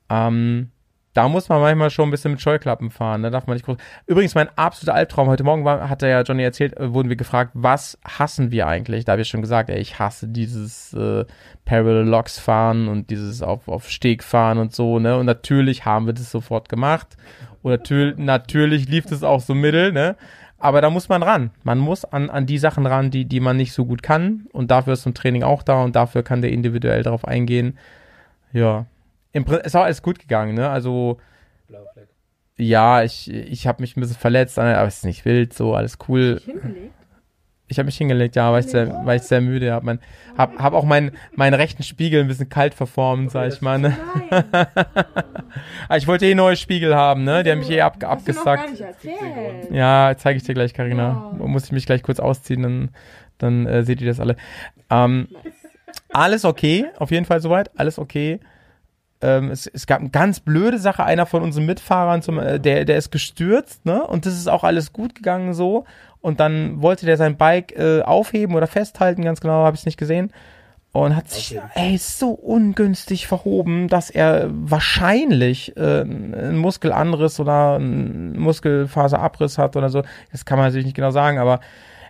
ähm, 0.08 0.70
da 1.14 1.28
muss 1.28 1.48
man 1.48 1.60
manchmal 1.60 1.90
schon 1.90 2.08
ein 2.08 2.10
bisschen 2.10 2.32
mit 2.32 2.40
Scheuklappen 2.40 2.90
fahren. 2.90 3.22
Da 3.22 3.30
darf 3.30 3.46
man 3.46 3.54
nicht 3.56 3.64
groß. 3.64 3.76
Übrigens, 4.06 4.34
mein 4.34 4.48
absoluter 4.56 4.94
Albtraum 4.94 5.28
heute 5.28 5.42
Morgen 5.42 5.64
war, 5.64 5.88
hat 5.88 6.02
ja 6.02 6.22
Johnny 6.22 6.42
erzählt, 6.42 6.76
äh, 6.76 6.92
wurden 6.92 7.08
wir 7.08 7.16
gefragt, 7.16 7.52
was 7.54 7.98
hassen 8.04 8.50
wir 8.50 8.66
eigentlich? 8.66 9.04
Da 9.04 9.12
habe 9.12 9.22
ich 9.22 9.28
schon 9.28 9.42
gesagt, 9.42 9.70
ey, 9.70 9.78
ich 9.78 9.98
hasse 9.98 10.28
dieses 10.28 10.92
äh, 10.92 11.24
Parallel 11.64 12.06
Locks 12.06 12.38
fahren 12.38 12.88
und 12.88 13.10
dieses 13.10 13.42
auf, 13.42 13.68
auf 13.68 13.90
Steg 13.90 14.22
fahren 14.22 14.58
und 14.58 14.74
so, 14.74 14.98
ne? 14.98 15.16
Und 15.16 15.26
natürlich 15.26 15.84
haben 15.84 16.06
wir 16.06 16.12
das 16.12 16.30
sofort 16.30 16.68
gemacht. 16.68 17.16
Und 17.62 17.72
natürlich, 17.72 18.16
natürlich 18.18 18.88
lief 18.88 19.06
das 19.06 19.22
auch 19.22 19.40
so 19.40 19.54
mittel, 19.54 19.92
ne? 19.92 20.16
Aber 20.58 20.80
da 20.80 20.90
muss 20.90 21.08
man 21.08 21.22
ran. 21.22 21.50
Man 21.62 21.78
muss 21.78 22.04
an, 22.04 22.30
an 22.30 22.46
die 22.46 22.58
Sachen 22.58 22.86
ran, 22.86 23.10
die, 23.10 23.24
die 23.24 23.40
man 23.40 23.56
nicht 23.56 23.72
so 23.72 23.84
gut 23.84 24.02
kann. 24.02 24.46
Und 24.52 24.70
dafür 24.70 24.94
ist 24.94 25.02
so 25.02 25.10
ein 25.10 25.14
Training 25.14 25.44
auch 25.44 25.62
da 25.62 25.82
und 25.82 25.94
dafür 25.94 26.22
kann 26.22 26.42
der 26.42 26.50
individuell 26.50 27.02
darauf 27.02 27.24
eingehen. 27.24 27.78
Ja, 28.52 28.86
im 29.32 29.44
Prinzip 29.44 29.66
ist 29.66 29.76
auch 29.76 29.84
alles 29.84 30.02
gut 30.02 30.18
gegangen, 30.18 30.54
ne? 30.54 30.68
Also 30.68 31.18
ja, 32.58 33.04
ich, 33.04 33.30
ich 33.30 33.66
habe 33.66 33.82
mich 33.82 33.96
ein 33.96 34.00
bisschen 34.00 34.16
verletzt, 34.16 34.58
aber 34.58 34.84
es 34.84 34.98
ist 34.98 35.04
nicht 35.04 35.24
wild, 35.24 35.54
so 35.54 35.74
alles 35.74 35.98
cool. 36.08 36.40
Ich 37.70 37.78
habe 37.78 37.86
mich 37.86 37.98
hingelegt, 37.98 38.34
ja, 38.34 38.50
weil 38.50 38.60
ich 38.60 38.70
sehr, 38.70 39.02
weil 39.04 39.18
ich 39.18 39.22
sehr 39.22 39.42
müde 39.42 39.72
habe. 39.72 39.84
Mein, 39.84 40.00
hab, 40.36 40.58
hab 40.58 40.72
auch 40.72 40.84
meinen 40.84 41.12
meinen 41.36 41.54
rechten 41.54 41.82
Spiegel 41.82 42.22
ein 42.22 42.26
bisschen 42.26 42.48
kalt 42.48 42.74
verformt, 42.74 43.30
sag 43.30 43.52
ich 43.52 43.60
mal. 43.60 43.78
Ne? 43.78 43.96
ich 45.96 46.08
wollte 46.08 46.26
eh 46.26 46.34
neue 46.34 46.56
Spiegel 46.56 46.96
haben, 46.96 47.24
ne? 47.24 47.44
Die 47.44 47.50
haben 47.50 47.58
mich 47.58 47.70
eh 47.70 47.82
ab, 47.82 48.02
abgesackt. 48.02 48.82
Ja, 49.70 50.14
zeige 50.16 50.38
ich 50.38 50.44
dir 50.44 50.54
gleich, 50.54 50.72
Karina. 50.72 51.36
Oh. 51.38 51.46
Muss 51.46 51.66
ich 51.66 51.72
mich 51.72 51.84
gleich 51.84 52.02
kurz 52.02 52.20
ausziehen, 52.20 52.62
dann, 52.62 52.90
dann 53.36 53.66
äh, 53.66 53.82
seht 53.84 54.00
ihr 54.00 54.08
das 54.08 54.18
alle. 54.18 54.36
Ähm, 54.88 55.28
alles 56.08 56.46
okay, 56.46 56.86
auf 56.96 57.10
jeden 57.10 57.26
Fall 57.26 57.40
soweit, 57.40 57.78
alles 57.78 57.98
okay. 57.98 58.40
Ähm, 59.20 59.50
es, 59.50 59.66
es 59.66 59.86
gab 59.86 60.00
eine 60.00 60.10
ganz 60.10 60.40
blöde 60.40 60.78
Sache, 60.78 61.04
einer 61.04 61.26
von 61.26 61.42
unseren 61.42 61.66
Mitfahrern, 61.66 62.22
zum, 62.22 62.38
äh, 62.38 62.60
der, 62.60 62.84
der 62.84 62.96
ist 62.96 63.10
gestürzt, 63.10 63.84
ne? 63.84 64.06
Und 64.06 64.26
das 64.26 64.34
ist 64.34 64.48
auch 64.48 64.64
alles 64.64 64.92
gut 64.92 65.14
gegangen 65.14 65.54
so. 65.54 65.84
Und 66.20 66.40
dann 66.40 66.82
wollte 66.82 67.06
der 67.06 67.16
sein 67.16 67.36
Bike 67.36 67.76
äh, 67.76 68.02
aufheben 68.02 68.54
oder 68.54 68.66
festhalten, 68.66 69.22
ganz 69.22 69.40
genau, 69.40 69.64
habe 69.64 69.74
ich 69.74 69.82
es 69.82 69.86
nicht 69.86 69.98
gesehen. 69.98 70.32
Und 70.92 71.14
hat 71.14 71.28
sich, 71.28 71.60
ey, 71.74 71.98
so 71.98 72.30
ungünstig 72.30 73.26
verhoben, 73.26 73.88
dass 73.88 74.08
er 74.08 74.48
wahrscheinlich 74.50 75.76
äh, 75.76 76.00
einen 76.00 76.56
Muskelanriss 76.56 77.38
oder 77.38 77.74
einen 77.74 78.38
Muskelfaserabriss 78.38 79.58
hat 79.58 79.76
oder 79.76 79.90
so. 79.90 80.02
Das 80.32 80.44
kann 80.44 80.58
man 80.58 80.66
natürlich 80.66 80.86
nicht 80.86 80.96
genau 80.96 81.10
sagen, 81.10 81.38
aber 81.38 81.60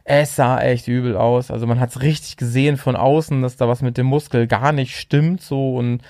es 0.05 0.37
sah 0.37 0.61
echt 0.61 0.89
übel 0.89 1.17
aus. 1.17 1.51
Also 1.51 1.67
man 1.67 1.81
hat 1.81 1.91
es 1.91 2.03
richtig 2.03 2.37
gesehen 2.37 2.77
von 2.77 2.97
außen, 2.97 3.43
dass 3.43 3.57
da 3.57 3.69
was 3.69 3.83
mit 3.83 3.99
dem 3.99 4.07
Muskel 4.07 4.47
gar 4.47 4.73
nicht 4.73 4.97
stimmt 4.97 5.43
so 5.43 5.77
und 5.77 6.01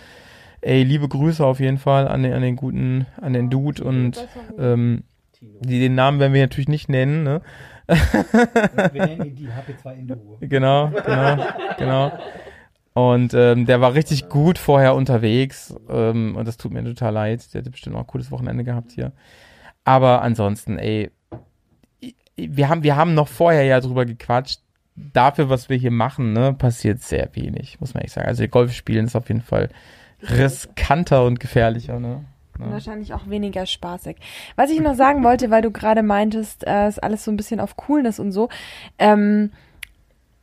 Ey, 0.69 0.83
liebe 0.83 1.09
Grüße 1.09 1.47
auf 1.47 1.61
jeden 1.61 1.79
Fall 1.79 2.07
an 2.07 2.23
den, 2.23 2.35
an 2.35 2.43
den 2.43 2.55
guten, 2.55 3.07
an 3.23 3.33
den 3.33 3.49
Dude 3.49 3.83
und 3.83 4.29
ähm, 4.59 5.03
die, 5.41 5.81
den 5.81 5.95
Namen 5.95 6.21
werden 6.21 6.35
wir 6.35 6.43
natürlich 6.43 6.69
nicht 6.69 6.91
nennen, 6.91 7.23
ne? 7.23 7.41
wir 7.87 9.07
nennen 9.07 9.29
ihn 9.29 9.35
die 9.35 9.49
HP2 9.49 9.93
Enduro. 9.95 10.37
Genau, 10.41 10.91
genau, 10.91 11.47
genau. 11.79 12.13
Und 12.93 13.33
ähm, 13.33 13.65
der 13.65 13.81
war 13.81 13.95
richtig 13.95 14.29
gut 14.29 14.59
vorher 14.59 14.95
unterwegs. 14.95 15.75
Ähm, 15.89 16.37
und 16.37 16.47
das 16.47 16.59
tut 16.59 16.71
mir 16.71 16.85
total 16.85 17.15
leid. 17.15 17.55
Der 17.55 17.63
hat 17.63 17.71
bestimmt 17.71 17.97
auch 17.97 18.01
ein 18.01 18.07
cooles 18.07 18.31
Wochenende 18.31 18.63
gehabt 18.63 18.93
hier. 18.93 19.13
Aber 19.85 20.21
ansonsten, 20.21 20.79
ey, 20.79 21.11
wir 22.37 22.69
haben, 22.69 22.83
wir 22.83 22.95
haben 22.95 23.15
noch 23.15 23.29
vorher 23.29 23.63
ja 23.63 23.81
drüber 23.81 24.05
gequatscht. 24.05 24.61
Dafür, 24.97 25.49
was 25.49 25.71
wir 25.71 25.79
hier 25.79 25.93
machen, 25.93 26.35
ne, 26.35 26.53
passiert 26.53 27.01
sehr 27.01 27.31
wenig, 27.33 27.81
muss 27.81 27.95
man 27.95 28.03
echt 28.03 28.13
sagen. 28.13 28.29
Also 28.29 28.47
Golf 28.49 28.75
spielen 28.75 29.07
ist 29.07 29.17
auf 29.17 29.29
jeden 29.29 29.41
Fall 29.41 29.71
riskanter 30.23 31.25
und 31.25 31.41
gefährlicher, 31.41 31.99
ne? 32.01 32.25
Ja. 32.59 32.73
Wahrscheinlich 32.73 33.15
auch 33.15 33.29
weniger 33.29 33.67
spaßig. 33.67 34.17
Was 34.57 34.71
ich 34.71 34.81
noch 34.81 34.95
sagen 34.95 35.23
wollte, 35.23 35.51
weil 35.51 35.63
du 35.63 35.71
gerade 35.71 36.03
meintest, 36.03 36.67
äh, 36.67 36.89
ist 36.89 37.01
alles 37.03 37.25
so 37.25 37.31
ein 37.31 37.37
bisschen 37.37 37.61
auf 37.61 37.77
Coolness 37.77 38.19
und 38.19 38.33
so. 38.33 38.49
Ähm, 38.99 39.53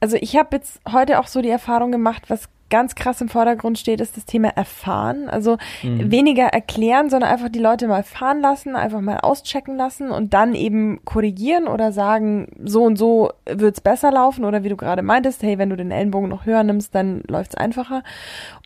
also 0.06 0.18
ich 0.22 0.38
habe 0.38 0.50
jetzt 0.58 0.82
heute 0.92 1.20
auch 1.20 1.26
so 1.26 1.42
die 1.42 1.50
Erfahrung 1.50 1.92
gemacht, 1.92 2.26
was 2.28 2.48
ganz 2.70 2.94
krass 2.94 3.22
im 3.22 3.28
Vordergrund 3.28 3.80
steht, 3.80 4.00
ist 4.02 4.18
das 4.18 4.26
Thema 4.26 4.50
erfahren. 4.50 5.30
Also 5.30 5.58
mhm. 5.82 6.12
weniger 6.12 6.44
erklären, 6.44 7.10
sondern 7.10 7.32
einfach 7.32 7.50
die 7.50 7.58
Leute 7.58 7.88
mal 7.88 8.04
fahren 8.04 8.40
lassen, 8.40 8.76
einfach 8.76 9.02
mal 9.02 9.18
auschecken 9.18 9.78
lassen 9.78 10.12
und 10.12 10.36
dann 10.36 10.54
eben 10.54 11.04
korrigieren 11.06 11.68
oder 11.68 11.92
sagen, 11.92 12.50
so 12.64 12.84
und 12.84 12.98
so 12.98 13.32
wird's 13.48 13.82
besser 13.82 14.12
laufen 14.12 14.46
oder 14.46 14.64
wie 14.64 14.70
du 14.70 14.78
gerade 14.78 15.02
meintest, 15.02 15.42
hey, 15.42 15.58
wenn 15.58 15.72
du 15.72 15.76
den 15.76 15.90
Ellenbogen 15.90 16.30
noch 16.30 16.46
höher 16.46 16.62
nimmst, 16.62 16.94
dann 16.94 17.24
läuft's 17.28 17.56
einfacher. 17.56 18.04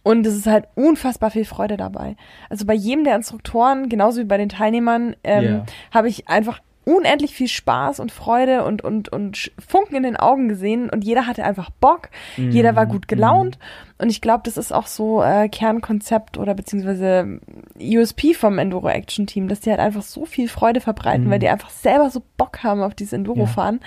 Und 0.04 0.28
es 0.28 0.36
ist 0.36 0.46
halt 0.48 0.66
unfassbar 0.76 1.32
viel 1.32 1.46
Freude 1.46 1.78
dabei. 1.78 2.18
Also 2.50 2.66
bei 2.66 2.74
jedem 2.74 3.06
der 3.06 3.16
Instruktoren, 3.16 3.88
genauso 3.88 4.20
wie 4.20 4.26
bei 4.26 4.38
den 4.38 4.50
Teilnehmern, 4.50 5.16
ähm, 5.24 5.44
yeah. 5.44 5.66
habe 5.94 6.10
ich 6.10 6.28
einfach 6.28 6.60
unendlich 6.90 7.36
viel 7.36 7.48
Spaß 7.48 8.00
und 8.00 8.12
Freude 8.12 8.66
und, 8.66 8.84
und, 8.84 9.10
und 9.10 9.52
Funken 9.66 9.96
in 9.96 10.04
den 10.04 10.18
Augen 10.18 10.50
gesehen 10.50 10.90
und 10.90 11.04
jeder 11.04 11.28
hatte 11.28 11.44
einfach 11.44 11.70
Bock, 11.70 12.10
mm. 12.38 12.50
jeder 12.50 12.76
war 12.76 12.88
gut 12.88 13.08
gelaunt 13.08 13.60
mm. 13.60 14.04
und 14.04 14.10
ich 14.10 14.22
glaube, 14.22 14.42
das 14.46 14.58
ist 14.58 14.74
auch 14.74 14.88
so 14.88 15.22
äh, 15.22 15.50
Kernkonzept 15.50 16.38
oder 16.38 16.56
beziehungsweise 16.56 17.40
USP 17.80 18.34
vom 18.34 18.58
Enduro 18.58 18.90
Action 18.90 19.28
Team, 19.28 19.48
dass 19.48 19.60
die 19.60 19.70
halt 19.70 19.80
einfach 19.80 20.02
so 20.02 20.26
viel 20.26 20.48
Freude 20.48 20.82
verbreiten, 20.82 21.30
weil 21.30 21.40
die 21.40 21.50
einfach 21.50 21.70
selber 21.70 22.10
so 22.10 22.24
Bock 22.38 22.64
haben 22.64 22.82
auf 22.82 22.96
dieses 22.96 23.14
Enduro 23.14 23.46
fahren 23.46 23.80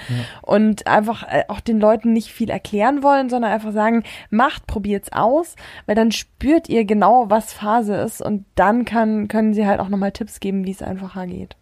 und 0.42 0.86
einfach 0.86 1.24
äh, 1.24 1.44
auch 1.48 1.60
den 1.60 1.80
Leuten 1.80 2.12
nicht 2.12 2.30
viel 2.30 2.50
erklären 2.50 3.02
wollen, 3.02 3.30
sondern 3.30 3.50
einfach 3.50 3.72
sagen, 3.72 4.04
macht, 4.30 4.66
probiert's 4.68 5.12
aus, 5.12 5.56
weil 5.86 5.96
dann 5.96 6.12
spürt 6.12 6.68
ihr 6.68 6.84
genau, 6.84 7.26
was 7.28 7.52
Phase 7.52 7.96
ist 7.96 8.22
und 8.22 8.44
dann 8.54 8.84
kann, 8.84 9.26
können 9.26 9.54
sie 9.54 9.66
halt 9.66 9.80
auch 9.80 9.88
nochmal 9.88 10.12
Tipps 10.12 10.38
geben, 10.38 10.64
wie 10.66 10.70
es 10.70 10.82
einfacher 10.82 11.26
geht. 11.26 11.56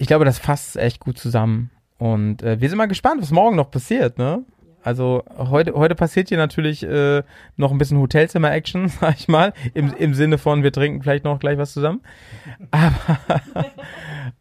Ich 0.00 0.06
glaube, 0.06 0.24
das 0.24 0.38
fasst 0.38 0.76
echt 0.76 1.00
gut 1.00 1.18
zusammen. 1.18 1.70
Und 1.98 2.42
äh, 2.42 2.60
wir 2.60 2.68
sind 2.68 2.78
mal 2.78 2.86
gespannt, 2.86 3.20
was 3.20 3.32
morgen 3.32 3.56
noch 3.56 3.70
passiert, 3.70 4.16
ne? 4.16 4.44
Also 4.84 5.24
heute, 5.36 5.74
heute 5.74 5.96
passiert 5.96 6.28
hier 6.28 6.38
natürlich 6.38 6.84
äh, 6.84 7.24
noch 7.56 7.72
ein 7.72 7.78
bisschen 7.78 7.98
Hotelzimmer-Action, 7.98 8.88
sag 9.00 9.18
ich 9.18 9.26
mal, 9.26 9.52
im, 9.74 9.92
im 9.92 10.14
Sinne 10.14 10.38
von, 10.38 10.62
wir 10.62 10.72
trinken 10.72 11.02
vielleicht 11.02 11.24
noch 11.24 11.40
gleich 11.40 11.58
was 11.58 11.72
zusammen. 11.72 12.00
Aber, 12.70 13.18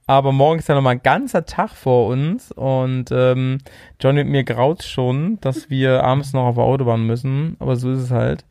aber 0.05 0.32
morgen 0.32 0.60
ist 0.60 0.70
ja 0.70 0.76
nochmal 0.76 0.95
ein 0.95 1.03
ganzer 1.03 1.45
Tag 1.45 1.72
vor 1.72 2.08
uns 2.08 2.51
und 2.51 3.05
ähm, 3.12 3.58
John 3.99 4.16
mit 4.16 4.28
mir 4.28 4.43
graut 4.43 4.84
schon, 4.84 5.39
dass 5.41 5.70
wir 5.70 6.03
abends 6.03 6.34
noch 6.34 6.45
auf 6.45 6.55
der 6.55 6.64
Autobahn 6.64 7.05
müssen, 7.05 7.55
aber 7.60 7.76
so 7.76 7.91
ist 7.91 7.99
es 7.99 8.12
halt. 8.12 8.45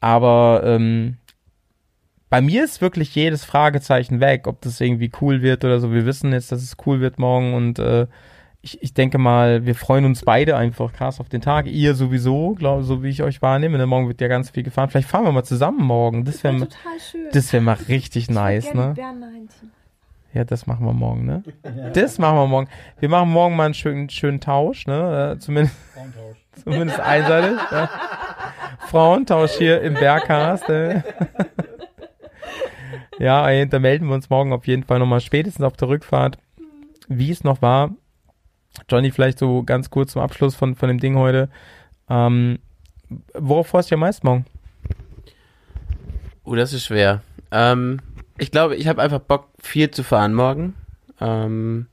Aber 0.00 0.62
ähm, 0.64 1.16
bei 2.34 2.40
mir 2.40 2.64
ist 2.64 2.80
wirklich 2.80 3.14
jedes 3.14 3.44
Fragezeichen 3.44 4.18
weg, 4.18 4.48
ob 4.48 4.60
das 4.60 4.80
irgendwie 4.80 5.08
cool 5.20 5.40
wird 5.40 5.64
oder 5.64 5.78
so. 5.78 5.92
Wir 5.92 6.04
wissen 6.04 6.32
jetzt, 6.32 6.50
dass 6.50 6.64
es 6.64 6.76
cool 6.84 7.00
wird 7.00 7.16
morgen 7.16 7.54
und 7.54 7.78
äh, 7.78 8.08
ich, 8.60 8.82
ich 8.82 8.92
denke 8.92 9.18
mal, 9.18 9.66
wir 9.66 9.76
freuen 9.76 10.04
uns 10.04 10.22
beide 10.22 10.56
einfach 10.56 10.92
krass 10.92 11.20
auf 11.20 11.28
den 11.28 11.42
Tag. 11.42 11.66
Ihr 11.68 11.94
sowieso, 11.94 12.54
glaube 12.54 12.82
so 12.82 13.04
wie 13.04 13.10
ich 13.10 13.22
euch 13.22 13.40
wahrnehme. 13.40 13.78
Ne? 13.78 13.86
Morgen 13.86 14.08
wird 14.08 14.20
ja 14.20 14.26
ganz 14.26 14.50
viel 14.50 14.64
gefahren. 14.64 14.90
Vielleicht 14.90 15.08
fahren 15.08 15.24
wir 15.24 15.30
mal 15.30 15.44
zusammen 15.44 15.84
morgen. 15.84 16.24
Das 16.24 16.42
wäre 16.42 16.58
total 16.58 16.98
schön. 16.98 17.28
das 17.32 17.52
wär 17.52 17.60
mal 17.60 17.78
richtig 17.86 18.28
nice, 18.28 18.74
ne? 18.74 18.94
Ja, 20.32 20.42
das 20.42 20.66
machen 20.66 20.84
wir 20.86 20.92
morgen, 20.92 21.26
ne? 21.26 21.44
Das 21.94 22.18
machen 22.18 22.36
wir 22.36 22.48
morgen. 22.48 22.68
Wir 22.98 23.10
machen 23.10 23.30
morgen 23.30 23.54
mal 23.54 23.66
einen 23.66 23.74
schönen, 23.74 24.10
schönen 24.10 24.40
Tausch, 24.40 24.88
ne? 24.88 25.34
Äh, 25.36 25.38
zumindest, 25.38 25.76
zumindest 26.64 26.98
einseitig. 26.98 27.60
Ja. 27.70 27.88
Frauentausch 28.88 29.52
hier 29.52 29.82
im 29.82 29.94
Berghast. 29.94 30.68
Ne? 30.68 31.04
Ja, 33.18 33.48
ey, 33.48 33.68
da 33.68 33.78
melden 33.78 34.08
wir 34.08 34.14
uns 34.14 34.30
morgen 34.30 34.52
auf 34.52 34.66
jeden 34.66 34.82
Fall 34.82 34.98
nochmal 34.98 35.20
spätestens 35.20 35.64
auf 35.64 35.76
der 35.76 35.88
Rückfahrt, 35.88 36.38
wie 37.08 37.30
es 37.30 37.44
noch 37.44 37.62
war. 37.62 37.90
Johnny, 38.88 39.10
vielleicht 39.12 39.38
so 39.38 39.62
ganz 39.62 39.90
kurz 39.90 40.12
zum 40.12 40.22
Abschluss 40.22 40.54
von, 40.54 40.74
von 40.74 40.88
dem 40.88 40.98
Ding 40.98 41.16
heute. 41.16 41.48
Ähm, 42.08 42.58
worauf 43.34 43.68
freust 43.68 43.88
du 43.88 43.90
dich 43.90 43.94
am 43.94 44.00
meisten 44.00 44.26
morgen? 44.26 44.46
Oh, 46.44 46.54
das 46.54 46.72
ist 46.72 46.84
schwer. 46.84 47.22
Ähm, 47.52 48.00
ich 48.36 48.50
glaube, 48.50 48.76
ich 48.76 48.88
habe 48.88 49.00
einfach 49.00 49.20
Bock, 49.20 49.48
viel 49.60 49.90
zu 49.90 50.02
fahren 50.02 50.34
morgen. 50.34 50.74
Ähm, 51.20 51.86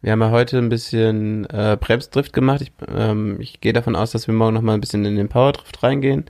wir 0.00 0.12
haben 0.12 0.22
ja 0.22 0.30
heute 0.30 0.58
ein 0.58 0.70
bisschen 0.70 1.48
äh, 1.50 1.76
Bremsdrift 1.78 2.32
gemacht. 2.32 2.62
Ich, 2.62 2.72
ähm, 2.88 3.40
ich 3.40 3.60
gehe 3.60 3.72
davon 3.72 3.94
aus, 3.94 4.12
dass 4.12 4.26
wir 4.26 4.34
morgen 4.34 4.54
noch 4.54 4.62
mal 4.62 4.74
ein 4.74 4.80
bisschen 4.80 5.04
in 5.04 5.16
den 5.16 5.28
Powerdrift 5.28 5.82
reingehen. 5.82 6.24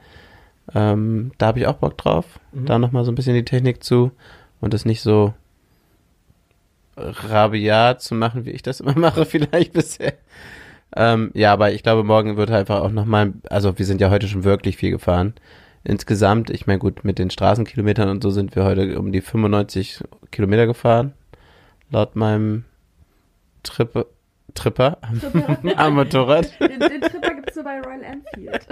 Ähm, 0.74 1.32
da 1.38 1.46
habe 1.46 1.60
ich 1.60 1.66
auch 1.66 1.74
Bock 1.76 1.98
drauf. 1.98 2.40
Da 2.52 2.78
noch 2.78 2.92
mal 2.92 3.04
so 3.04 3.12
ein 3.12 3.14
bisschen 3.14 3.34
die 3.34 3.44
Technik 3.44 3.82
zu 3.84 4.12
und 4.60 4.72
das 4.74 4.84
nicht 4.84 5.02
so 5.02 5.34
rabiat 6.96 8.02
zu 8.02 8.14
machen, 8.14 8.44
wie 8.44 8.50
ich 8.50 8.62
das 8.62 8.80
immer 8.80 8.96
mache, 8.96 9.24
vielleicht 9.24 9.72
bisher. 9.72 10.14
Ähm, 10.94 11.30
ja, 11.34 11.52
aber 11.52 11.72
ich 11.72 11.82
glaube, 11.82 12.04
morgen 12.04 12.36
wird 12.36 12.50
einfach 12.50 12.80
auch 12.80 12.90
nochmal, 12.90 13.32
also 13.48 13.78
wir 13.78 13.86
sind 13.86 14.00
ja 14.00 14.10
heute 14.10 14.28
schon 14.28 14.44
wirklich 14.44 14.76
viel 14.76 14.90
gefahren. 14.90 15.34
Insgesamt, 15.84 16.50
ich 16.50 16.66
meine, 16.66 16.78
gut, 16.78 17.04
mit 17.04 17.18
den 17.18 17.30
Straßenkilometern 17.30 18.08
und 18.08 18.22
so 18.22 18.30
sind 18.30 18.54
wir 18.54 18.64
heute 18.64 18.98
um 18.98 19.10
die 19.10 19.20
95 19.20 20.00
Kilometer 20.30 20.66
gefahren. 20.66 21.12
Laut 21.90 22.14
meinem 22.14 22.64
Trippe, 23.62 24.06
Tripper 24.54 24.98
am, 25.76 25.94
Motorrad. 25.94 26.58
Den, 26.60 26.80
den 26.80 27.00
Tripper 27.00 27.34
gibt's 27.34 27.56
nur 27.56 27.64
bei 27.64 27.80
Royal 27.80 28.02
Enfield. 28.02 28.66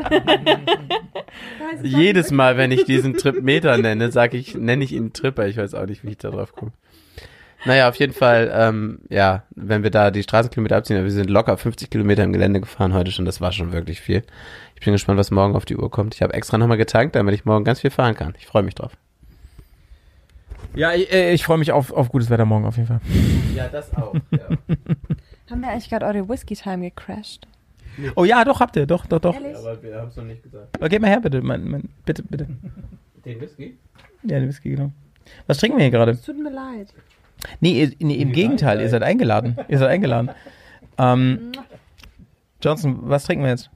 Jedes 1.83 2.31
Mal, 2.31 2.57
wenn 2.57 2.73
ich 2.73 2.85
diesen 2.85 3.15
Trip 3.15 3.43
Meter 3.43 3.77
nenne, 3.79 4.11
sage 4.11 4.37
ich, 4.37 4.55
nenne 4.55 4.85
ich 4.85 4.93
ihn 4.93 5.13
Tripper. 5.13 5.47
Ich 5.47 5.57
weiß 5.57 5.75
auch 5.75 5.87
nicht, 5.87 6.05
wie 6.05 6.11
ich 6.11 6.19
da 6.19 6.31
drauf 6.31 6.55
komme. 6.55 6.73
Naja, 7.67 7.89
auf 7.89 7.97
jeden 7.97 8.15
Fall, 8.15 8.51
ähm, 8.55 9.01
ja, 9.11 9.43
wenn 9.51 9.83
wir 9.83 9.91
da 9.91 10.11
die 10.11 10.23
Straßenkilometer 10.23 10.77
abziehen, 10.77 11.03
wir 11.03 11.11
sind 11.11 11.29
locker 11.29 11.57
50 11.59 11.91
Kilometer 11.91 12.25
im 12.25 12.33
Gelände 12.33 12.61
gefahren 12.61 12.95
heute 12.95 13.11
schon, 13.11 13.27
das 13.27 13.41
war 13.41 13.53
schon 13.53 13.73
wirklich 13.73 14.01
viel. 14.01 14.23
Ich 14.77 14.85
bin 14.85 14.95
gespannt, 14.95 15.19
was 15.19 15.31
morgen 15.31 15.55
auf 15.55 15.67
die 15.67 15.77
Uhr 15.77 15.91
kommt. 15.91 16.15
Ich 16.15 16.23
habe 16.23 16.33
extra 16.33 16.57
nochmal 16.57 16.79
getankt, 16.79 17.17
damit 17.17 17.35
ich 17.35 17.45
morgen 17.45 17.65
ganz 17.65 17.81
viel 17.81 17.91
fahren 17.91 18.15
kann. 18.15 18.35
Ich 18.39 18.47
freue 18.47 18.63
mich 18.63 18.75
drauf. 18.77 18.93
Ja, 20.75 20.95
ich, 20.95 21.13
äh, 21.13 21.33
ich 21.33 21.45
freue 21.45 21.59
mich 21.59 21.73
auf, 21.73 21.93
auf 21.93 22.09
gutes 22.11 22.31
Wetter 22.31 22.45
morgen 22.45 22.65
auf 22.65 22.77
jeden 22.77 22.89
Fall. 22.89 23.01
Ja, 23.55 23.69
das 23.69 23.95
auch. 23.95 24.15
Ja. 24.31 24.49
Haben 25.51 25.63
wir 25.63 25.69
eigentlich 25.69 25.91
gerade 25.91 26.07
eure 26.07 26.29
Whisky 26.29 26.55
Time 26.55 26.89
gecrashed? 26.91 27.47
Oh 28.15 28.25
ja, 28.25 28.45
doch, 28.45 28.61
habt 28.61 28.77
ihr, 28.77 28.87
doch, 28.87 29.05
doch, 29.07 29.19
doch. 29.19 29.35
Ehrlich? 29.35 29.57
Aber 29.57 29.83
wir 29.83 29.97
haben 29.97 30.09
es 30.09 30.17
noch 30.17 30.25
nicht 30.25 30.43
gesagt. 30.43 30.77
Aber 30.77 30.89
Geht 30.89 31.03
mal 31.03 31.09
her, 31.09 31.21
bitte, 31.21 31.43
mein, 31.43 31.69
mein, 31.69 31.89
bitte, 32.05 32.23
bitte. 32.23 32.47
Den 33.25 33.41
Whisky? 33.41 33.77
Ja, 34.23 34.39
den 34.39 34.49
Whisky, 34.49 34.71
genau. 34.71 34.93
Was 35.47 35.59
trinken 35.59 35.79
wir 35.79 35.85
hier 35.85 35.91
gerade? 35.91 36.13
Es 36.13 36.23
tut 36.23 36.39
mir 36.39 36.51
leid. 36.51 36.95
Nee, 37.61 37.97
nee 37.99 38.15
im 38.15 38.33
Gegenteil, 38.33 38.81
ihr 38.81 38.89
seid 38.89 39.03
eingeladen. 39.03 39.57
Ihr 39.69 39.79
seid 39.79 39.89
eingeladen. 39.89 40.31
Ähm, 40.99 41.53
Johnson, 42.63 42.99
was 43.03 43.25
trinken 43.25 43.45
wir 43.45 43.51
jetzt? 43.51 43.71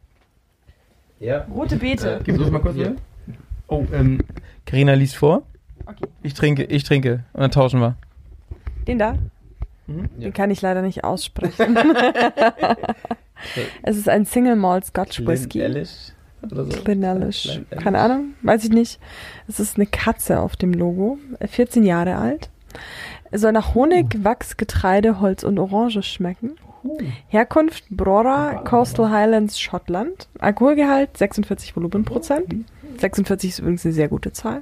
Ja. 1.19 1.47
Rote 1.55 1.77
Beete. 1.77 2.21
Gib 2.23 2.39
uns 2.39 2.51
mal 2.51 2.61
kurz 2.61 2.77
wieder. 2.77 2.95
Oh, 3.67 3.85
ähm, 3.93 4.21
Carina 4.67 4.93
liest 4.95 5.17
vor. 5.17 5.43
Okay. 5.87 6.07
Ich 6.23 6.35
trinke, 6.35 6.65
ich 6.65 6.85
trinke. 6.85 7.25
Und 7.33 7.41
dann 7.41 7.51
tauschen 7.51 7.81
wir. 7.81 7.97
Den 8.87 8.99
da? 8.99 9.17
Ja. 9.87 9.95
Den 10.19 10.33
kann 10.33 10.51
ich 10.51 10.63
leider 10.63 10.83
nicht 10.83 11.05
aussprechen. 11.05 11.77
es 13.83 13.97
ist 13.97 14.09
ein 14.09 14.25
Single 14.25 14.57
Malt 14.57 14.87
Scotch 14.87 15.27
Whisky. 15.27 15.63
Oder 16.51 16.65
so. 16.65 16.83
Glenellish. 16.83 17.61
Keine 17.71 18.01
Ahnung, 18.01 18.35
weiß 18.43 18.65
ich 18.65 18.71
nicht. 18.71 19.01
Es 19.49 19.61
ist 19.61 19.77
eine 19.77 19.87
Katze 19.87 20.41
auf 20.41 20.57
dem 20.57 20.73
Logo. 20.73 21.19
Äh, 21.39 21.49
14 21.49 21.85
Jahre 21.85 22.17
alt. 22.17 22.51
Es 23.31 23.41
soll 23.41 23.53
nach 23.53 23.75
Honig, 23.75 24.23
Wachs, 24.23 24.57
Getreide, 24.57 25.21
Holz 25.21 25.43
und 25.43 25.59
Orange 25.59 26.03
schmecken. 26.03 26.57
Herkunft 27.29 27.85
Brora, 27.91 28.63
Coastal 28.65 29.11
Highlands, 29.11 29.59
Schottland. 29.59 30.29
Alkoholgehalt 30.39 31.17
46 31.17 31.75
Volumenprozent. 31.75 32.67
46 32.99 33.51
ist 33.51 33.59
übrigens 33.61 33.85
eine 33.85 33.95
sehr 33.95 34.09
gute 34.09 34.33
Zahl. 34.33 34.61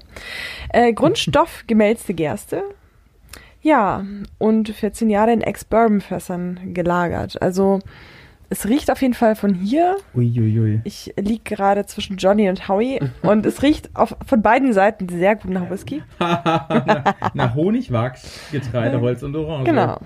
Äh, 0.70 0.92
Grundstoff 0.92 1.64
gemälzte 1.66 2.14
Gerste. 2.14 2.62
Ja, 3.62 4.04
und 4.38 4.68
14 4.68 5.08
Jahre 5.08 5.32
in 5.32 5.40
Ex-Bourbon-Fässern 5.40 6.74
gelagert. 6.74 7.40
Also 7.40 7.78
es 8.52 8.68
riecht 8.68 8.90
auf 8.90 9.00
jeden 9.00 9.14
Fall 9.14 9.34
von 9.34 9.54
hier. 9.54 9.96
Uiuiui. 10.14 10.82
Ich 10.84 11.14
lieg 11.16 11.44
gerade 11.44 11.86
zwischen 11.86 12.18
Johnny 12.18 12.50
und 12.50 12.68
Howie 12.68 13.00
und 13.22 13.46
es 13.46 13.62
riecht 13.62 13.94
auf, 13.94 14.14
von 14.26 14.42
beiden 14.42 14.72
Seiten 14.72 15.08
sehr 15.08 15.36
gut 15.36 15.50
nach 15.50 15.70
Whisky. 15.70 16.02
Nach 16.18 17.54
Honigwachs, 17.54 18.50
Getreide, 18.50 19.00
Holz 19.00 19.22
und 19.22 19.34
Orange. 19.36 19.64
Genau. 19.64 19.98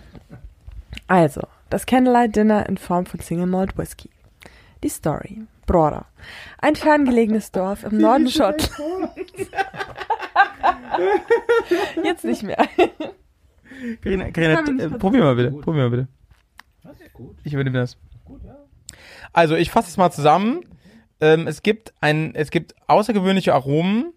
Also, 1.08 1.42
das 1.70 1.86
Candlelight 1.86 2.36
Dinner 2.36 2.68
in 2.68 2.76
Form 2.76 3.06
von 3.06 3.18
Single 3.20 3.46
Malt 3.46 3.76
Whisky. 3.76 4.10
Die 4.84 4.88
Story. 4.90 5.42
Brora. 5.66 6.06
Ein 6.58 6.76
ferngelegenes 6.76 7.50
Dorf 7.50 7.82
im 7.82 7.98
Norden 7.98 8.28
Schottlands. 8.28 8.70
Jetzt 12.04 12.24
nicht 12.24 12.44
mehr. 12.44 12.68
Man 14.04 14.32
nicht 14.32 14.38
äh, 14.38 14.90
probier 14.98 15.22
mal 15.22 15.34
bitte. 15.36 15.50
Probier 15.52 15.82
mal 15.82 15.90
bitte. 15.90 16.08
Ich 17.44 17.52
übernehme 17.52 17.78
das. 17.78 17.96
Also, 19.32 19.54
ich 19.56 19.70
fasse 19.70 19.88
es 19.88 19.96
mal 19.96 20.10
zusammen. 20.10 20.60
Ähm, 21.20 21.46
es 21.46 21.62
gibt 21.62 21.92
ein, 22.00 22.34
es 22.34 22.50
gibt 22.50 22.74
außergewöhnliche 22.88 23.54
Aromen 23.54 24.12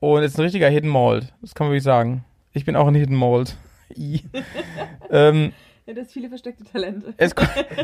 und 0.00 0.22
es 0.22 0.32
ist 0.32 0.38
ein 0.38 0.42
richtiger 0.44 0.68
Hidden 0.68 0.88
Malt. 0.90 1.32
Das 1.42 1.54
kann 1.54 1.66
man 1.66 1.72
wirklich 1.72 1.84
sagen. 1.84 2.24
Ich 2.52 2.64
bin 2.64 2.74
auch 2.76 2.86
ein 2.88 2.94
Hidden 2.94 3.16
Malt. 3.16 3.56
Ähm, 5.10 5.52
Ja, 5.86 5.94
das 5.94 6.12
viele 6.12 6.28
versteckte 6.28 6.64
Talente. 6.64 7.14
es, 7.16 7.32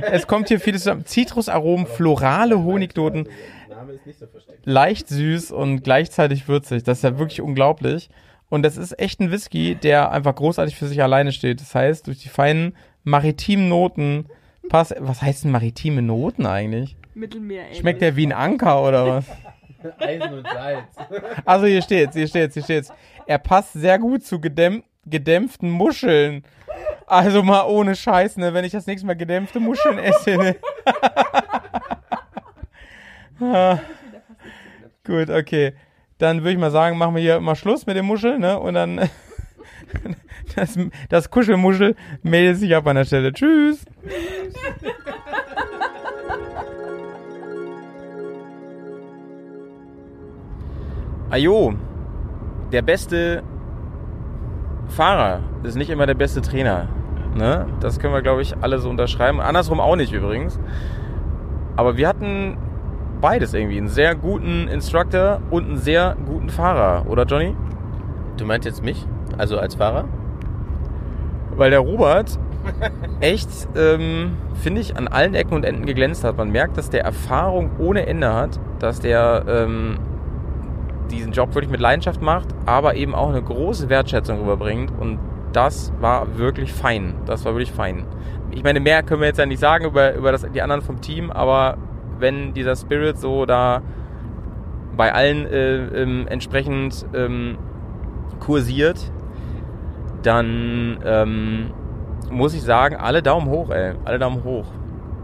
es 0.02 0.26
kommt 0.26 0.48
hier 0.48 0.60
vieles 0.60 0.82
zusammen. 0.82 1.06
Zitrusaromen, 1.06 1.86
florale 1.86 2.62
Honignoten, 2.62 3.28
Der 3.68 3.76
Name 3.78 3.92
ist 3.94 4.06
nicht 4.06 4.18
so 4.18 4.26
versteckt. 4.26 4.60
leicht 4.66 5.08
süß 5.08 5.50
und 5.52 5.82
gleichzeitig 5.82 6.46
würzig. 6.48 6.82
Das 6.82 6.98
ist 6.98 7.02
ja 7.04 7.18
wirklich 7.18 7.40
unglaublich. 7.40 8.10
Und 8.48 8.62
das 8.62 8.76
ist 8.76 8.98
echt 8.98 9.20
ein 9.20 9.30
Whisky, 9.30 9.74
der 9.74 10.12
einfach 10.12 10.34
großartig 10.34 10.76
für 10.76 10.86
sich 10.86 11.02
alleine 11.02 11.32
steht. 11.32 11.60
Das 11.60 11.74
heißt, 11.74 12.06
durch 12.06 12.18
die 12.18 12.28
feinen 12.28 12.76
maritimen 13.02 13.68
Noten 13.68 14.26
passt. 14.68 14.94
Was 14.98 15.22
heißt 15.22 15.44
denn 15.44 15.50
maritime 15.50 16.02
Noten 16.02 16.46
eigentlich? 16.46 16.96
Mittelmeer. 17.14 17.74
Schmeckt 17.74 18.02
der 18.02 18.16
wie 18.16 18.26
ein 18.26 18.32
Anker 18.32 18.82
oder 18.82 19.06
was? 19.06 19.24
Eisen 19.98 20.34
und 20.34 20.46
Salz. 20.46 20.96
Also 21.44 21.66
hier 21.66 21.82
steht's, 21.82 22.16
hier 22.16 22.26
steht's, 22.26 22.54
hier 22.54 22.62
steht's. 22.62 22.92
Er 23.26 23.38
passt 23.38 23.72
sehr 23.74 23.98
gut 23.98 24.24
zu 24.24 24.40
gedämp 24.40 24.84
gedämpften 25.06 25.70
Muscheln. 25.70 26.44
Also 27.06 27.42
mal 27.42 27.66
ohne 27.66 27.94
Scheiß, 27.94 28.38
ne, 28.38 28.54
wenn 28.54 28.64
ich 28.64 28.72
das 28.72 28.86
nächste 28.86 29.06
Mal 29.06 29.16
gedämpfte 29.16 29.60
Muscheln 29.60 29.98
esse. 29.98 30.36
Ne? 30.38 30.56
Gut, 35.04 35.28
okay. 35.28 35.74
Dann 36.24 36.38
würde 36.38 36.52
ich 36.52 36.58
mal 36.58 36.70
sagen, 36.70 36.98
machen 36.98 37.14
wir 37.14 37.22
hier 37.22 37.40
mal 37.40 37.54
Schluss 37.54 37.86
mit 37.86 37.96
dem 37.96 38.06
Muschel, 38.06 38.38
ne? 38.38 38.58
Und 38.58 38.74
dann 38.74 38.98
das, 40.56 40.78
das 41.08 41.30
Kuschelmuschel 41.30 41.94
meldet 42.22 42.58
sich 42.58 42.74
ab 42.74 42.86
an 42.86 42.96
der 42.96 43.04
Stelle. 43.04 43.32
Tschüss. 43.32 43.84
Ajo, 51.30 51.74
der 52.72 52.82
beste 52.82 53.42
Fahrer 54.88 55.40
ist 55.62 55.74
nicht 55.74 55.90
immer 55.90 56.06
der 56.06 56.14
beste 56.14 56.40
Trainer. 56.40 56.88
Ne? 57.34 57.66
Das 57.80 57.98
können 57.98 58.14
wir, 58.14 58.22
glaube 58.22 58.42
ich, 58.42 58.56
alle 58.60 58.78
so 58.78 58.88
unterschreiben. 58.88 59.40
Andersrum 59.40 59.80
auch 59.80 59.96
nicht 59.96 60.12
übrigens. 60.12 60.60
Aber 61.76 61.96
wir 61.96 62.06
hatten 62.06 62.56
beides 63.24 63.54
irgendwie. 63.54 63.78
Einen 63.78 63.88
sehr 63.88 64.14
guten 64.14 64.68
Instructor 64.68 65.40
und 65.50 65.64
einen 65.64 65.78
sehr 65.78 66.14
guten 66.26 66.50
Fahrer. 66.50 67.06
Oder 67.08 67.24
Johnny? 67.24 67.56
Du 68.36 68.44
meinst 68.44 68.66
jetzt 68.66 68.84
mich? 68.84 69.06
Also 69.38 69.58
als 69.58 69.76
Fahrer? 69.76 70.04
Weil 71.56 71.70
der 71.70 71.78
Robert 71.78 72.38
echt, 73.20 73.48
ähm, 73.76 74.36
finde 74.62 74.82
ich, 74.82 74.98
an 74.98 75.08
allen 75.08 75.34
Ecken 75.34 75.54
und 75.54 75.64
Enden 75.64 75.86
geglänzt 75.86 76.22
hat. 76.22 76.36
Man 76.36 76.50
merkt, 76.50 76.76
dass 76.76 76.90
der 76.90 77.02
Erfahrung 77.02 77.70
ohne 77.78 78.06
Ende 78.06 78.34
hat, 78.34 78.60
dass 78.78 79.00
der 79.00 79.44
ähm, 79.48 79.98
diesen 81.10 81.32
Job 81.32 81.54
wirklich 81.54 81.70
mit 81.70 81.80
Leidenschaft 81.80 82.20
macht, 82.20 82.48
aber 82.66 82.94
eben 82.94 83.14
auch 83.14 83.30
eine 83.30 83.40
große 83.40 83.88
Wertschätzung 83.88 84.40
rüberbringt. 84.40 84.92
Und 85.00 85.18
das 85.54 85.94
war 85.98 86.36
wirklich 86.36 86.74
fein. 86.74 87.14
Das 87.24 87.46
war 87.46 87.54
wirklich 87.54 87.72
fein. 87.72 88.04
Ich 88.50 88.62
meine, 88.62 88.80
mehr 88.80 89.02
können 89.02 89.22
wir 89.22 89.28
jetzt 89.28 89.38
ja 89.38 89.46
nicht 89.46 89.60
sagen 89.60 89.86
über, 89.86 90.14
über 90.14 90.30
das, 90.30 90.44
die 90.52 90.60
anderen 90.60 90.82
vom 90.82 91.00
Team, 91.00 91.30
aber 91.30 91.78
wenn 92.18 92.54
dieser 92.54 92.76
Spirit 92.76 93.18
so 93.18 93.46
da 93.46 93.82
bei 94.96 95.12
allen 95.12 95.46
äh, 95.46 96.02
ähm, 96.02 96.26
entsprechend 96.28 97.04
ähm, 97.14 97.58
kursiert, 98.40 99.12
dann 100.22 100.98
ähm, 101.04 101.70
muss 102.30 102.54
ich 102.54 102.62
sagen, 102.62 102.96
alle 102.96 103.22
Daumen 103.22 103.48
hoch, 103.48 103.70
ey. 103.70 103.94
Alle 104.04 104.18
Daumen 104.18 104.44
hoch. 104.44 104.66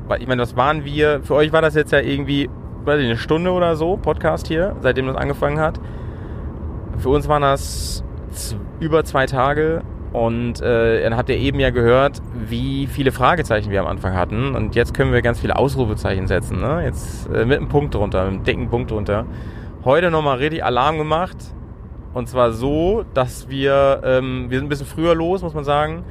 Weil 0.08 0.20
ich 0.20 0.28
meine, 0.28 0.42
was 0.42 0.56
waren 0.56 0.84
wir? 0.84 1.22
Für 1.22 1.34
euch 1.34 1.52
war 1.52 1.62
das 1.62 1.74
jetzt 1.74 1.92
ja 1.92 2.00
irgendwie, 2.00 2.50
weiß 2.84 3.00
ich, 3.00 3.06
eine 3.06 3.16
Stunde 3.16 3.52
oder 3.52 3.76
so, 3.76 3.96
Podcast 3.96 4.48
hier, 4.48 4.76
seitdem 4.80 5.06
das 5.06 5.16
angefangen 5.16 5.60
hat. 5.60 5.80
Für 6.98 7.10
uns 7.10 7.28
waren 7.28 7.42
das 7.42 8.04
über 8.80 9.04
zwei 9.04 9.26
Tage 9.26 9.82
und 10.12 10.60
äh, 10.60 11.04
dann 11.04 11.16
habt 11.16 11.28
ihr 11.28 11.36
eben 11.36 11.60
ja 11.60 11.70
gehört, 11.70 12.20
wie 12.34 12.88
viele 12.88 13.12
Fragezeichen 13.12 13.70
wir 13.70 13.80
am 13.80 13.86
Anfang 13.86 14.14
hatten. 14.14 14.56
Und 14.56 14.74
jetzt 14.74 14.92
können 14.92 15.12
wir 15.12 15.22
ganz 15.22 15.38
viele 15.38 15.56
Ausrufezeichen 15.56 16.26
setzen. 16.26 16.60
Ne? 16.60 16.82
Jetzt 16.84 17.28
äh, 17.32 17.44
mit 17.44 17.58
einem 17.58 17.68
Punkt 17.68 17.94
drunter, 17.94 18.24
mit 18.24 18.34
einem 18.34 18.44
dicken 18.44 18.68
Punkt 18.68 18.90
drunter. 18.90 19.24
Heute 19.84 20.10
nochmal 20.10 20.38
richtig 20.38 20.64
Alarm 20.64 20.98
gemacht. 20.98 21.36
Und 22.12 22.28
zwar 22.28 22.50
so, 22.50 23.04
dass 23.14 23.48
wir, 23.48 24.00
ähm, 24.04 24.46
wir 24.48 24.58
sind 24.58 24.66
ein 24.66 24.68
bisschen 24.68 24.86
früher 24.86 25.14
los, 25.14 25.42
muss 25.42 25.54
man 25.54 25.62
sagen, 25.62 26.02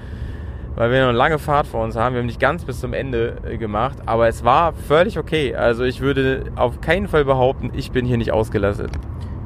weil 0.76 0.92
wir 0.92 1.02
noch 1.02 1.10
eine 1.10 1.18
lange 1.18 1.40
Fahrt 1.40 1.68
vor 1.68 1.84
uns 1.84 1.98
haben. 1.98 2.16
Wir 2.16 2.20
haben 2.20 2.28
nicht 2.28 2.40
ganz 2.40 2.64
bis 2.64 2.80
zum 2.80 2.94
Ende 2.94 3.36
äh, 3.44 3.58
gemacht, 3.58 3.98
aber 4.06 4.30
es 4.30 4.46
war 4.46 4.72
völlig 4.72 5.20
okay. 5.20 5.56
Also 5.56 5.84
ich 5.84 6.00
würde 6.00 6.46
auf 6.56 6.80
keinen 6.80 7.10
Fall 7.10 7.26
behaupten, 7.26 7.72
ich 7.74 7.92
bin 7.92 8.06
hier 8.06 8.18
nicht 8.18 8.32
ausgelastet. 8.32 8.92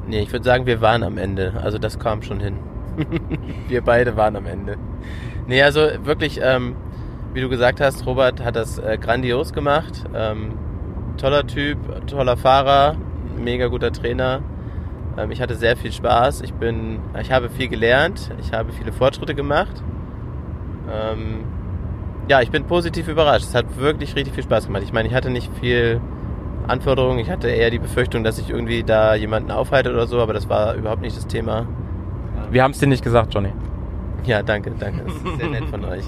Nee, 0.06 0.20
ich 0.20 0.30
würde 0.30 0.44
sagen, 0.44 0.64
wir 0.66 0.80
waren 0.80 1.02
am 1.02 1.18
Ende. 1.18 1.54
Also 1.60 1.78
das 1.78 1.98
kam 1.98 2.22
schon 2.22 2.38
hin. 2.38 2.58
wir 3.68 3.82
beide 3.82 4.16
waren 4.16 4.36
am 4.36 4.46
Ende. 4.46 4.76
Nee, 5.46 5.62
also 5.62 5.80
wirklich, 6.04 6.40
ähm, 6.42 6.76
wie 7.32 7.40
du 7.40 7.48
gesagt 7.48 7.80
hast, 7.80 8.06
Robert 8.06 8.42
hat 8.44 8.56
das 8.56 8.78
äh, 8.78 8.98
grandios 8.98 9.52
gemacht. 9.52 10.04
Ähm, 10.14 10.52
toller 11.16 11.46
Typ, 11.46 11.78
toller 12.06 12.36
Fahrer, 12.36 12.96
mega 13.38 13.66
guter 13.66 13.92
Trainer. 13.92 14.40
Ähm, 15.18 15.30
ich 15.30 15.40
hatte 15.40 15.54
sehr 15.54 15.76
viel 15.76 15.92
Spaß. 15.92 16.42
Ich 16.42 16.54
bin, 16.54 17.00
ich 17.20 17.32
habe 17.32 17.50
viel 17.50 17.68
gelernt. 17.68 18.30
Ich 18.40 18.52
habe 18.52 18.72
viele 18.72 18.92
Fortschritte 18.92 19.34
gemacht. 19.34 19.82
Ähm, 20.92 21.44
ja, 22.28 22.40
ich 22.40 22.50
bin 22.50 22.64
positiv 22.64 23.08
überrascht. 23.08 23.44
Es 23.44 23.54
hat 23.54 23.78
wirklich 23.78 24.16
richtig 24.16 24.34
viel 24.34 24.44
Spaß 24.44 24.66
gemacht. 24.66 24.82
Ich 24.82 24.92
meine, 24.92 25.08
ich 25.08 25.14
hatte 25.14 25.30
nicht 25.30 25.50
viel 25.60 26.00
Anforderungen. 26.66 27.18
Ich 27.18 27.30
hatte 27.30 27.48
eher 27.48 27.70
die 27.70 27.78
Befürchtung, 27.78 28.24
dass 28.24 28.38
ich 28.38 28.50
irgendwie 28.50 28.82
da 28.82 29.14
jemanden 29.14 29.50
aufhalte 29.50 29.90
oder 29.90 30.06
so, 30.06 30.20
aber 30.20 30.32
das 30.32 30.48
war 30.48 30.74
überhaupt 30.74 31.02
nicht 31.02 31.16
das 31.16 31.26
Thema. 31.26 31.66
Wir 32.50 32.62
haben 32.62 32.72
es 32.72 32.78
dir 32.78 32.86
nicht 32.86 33.02
gesagt, 33.02 33.34
Johnny. 33.34 33.50
Ja, 34.26 34.42
danke, 34.42 34.72
danke. 34.78 35.02
Das 35.04 35.14
ist 35.14 35.38
sehr 35.38 35.48
nett 35.48 35.64
von 35.66 35.84
euch. 35.84 36.04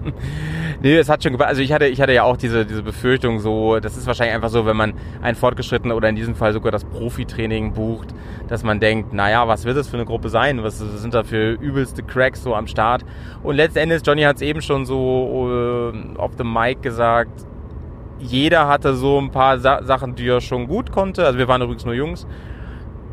nee, 0.82 0.96
es 0.96 1.10
hat 1.10 1.22
schon. 1.22 1.38
Also 1.38 1.60
ich 1.60 1.70
hatte, 1.70 1.86
ich 1.86 2.00
hatte 2.00 2.12
ja 2.14 2.22
auch 2.22 2.38
diese, 2.38 2.64
diese 2.64 2.82
Befürchtung 2.82 3.40
so, 3.40 3.78
das 3.78 3.96
ist 3.96 4.06
wahrscheinlich 4.06 4.34
einfach 4.34 4.48
so, 4.48 4.64
wenn 4.64 4.76
man 4.76 4.94
ein 5.20 5.34
fortgeschritten 5.34 5.92
oder 5.92 6.08
in 6.08 6.16
diesem 6.16 6.34
Fall 6.34 6.54
sogar 6.54 6.72
das 6.72 6.84
Profitraining 6.84 7.74
bucht, 7.74 8.14
dass 8.48 8.64
man 8.64 8.80
denkt, 8.80 9.12
naja, 9.12 9.46
was 9.48 9.66
wird 9.66 9.76
das 9.76 9.86
für 9.86 9.98
eine 9.98 10.06
Gruppe 10.06 10.30
sein? 10.30 10.62
Was 10.62 10.78
sind 10.78 11.12
da 11.12 11.24
für 11.24 11.52
übelste 11.52 12.02
Cracks 12.02 12.42
so 12.42 12.54
am 12.54 12.66
Start? 12.66 13.04
Und 13.42 13.56
letztendlich, 13.56 14.00
Johnny 14.06 14.22
hat 14.22 14.36
es 14.36 14.42
eben 14.42 14.62
schon 14.62 14.86
so 14.86 15.92
äh, 15.92 16.18
auf 16.18 16.36
dem 16.36 16.50
Mic 16.50 16.80
gesagt, 16.80 17.46
jeder 18.18 18.66
hatte 18.66 18.94
so 18.94 19.18
ein 19.18 19.30
paar 19.30 19.58
Sa 19.58 19.82
Sachen, 19.82 20.14
die 20.14 20.26
er 20.26 20.40
schon 20.40 20.66
gut 20.66 20.90
konnte. 20.90 21.26
Also 21.26 21.38
wir 21.38 21.48
waren 21.48 21.60
übrigens 21.60 21.84
nur 21.84 21.94
Jungs. 21.94 22.26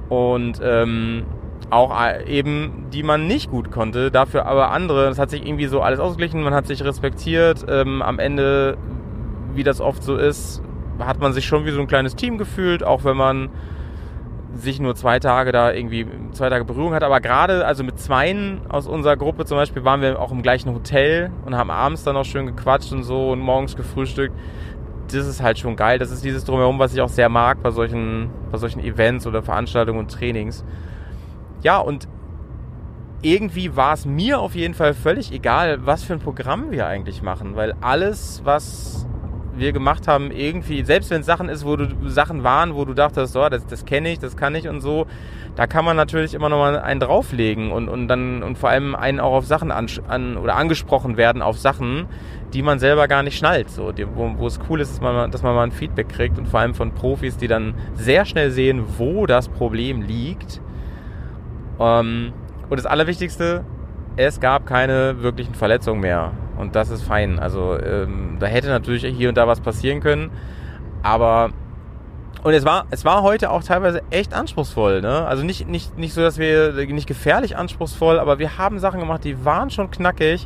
Und 0.07 0.61
ähm, 0.63 1.25
auch 1.73 1.99
äh, 1.99 2.25
eben, 2.25 2.85
die 2.93 3.03
man 3.03 3.27
nicht 3.27 3.49
gut 3.51 3.71
konnte, 3.71 4.11
dafür 4.11 4.45
aber 4.45 4.71
andere. 4.71 5.05
Das 5.05 5.19
hat 5.19 5.29
sich 5.29 5.45
irgendwie 5.45 5.67
so 5.67 5.81
alles 5.81 5.99
ausgeglichen, 5.99 6.41
man 6.43 6.53
hat 6.53 6.67
sich 6.67 6.83
respektiert. 6.83 7.65
Ähm, 7.67 8.01
am 8.01 8.19
Ende, 8.19 8.77
wie 9.53 9.63
das 9.63 9.81
oft 9.81 10.03
so 10.03 10.15
ist, 10.15 10.61
hat 10.99 11.19
man 11.19 11.33
sich 11.33 11.45
schon 11.45 11.65
wie 11.65 11.71
so 11.71 11.81
ein 11.81 11.87
kleines 11.87 12.15
Team 12.15 12.37
gefühlt, 12.37 12.83
auch 12.83 13.03
wenn 13.03 13.17
man 13.17 13.49
sich 14.55 14.79
nur 14.79 14.95
zwei 14.95 15.19
Tage 15.19 15.51
da 15.51 15.71
irgendwie 15.71 16.05
zwei 16.31 16.49
Tage 16.49 16.65
Berührung 16.65 16.93
hat. 16.93 17.03
Aber 17.03 17.19
gerade, 17.19 17.65
also 17.65 17.83
mit 17.83 17.99
zweien 17.99 18.61
aus 18.69 18.87
unserer 18.87 19.17
Gruppe 19.17 19.45
zum 19.45 19.57
Beispiel, 19.57 19.83
waren 19.83 20.01
wir 20.01 20.19
auch 20.19 20.31
im 20.31 20.41
gleichen 20.41 20.73
Hotel 20.73 21.31
und 21.45 21.55
haben 21.57 21.71
abends 21.71 22.03
dann 22.03 22.15
auch 22.15 22.25
schön 22.25 22.45
gequatscht 22.45 22.91
und 22.91 23.03
so 23.03 23.31
und 23.31 23.39
morgens 23.39 23.75
gefrühstückt. 23.75 24.35
Das 25.07 25.27
ist 25.27 25.41
halt 25.41 25.59
schon 25.59 25.75
geil. 25.75 25.99
Das 25.99 26.11
ist 26.11 26.23
dieses 26.23 26.45
Drumherum, 26.45 26.79
was 26.79 26.93
ich 26.93 27.01
auch 27.01 27.09
sehr 27.09 27.29
mag 27.29 27.61
bei 27.61 27.71
solchen, 27.71 28.29
bei 28.51 28.57
solchen 28.57 28.79
Events 28.79 29.27
oder 29.27 29.41
Veranstaltungen 29.41 29.99
und 29.99 30.11
Trainings. 30.11 30.63
Ja, 31.63 31.79
und 31.79 32.07
irgendwie 33.21 33.75
war 33.75 33.93
es 33.93 34.05
mir 34.05 34.39
auf 34.39 34.53
jeden 34.53 34.73
Fall 34.73 34.93
völlig 34.93 35.31
egal, 35.31 35.85
was 35.85 36.03
für 36.03 36.13
ein 36.13 36.19
Programm 36.19 36.71
wir 36.71 36.87
eigentlich 36.87 37.21
machen, 37.21 37.55
weil 37.55 37.73
alles, 37.79 38.41
was 38.43 39.07
wir 39.55 39.71
gemacht 39.71 40.07
haben, 40.07 40.31
irgendwie, 40.31 40.83
selbst 40.83 41.09
wenn 41.09 41.21
es 41.21 41.25
Sachen 41.25 41.47
ist, 41.47 41.65
wo 41.65 41.77
du 41.77 42.09
Sachen 42.09 42.43
waren, 42.43 42.75
wo 42.75 42.83
du 42.83 42.93
dachtest, 42.93 43.31
so, 43.31 43.47
das, 43.47 43.65
das 43.65 43.85
kenne 43.85 44.11
ich, 44.11 44.19
das 44.19 44.35
kann 44.35 44.55
ich 44.55 44.67
und 44.67 44.81
so, 44.81 45.05
da 45.55 45.67
kann 45.67 45.85
man 45.85 45.95
natürlich 45.95 46.33
immer 46.33 46.49
noch 46.49 46.57
mal 46.57 46.79
einen 46.79 46.99
drauflegen 46.99 47.71
und, 47.71 47.87
und 47.87 48.09
dann 48.09 48.43
und 48.43 48.57
vor 48.57 48.69
allem 48.69 48.93
einen 48.93 49.21
auch 49.21 49.33
auf 49.33 49.45
Sachen 49.45 49.71
an, 49.71 49.87
an 50.09 50.35
oder 50.35 50.55
angesprochen 50.55 51.15
werden 51.15 51.41
auf 51.41 51.57
Sachen, 51.57 52.07
die 52.53 52.61
man 52.61 52.79
selber 52.79 53.07
gar 53.07 53.23
nicht 53.23 53.37
schnallt. 53.37 53.69
So, 53.69 53.91
die, 53.93 54.05
wo, 54.15 54.33
wo 54.37 54.47
es 54.47 54.59
cool 54.69 54.81
ist, 54.81 54.91
dass 54.91 55.01
man, 55.01 55.31
dass 55.31 55.43
man 55.43 55.55
mal 55.55 55.63
ein 55.63 55.71
Feedback 55.71 56.09
kriegt 56.09 56.37
und 56.37 56.47
vor 56.47 56.59
allem 56.59 56.73
von 56.73 56.91
Profis, 56.91 57.37
die 57.37 57.47
dann 57.47 57.75
sehr 57.93 58.25
schnell 58.25 58.51
sehen, 58.51 58.83
wo 58.97 59.27
das 59.27 59.47
Problem 59.47 60.01
liegt 60.01 60.59
ähm, 61.83 62.33
und 62.69 62.77
das 62.77 62.85
Allerwichtigste, 62.85 63.63
es 64.15 64.39
gab 64.39 64.65
keine 64.65 65.21
wirklichen 65.21 65.55
Verletzungen 65.55 66.01
mehr. 66.01 66.31
Und 66.57 66.75
das 66.75 66.89
ist 66.89 67.03
fein. 67.03 67.39
Also 67.39 67.77
ähm, 67.79 68.37
da 68.39 68.45
hätte 68.45 68.67
natürlich 68.67 69.03
hier 69.03 69.29
und 69.29 69.35
da 69.35 69.47
was 69.47 69.59
passieren 69.59 69.99
können. 69.99 70.31
Aber 71.01 71.49
und 72.43 72.53
es 72.53 72.65
war, 72.65 72.85
es 72.91 73.05
war 73.05 73.23
heute 73.23 73.51
auch 73.51 73.63
teilweise 73.63 74.01
echt 74.09 74.33
anspruchsvoll. 74.33 75.01
Ne? 75.01 75.25
Also 75.25 75.43
nicht, 75.43 75.67
nicht, 75.67 75.97
nicht 75.97 76.13
so, 76.13 76.21
dass 76.21 76.37
wir 76.37 76.73
nicht 76.73 77.07
gefährlich 77.07 77.55
anspruchsvoll, 77.55 78.19
aber 78.19 78.37
wir 78.37 78.57
haben 78.57 78.79
Sachen 78.79 78.99
gemacht, 78.99 79.23
die 79.23 79.45
waren 79.45 79.69
schon 79.69 79.89
knackig. 79.91 80.45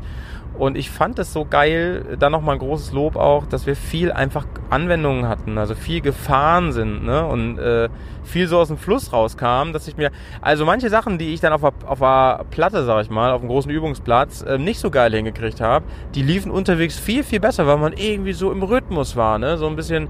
Und 0.58 0.76
ich 0.76 0.90
fand 0.90 1.20
es 1.20 1.34
so 1.34 1.46
geil, 1.46 2.18
da 2.20 2.30
nochmal 2.30 2.56
ein 2.56 2.60
großes 2.60 2.92
Lob 2.92 3.16
auch, 3.16 3.46
dass 3.46 3.68
wir 3.68 3.76
viel 3.76 4.12
einfach 4.12 4.46
Anwendungen 4.72 5.28
hatten, 5.28 5.58
also 5.58 5.76
viel 5.76 6.02
gefahren 6.02 6.72
sind 6.72 7.06
ne? 7.06 7.26
und 7.26 7.60
äh, 7.60 7.90
viel 8.24 8.48
so 8.48 8.58
aus 8.58 8.70
dem 8.70 8.78
Fluss 8.78 9.14
rauskam, 9.14 9.72
dass 9.72 9.88
ich 9.88 9.98
mir, 9.98 10.12
also 10.42 10.66
manche 10.66 10.90
Sachen, 10.90 11.20
die 11.20 11.34
ich 11.34 11.42
dann 11.42 11.54
auf 11.54 11.62
der, 11.62 11.74
auf 11.86 12.00
der 12.00 12.46
Platte, 12.50 12.84
sag 12.86 13.04
ich 13.04 13.10
mal, 13.12 13.32
auf 13.32 13.42
dem 13.42 13.50
großen 13.50 13.70
Übungsplatz 13.70 14.42
äh, 14.42 14.58
nicht 14.58 14.80
so 14.80 14.90
geil 14.90 15.14
hingekriegt 15.14 15.62
habe, 15.62 15.86
die 16.16 16.24
liefen 16.24 16.52
unterwegs 16.52 16.98
viel, 16.98 17.24
viel 17.24 17.40
besser, 17.40 17.68
weil 17.68 17.78
man 17.78 17.94
irgendwie 17.94 18.34
so 18.34 18.52
im 18.52 18.64
Rhythmus 18.64 19.16
war, 19.16 19.38
ne? 19.38 19.58
so 19.58 19.68
ein 19.68 19.76
bisschen 19.76 20.08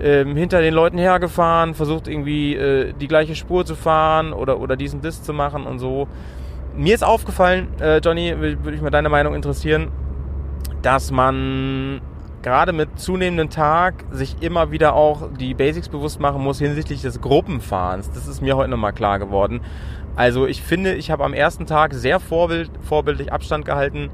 ähm, 0.00 0.36
hinter 0.36 0.60
den 0.60 0.74
Leuten 0.74 0.98
hergefahren, 0.98 1.74
versucht 1.74 2.08
irgendwie 2.08 2.56
äh, 2.56 2.92
die 3.00 3.06
gleiche 3.06 3.36
Spur 3.36 3.64
zu 3.64 3.76
fahren 3.76 4.32
oder, 4.32 4.58
oder 4.58 4.76
diesen 4.76 5.00
Disk 5.00 5.24
zu 5.24 5.32
machen 5.32 5.66
und 5.66 5.78
so 5.78 6.08
mir 6.76 6.94
ist 6.94 7.04
aufgefallen, 7.04 7.68
äh, 7.80 7.98
Johnny, 7.98 8.34
würde 8.38 8.74
ich 8.74 8.80
mal 8.80 8.90
deine 8.90 9.08
Meinung 9.08 9.34
interessieren, 9.34 9.90
dass 10.82 11.10
man 11.10 12.00
gerade 12.42 12.72
mit 12.72 12.98
zunehmendem 12.98 13.50
Tag 13.50 14.04
sich 14.10 14.42
immer 14.42 14.72
wieder 14.72 14.94
auch 14.94 15.28
die 15.38 15.54
Basics 15.54 15.88
bewusst 15.88 16.20
machen 16.20 16.42
muss 16.42 16.58
hinsichtlich 16.58 17.00
des 17.02 17.20
Gruppenfahrens. 17.20 18.10
Das 18.10 18.26
ist 18.26 18.40
mir 18.40 18.56
heute 18.56 18.70
nochmal 18.70 18.92
klar 18.92 19.18
geworden. 19.18 19.60
Also 20.16 20.46
ich 20.46 20.62
finde, 20.62 20.94
ich 20.94 21.10
habe 21.10 21.24
am 21.24 21.34
ersten 21.34 21.66
Tag 21.66 21.94
sehr 21.94 22.20
vorbild, 22.20 22.70
vorbildlich 22.82 23.32
Abstand 23.32 23.64
gehalten. 23.64 24.10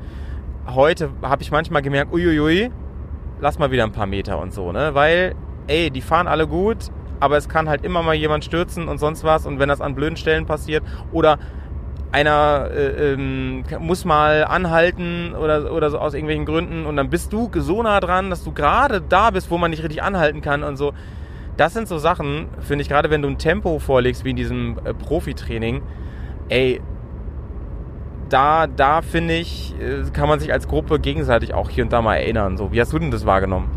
Heute 0.66 1.10
habe 1.22 1.42
ich 1.42 1.50
manchmal 1.50 1.82
gemerkt, 1.82 2.12
uiuiui, 2.12 2.70
lass 3.40 3.58
mal 3.58 3.70
wieder 3.70 3.84
ein 3.84 3.92
paar 3.92 4.06
Meter 4.06 4.38
und 4.38 4.52
so, 4.52 4.70
ne? 4.70 4.94
Weil, 4.94 5.34
ey, 5.66 5.90
die 5.90 6.02
fahren 6.02 6.28
alle 6.28 6.46
gut, 6.46 6.90
aber 7.20 7.36
es 7.36 7.48
kann 7.48 7.68
halt 7.68 7.84
immer 7.84 8.02
mal 8.02 8.14
jemand 8.14 8.44
stürzen 8.44 8.88
und 8.88 8.98
sonst 8.98 9.24
was. 9.24 9.46
Und 9.46 9.58
wenn 9.58 9.68
das 9.68 9.80
an 9.80 9.94
blöden 9.94 10.16
Stellen 10.16 10.46
passiert 10.46 10.84
oder 11.12 11.38
einer 12.10 12.70
äh, 12.72 13.12
ähm, 13.12 13.64
muss 13.80 14.04
mal 14.04 14.44
anhalten 14.44 15.34
oder, 15.34 15.72
oder 15.72 15.90
so 15.90 15.98
aus 15.98 16.14
irgendwelchen 16.14 16.46
Gründen 16.46 16.86
und 16.86 16.96
dann 16.96 17.10
bist 17.10 17.32
du 17.32 17.50
so 17.54 17.82
nah 17.82 18.00
dran, 18.00 18.30
dass 18.30 18.44
du 18.44 18.52
gerade 18.52 19.00
da 19.00 19.30
bist, 19.30 19.50
wo 19.50 19.58
man 19.58 19.70
nicht 19.70 19.82
richtig 19.82 20.02
anhalten 20.02 20.40
kann 20.40 20.62
und 20.62 20.76
so. 20.76 20.92
Das 21.56 21.74
sind 21.74 21.88
so 21.88 21.98
Sachen, 21.98 22.46
finde 22.60 22.82
ich, 22.82 22.88
gerade 22.88 23.10
wenn 23.10 23.20
du 23.20 23.28
ein 23.28 23.38
Tempo 23.38 23.78
vorlegst, 23.78 24.24
wie 24.24 24.30
in 24.30 24.36
diesem 24.36 24.78
äh, 24.84 24.94
Profitraining, 24.94 25.82
ey, 26.48 26.80
da, 28.28 28.66
da 28.66 29.02
finde 29.02 29.34
ich, 29.34 29.74
äh, 29.80 30.08
kann 30.12 30.28
man 30.28 30.40
sich 30.40 30.52
als 30.52 30.68
Gruppe 30.68 31.00
gegenseitig 31.00 31.54
auch 31.54 31.68
hier 31.68 31.84
und 31.84 31.92
da 31.92 32.00
mal 32.00 32.16
erinnern. 32.16 32.56
So, 32.56 32.72
wie 32.72 32.80
hast 32.80 32.92
du 32.92 32.98
denn 32.98 33.10
das 33.10 33.26
wahrgenommen? 33.26 33.70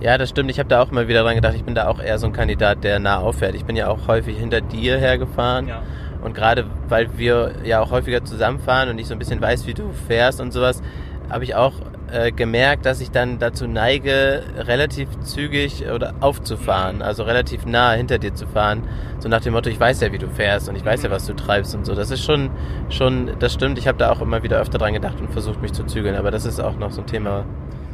Ja, 0.00 0.18
das 0.18 0.28
stimmt. 0.28 0.50
Ich 0.50 0.58
habe 0.58 0.68
da 0.68 0.82
auch 0.82 0.90
mal 0.90 1.08
wieder 1.08 1.22
dran 1.22 1.36
gedacht. 1.36 1.54
Ich 1.54 1.64
bin 1.64 1.74
da 1.74 1.88
auch 1.88 2.00
eher 2.00 2.18
so 2.18 2.26
ein 2.26 2.32
Kandidat, 2.32 2.84
der 2.84 2.98
nah 2.98 3.18
auffährt. 3.18 3.54
Ich 3.54 3.64
bin 3.64 3.74
ja 3.76 3.88
auch 3.88 4.06
häufig 4.06 4.36
hinter 4.36 4.60
dir 4.60 4.98
hergefahren. 4.98 5.68
Ja. 5.68 5.82
Und 6.24 6.34
gerade 6.34 6.64
weil 6.88 7.16
wir 7.16 7.52
ja 7.64 7.80
auch 7.80 7.90
häufiger 7.90 8.24
zusammenfahren 8.24 8.88
und 8.88 8.98
ich 8.98 9.06
so 9.06 9.12
ein 9.12 9.18
bisschen 9.18 9.40
weiß, 9.40 9.66
wie 9.66 9.74
du 9.74 9.90
fährst 10.08 10.40
und 10.40 10.52
sowas, 10.52 10.82
habe 11.30 11.44
ich 11.44 11.54
auch 11.54 11.74
äh, 12.10 12.32
gemerkt, 12.32 12.86
dass 12.86 13.00
ich 13.00 13.10
dann 13.10 13.38
dazu 13.38 13.66
neige, 13.66 14.42
relativ 14.56 15.08
zügig 15.20 15.84
oder 15.92 16.14
aufzufahren, 16.20 17.02
also 17.02 17.24
relativ 17.24 17.66
nah 17.66 17.92
hinter 17.92 18.18
dir 18.18 18.34
zu 18.34 18.46
fahren. 18.46 18.84
So 19.18 19.28
nach 19.28 19.40
dem 19.40 19.52
Motto, 19.52 19.68
ich 19.68 19.78
weiß 19.78 20.00
ja, 20.00 20.12
wie 20.12 20.18
du 20.18 20.28
fährst 20.28 20.68
und 20.68 20.76
ich 20.76 20.84
weiß 20.84 21.02
ja, 21.02 21.10
was 21.10 21.26
du 21.26 21.34
treibst 21.34 21.74
und 21.74 21.84
so. 21.84 21.94
Das 21.94 22.10
ist 22.10 22.24
schon, 22.24 22.50
schon, 22.88 23.30
das 23.38 23.52
stimmt. 23.52 23.78
Ich 23.78 23.86
habe 23.86 23.98
da 23.98 24.10
auch 24.10 24.20
immer 24.20 24.42
wieder 24.42 24.60
öfter 24.60 24.78
dran 24.78 24.92
gedacht 24.92 25.20
und 25.20 25.30
versucht, 25.30 25.60
mich 25.60 25.72
zu 25.72 25.84
zügeln. 25.84 26.16
Aber 26.16 26.30
das 26.30 26.46
ist 26.46 26.60
auch 26.60 26.76
noch 26.76 26.90
so 26.90 27.02
ein 27.02 27.06
Thema. 27.06 27.44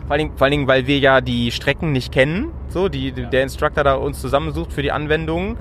Vor 0.07 0.13
allen, 0.13 0.19
Dingen, 0.19 0.37
vor 0.37 0.45
allen 0.45 0.53
Dingen, 0.53 0.67
weil 0.67 0.87
wir 0.87 0.99
ja 0.99 1.21
die 1.21 1.51
Strecken 1.51 1.93
nicht 1.93 2.13
kennen, 2.13 2.53
so 2.69 2.89
die 2.89 3.13
der 3.13 3.43
Instructor 3.43 3.85
da 3.85 3.95
uns 3.95 4.21
zusammensucht 4.21 4.73
für 4.73 4.83
die 4.83 4.93
Anwendungen. 4.93 5.57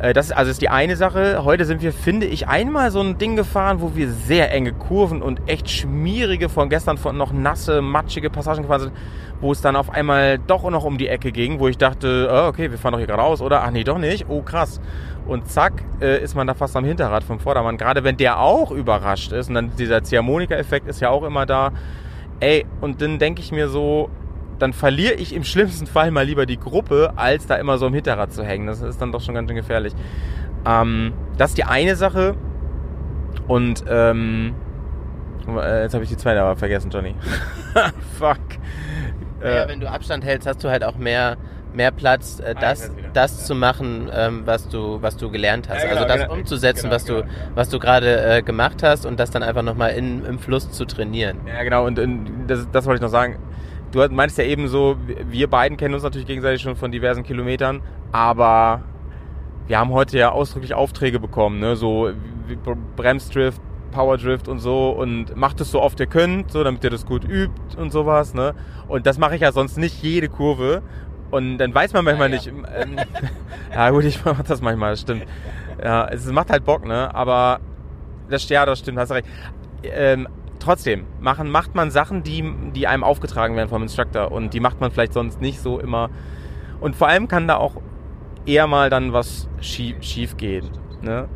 Äh, 0.00 0.12
Das 0.12 0.26
ist 0.26 0.32
also 0.32 0.50
ist 0.50 0.62
die 0.62 0.68
eine 0.68 0.96
Sache. 0.96 1.44
Heute 1.44 1.64
sind 1.64 1.82
wir, 1.82 1.92
finde 1.92 2.26
ich, 2.26 2.48
einmal 2.48 2.90
so 2.90 3.00
ein 3.00 3.18
Ding 3.18 3.36
gefahren, 3.36 3.80
wo 3.80 3.94
wir 3.94 4.10
sehr 4.10 4.52
enge 4.52 4.72
Kurven 4.72 5.22
und 5.22 5.40
echt 5.46 5.70
schmierige, 5.70 6.48
von 6.48 6.68
gestern 6.68 6.98
von 6.98 7.16
noch 7.16 7.32
nasse, 7.32 7.82
matschige 7.82 8.30
Passagen 8.30 8.62
gefahren 8.62 8.80
sind, 8.80 8.92
wo 9.40 9.52
es 9.52 9.60
dann 9.60 9.76
auf 9.76 9.90
einmal 9.90 10.38
doch 10.38 10.68
noch 10.70 10.84
um 10.84 10.98
die 10.98 11.08
Ecke 11.08 11.32
ging, 11.32 11.58
wo 11.58 11.68
ich 11.68 11.78
dachte, 11.78 12.28
oh, 12.30 12.48
okay, 12.48 12.70
wir 12.70 12.78
fahren 12.78 12.92
doch 12.92 12.98
hier 12.98 13.06
geradeaus, 13.06 13.40
oder? 13.40 13.62
Ach 13.62 13.70
nee, 13.70 13.84
doch 13.84 13.98
nicht. 13.98 14.26
Oh, 14.28 14.42
krass. 14.42 14.80
Und 15.26 15.48
zack, 15.48 15.82
äh, 16.00 16.22
ist 16.22 16.34
man 16.34 16.46
da 16.46 16.54
fast 16.54 16.76
am 16.76 16.84
Hinterrad 16.84 17.22
vom 17.24 17.38
Vordermann. 17.38 17.76
Gerade 17.76 18.04
wenn 18.04 18.16
der 18.16 18.40
auch 18.40 18.70
überrascht 18.70 19.32
ist 19.32 19.48
und 19.48 19.54
dann 19.54 19.72
dieser 19.76 20.02
Ziehharmonika-Effekt 20.02 20.88
ist 20.88 21.00
ja 21.00 21.10
auch 21.10 21.22
immer 21.24 21.44
da. 21.44 21.72
Ey, 22.40 22.64
und 22.80 23.02
dann 23.02 23.18
denke 23.18 23.42
ich 23.42 23.50
mir 23.50 23.68
so, 23.68 24.10
dann 24.58 24.72
verliere 24.72 25.14
ich 25.14 25.34
im 25.34 25.44
schlimmsten 25.44 25.86
Fall 25.86 26.10
mal 26.10 26.24
lieber 26.24 26.46
die 26.46 26.58
Gruppe, 26.58 27.12
als 27.16 27.46
da 27.46 27.54
immer 27.56 27.78
so 27.78 27.86
im 27.86 27.94
Hinterrad 27.94 28.32
zu 28.32 28.44
hängen. 28.44 28.66
Das 28.66 28.80
ist 28.82 29.00
dann 29.00 29.12
doch 29.12 29.20
schon 29.20 29.34
ganz 29.34 29.48
schön 29.48 29.56
gefährlich. 29.56 29.92
Ähm, 30.66 31.12
das 31.36 31.50
ist 31.50 31.58
die 31.58 31.64
eine 31.64 31.94
Sache. 31.96 32.34
Und 33.46 33.84
ähm, 33.88 34.54
äh, 35.48 35.82
jetzt 35.82 35.94
habe 35.94 36.04
ich 36.04 36.10
die 36.10 36.16
zweite 36.16 36.40
aber 36.42 36.56
vergessen, 36.56 36.90
Johnny. 36.90 37.14
Fuck. 38.18 38.38
Äh, 39.42 39.56
Ja, 39.62 39.68
wenn 39.68 39.80
du 39.80 39.88
Abstand 39.90 40.24
hältst, 40.24 40.46
hast 40.48 40.62
du 40.64 40.68
halt 40.68 40.82
auch 40.84 40.96
mehr, 40.96 41.36
mehr 41.72 41.90
Platz, 41.92 42.40
äh, 42.40 42.54
Ah, 42.56 42.60
das, 42.60 42.90
das 43.14 43.46
zu 43.46 43.54
machen, 43.54 44.10
ähm, 44.12 44.42
was 44.44 44.68
du, 44.68 45.00
was 45.00 45.16
du 45.16 45.30
gelernt 45.30 45.68
hast. 45.68 45.82
Ja, 45.84 45.88
genau, 45.90 46.02
also 46.02 46.08
das 46.08 46.22
genau. 46.22 46.34
umzusetzen, 46.34 46.82
Genau, 46.84 46.94
was 46.94 47.04
du, 47.04 47.14
genau. 47.14 47.26
was 47.54 47.68
du 47.70 47.78
gerade 47.78 48.20
äh, 48.38 48.42
gemacht 48.42 48.82
hast 48.82 49.06
und 49.06 49.18
das 49.20 49.30
dann 49.30 49.42
einfach 49.42 49.62
nochmal 49.62 49.92
im 49.92 50.38
Fluss 50.38 50.70
zu 50.72 50.84
trainieren. 50.84 51.38
Ja, 51.46 51.62
genau, 51.62 51.86
und, 51.86 51.98
und 51.98 52.46
das, 52.48 52.68
das 52.72 52.84
wollte 52.86 52.96
ich 52.96 53.02
noch 53.02 53.08
sagen. 53.08 53.38
Du 53.92 54.06
meinst 54.10 54.36
ja 54.38 54.44
eben 54.44 54.68
so, 54.68 54.96
wir 55.30 55.48
beiden 55.48 55.76
kennen 55.78 55.94
uns 55.94 56.02
natürlich 56.02 56.26
gegenseitig 56.26 56.60
schon 56.60 56.76
von 56.76 56.92
diversen 56.92 57.22
Kilometern, 57.22 57.80
aber 58.12 58.82
wir 59.66 59.78
haben 59.78 59.92
heute 59.92 60.18
ja 60.18 60.30
ausdrücklich 60.32 60.74
Aufträge 60.74 61.18
bekommen, 61.20 61.58
ne? 61.58 61.76
so 61.76 62.10
wie 62.46 62.58
Bremsdrift, 62.96 63.60
Powerdrift 63.92 64.48
und 64.48 64.58
so 64.58 64.90
und 64.90 65.36
macht 65.36 65.60
es 65.60 65.70
so 65.70 65.80
oft 65.80 65.98
ihr 66.00 66.06
könnt, 66.06 66.50
so 66.52 66.62
damit 66.64 66.84
ihr 66.84 66.90
das 66.90 67.06
gut 67.06 67.24
übt 67.24 67.52
und 67.78 67.90
sowas, 67.90 68.34
ne? 68.34 68.54
Und 68.86 69.06
das 69.06 69.18
mache 69.18 69.34
ich 69.34 69.40
ja 69.40 69.52
sonst 69.52 69.78
nicht 69.78 70.02
jede 70.02 70.28
Kurve 70.28 70.82
und 71.30 71.58
dann 71.58 71.74
weiß 71.74 71.92
man 71.92 72.04
manchmal 72.04 72.28
Ah, 72.28 72.30
ja. 72.30 72.36
nicht. 72.36 72.46
Ähm, 72.48 72.96
ja 73.74 73.90
gut, 73.90 74.04
ich 74.04 74.24
mache 74.24 74.42
das 74.42 74.60
manchmal, 74.60 74.90
das 74.90 75.00
stimmt. 75.00 75.24
Ja, 75.82 76.06
es 76.08 76.26
macht 76.26 76.50
halt 76.50 76.64
Bock, 76.64 76.86
ne? 76.86 77.14
Aber 77.14 77.60
das, 78.28 78.48
ja, 78.48 78.66
das 78.66 78.80
stimmt, 78.80 78.98
hast 78.98 79.12
recht. 79.12 79.26
Ähm, 79.82 80.28
trotzdem, 80.68 81.06
machen, 81.18 81.50
macht 81.50 81.74
man 81.74 81.90
Sachen, 81.90 82.22
die, 82.22 82.44
die 82.74 82.86
einem 82.86 83.02
aufgetragen 83.02 83.56
werden 83.56 83.70
vom 83.70 83.82
Instructor 83.82 84.30
und 84.30 84.52
die 84.52 84.60
macht 84.60 84.82
man 84.82 84.90
vielleicht 84.90 85.14
sonst 85.14 85.40
nicht 85.40 85.60
so 85.60 85.80
immer. 85.80 86.10
Und 86.78 86.94
vor 86.94 87.08
allem 87.08 87.26
kann 87.26 87.48
da 87.48 87.56
auch 87.56 87.76
eher 88.44 88.66
mal 88.66 88.90
dann 88.90 89.14
was 89.14 89.48
schief, 89.62 89.96
schief 90.02 90.36
gehen. 90.36 90.68
Ne? 91.00 91.26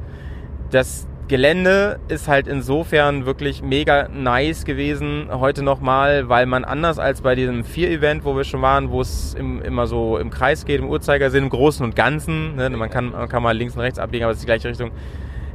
Das 0.70 1.08
Gelände 1.28 1.98
ist 2.08 2.28
halt 2.28 2.46
insofern 2.46 3.24
wirklich 3.24 3.62
mega 3.62 4.06
nice 4.08 4.66
gewesen 4.66 5.28
heute 5.30 5.62
nochmal, 5.62 6.28
weil 6.28 6.44
man 6.44 6.66
anders 6.66 6.98
als 6.98 7.22
bei 7.22 7.34
diesem 7.34 7.64
Vier-Event, 7.64 8.26
wo 8.26 8.36
wir 8.36 8.44
schon 8.44 8.60
waren, 8.60 8.90
wo 8.90 9.00
es 9.00 9.32
im, 9.32 9.62
immer 9.62 9.86
so 9.86 10.18
im 10.18 10.28
Kreis 10.28 10.66
geht, 10.66 10.78
im 10.78 10.90
Uhrzeigersinn, 10.90 11.44
im 11.44 11.50
Großen 11.50 11.82
und 11.82 11.96
Ganzen, 11.96 12.56
ne? 12.56 12.68
man, 12.68 12.90
kann, 12.90 13.12
man 13.12 13.30
kann 13.30 13.42
mal 13.42 13.56
links 13.56 13.76
und 13.76 13.80
rechts 13.80 13.98
abbiegen, 13.98 14.24
aber 14.24 14.32
es 14.32 14.38
ist 14.38 14.42
die 14.42 14.46
gleiche 14.46 14.68
Richtung, 14.68 14.90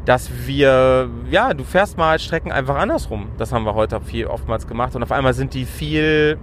dass 0.07 0.31
wir, 0.47 1.09
ja, 1.29 1.53
du 1.53 1.65
fährst 1.65 1.97
mal 1.97 2.17
Strecken 2.17 2.49
einfach 2.49 2.77
andersrum. 2.77 3.27
Das 3.37 3.51
haben 3.51 3.65
wir 3.65 3.75
heute 3.75 3.99
viel 3.99 4.25
oftmals 4.27 4.65
gemacht 4.65 4.95
und 4.95 5.03
auf 5.03 5.11
einmal 5.11 5.33
sind 5.33 5.53
die 5.53 5.65
viel, 5.65 6.37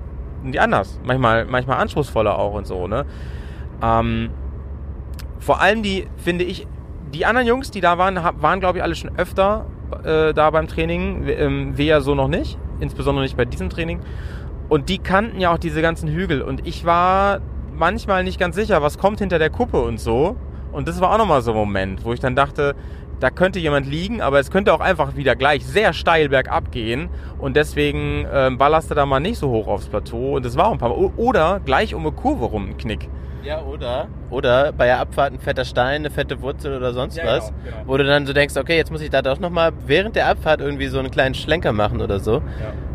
die 0.44 0.60
anders. 0.60 1.00
Manchmal, 1.02 1.46
manchmal 1.46 1.78
anspruchsvoller 1.78 2.38
auch 2.38 2.52
und 2.52 2.66
so, 2.66 2.86
ne? 2.86 3.06
Ähm, 3.82 4.28
vor 5.38 5.62
allem 5.62 5.82
die, 5.82 6.06
finde 6.18 6.44
ich, 6.44 6.66
die 7.14 7.24
anderen 7.24 7.46
Jungs, 7.46 7.70
die 7.70 7.80
da 7.80 7.96
waren, 7.96 8.16
waren, 8.16 8.60
glaube 8.60 8.78
ich, 8.78 8.84
alle 8.84 8.94
schon 8.94 9.16
öfter 9.16 9.64
äh, 10.04 10.34
da 10.34 10.50
beim 10.50 10.68
Training. 10.68 11.26
Ähm, 11.26 11.78
wir 11.78 11.86
ja 11.86 12.00
so 12.02 12.14
noch 12.14 12.28
nicht, 12.28 12.58
insbesondere 12.80 13.22
nicht 13.24 13.36
bei 13.38 13.46
diesem 13.46 13.70
Training. 13.70 14.00
Und 14.68 14.90
die 14.90 14.98
kannten 14.98 15.40
ja 15.40 15.50
auch 15.50 15.58
diese 15.58 15.80
ganzen 15.80 16.10
Hügel. 16.10 16.42
Und 16.42 16.66
ich 16.66 16.84
war 16.84 17.40
manchmal 17.74 18.24
nicht 18.24 18.38
ganz 18.38 18.56
sicher, 18.56 18.82
was 18.82 18.98
kommt 18.98 19.20
hinter 19.20 19.38
der 19.38 19.48
Kuppe 19.48 19.80
und 19.80 19.98
so. 19.98 20.36
Und 20.70 20.86
das 20.86 21.00
war 21.00 21.12
auch 21.12 21.18
nochmal 21.18 21.40
so 21.40 21.52
ein 21.52 21.56
Moment, 21.56 22.04
wo 22.04 22.12
ich 22.12 22.20
dann 22.20 22.36
dachte, 22.36 22.74
da 23.24 23.30
könnte 23.30 23.58
jemand 23.58 23.86
liegen, 23.86 24.20
aber 24.20 24.38
es 24.38 24.50
könnte 24.50 24.70
auch 24.74 24.80
einfach 24.80 25.16
wieder 25.16 25.34
gleich 25.34 25.64
sehr 25.64 25.94
steil 25.94 26.28
bergab 26.28 26.70
gehen. 26.70 27.08
Und 27.38 27.56
deswegen 27.56 28.26
ähm, 28.30 28.58
ballerste 28.58 28.94
da 28.94 29.06
mal 29.06 29.18
nicht 29.18 29.38
so 29.38 29.48
hoch 29.48 29.66
aufs 29.66 29.88
Plateau. 29.88 30.36
Und 30.36 30.44
das 30.44 30.58
war 30.58 30.66
auch 30.68 30.72
ein 30.72 30.78
paar 30.78 30.90
Mal. 30.90 31.10
Oder 31.16 31.58
gleich 31.64 31.94
um 31.94 32.02
eine 32.02 32.14
Kurve 32.14 32.44
rum 32.44 32.68
ein 32.68 32.76
Knick. 32.76 33.08
Ja, 33.42 33.62
oder? 33.62 34.08
Oder 34.28 34.72
bei 34.72 34.84
der 34.84 35.00
Abfahrt 35.00 35.32
ein 35.32 35.38
fetter 35.38 35.64
Stein, 35.64 36.02
eine 36.02 36.10
fette 36.10 36.42
Wurzel 36.42 36.76
oder 36.76 36.92
sonst 36.92 37.16
Ja, 37.16 37.24
was. 37.24 37.48
genau, 37.48 37.60
genau. 37.64 37.76
Wo 37.86 37.96
du 37.96 38.04
dann 38.04 38.26
so 38.26 38.34
denkst, 38.34 38.58
okay, 38.58 38.76
jetzt 38.76 38.92
muss 38.92 39.00
ich 39.00 39.08
da 39.08 39.22
doch 39.22 39.40
nochmal 39.40 39.72
während 39.86 40.16
der 40.16 40.28
Abfahrt 40.28 40.60
irgendwie 40.60 40.88
so 40.88 40.98
einen 40.98 41.10
kleinen 41.10 41.34
Schlenker 41.34 41.72
machen 41.72 42.02
oder 42.02 42.20
so. 42.20 42.42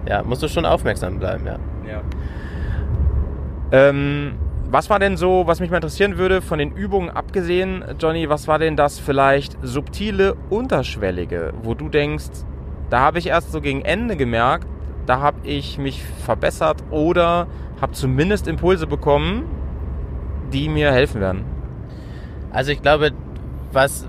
Ja, 0.07 0.21
musst 0.21 0.43
du 0.43 0.47
schon 0.47 0.65
aufmerksam 0.67 1.17
bleiben, 1.17 1.47
ja. 1.47 1.57
Ja. 1.89 2.01
Ähm, 3.71 4.33
was 4.71 4.89
war 4.89 4.99
denn 4.99 5.17
so, 5.17 5.47
was 5.47 5.59
mich 5.59 5.71
mal 5.71 5.77
interessieren 5.77 6.17
würde, 6.17 6.41
von 6.41 6.59
den 6.59 6.71
Übungen 6.71 7.09
abgesehen, 7.09 7.83
Johnny, 7.99 8.29
was 8.29 8.47
war 8.47 8.59
denn 8.59 8.75
das 8.75 8.99
vielleicht 8.99 9.57
subtile, 9.63 10.35
unterschwellige, 10.49 11.53
wo 11.63 11.73
du 11.73 11.89
denkst, 11.89 12.45
da 12.89 12.99
habe 12.99 13.17
ich 13.19 13.27
erst 13.27 13.51
so 13.51 13.61
gegen 13.61 13.81
Ende 13.81 14.15
gemerkt, 14.15 14.67
da 15.07 15.21
habe 15.21 15.39
ich 15.43 15.79
mich 15.79 16.03
verbessert 16.03 16.83
oder 16.91 17.47
habe 17.81 17.93
zumindest 17.93 18.47
Impulse 18.47 18.85
bekommen, 18.85 19.45
die 20.53 20.69
mir 20.69 20.91
helfen 20.91 21.19
werden. 21.19 21.45
Also 22.51 22.71
ich 22.71 22.81
glaube, 22.81 23.11
was 23.71 24.07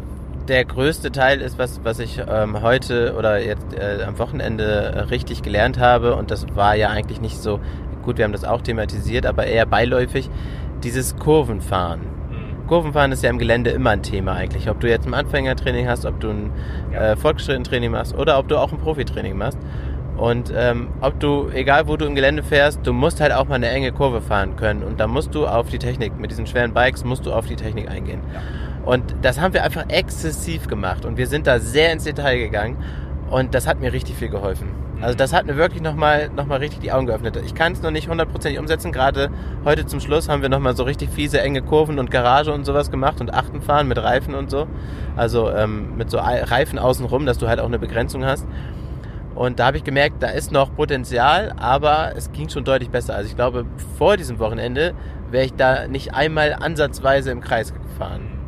der 0.49 0.65
größte 0.65 1.13
Teil 1.13 1.41
ist, 1.41 1.59
was, 1.59 1.81
was 1.85 2.01
ich 2.01 2.21
ähm, 2.29 2.61
heute 2.61 3.15
oder 3.17 3.39
jetzt 3.39 3.75
äh, 3.75 4.03
am 4.03 4.19
Wochenende 4.19 5.07
richtig 5.11 5.43
gelernt 5.43 5.79
habe, 5.79 6.17
und 6.17 6.31
das 6.31 6.47
war 6.55 6.75
ja 6.75 6.89
eigentlich 6.89 7.21
nicht 7.21 7.39
so, 7.39 7.61
gut, 8.03 8.18
wir 8.18 8.24
haben 8.24 8.32
das 8.32 8.44
auch 8.44 8.62
thematisiert, 8.62 9.26
aber 9.26 9.46
eher 9.46 9.66
beiläufig, 9.66 10.30
dieses 10.82 11.16
Kurvenfahren. 11.16 12.01
Kurvenfahren 12.66 13.11
ist 13.11 13.24
ja 13.24 13.30
im 13.30 13.38
Gelände 13.38 13.70
immer 13.70 13.90
ein 13.90 14.03
Thema 14.05 14.34
eigentlich. 14.34 14.70
Ob 14.70 14.78
du 14.78 14.88
jetzt 14.88 15.05
ein 15.05 15.12
Anfängertraining 15.12 15.88
hast, 15.88 16.07
ob 16.07 16.20
du 16.20 16.30
ein 16.30 16.53
Ja. 16.92 17.12
äh, 17.12 17.16
Fortgeschrittentraining 17.16 17.90
machst 17.90 18.16
oder 18.16 18.38
ob 18.38 18.46
du 18.46 18.57
auch 18.59 18.70
ein 18.70 18.78
Profitraining 18.78 19.36
machst. 19.36 19.59
Und 20.16 20.53
ähm, 20.55 20.88
ob 21.01 21.18
du, 21.18 21.48
egal 21.53 21.88
wo 21.88 21.96
du 21.96 22.05
im 22.05 22.14
Gelände 22.14 22.42
fährst, 22.44 22.80
du 22.84 22.92
musst 22.92 23.20
halt 23.20 23.32
auch 23.32 23.48
mal 23.48 23.57
eine 23.57 23.70
enge 23.70 23.90
Kurve 23.90 24.20
fahren 24.20 24.55
können. 24.55 24.84
Und 24.84 25.01
da 25.01 25.09
musst 25.09 25.34
du 25.34 25.46
auf 25.48 25.68
die 25.68 25.78
Technik, 25.78 26.16
mit 26.20 26.30
diesen 26.30 26.46
schweren 26.46 26.72
Bikes 26.72 27.05
musst 27.05 27.26
du 27.26 27.32
auf 27.32 27.46
die 27.46 27.57
Technik 27.57 27.90
eingehen. 27.90 28.20
Und 28.84 29.03
das 29.22 29.40
haben 29.40 29.53
wir 29.53 29.64
einfach 29.64 29.86
exzessiv 29.88 30.68
gemacht. 30.68 31.05
Und 31.05 31.16
wir 31.16 31.26
sind 31.26 31.46
da 31.48 31.59
sehr 31.59 31.92
ins 31.92 32.05
Detail 32.05 32.38
gegangen. 32.38 32.76
Und 33.30 33.55
das 33.55 33.66
hat 33.66 33.80
mir 33.80 33.92
richtig 33.92 34.14
viel 34.16 34.28
geholfen. 34.28 34.68
Also 35.01 35.16
das 35.16 35.32
hat 35.32 35.47
mir 35.47 35.56
wirklich 35.56 35.81
nochmal 35.81 36.28
noch 36.36 36.44
mal 36.47 36.59
richtig 36.59 36.81
die 36.81 36.93
Augen 36.93 37.06
geöffnet. 37.06 37.39
Ich 37.44 37.55
kann 37.55 37.72
es 37.72 37.81
noch 37.81 37.90
nicht 37.90 38.09
hundertprozentig 38.09 38.60
umsetzen. 38.60 38.93
Gerade 38.93 39.31
heute 39.64 39.86
zum 39.86 39.98
Schluss 39.98 40.28
haben 40.28 40.43
wir 40.43 40.51
nochmal 40.51 40.77
so 40.77 40.82
richtig 40.82 41.09
fiese, 41.10 41.40
enge 41.40 41.62
Kurven 41.62 41.98
und 41.98 42.10
Garage 42.10 42.52
und 42.52 42.64
sowas 42.66 42.90
gemacht 42.90 43.20
und 43.20 43.32
Achtenfahren 43.32 43.89
mit 43.89 43.97
Reifen 43.97 44.35
und 44.35 44.51
so. 44.51 44.66
Also 45.16 45.51
ähm, 45.51 45.97
mit 45.97 46.10
so 46.10 46.18
Ei- 46.20 46.43
Reifen 46.43 46.78
außenrum, 46.78 47.24
dass 47.24 47.39
du 47.39 47.48
halt 47.48 47.60
auch 47.60 47.66
eine 47.66 47.78
Begrenzung 47.78 48.24
hast. 48.27 48.47
Und 49.35 49.59
da 49.59 49.66
habe 49.66 49.78
ich 49.78 49.85
gemerkt, 49.85 50.22
da 50.22 50.28
ist 50.28 50.52
noch 50.52 50.74
Potenzial, 50.77 51.55
aber 51.56 52.12
es 52.14 52.31
ging 52.32 52.51
schon 52.51 52.64
deutlich 52.64 52.90
besser. 52.90 53.14
Also 53.14 53.28
ich 53.31 53.36
glaube, 53.36 53.64
vor 53.97 54.18
diesem 54.18 54.39
Wochenende 54.39 54.93
wäre 55.31 55.47
ich 55.47 55.55
da 55.55 55.89
nicht 55.89 56.12
einmal 56.14 56.52
ansatzweise 56.52 57.31
im 57.31 57.40
Kreis 57.40 57.72
gefahren. 57.72 58.40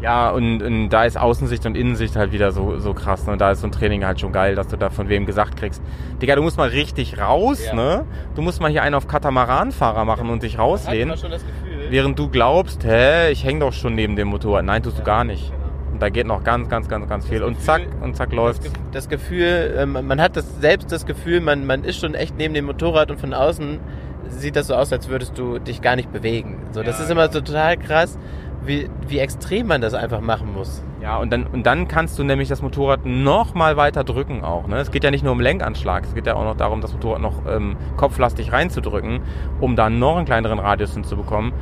Ja, 0.00 0.30
und, 0.30 0.62
und 0.62 0.90
da 0.90 1.04
ist 1.04 1.18
Außensicht 1.18 1.66
und 1.66 1.76
Innensicht 1.76 2.14
halt 2.14 2.30
wieder 2.32 2.52
so, 2.52 2.78
so 2.78 2.94
krass. 2.94 3.26
Ne? 3.26 3.32
Und 3.32 3.40
da 3.40 3.50
ist 3.50 3.60
so 3.62 3.66
ein 3.66 3.72
Training 3.72 4.04
halt 4.04 4.20
schon 4.20 4.30
geil, 4.32 4.54
dass 4.54 4.68
du 4.68 4.76
da 4.76 4.90
von 4.90 5.08
wem 5.08 5.26
gesagt 5.26 5.56
kriegst, 5.58 5.82
Digga, 6.22 6.36
du 6.36 6.42
musst 6.42 6.56
mal 6.56 6.68
richtig 6.68 7.18
raus, 7.20 7.66
Ja. 7.66 7.74
ne? 7.74 8.04
Du 8.36 8.42
musst 8.42 8.60
mal 8.60 8.70
hier 8.70 8.82
einen 8.84 8.94
auf 8.94 9.08
Katamaranfahrer 9.08 10.04
machen 10.04 10.30
und 10.30 10.42
dich 10.44 10.58
rauslehnen. 10.58 11.16
schon 11.16 11.30
das 11.32 11.44
Gefühl. 11.44 11.86
Während 11.90 12.18
du 12.18 12.28
glaubst, 12.28 12.84
hä, 12.84 13.30
ich 13.32 13.44
häng 13.44 13.58
doch 13.60 13.72
schon 13.72 13.94
neben 13.96 14.14
dem 14.14 14.28
Motorrad. 14.28 14.64
Nein, 14.64 14.82
tust 14.84 14.98
du 14.98 15.02
gar 15.02 15.24
nicht. 15.24 15.50
genau. 15.50 15.58
Und 15.92 16.02
da 16.02 16.10
geht 16.10 16.26
noch 16.28 16.44
ganz, 16.44 16.68
ganz, 16.68 16.86
ganz, 16.88 17.08
ganz 17.08 17.26
viel. 17.26 17.42
Und 17.42 17.54
Gefühl- 17.54 17.64
zack, 17.64 17.82
und 18.00 18.14
zack 18.14 18.32
läuft's. 18.32 18.64
Das, 18.66 18.72
Ge- 18.72 18.82
das 18.92 19.08
Gefühl, 19.08 19.74
ähm, 19.78 19.92
man 20.06 20.20
hat 20.20 20.36
das 20.36 20.60
selbst 20.60 20.92
das 20.92 21.06
Gefühl, 21.06 21.40
man, 21.40 21.66
man 21.66 21.82
ist 21.82 21.98
schon 21.98 22.14
echt 22.14 22.36
neben 22.38 22.54
dem 22.54 22.66
Motorrad 22.66 23.10
und 23.10 23.18
von 23.18 23.34
außen 23.34 23.80
sieht 24.28 24.54
das 24.56 24.66
so 24.68 24.74
aus, 24.74 24.92
als 24.92 25.08
würdest 25.08 25.36
du 25.38 25.58
dich 25.58 25.80
gar 25.82 25.96
nicht 25.96 26.12
bewegen. 26.12 26.58
So, 26.72 26.82
das 26.82 26.98
Ja, 26.98 27.04
ist 27.04 27.10
immer 27.10 27.32
so 27.32 27.40
total 27.40 27.78
krass, 27.78 28.18
wie, 28.64 28.90
wie 29.06 29.18
extrem 29.18 29.66
man 29.66 29.80
das 29.80 29.94
einfach 29.94 30.20
machen 30.20 30.52
muss. 30.52 30.82
Ja, 31.00 31.18
und 31.18 31.32
dann, 31.32 31.46
und 31.46 31.64
dann 31.64 31.88
kannst 31.88 32.18
du 32.18 32.24
nämlich 32.24 32.48
das 32.48 32.60
Motorrad 32.60 33.06
noch 33.06 33.54
mal 33.54 33.76
weiter 33.76 34.04
drücken 34.04 34.44
auch. 34.44 34.66
Ne? 34.66 34.78
Es 34.78 34.90
geht 34.90 35.04
ja 35.04 35.10
nicht 35.10 35.22
nur 35.22 35.32
um 35.32 35.40
Lenkanschlag, 35.40 36.04
es 36.04 36.14
geht 36.14 36.26
ja 36.26 36.34
auch 36.34 36.44
noch 36.44 36.56
darum, 36.56 36.80
das 36.80 36.92
Motorrad 36.92 37.20
noch 37.20 37.46
ähm, 37.48 37.76
kopflastig 37.96 38.52
reinzudrücken, 38.52 39.20
um 39.60 39.76
da 39.76 39.90
noch 39.90 40.16
einen 40.16 40.26
kleineren 40.26 40.58
Radius 40.58 40.94
hinzubekommen. 40.94 41.52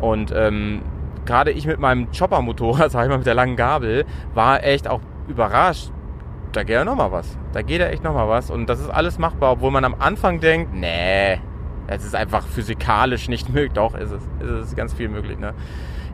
Und 0.00 0.32
ähm, 0.34 0.82
gerade 1.26 1.50
ich 1.50 1.66
mit 1.66 1.78
meinem 1.78 2.08
Chopper-Motorrad, 2.10 2.90
sag 2.90 3.04
ich 3.04 3.10
mal, 3.10 3.18
mit 3.18 3.26
der 3.26 3.34
langen 3.34 3.56
Gabel, 3.56 4.06
war 4.34 4.64
echt 4.64 4.88
auch 4.88 5.00
überrascht. 5.28 5.90
Da 6.52 6.64
geht 6.64 6.74
ja 6.74 6.84
noch 6.84 6.96
mal 6.96 7.12
was. 7.12 7.38
Da 7.52 7.62
geht 7.62 7.80
ja 7.80 7.86
echt 7.86 8.02
noch 8.02 8.14
mal 8.14 8.28
was. 8.28 8.50
Und 8.50 8.66
das 8.68 8.80
ist 8.80 8.88
alles 8.88 9.18
machbar, 9.18 9.52
obwohl 9.52 9.70
man 9.70 9.84
am 9.84 9.94
Anfang 9.98 10.40
denkt, 10.40 10.74
nee, 10.74 11.38
das 11.86 12.04
ist 12.04 12.14
einfach 12.14 12.46
physikalisch 12.46 13.28
nicht 13.28 13.48
möglich. 13.48 13.72
Doch, 13.74 13.94
ist 13.94 14.10
es. 14.10 14.22
Ist 14.40 14.50
es 14.50 14.76
ganz 14.76 14.94
viel 14.94 15.08
möglich, 15.08 15.38
ne? 15.38 15.54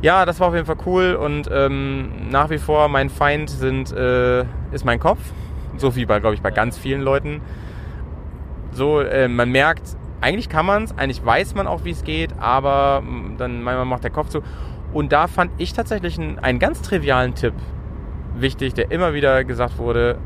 Ja, 0.02 0.26
das 0.26 0.40
war 0.40 0.48
auf 0.48 0.54
jeden 0.54 0.66
Fall 0.66 0.76
cool 0.84 1.14
und 1.14 1.48
ähm, 1.50 2.28
nach 2.30 2.50
wie 2.50 2.58
vor 2.58 2.88
mein 2.88 3.08
Feind 3.08 3.48
sind, 3.48 3.92
äh, 3.92 4.44
ist 4.72 4.84
mein 4.84 5.00
Kopf. 5.00 5.20
So 5.78 5.96
wie 5.96 6.06
bei, 6.06 6.20
glaube 6.20 6.34
ich, 6.34 6.42
bei 6.42 6.50
ganz 6.50 6.76
vielen 6.76 7.02
Leuten. 7.02 7.40
So, 8.72 9.00
äh, 9.00 9.26
man 9.28 9.50
merkt, 9.50 9.96
eigentlich 10.20 10.48
kann 10.48 10.66
man 10.66 10.84
es, 10.84 10.96
eigentlich 10.98 11.24
weiß 11.24 11.54
man 11.54 11.66
auch, 11.66 11.84
wie 11.84 11.90
es 11.90 12.04
geht, 12.04 12.30
aber 12.38 13.02
dann 13.38 13.62
manchmal 13.62 13.86
macht 13.86 14.04
der 14.04 14.10
Kopf 14.10 14.28
zu. 14.28 14.42
Und 14.92 15.12
da 15.12 15.28
fand 15.28 15.50
ich 15.58 15.72
tatsächlich 15.72 16.18
einen, 16.18 16.38
einen 16.38 16.58
ganz 16.58 16.82
trivialen 16.82 17.34
Tipp 17.34 17.54
wichtig, 18.34 18.74
der 18.74 18.90
immer 18.90 19.14
wieder 19.14 19.44
gesagt 19.44 19.78
wurde. 19.78 20.18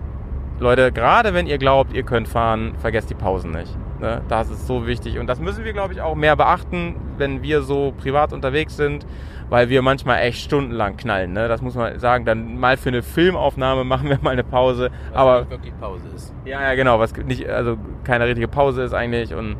Leute, 0.59 0.92
gerade 0.92 1.32
wenn 1.32 1.47
ihr 1.47 1.59
glaubt, 1.59 1.92
ihr 1.92 2.02
könnt 2.02 2.28
fahren, 2.28 2.74
vergesst 2.78 3.09
die 3.10 3.14
Pausen 3.14 3.52
nicht. 3.52 3.76
Ne? 4.01 4.22
Das 4.28 4.51
ist 4.51 4.66
so 4.66 4.86
wichtig. 4.86 5.18
Und 5.18 5.27
das 5.27 5.40
müssen 5.40 5.64
wir, 5.64 5.72
glaube 5.72 5.94
ich, 5.94 6.01
auch 6.01 6.14
mehr 6.14 6.36
beachten, 6.36 6.97
wenn 7.18 7.43
wir 7.43 7.62
so 7.62 7.93
privat 7.98 8.32
unterwegs 8.32 8.77
sind, 8.77 9.06
weil 9.48 9.68
wir 9.68 9.82
manchmal 9.82 10.20
echt 10.20 10.40
stundenlang 10.40 10.97
knallen. 10.97 11.32
Ne? 11.32 11.48
Das 11.48 11.62
muss 11.62 11.74
man 11.74 11.98
sagen. 11.98 12.24
Dann 12.24 12.59
mal 12.59 12.77
für 12.77 12.89
eine 12.89 13.02
Filmaufnahme 13.02 13.85
machen 13.90 14.09
wir 14.09 14.18
mal 14.22 14.31
eine 14.31 14.44
Pause. 14.44 14.90
Aber 15.12 15.48
wirklich 15.51 15.74
Pause 15.81 16.05
ist. 16.14 16.35
ja, 16.44 16.62
ja, 16.62 16.74
genau, 16.74 16.98
was 16.98 17.14
nicht, 17.16 17.48
also 17.48 17.77
keine 18.05 18.27
richtige 18.27 18.48
Pause 18.48 18.82
ist 18.82 18.94
eigentlich 18.94 19.35
und 19.35 19.56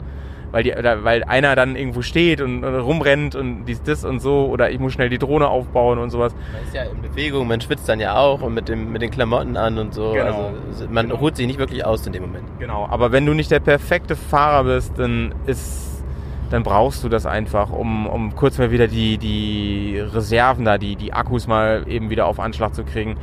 weil 0.53 0.63
die, 0.63 0.73
oder, 0.73 1.05
weil 1.05 1.25
einer 1.25 1.55
dann 1.55 1.77
irgendwo 1.77 2.03
steht 2.03 2.41
und, 2.41 2.65
und 2.65 2.75
rumrennt 2.75 3.35
und 3.35 3.65
dies, 3.65 3.83
das 3.83 4.05
und 4.05 4.21
so 4.21 4.47
oder 4.47 4.71
ich 4.71 4.79
muss 4.79 4.93
schnell 4.93 5.09
die 5.09 5.19
Drohne 5.19 5.49
aufbauen 5.49 5.99
und 5.99 6.11
sowas. 6.11 6.35
Man 6.53 6.63
ist 6.65 6.75
ja 6.75 6.83
in 6.85 7.03
Bewegung, 7.03 7.49
man 7.49 7.61
schwitzt 7.61 7.89
dann 7.89 8.01
ja 8.01 8.17
auch 8.17 8.43
und 8.43 8.55
mit, 8.55 8.69
dem, 8.69 8.93
mit 8.93 9.03
den 9.03 9.11
Klamotten 9.11 9.57
an 9.57 9.79
und 9.79 9.95
so. 9.95 10.13
Genau. 10.13 10.53
Also 10.69 10.87
man 10.91 11.11
ruht 11.11 11.37
sich 11.37 11.47
nicht 11.47 11.59
wirklich 11.59 11.85
aus 11.85 12.07
in 12.07 12.13
dem 12.13 12.23
Moment. 12.23 12.45
Genau, 12.59 12.87
aber 12.89 13.13
wenn 13.13 13.27
du 13.27 13.35
nicht 13.35 13.51
der 13.51 13.61
perfekte 13.61 14.17
Fahrer 14.17 14.65
bist, 14.65 14.99
dann 14.99 15.35
ist, 15.47 16.03
dann 16.51 16.63
brauchst 16.63 17.05
du 17.05 17.09
das 17.09 17.27
einfach, 17.27 17.71
um, 17.71 18.07
um 18.07 18.35
kurz 18.35 18.59
mal 18.59 18.71
wieder 18.71 18.89
die, 18.89 19.19
die 19.19 20.01
Reserven 20.01 20.65
da, 20.65 20.79
die, 20.79 20.97
die 20.97 21.13
Akkus 21.13 21.47
mal 21.47 21.85
eben 21.87 22.11
wieder 22.11 22.27
auf 22.27 22.41
Anschlag 22.41 22.75
zu 22.75 22.85
kriegen, 22.85 23.17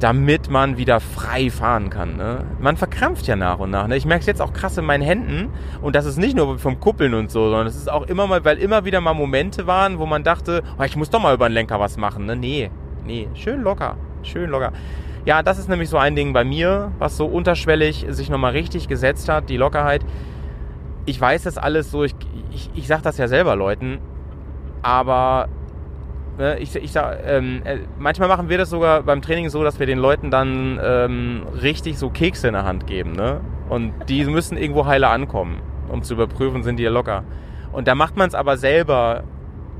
damit 0.00 0.48
man 0.48 0.76
wieder 0.76 1.00
frei 1.00 1.50
fahren 1.50 1.90
kann. 1.90 2.16
Ne? 2.16 2.44
Man 2.60 2.76
verkrampft 2.76 3.26
ja 3.26 3.36
nach 3.36 3.58
und 3.58 3.70
nach. 3.70 3.88
Ne? 3.88 3.96
Ich 3.96 4.06
merke 4.06 4.20
es 4.20 4.26
jetzt 4.26 4.40
auch 4.40 4.52
krass 4.52 4.78
in 4.78 4.84
meinen 4.84 5.02
Händen 5.02 5.50
und 5.82 5.96
das 5.96 6.06
ist 6.06 6.18
nicht 6.18 6.36
nur 6.36 6.58
vom 6.58 6.78
Kuppeln 6.78 7.14
und 7.14 7.30
so, 7.30 7.48
sondern 7.48 7.66
es 7.66 7.76
ist 7.76 7.90
auch 7.90 8.06
immer 8.06 8.26
mal, 8.26 8.44
weil 8.44 8.58
immer 8.58 8.84
wieder 8.84 9.00
mal 9.00 9.14
Momente 9.14 9.66
waren, 9.66 9.98
wo 9.98 10.06
man 10.06 10.22
dachte, 10.22 10.62
oh, 10.78 10.82
ich 10.84 10.96
muss 10.96 11.10
doch 11.10 11.20
mal 11.20 11.34
über 11.34 11.48
den 11.48 11.54
Lenker 11.54 11.80
was 11.80 11.96
machen. 11.96 12.26
Ne? 12.26 12.36
Nee, 12.36 12.70
nee, 13.04 13.28
schön 13.34 13.62
locker, 13.62 13.96
schön 14.22 14.50
locker. 14.50 14.72
Ja, 15.24 15.42
das 15.42 15.58
ist 15.58 15.68
nämlich 15.68 15.88
so 15.88 15.98
ein 15.98 16.14
Ding 16.14 16.32
bei 16.32 16.44
mir, 16.44 16.92
was 16.98 17.16
so 17.16 17.26
unterschwellig 17.26 18.06
sich 18.08 18.30
nochmal 18.30 18.52
richtig 18.52 18.88
gesetzt 18.88 19.28
hat, 19.28 19.50
die 19.50 19.56
Lockerheit. 19.56 20.04
Ich 21.06 21.20
weiß 21.20 21.42
das 21.42 21.58
alles 21.58 21.90
so, 21.90 22.04
ich, 22.04 22.14
ich, 22.52 22.70
ich 22.74 22.86
sag 22.86 23.02
das 23.02 23.18
ja 23.18 23.26
selber 23.26 23.56
Leuten, 23.56 23.98
aber 24.82 25.48
ich, 26.38 26.74
ich 26.76 26.92
sag, 26.92 27.18
ähm, 27.26 27.62
äh, 27.64 27.78
manchmal 27.98 28.28
machen 28.28 28.48
wir 28.48 28.58
das 28.58 28.70
sogar 28.70 29.02
beim 29.02 29.22
Training 29.22 29.48
so, 29.48 29.64
dass 29.64 29.78
wir 29.78 29.86
den 29.86 29.98
Leuten 29.98 30.30
dann 30.30 30.78
ähm, 30.82 31.42
richtig 31.62 31.98
so 31.98 32.10
Kekse 32.10 32.48
in 32.48 32.54
der 32.54 32.64
Hand 32.64 32.86
geben, 32.86 33.12
ne? 33.12 33.40
Und 33.68 33.92
die 34.08 34.24
müssen 34.30 34.56
irgendwo 34.56 34.86
heile 34.86 35.08
ankommen, 35.08 35.60
um 35.88 36.02
zu 36.02 36.14
überprüfen, 36.14 36.62
sind 36.62 36.78
die 36.78 36.84
locker. 36.86 37.24
Und 37.72 37.88
da 37.88 37.94
macht 37.94 38.16
man 38.16 38.28
es 38.28 38.34
aber 38.34 38.56
selber 38.56 39.24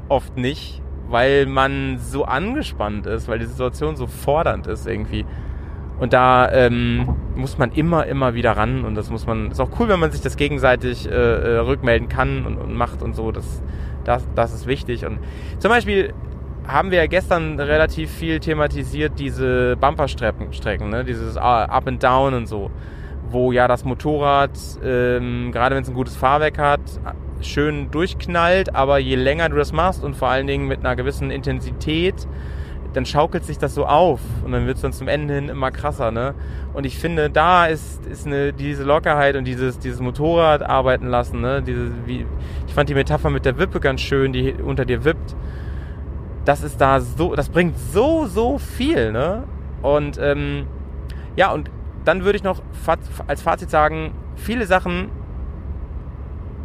oft 0.08 0.36
nicht, 0.36 0.82
weil 1.08 1.46
man 1.46 1.98
so 1.98 2.24
angespannt 2.24 3.06
ist, 3.06 3.28
weil 3.28 3.38
die 3.38 3.46
Situation 3.46 3.96
so 3.96 4.06
fordernd 4.06 4.66
ist 4.66 4.86
irgendwie. 4.86 5.24
Und 6.00 6.12
da 6.12 6.50
ähm, 6.52 7.16
muss 7.34 7.58
man 7.58 7.72
immer, 7.72 8.06
immer 8.06 8.34
wieder 8.34 8.56
ran 8.56 8.84
und 8.84 8.94
das 8.94 9.10
muss 9.10 9.26
man, 9.26 9.50
ist 9.50 9.60
auch 9.60 9.70
cool, 9.80 9.88
wenn 9.88 9.98
man 9.98 10.12
sich 10.12 10.20
das 10.20 10.36
gegenseitig 10.36 11.08
äh, 11.08 11.10
äh, 11.10 11.58
rückmelden 11.58 12.08
kann 12.08 12.46
und, 12.46 12.56
und 12.56 12.74
macht 12.74 13.02
und 13.02 13.14
so. 13.14 13.32
Das, 13.32 13.62
das, 14.04 14.28
das 14.34 14.54
ist 14.54 14.66
wichtig. 14.66 15.04
Und 15.04 15.18
zum 15.58 15.70
Beispiel 15.70 16.14
haben 16.68 16.90
wir 16.90 16.98
ja 16.98 17.06
gestern 17.06 17.58
relativ 17.58 18.10
viel 18.10 18.40
thematisiert, 18.40 19.18
diese 19.18 19.76
Bumperstrecken, 19.76 20.52
Strecken, 20.52 20.90
ne? 20.90 21.02
dieses 21.02 21.36
Up 21.38 21.86
and 21.86 22.02
Down 22.02 22.34
und 22.34 22.46
so, 22.46 22.70
wo 23.30 23.52
ja 23.52 23.66
das 23.66 23.84
Motorrad, 23.84 24.50
ähm, 24.84 25.50
gerade 25.50 25.74
wenn 25.74 25.82
es 25.82 25.88
ein 25.88 25.94
gutes 25.94 26.14
Fahrwerk 26.14 26.58
hat, 26.58 26.80
schön 27.40 27.90
durchknallt, 27.90 28.74
aber 28.74 28.98
je 28.98 29.16
länger 29.16 29.48
du 29.48 29.56
das 29.56 29.72
machst 29.72 30.04
und 30.04 30.14
vor 30.14 30.28
allen 30.28 30.46
Dingen 30.46 30.68
mit 30.68 30.80
einer 30.80 30.94
gewissen 30.94 31.30
Intensität, 31.30 32.28
dann 32.92 33.06
schaukelt 33.06 33.44
sich 33.44 33.58
das 33.58 33.74
so 33.74 33.86
auf 33.86 34.20
und 34.44 34.52
dann 34.52 34.66
wird 34.66 34.76
es 34.76 34.82
dann 34.82 34.92
zum 34.92 35.08
Ende 35.08 35.34
hin 35.34 35.48
immer 35.48 35.70
krasser, 35.70 36.10
ne? 36.10 36.34
Und 36.72 36.84
ich 36.84 36.98
finde, 36.98 37.30
da 37.30 37.66
ist, 37.66 38.04
ist 38.06 38.26
eine, 38.26 38.52
diese 38.52 38.82
Lockerheit 38.82 39.36
und 39.36 39.44
dieses, 39.44 39.78
dieses 39.78 40.00
Motorrad 40.00 40.62
arbeiten 40.62 41.06
lassen, 41.06 41.40
ne? 41.40 41.62
Diese, 41.62 41.90
wie, 42.06 42.26
ich 42.66 42.74
fand 42.74 42.88
die 42.88 42.94
Metapher 42.94 43.30
mit 43.30 43.44
der 43.44 43.58
Wippe 43.58 43.80
ganz 43.80 44.00
schön, 44.00 44.32
die 44.32 44.54
unter 44.54 44.84
dir 44.84 45.04
wippt. 45.04 45.36
Das 46.48 46.62
ist 46.62 46.80
da 46.80 47.02
so, 47.02 47.34
das 47.34 47.50
bringt 47.50 47.76
so, 47.78 48.24
so 48.24 48.56
viel, 48.56 49.12
ne? 49.12 49.44
Und 49.82 50.16
ähm, 50.18 50.66
ja, 51.36 51.52
und 51.52 51.70
dann 52.06 52.24
würde 52.24 52.36
ich 52.36 52.42
noch 52.42 52.62
als 53.26 53.42
Fazit 53.42 53.68
sagen, 53.68 54.14
viele 54.34 54.64
Sachen 54.64 55.10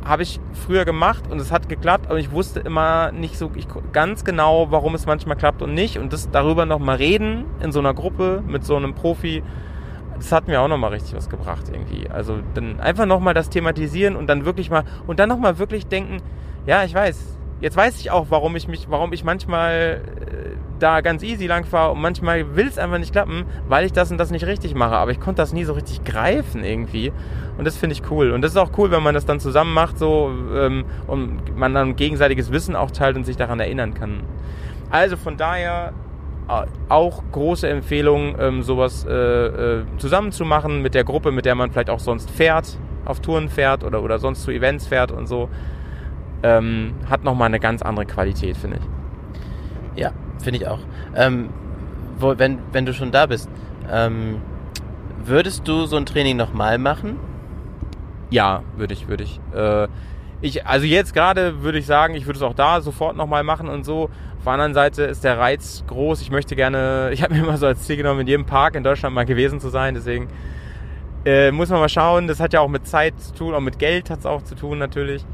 habe 0.06 0.24
ich 0.24 0.40
früher 0.54 0.86
gemacht 0.86 1.26
und 1.30 1.38
es 1.42 1.52
hat 1.52 1.68
geklappt, 1.68 2.08
aber 2.08 2.18
ich 2.18 2.32
wusste 2.32 2.62
immer 2.62 3.12
nicht 3.12 3.38
so 3.38 3.52
ganz 3.92 4.24
genau, 4.24 4.72
warum 4.72 4.96
es 4.96 5.06
manchmal 5.06 5.36
klappt 5.36 5.62
und 5.62 5.74
nicht. 5.74 5.98
Und 5.98 6.14
das 6.14 6.32
darüber 6.32 6.66
nochmal 6.66 6.96
reden 6.96 7.44
in 7.62 7.74
so 7.74 7.80
einer 7.80 7.94
Gruppe 7.94 8.42
mit 8.48 8.64
so 8.64 8.78
einem 8.78 8.96
Profi, 8.96 9.44
das 10.16 10.32
hat 10.32 10.48
mir 10.48 10.62
auch 10.62 10.70
nochmal 10.70 10.92
richtig 10.92 11.14
was 11.14 11.28
gebracht 11.28 11.66
irgendwie. 11.70 12.10
Also 12.10 12.38
dann 12.54 12.80
einfach 12.80 13.06
nochmal 13.06 13.34
das 13.34 13.50
thematisieren 13.50 14.16
und 14.16 14.28
dann 14.28 14.46
wirklich 14.46 14.70
mal, 14.70 14.86
und 15.08 15.20
dann 15.20 15.28
nochmal 15.28 15.60
wirklich 15.60 15.88
denken, 15.88 16.22
ja, 16.66 16.86
ich 16.86 16.94
weiß, 16.94 17.33
jetzt 17.64 17.78
weiß 17.78 18.00
ich 18.02 18.12
auch, 18.12 18.26
warum 18.30 18.58
ich 18.58 18.68
mich, 18.68 18.88
warum 18.90 19.14
ich 19.14 19.24
manchmal 19.24 20.02
äh, 20.04 20.58
da 20.80 21.00
ganz 21.00 21.24
easy 21.24 21.48
lang 21.48 21.64
fahre 21.64 21.94
und 21.94 22.02
manchmal 22.02 22.58
will 22.58 22.68
es 22.68 22.78
einfach 22.78 22.98
nicht 22.98 23.14
klappen, 23.14 23.46
weil 23.70 23.86
ich 23.86 23.94
das 23.94 24.12
und 24.12 24.18
das 24.18 24.32
nicht 24.32 24.46
richtig 24.46 24.76
mache. 24.76 24.96
Aber 24.96 25.12
ich 25.12 25.22
konnte 25.22 25.42
das 25.42 25.54
nie 25.54 25.64
so 25.64 25.72
richtig 25.72 26.04
greifen 26.04 26.66
irgendwie. 26.66 27.14
Und 27.58 27.66
das 27.66 27.78
finde 27.78 27.94
ich 27.94 28.12
cool. 28.12 28.32
Und 28.32 28.42
das 28.42 28.52
ist 28.52 28.58
auch 28.58 28.72
cool, 28.78 28.92
wenn 28.92 29.02
man 29.02 29.14
das 29.14 29.26
dann 29.26 29.40
zusammen 29.40 29.74
macht 29.74 29.98
so 29.98 30.30
ähm, 30.54 30.84
und 31.08 31.58
man 31.58 31.74
dann 31.74 31.96
gegenseitiges 31.96 32.52
Wissen 32.52 32.76
auch 32.76 32.92
teilt 32.92 33.16
und 33.16 33.24
sich 33.24 33.38
daran 33.38 33.62
erinnern 33.62 33.94
kann. 33.94 34.24
Also 34.90 35.16
von 35.16 35.38
daher 35.38 35.94
äh, 36.50 36.66
auch 36.90 37.24
große 37.32 37.70
Empfehlung, 37.70 38.36
ähm, 38.40 38.62
sowas 38.62 39.06
äh, 39.06 39.14
äh, 39.14 39.84
zusammen 40.00 40.34
zu 40.34 40.44
machen 40.44 40.82
mit 40.82 40.96
der 40.96 41.06
Gruppe, 41.06 41.32
mit 41.32 41.46
der 41.46 41.56
man 41.56 41.72
vielleicht 41.72 41.90
auch 41.90 42.02
sonst 42.02 42.30
fährt, 42.30 42.78
auf 43.06 43.22
Touren 43.22 43.48
fährt 43.48 43.86
oder, 43.86 44.04
oder 44.04 44.20
sonst 44.20 44.44
zu 44.44 44.52
Events 44.52 44.86
fährt 44.86 45.14
und 45.14 45.28
so. 45.28 45.48
Ähm, 46.44 46.94
hat 47.10 47.24
nochmal 47.24 47.48
eine 47.48 47.60
ganz 47.60 47.82
andere 47.82 48.06
Qualität, 48.06 48.58
finde 48.58 48.78
ich. 48.78 50.02
Ja, 50.02 50.12
finde 50.42 50.60
ich 50.60 50.68
auch. 50.68 50.80
Ähm, 51.16 51.50
wo, 52.18 52.38
wenn, 52.38 52.60
wenn 52.72 52.86
du 52.86 52.94
schon 52.94 53.12
da 53.12 53.26
bist, 53.26 53.50
ähm, 53.92 54.42
würdest 55.24 55.68
du 55.68 55.86
so 55.86 55.98
ein 55.98 56.06
Training 56.06 56.38
nochmal 56.38 56.78
machen? 56.78 57.18
Ja, 58.30 58.64
würde 58.76 58.94
ich, 58.94 59.08
würde 59.08 59.24
ich. 59.24 59.40
Äh, 59.56 59.88
ich. 60.42 60.66
Also 60.66 60.86
jetzt 60.86 61.14
gerade 61.14 61.62
würde 61.62 61.78
ich 61.78 61.86
sagen, 61.86 62.16
ich 62.16 62.26
würde 62.26 62.38
es 62.38 62.44
auch 62.44 62.56
da 62.56 62.82
sofort 62.82 63.16
nochmal 63.16 63.44
machen 63.44 63.70
und 63.70 63.86
so. 63.86 64.10
Auf 64.38 64.44
der 64.46 64.54
anderen 64.54 64.74
Seite 64.74 65.04
ist 65.04 65.24
der 65.24 65.38
Reiz 65.38 65.84
groß. 65.88 66.22
Ich 66.22 66.32
möchte 66.32 66.56
gerne, 66.56 67.10
ich 67.14 67.24
habe 67.24 67.34
mir 67.34 67.42
immer 67.42 67.58
so 67.58 67.68
als 67.68 67.84
Ziel 67.84 67.98
genommen, 67.98 68.22
in 68.22 68.28
jedem 68.28 68.46
Park 68.46 68.76
in 68.76 68.84
Deutschland 68.84 69.16
mal 69.16 69.26
gewesen 69.26 69.60
zu 69.60 69.70
sein. 69.70 69.94
Deswegen 69.94 70.28
äh, 71.26 71.52
muss 71.52 71.70
man 71.70 71.80
mal 71.80 71.90
schauen. 71.90 72.28
Das 72.28 72.40
hat 72.40 72.54
ja 72.54 72.60
auch 72.60 72.70
mit 72.70 72.88
Zeit 72.88 73.20
zu 73.20 73.34
tun, 73.34 73.54
auch 73.54 73.62
mit 73.62 73.80
Geld 73.80 74.10
hat 74.10 74.20
es 74.20 74.26
auch 74.26 74.42
zu 74.42 74.56
tun 74.56 74.78
natürlich. 74.78 75.26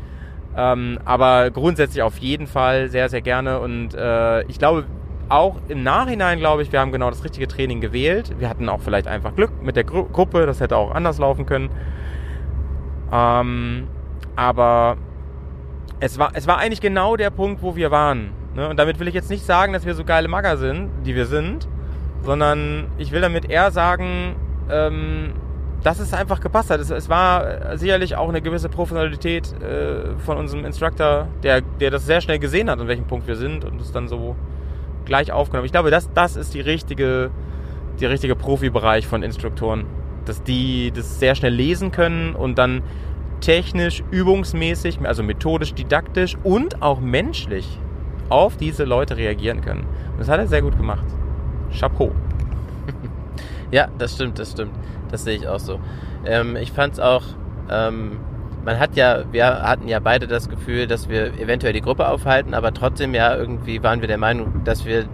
Ähm, 0.55 0.99
aber 1.05 1.51
grundsätzlich 1.51 2.01
auf 2.03 2.17
jeden 2.17 2.47
Fall 2.47 2.89
sehr, 2.89 3.09
sehr 3.09 3.21
gerne. 3.21 3.59
Und 3.59 3.93
äh, 3.93 4.43
ich 4.43 4.59
glaube, 4.59 4.85
auch 5.29 5.57
im 5.67 5.83
Nachhinein 5.83 6.39
glaube 6.39 6.63
ich, 6.63 6.71
wir 6.71 6.79
haben 6.79 6.91
genau 6.91 7.09
das 7.09 7.23
richtige 7.23 7.47
Training 7.47 7.81
gewählt. 7.81 8.33
Wir 8.39 8.49
hatten 8.49 8.67
auch 8.67 8.81
vielleicht 8.81 9.07
einfach 9.07 9.35
Glück 9.35 9.61
mit 9.61 9.75
der 9.75 9.83
Gru 9.83 10.05
Gruppe, 10.05 10.45
das 10.45 10.59
hätte 10.59 10.75
auch 10.75 10.91
anders 10.91 11.19
laufen 11.19 11.45
können. 11.45 11.69
Ähm, 13.11 13.87
aber 14.35 14.97
es 15.99 16.17
war, 16.17 16.31
es 16.33 16.47
war 16.47 16.57
eigentlich 16.57 16.81
genau 16.81 17.15
der 17.15 17.29
Punkt, 17.29 17.61
wo 17.61 17.75
wir 17.75 17.91
waren. 17.91 18.31
Ne? 18.55 18.67
Und 18.69 18.77
damit 18.77 18.99
will 18.99 19.07
ich 19.07 19.13
jetzt 19.13 19.29
nicht 19.29 19.45
sagen, 19.45 19.73
dass 19.73 19.85
wir 19.85 19.93
so 19.93 20.03
geile 20.03 20.27
Magger 20.27 20.57
sind, 20.57 20.89
die 21.05 21.15
wir 21.15 21.25
sind, 21.25 21.67
sondern 22.23 22.87
ich 22.97 23.11
will 23.11 23.21
damit 23.21 23.49
eher 23.49 23.71
sagen, 23.71 24.35
ähm, 24.69 25.33
dass 25.83 25.99
es 25.99 26.13
einfach 26.13 26.41
gepasst 26.41 26.69
hat. 26.69 26.79
Es, 26.79 26.89
es 26.89 27.09
war 27.09 27.77
sicherlich 27.77 28.15
auch 28.15 28.29
eine 28.29 28.41
gewisse 28.41 28.69
Professionalität 28.69 29.53
äh, 29.61 30.17
von 30.25 30.37
unserem 30.37 30.65
Instructor, 30.65 31.27
der, 31.43 31.61
der 31.61 31.91
das 31.91 32.05
sehr 32.05 32.21
schnell 32.21 32.39
gesehen 32.39 32.69
hat, 32.69 32.79
an 32.79 32.87
welchem 32.87 33.05
Punkt 33.05 33.27
wir 33.27 33.35
sind 33.35 33.65
und 33.65 33.79
es 33.81 33.91
dann 33.91 34.07
so 34.07 34.35
gleich 35.05 35.31
aufgenommen. 35.31 35.65
Ich 35.65 35.71
glaube, 35.71 35.91
das, 35.91 36.11
das 36.13 36.35
ist 36.35 36.53
die 36.53 36.61
richtige, 36.61 37.31
der 37.99 38.09
richtige 38.09 38.35
Profibereich 38.35 39.07
von 39.07 39.23
Instruktoren. 39.23 39.85
Dass 40.25 40.43
die 40.43 40.91
das 40.91 41.19
sehr 41.19 41.33
schnell 41.35 41.53
lesen 41.53 41.91
können 41.91 42.35
und 42.35 42.57
dann 42.57 42.83
technisch, 43.41 44.03
übungsmäßig, 44.11 44.99
also 45.03 45.23
methodisch, 45.23 45.73
didaktisch 45.73 46.37
und 46.43 46.81
auch 46.81 46.99
menschlich 46.99 47.79
auf 48.27 48.57
diese 48.57 48.83
Leute 48.83 49.17
reagieren 49.17 49.61
können. 49.61 49.87
Und 50.11 50.19
das 50.19 50.27
hat 50.27 50.39
er 50.39 50.47
sehr 50.47 50.61
gut 50.61 50.77
gemacht. 50.77 51.05
Chapeau. 51.77 52.11
Ja, 53.71 53.87
das 53.99 54.15
stimmt, 54.15 54.39
das 54.39 54.51
stimmt. 54.53 54.71
Das 55.11 55.23
sehe 55.23 55.35
ich 55.35 55.47
auch 55.47 55.59
so. 55.59 55.79
Ähm, 56.25 56.55
ich 56.55 56.71
fand 56.71 56.93
es 56.93 56.99
auch, 56.99 57.23
ähm, 57.69 58.19
man 58.65 58.79
hat 58.79 58.95
ja, 58.95 59.23
wir 59.31 59.45
hatten 59.45 59.87
ja 59.87 59.99
beide 59.99 60.27
das 60.27 60.49
Gefühl, 60.49 60.87
dass 60.87 61.09
wir 61.09 61.39
eventuell 61.39 61.73
die 61.73 61.81
Gruppe 61.81 62.07
aufhalten, 62.07 62.53
aber 62.53 62.73
trotzdem 62.73 63.13
ja 63.13 63.35
irgendwie 63.35 63.81
waren 63.83 64.01
wir 64.01 64.07
der 64.07 64.17
Meinung, 64.17 64.63
dass 64.63 64.85
wir 64.85 65.05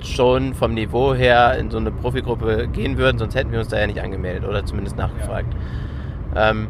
schon 0.00 0.54
vom 0.54 0.74
Niveau 0.74 1.14
her 1.14 1.58
in 1.58 1.70
so 1.70 1.78
eine 1.78 1.90
Profigruppe 1.90 2.68
gehen 2.68 2.98
würden, 2.98 3.18
sonst 3.18 3.34
hätten 3.34 3.52
wir 3.52 3.58
uns 3.58 3.68
da 3.68 3.78
ja 3.78 3.86
nicht 3.86 4.00
angemeldet 4.00 4.48
oder 4.48 4.64
zumindest 4.64 4.96
nachgefragt. 4.96 5.54
Ja. 6.34 6.50
Ähm, 6.50 6.68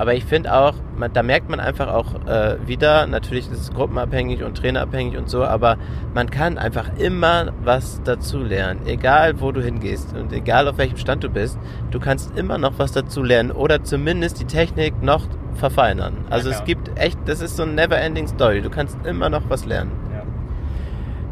aber 0.00 0.14
ich 0.14 0.24
finde 0.24 0.54
auch, 0.54 0.72
man, 0.96 1.12
da 1.12 1.22
merkt 1.22 1.50
man 1.50 1.60
einfach 1.60 1.88
auch 1.88 2.26
äh, 2.26 2.56
wieder, 2.66 3.06
natürlich 3.06 3.50
ist 3.50 3.60
es 3.60 3.70
gruppenabhängig 3.70 4.42
und 4.42 4.56
trainerabhängig 4.56 5.18
und 5.18 5.28
so, 5.28 5.44
aber 5.44 5.76
man 6.14 6.30
kann 6.30 6.56
einfach 6.56 6.96
immer 6.96 7.52
was 7.64 8.00
dazu 8.02 8.38
lernen. 8.38 8.86
Egal 8.86 9.42
wo 9.42 9.52
du 9.52 9.62
hingehst 9.62 10.16
und 10.16 10.32
egal 10.32 10.68
auf 10.68 10.78
welchem 10.78 10.96
Stand 10.96 11.22
du 11.22 11.28
bist, 11.28 11.58
du 11.90 12.00
kannst 12.00 12.34
immer 12.34 12.56
noch 12.56 12.78
was 12.78 12.92
dazu 12.92 13.22
lernen 13.22 13.50
oder 13.50 13.84
zumindest 13.84 14.40
die 14.40 14.46
Technik 14.46 15.02
noch 15.02 15.26
verfeinern. 15.52 16.16
Also 16.30 16.48
ja, 16.48 16.56
es 16.56 16.64
gibt 16.64 16.98
echt, 16.98 17.18
das 17.26 17.42
ist 17.42 17.58
so 17.58 17.64
ein 17.64 17.74
never-ending 17.74 18.26
Story. 18.26 18.62
Du 18.62 18.70
kannst 18.70 18.96
immer 19.04 19.28
noch 19.28 19.50
was 19.50 19.66
lernen. 19.66 19.90
Ja. 20.14 20.22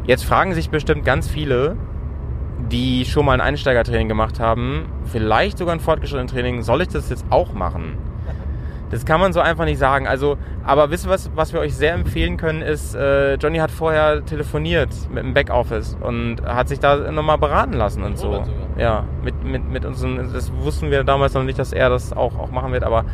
Jetzt 0.05 0.25
fragen 0.25 0.53
sich 0.53 0.69
bestimmt 0.69 1.03
ganz 1.03 1.27
viele, 1.27 1.75
die 2.71 3.05
schon 3.05 3.25
mal 3.25 3.33
ein 3.33 3.41
Einsteigertraining 3.41 4.09
gemacht 4.09 4.39
haben, 4.39 4.85
vielleicht 5.05 5.57
sogar 5.57 5.73
ein 5.73 5.79
fortgeschrittenes 5.79 6.31
Training, 6.31 6.61
soll 6.61 6.83
ich 6.83 6.89
das 6.89 7.09
jetzt 7.09 7.25
auch 7.31 7.53
machen? 7.53 7.97
Das 8.89 9.05
kann 9.05 9.19
man 9.19 9.33
so 9.33 9.39
einfach 9.39 9.65
nicht 9.65 9.77
sagen. 9.77 10.07
Also, 10.07 10.37
aber 10.63 10.89
wisst 10.89 11.05
ihr 11.05 11.09
was, 11.09 11.29
was 11.35 11.53
wir 11.53 11.59
euch 11.59 11.75
sehr 11.75 11.93
empfehlen 11.93 12.37
können, 12.37 12.61
ist, 12.61 12.95
äh, 12.95 13.35
Johnny 13.35 13.59
hat 13.59 13.71
vorher 13.71 14.25
telefoniert 14.25 14.89
mit 15.13 15.23
dem 15.23 15.33
Backoffice 15.33 15.97
und 16.01 16.41
hat 16.43 16.69
sich 16.69 16.79
da 16.79 17.11
nochmal 17.11 17.37
beraten 17.37 17.73
lassen 17.73 18.03
und 18.03 18.17
so. 18.17 18.43
Ja, 18.77 19.05
mit, 19.23 19.43
mit, 19.43 19.69
mit 19.69 19.85
unseren, 19.85 20.17
das 20.33 20.51
wussten 20.53 20.89
wir 20.89 21.03
damals 21.03 21.33
noch 21.33 21.43
nicht, 21.43 21.59
dass 21.59 21.73
er 21.73 21.89
das 21.89 22.13
auch, 22.13 22.37
auch 22.39 22.51
machen 22.51 22.71
wird, 22.71 22.83
aber 22.83 23.05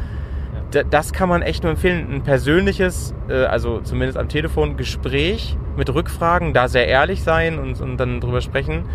ja. 0.74 0.84
das 0.84 1.12
kann 1.12 1.28
man 1.28 1.42
echt 1.42 1.64
nur 1.64 1.72
empfehlen. 1.72 2.08
Ein 2.12 2.24
persönliches, 2.24 3.14
äh, 3.28 3.44
also 3.46 3.82
zumindest 3.82 4.18
am 4.18 4.30
Telefon, 4.30 4.78
Gespräch 4.78 5.58
mit 5.76 5.94
Rückfragen, 5.94 6.54
da 6.54 6.68
sehr 6.68 6.88
ehrlich 6.88 7.24
sein 7.24 7.60
und, 7.60 7.82
und 7.82 7.98
dann 7.98 8.22
drüber 8.22 8.42
sprechen. 8.42 8.86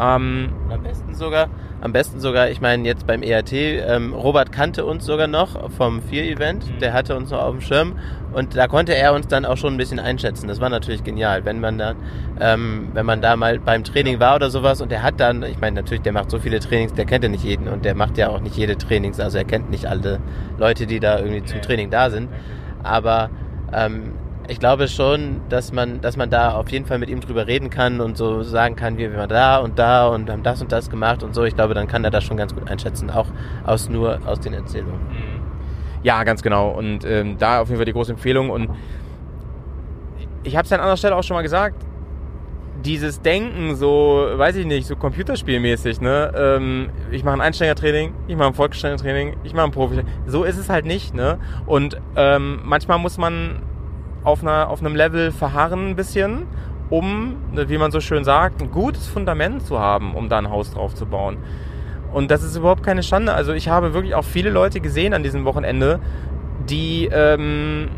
Ähm, 0.00 0.48
am 0.70 0.82
besten 0.82 1.14
sogar, 1.14 1.48
am 1.80 1.92
besten 1.92 2.20
sogar, 2.20 2.50
ich 2.50 2.60
meine 2.60 2.86
jetzt 2.86 3.06
beim 3.06 3.22
ERT, 3.22 3.52
ähm, 3.52 4.12
Robert 4.12 4.52
kannte 4.52 4.84
uns 4.84 5.06
sogar 5.06 5.26
noch 5.26 5.70
vom 5.72 6.02
Vier-Event, 6.02 6.66
mhm. 6.66 6.78
der 6.78 6.92
hatte 6.92 7.16
uns 7.16 7.30
noch 7.30 7.40
auf 7.40 7.52
dem 7.52 7.60
Schirm. 7.60 7.94
Und 8.32 8.56
da 8.56 8.68
konnte 8.68 8.94
er 8.94 9.12
uns 9.12 9.26
dann 9.26 9.44
auch 9.44 9.56
schon 9.56 9.74
ein 9.74 9.76
bisschen 9.76 9.98
einschätzen. 9.98 10.46
Das 10.46 10.60
war 10.60 10.68
natürlich 10.68 11.02
genial, 11.02 11.44
wenn 11.44 11.58
man 11.58 11.78
dann, 11.78 11.96
ähm, 12.40 12.88
wenn 12.92 13.04
man 13.04 13.20
da 13.20 13.34
mal 13.34 13.58
beim 13.58 13.82
Training 13.82 14.20
war 14.20 14.36
oder 14.36 14.50
sowas. 14.50 14.80
Und 14.80 14.92
der 14.92 15.02
hat 15.02 15.18
dann, 15.18 15.42
ich 15.42 15.60
meine 15.60 15.80
natürlich, 15.80 16.02
der 16.02 16.12
macht 16.12 16.30
so 16.30 16.38
viele 16.38 16.60
Trainings, 16.60 16.92
der 16.92 17.06
kennt 17.06 17.24
ja 17.24 17.30
nicht 17.30 17.44
jeden. 17.44 17.66
Und 17.66 17.84
der 17.84 17.94
macht 17.94 18.18
ja 18.18 18.28
auch 18.28 18.40
nicht 18.40 18.56
jede 18.56 18.76
Trainings, 18.76 19.18
also 19.18 19.38
er 19.38 19.44
kennt 19.44 19.70
nicht 19.70 19.86
alle 19.86 20.20
Leute, 20.58 20.86
die 20.86 21.00
da 21.00 21.18
irgendwie 21.18 21.44
zum 21.44 21.60
Training 21.60 21.90
da 21.90 22.10
sind, 22.10 22.28
aber 22.82 23.30
ähm, 23.72 24.12
ich 24.50 24.58
glaube 24.58 24.88
schon, 24.88 25.40
dass 25.48 25.72
man, 25.72 26.00
dass 26.00 26.16
man 26.16 26.28
da 26.28 26.54
auf 26.54 26.70
jeden 26.70 26.84
Fall 26.84 26.98
mit 26.98 27.08
ihm 27.08 27.20
drüber 27.20 27.46
reden 27.46 27.70
kann 27.70 28.00
und 28.00 28.16
so 28.16 28.42
sagen 28.42 28.74
kann, 28.74 28.98
wir 28.98 29.16
waren 29.16 29.28
da 29.28 29.58
und 29.58 29.78
da 29.78 30.08
und 30.08 30.28
haben 30.28 30.42
das 30.42 30.60
und 30.60 30.72
das 30.72 30.90
gemacht 30.90 31.22
und 31.22 31.36
so. 31.36 31.44
Ich 31.44 31.54
glaube, 31.54 31.72
dann 31.72 31.86
kann 31.86 32.02
er 32.02 32.10
das 32.10 32.24
schon 32.24 32.36
ganz 32.36 32.52
gut 32.52 32.68
einschätzen, 32.68 33.10
auch 33.10 33.28
aus 33.64 33.88
nur 33.88 34.18
aus 34.26 34.40
den 34.40 34.52
Erzählungen. 34.52 34.98
Mhm. 35.08 35.40
Ja, 36.02 36.24
ganz 36.24 36.42
genau. 36.42 36.70
Und 36.70 37.04
ähm, 37.04 37.38
da 37.38 37.60
auf 37.60 37.68
jeden 37.68 37.78
Fall 37.78 37.84
die 37.84 37.92
große 37.92 38.10
Empfehlung. 38.10 38.50
Und 38.50 38.70
ich 40.42 40.56
habe 40.56 40.66
es 40.66 40.72
an 40.72 40.80
anderer 40.80 40.96
Stelle 40.96 41.14
auch 41.14 41.22
schon 41.22 41.36
mal 41.36 41.42
gesagt, 41.42 41.84
dieses 42.84 43.20
Denken, 43.20 43.76
so, 43.76 44.26
weiß 44.34 44.56
ich 44.56 44.66
nicht, 44.66 44.86
so 44.86 44.96
computerspielmäßig, 44.96 46.00
ne? 46.00 46.32
Ähm, 46.34 46.90
ich 47.12 47.22
mache 47.22 47.34
ein 47.34 47.40
Einsteigertraining, 47.40 48.14
ich 48.26 48.36
mache 48.36 48.48
ein 48.48 48.54
Volkssteigertraining, 48.54 49.36
ich 49.44 49.54
mache 49.54 49.66
ein 49.66 49.70
Profi. 49.70 50.02
So 50.26 50.42
ist 50.42 50.56
es 50.56 50.68
halt 50.68 50.86
nicht, 50.86 51.14
ne? 51.14 51.38
Und 51.66 52.00
ähm, 52.16 52.60
manchmal 52.64 52.98
muss 52.98 53.16
man 53.16 53.62
auf, 54.24 54.42
einer, 54.42 54.68
auf 54.68 54.80
einem 54.80 54.94
Level 54.94 55.32
verharren 55.32 55.90
ein 55.90 55.96
bisschen, 55.96 56.46
um, 56.90 57.36
ne, 57.52 57.68
wie 57.68 57.78
man 57.78 57.90
so 57.90 58.00
schön 58.00 58.24
sagt, 58.24 58.60
ein 58.60 58.70
gutes 58.70 59.06
Fundament 59.06 59.66
zu 59.66 59.78
haben, 59.78 60.14
um 60.14 60.28
da 60.28 60.38
ein 60.38 60.50
Haus 60.50 60.72
drauf 60.72 60.94
zu 60.94 61.06
bauen. 61.06 61.38
Und 62.12 62.30
das 62.30 62.42
ist 62.42 62.56
überhaupt 62.56 62.82
keine 62.82 63.02
Schande. 63.02 63.32
Also 63.32 63.52
ich 63.52 63.68
habe 63.68 63.94
wirklich 63.94 64.14
auch 64.14 64.24
viele 64.24 64.50
Leute 64.50 64.80
gesehen 64.80 65.14
an 65.14 65.22
diesem 65.22 65.44
Wochenende, 65.44 66.00
die 66.68 67.08
ähm, 67.12 67.88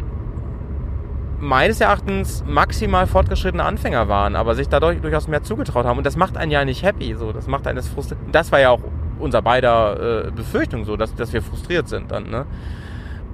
meines 1.40 1.81
Erachtens 1.81 2.44
maximal 2.47 3.07
fortgeschrittene 3.07 3.65
Anfänger 3.65 4.09
waren, 4.09 4.36
aber 4.36 4.55
sich 4.55 4.69
dadurch 4.69 5.01
durchaus 5.01 5.28
mehr 5.28 5.43
zugetraut 5.43 5.86
haben. 5.86 5.99
Und 5.99 6.07
das 6.07 6.16
macht 6.16 6.36
einen 6.36 6.53
ja 6.53 6.65
nicht 6.65 6.82
happy. 6.82 7.15
So, 7.15 7.32
das 7.32 7.47
macht 7.47 7.66
einen 7.66 7.77
das 7.77 7.89
frustriert. 7.89 8.20
Das 8.31 8.53
war 8.53 8.61
ja 8.61 8.70
auch 8.70 8.81
unser 9.19 9.43
beider 9.43 10.27
äh, 10.27 10.31
Befürchtung 10.31 10.85
so, 10.85 10.97
dass, 10.97 11.15
dass 11.15 11.32
wir 11.32 11.43
frustriert 11.43 11.89
sind 11.89 12.12
dann. 12.12 12.31
Ne? 12.31 12.47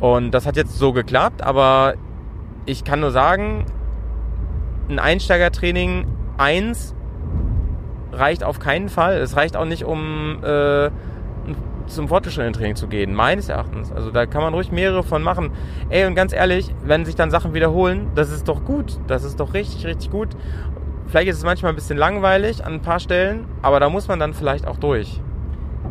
Und 0.01 0.31
das 0.31 0.47
hat 0.47 0.57
jetzt 0.57 0.79
so 0.79 0.93
geklappt, 0.93 1.43
aber 1.43 1.95
ich 2.69 2.85
kann 2.85 3.01
nur 3.01 3.11
sagen, 3.11 3.65
ein 4.91 4.99
Einsteigertraining 4.99 6.07
1 6.37 6.95
reicht 8.13 8.45
auf 8.45 8.59
keinen 8.59 8.91
Fall. 8.91 9.17
Es 9.19 9.37
reicht 9.37 9.57
auch 9.57 9.65
nicht, 9.65 9.85
um 9.85 10.43
äh, 10.45 10.91
zum 11.87 12.09
fortgeschrittenen 12.09 12.53
Training 12.53 12.77
zu 12.77 12.87
gehen, 12.87 13.15
meines 13.15 13.49
Erachtens. 13.49 13.91
Also 13.91 14.11
da 14.11 14.27
kann 14.27 14.43
man 14.43 14.53
ruhig 14.53 14.71
mehrere 14.71 15.03
von 15.03 15.23
machen. 15.23 15.51
Ey, 15.89 16.05
und 16.05 16.15
ganz 16.15 16.35
ehrlich, 16.35 16.75
wenn 16.85 17.07
sich 17.07 17.15
dann 17.15 17.31
Sachen 17.31 17.55
wiederholen, 17.55 18.09
das 18.15 18.31
ist 18.31 18.49
doch 18.49 18.65
gut. 18.65 18.99
Das 19.07 19.25
ist 19.25 19.41
doch 19.41 19.55
richtig, 19.55 19.87
richtig 19.87 20.11
gut. 20.11 20.29
Vielleicht 21.07 21.29
ist 21.29 21.39
es 21.39 21.45
manchmal 21.45 21.73
ein 21.73 21.75
bisschen 21.75 21.97
langweilig 21.97 22.67
an 22.67 22.75
ein 22.75 22.83
paar 22.83 23.01
Stellen, 23.01 23.47
aber 23.63 23.81
da 23.81 23.89
muss 23.89 24.09
man 24.09 24.19
dann 24.19 24.35
vielleicht 24.35 24.67
auch 24.67 24.77
durch. 24.77 25.23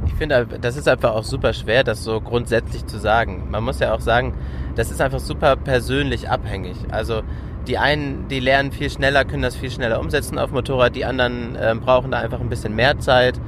Ich 0.05 0.13
finde, 0.13 0.45
das 0.61 0.77
ist 0.77 0.87
einfach 0.87 1.15
auch 1.15 1.23
super 1.23 1.53
schwer, 1.53 1.83
das 1.83 2.03
so 2.03 2.21
grundsätzlich 2.21 2.85
zu 2.85 2.99
sagen. 2.99 3.47
Man 3.49 3.63
muss 3.63 3.79
ja 3.79 3.95
auch 3.95 3.99
sagen, 3.99 4.35
das 4.77 4.91
ist 4.91 5.01
einfach 5.01 5.19
super 5.19 5.55
persönlich 5.55 6.29
abhängig. 6.29 6.77
Also 6.91 7.23
die 7.67 7.77
einen, 7.77 8.27
die 8.29 8.39
lernen 8.39 8.71
viel 8.71 8.89
schneller, 8.89 9.25
können 9.25 9.41
das 9.41 9.55
viel 9.55 9.71
schneller 9.71 9.99
umsetzen 9.99 10.39
auf 10.39 10.51
Motorrad, 10.51 10.95
die 10.95 11.03
anderen 11.03 11.57
ähm, 11.59 11.81
brauchen 11.81 12.11
da 12.11 12.19
einfach 12.19 12.39
ein 12.39 12.47
bisschen 12.47 12.75
mehr 12.75 12.97
Zeit. 12.99 13.41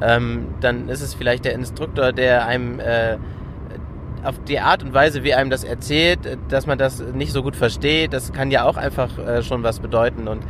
Ähm, 0.00 0.48
dann 0.60 0.88
ist 0.88 1.00
es 1.00 1.14
vielleicht 1.14 1.44
der 1.44 1.54
Instruktor, 1.54 2.12
der 2.12 2.46
einem 2.46 2.78
äh, 2.78 3.16
auf 4.22 4.38
die 4.46 4.60
Art 4.60 4.82
und 4.82 4.94
Weise, 4.94 5.24
wie 5.24 5.34
einem 5.34 5.50
das 5.50 5.64
erzählt, 5.64 6.20
dass 6.48 6.66
man 6.66 6.78
das 6.78 7.00
nicht 7.00 7.32
so 7.32 7.42
gut 7.42 7.56
versteht, 7.56 8.12
das 8.12 8.32
kann 8.32 8.50
ja 8.50 8.64
auch 8.64 8.76
einfach 8.76 9.18
äh, 9.18 9.42
schon 9.42 9.62
was 9.62 9.80
bedeuten. 9.80 10.28
Und 10.28 10.42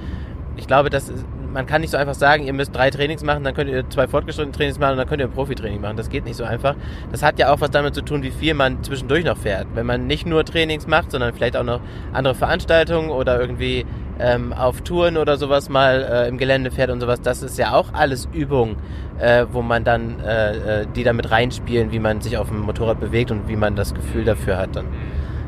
ich 0.57 0.67
glaube, 0.67 0.91
das 0.91 1.13
man 1.55 1.67
kann 1.67 1.81
nicht 1.81 1.91
so 1.91 1.97
einfach 1.97 2.15
sagen, 2.15 2.45
ihr 2.45 2.53
müsst 2.53 2.75
drei 2.75 2.91
Trainings 2.91 3.23
machen, 3.23 3.45
dann 3.45 3.55
könnt 3.55 3.71
ihr 3.71 3.89
zwei 3.89 4.09
fortgeschrittene 4.09 4.55
Trainings 4.55 4.81
machen 4.81 4.93
und 4.93 4.99
dann 4.99 5.09
könnt 5.09 5.21
ihr 5.21 5.29
ein 5.29 5.33
Profitraining 5.33 5.81
machen. 5.81 5.97
Das 5.97 6.11
geht 6.11 6.25
nicht 6.25 6.37
so 6.37 6.43
einfach. 6.43 6.75
Das 7.13 7.23
hat 7.23 7.39
ja 7.39 7.53
auch 7.53 7.61
was 7.61 7.71
damit 7.71 7.95
zu 7.95 8.03
tun, 8.03 8.25
wie 8.25 8.33
viel 8.33 8.55
man 8.55 8.83
zwischendurch 8.83 9.25
noch 9.25 9.39
fährt. 9.39 9.69
Wenn 9.75 9.87
man 9.87 10.09
nicht 10.09 10.27
nur 10.27 10.45
Trainings 10.45 10.89
macht, 10.89 11.13
sondern 11.13 11.33
vielleicht 11.33 11.57
auch 11.57 11.63
noch 11.63 11.81
andere 12.13 12.35
Veranstaltungen 12.35 13.11
oder 13.11 13.41
irgendwie 13.41 13.87
ähm, 14.19 14.53
auf 14.53 14.81
Touren 14.81 15.17
oder 15.17 15.37
sowas 15.37 15.69
mal 15.69 16.03
äh, 16.03 16.29
im 16.29 16.39
Gelände 16.39 16.73
fährt 16.73 16.91
und 16.91 17.01
sowas, 17.01 17.21
das 17.21 17.43
ist 17.43 17.57
ja 17.57 17.73
auch 17.73 17.93
alles 17.93 18.29
Übung, 18.33 18.75
äh, 19.21 19.47
wo 19.53 19.63
man 19.63 19.85
dann 19.85 20.19
äh, 20.21 20.81
äh 20.83 20.87
die 20.97 21.05
damit 21.05 21.31
reinspielen, 21.31 21.93
wie 21.93 22.01
man 22.01 22.21
sich 22.21 22.37
auf 22.37 22.49
dem 22.49 22.61
Motorrad 22.61 22.99
bewegt 22.99 23.31
und 23.31 23.47
wie 23.49 23.57
man 23.57 23.77
das 23.77 23.95
Gefühl 23.95 24.25
dafür 24.25 24.57
hat 24.57 24.75
dann. 24.75 24.87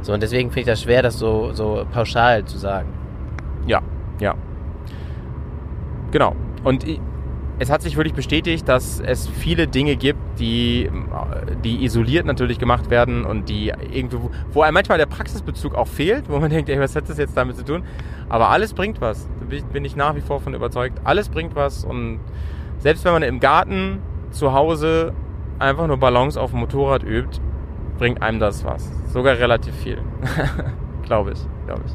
So, 0.03 0.13
und 0.13 0.23
deswegen 0.23 0.51
finde 0.51 0.61
ich 0.61 0.67
das 0.67 0.83
schwer, 0.83 1.03
das 1.03 1.19
so, 1.19 1.53
so 1.53 1.85
pauschal 1.93 2.45
zu 2.45 2.59
sagen. 2.59 2.89
Ja, 3.67 3.83
ja. 4.21 4.37
Genau. 6.13 6.35
Und 6.65 6.85
es 7.59 7.71
hat 7.71 7.81
sich 7.83 7.97
wirklich 7.97 8.15
bestätigt, 8.15 8.69
dass 8.69 9.01
es 9.01 9.29
viele 9.29 9.67
Dinge 9.67 9.97
gibt, 9.97 10.19
die, 10.39 10.91
die 11.65 11.85
isoliert 11.85 12.27
natürlich 12.27 12.59
gemacht 12.59 12.91
werden 12.91 13.25
und 13.25 13.49
die 13.49 13.73
irgendwie, 13.93 14.19
wo 14.53 14.61
einem 14.63 14.75
manchmal 14.75 14.99
der 14.99 15.07
Praxisbezug 15.07 15.75
auch 15.75 15.87
fehlt, 15.89 16.29
wo 16.29 16.39
man 16.39 16.51
denkt, 16.51 16.69
ey, 16.69 16.79
was 16.79 16.95
hat 16.97 17.09
das 17.09 17.17
jetzt 17.19 17.37
damit 17.37 17.57
zu 17.57 17.65
tun? 17.65 17.83
Aber 18.29 18.51
alles 18.51 18.75
bringt 18.75 19.01
was. 19.01 19.27
Da 19.41 19.47
bin 19.47 19.59
ich- 19.59 19.65
bin 19.65 19.85
ich 19.85 19.97
nach 19.97 20.15
wie 20.17 20.21
vor 20.21 20.41
von 20.41 20.53
überzeugt. 20.55 21.01
Alles 21.05 21.29
bringt 21.29 21.55
was 21.57 21.85
und 21.85 22.21
selbst 22.79 23.05
wenn 23.07 23.13
man 23.13 23.23
im 23.23 23.41
Garten 23.41 24.01
zu 24.33 24.53
Hause 24.53 25.13
einfach 25.59 25.87
nur 25.87 25.97
Balance 25.97 26.39
auf 26.39 26.51
dem 26.51 26.61
Motorrad 26.61 27.03
übt, 27.05 27.41
bringt 27.99 28.21
einem 28.21 28.39
das 28.39 28.65
was. 28.67 28.91
Sogar 29.15 29.39
relativ 29.39 29.75
viel. 29.77 29.97
glaube 31.05 31.33
ich, 31.33 31.39
glaube 31.67 31.81
ich. 31.87 31.93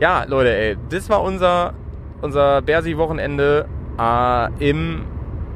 Ja, 0.00 0.22
Leute, 0.24 0.54
ey, 0.54 0.76
das 0.90 1.08
war 1.10 1.22
unser, 1.22 1.72
unser 2.26 2.60
Bersi-Wochenende 2.60 3.66
äh, 4.00 4.68
im 4.70 5.02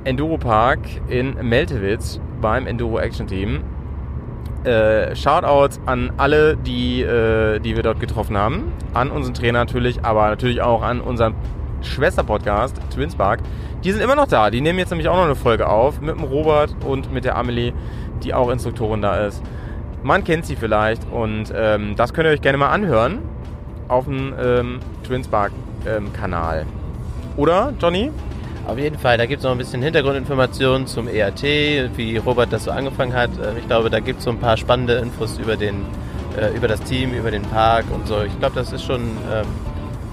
Enduro-Park 0.05 0.79
in 1.09 1.35
Meltewitz 1.43 2.21
beim 2.41 2.69
Enduro 2.69 3.01
Action 3.01 3.27
Team. 3.27 3.65
Äh, 4.63 5.17
Shoutout 5.17 5.81
an 5.87 6.13
alle, 6.17 6.57
die, 6.57 7.03
äh, 7.03 7.59
die 7.59 7.75
wir 7.75 7.83
dort 7.83 7.99
getroffen 7.99 8.39
haben. 8.39 8.73
An 8.95 9.11
unseren 9.11 9.35
Trainer 9.35 9.59
natürlich, 9.59 10.05
aber 10.05 10.29
natürlich 10.29 10.63
auch 10.63 10.83
an 10.83 11.01
unseren 11.01 11.35
Schwester-Podcast, 11.83 12.77
Twinspark. 12.95 13.41
Die 13.83 13.91
sind 13.91 14.01
immer 14.01 14.15
noch 14.15 14.29
da. 14.29 14.51
Die 14.51 14.61
nehmen 14.61 14.79
jetzt 14.79 14.91
nämlich 14.91 15.09
auch 15.09 15.17
noch 15.17 15.25
eine 15.25 15.35
Folge 15.35 15.69
auf 15.69 16.01
mit 16.01 16.15
dem 16.15 16.23
Robert 16.23 16.77
und 16.87 17.13
mit 17.13 17.25
der 17.25 17.37
Amelie, 17.37 17.73
die 18.23 18.33
auch 18.33 18.49
Instruktorin 18.49 19.03
da 19.03 19.27
ist. 19.27 19.43
Man 20.05 20.23
kennt 20.23 20.47
sie 20.47 20.55
vielleicht 20.55 21.03
und 21.11 21.53
ähm, 21.53 21.97
das 21.97 22.15
könnt 22.15 22.29
ihr 22.29 22.33
euch 22.33 22.43
gerne 22.43 22.59
mal 22.59 22.69
anhören 22.69 23.19
auf 23.89 24.05
dem 24.05 24.33
ähm, 24.41 24.79
Twinspark-Kanal. 25.85 26.66
Oder, 27.36 27.73
Johnny? 27.81 28.11
Auf 28.66 28.78
jeden 28.78 28.98
Fall, 28.98 29.19
da 29.19 29.27
gibt 29.27 29.39
es 29.40 29.44
noch 29.44 29.52
ein 29.52 29.59
bisschen 29.59 29.82
Hintergrundinformationen 29.82 30.86
zum 30.86 31.09
EAT, 31.09 31.43
wie 31.97 32.16
Robert 32.19 32.52
das 32.52 32.65
so 32.65 32.70
angefangen 32.70 33.15
hat. 33.15 33.31
Ähm, 33.43 33.57
Ich 33.59 33.66
glaube, 33.66 33.90
da 33.90 34.01
gibt 34.01 34.19
es 34.19 34.24
so 34.24 34.31
ein 34.31 34.39
paar 34.39 34.57
spannende 34.57 34.94
Infos 34.94 35.39
über, 35.39 35.57
den, 35.57 35.85
äh, 36.39 36.55
über 36.55 36.69
das 36.69 36.81
Team, 36.82 37.12
über 37.15 37.31
den 37.31 37.43
Park 37.43 37.86
und 37.93 38.07
so. 38.07 38.23
Ich 38.23 38.39
glaube, 38.39 38.55
das 38.55 38.73
ist 38.73 38.85
schon 38.85 39.01
ähm, 39.01 39.47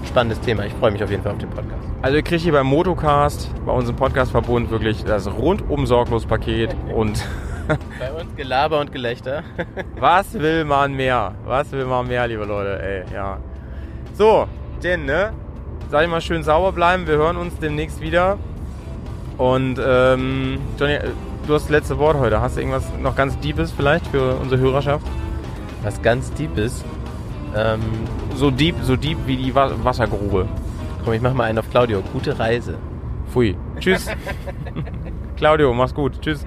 ein 0.02 0.06
spannendes 0.06 0.40
Thema. 0.40 0.64
Ich 0.64 0.72
freue 0.74 0.90
mich 0.90 1.02
auf 1.04 1.10
jeden 1.10 1.22
Fall 1.22 1.32
auf 1.32 1.38
den 1.38 1.50
Podcast. 1.50 1.86
Also 2.02 2.16
ihr 2.16 2.22
kriegt 2.22 2.42
hier 2.42 2.52
beim 2.52 2.66
Motocast, 2.66 3.50
bei 3.66 3.72
unserem 3.72 3.96
Podcast-Verbund 3.96 4.70
wirklich 4.70 5.04
das 5.04 5.30
rundum 5.30 5.86
sorglos 5.86 6.24
Paket 6.26 6.74
und 6.94 7.22
Bei 7.98 8.10
uns 8.12 8.34
Gelaber 8.34 8.80
und 8.80 8.90
Gelächter. 8.92 9.42
was 10.00 10.32
will 10.32 10.64
man 10.64 10.94
mehr? 10.94 11.34
Was 11.44 11.70
will 11.72 11.84
man 11.84 12.08
mehr, 12.08 12.26
liebe 12.26 12.44
Leute, 12.46 12.82
ey, 12.82 13.02
ja. 13.12 13.38
So, 14.14 14.46
denn, 14.82 15.04
ne? 15.04 15.32
Sag 15.90 16.02
ich 16.04 16.10
mal 16.10 16.20
schön 16.20 16.42
sauber 16.42 16.72
bleiben, 16.72 17.06
wir 17.06 17.16
hören 17.16 17.36
uns 17.36 17.56
demnächst 17.58 18.00
wieder. 18.00 18.38
Und, 19.38 19.80
ähm, 19.84 20.58
Johnny, 20.78 20.94
äh, 20.94 21.10
du 21.46 21.54
hast 21.54 21.64
das 21.64 21.70
letzte 21.70 21.98
Wort 21.98 22.18
heute. 22.18 22.40
Hast 22.40 22.56
du 22.56 22.60
irgendwas 22.60 22.84
noch 23.00 23.14
ganz 23.16 23.38
Deepes 23.38 23.72
vielleicht 23.72 24.06
für 24.08 24.34
unsere 24.34 24.60
Hörerschaft? 24.60 25.06
Was 25.82 26.02
ganz 26.02 26.32
deep 26.34 26.58
ist. 26.58 26.84
Ähm, 27.56 27.80
So 28.34 28.50
deep, 28.50 28.74
so 28.82 28.96
deep 28.96 29.16
wie 29.26 29.36
die 29.36 29.54
Wa- 29.54 29.72
Wassergrube. 29.82 30.46
komm, 31.04 31.14
ich 31.14 31.22
mach 31.22 31.32
mal 31.34 31.44
einen 31.44 31.58
auf 31.58 31.70
Claudio. 31.70 32.02
Gute 32.12 32.38
Reise. 32.38 32.76
Pfui. 33.32 33.56
Tschüss. 33.80 34.06
Claudio, 35.36 35.72
mach's 35.72 35.94
gut. 35.94 36.20
Tschüss. 36.20 36.44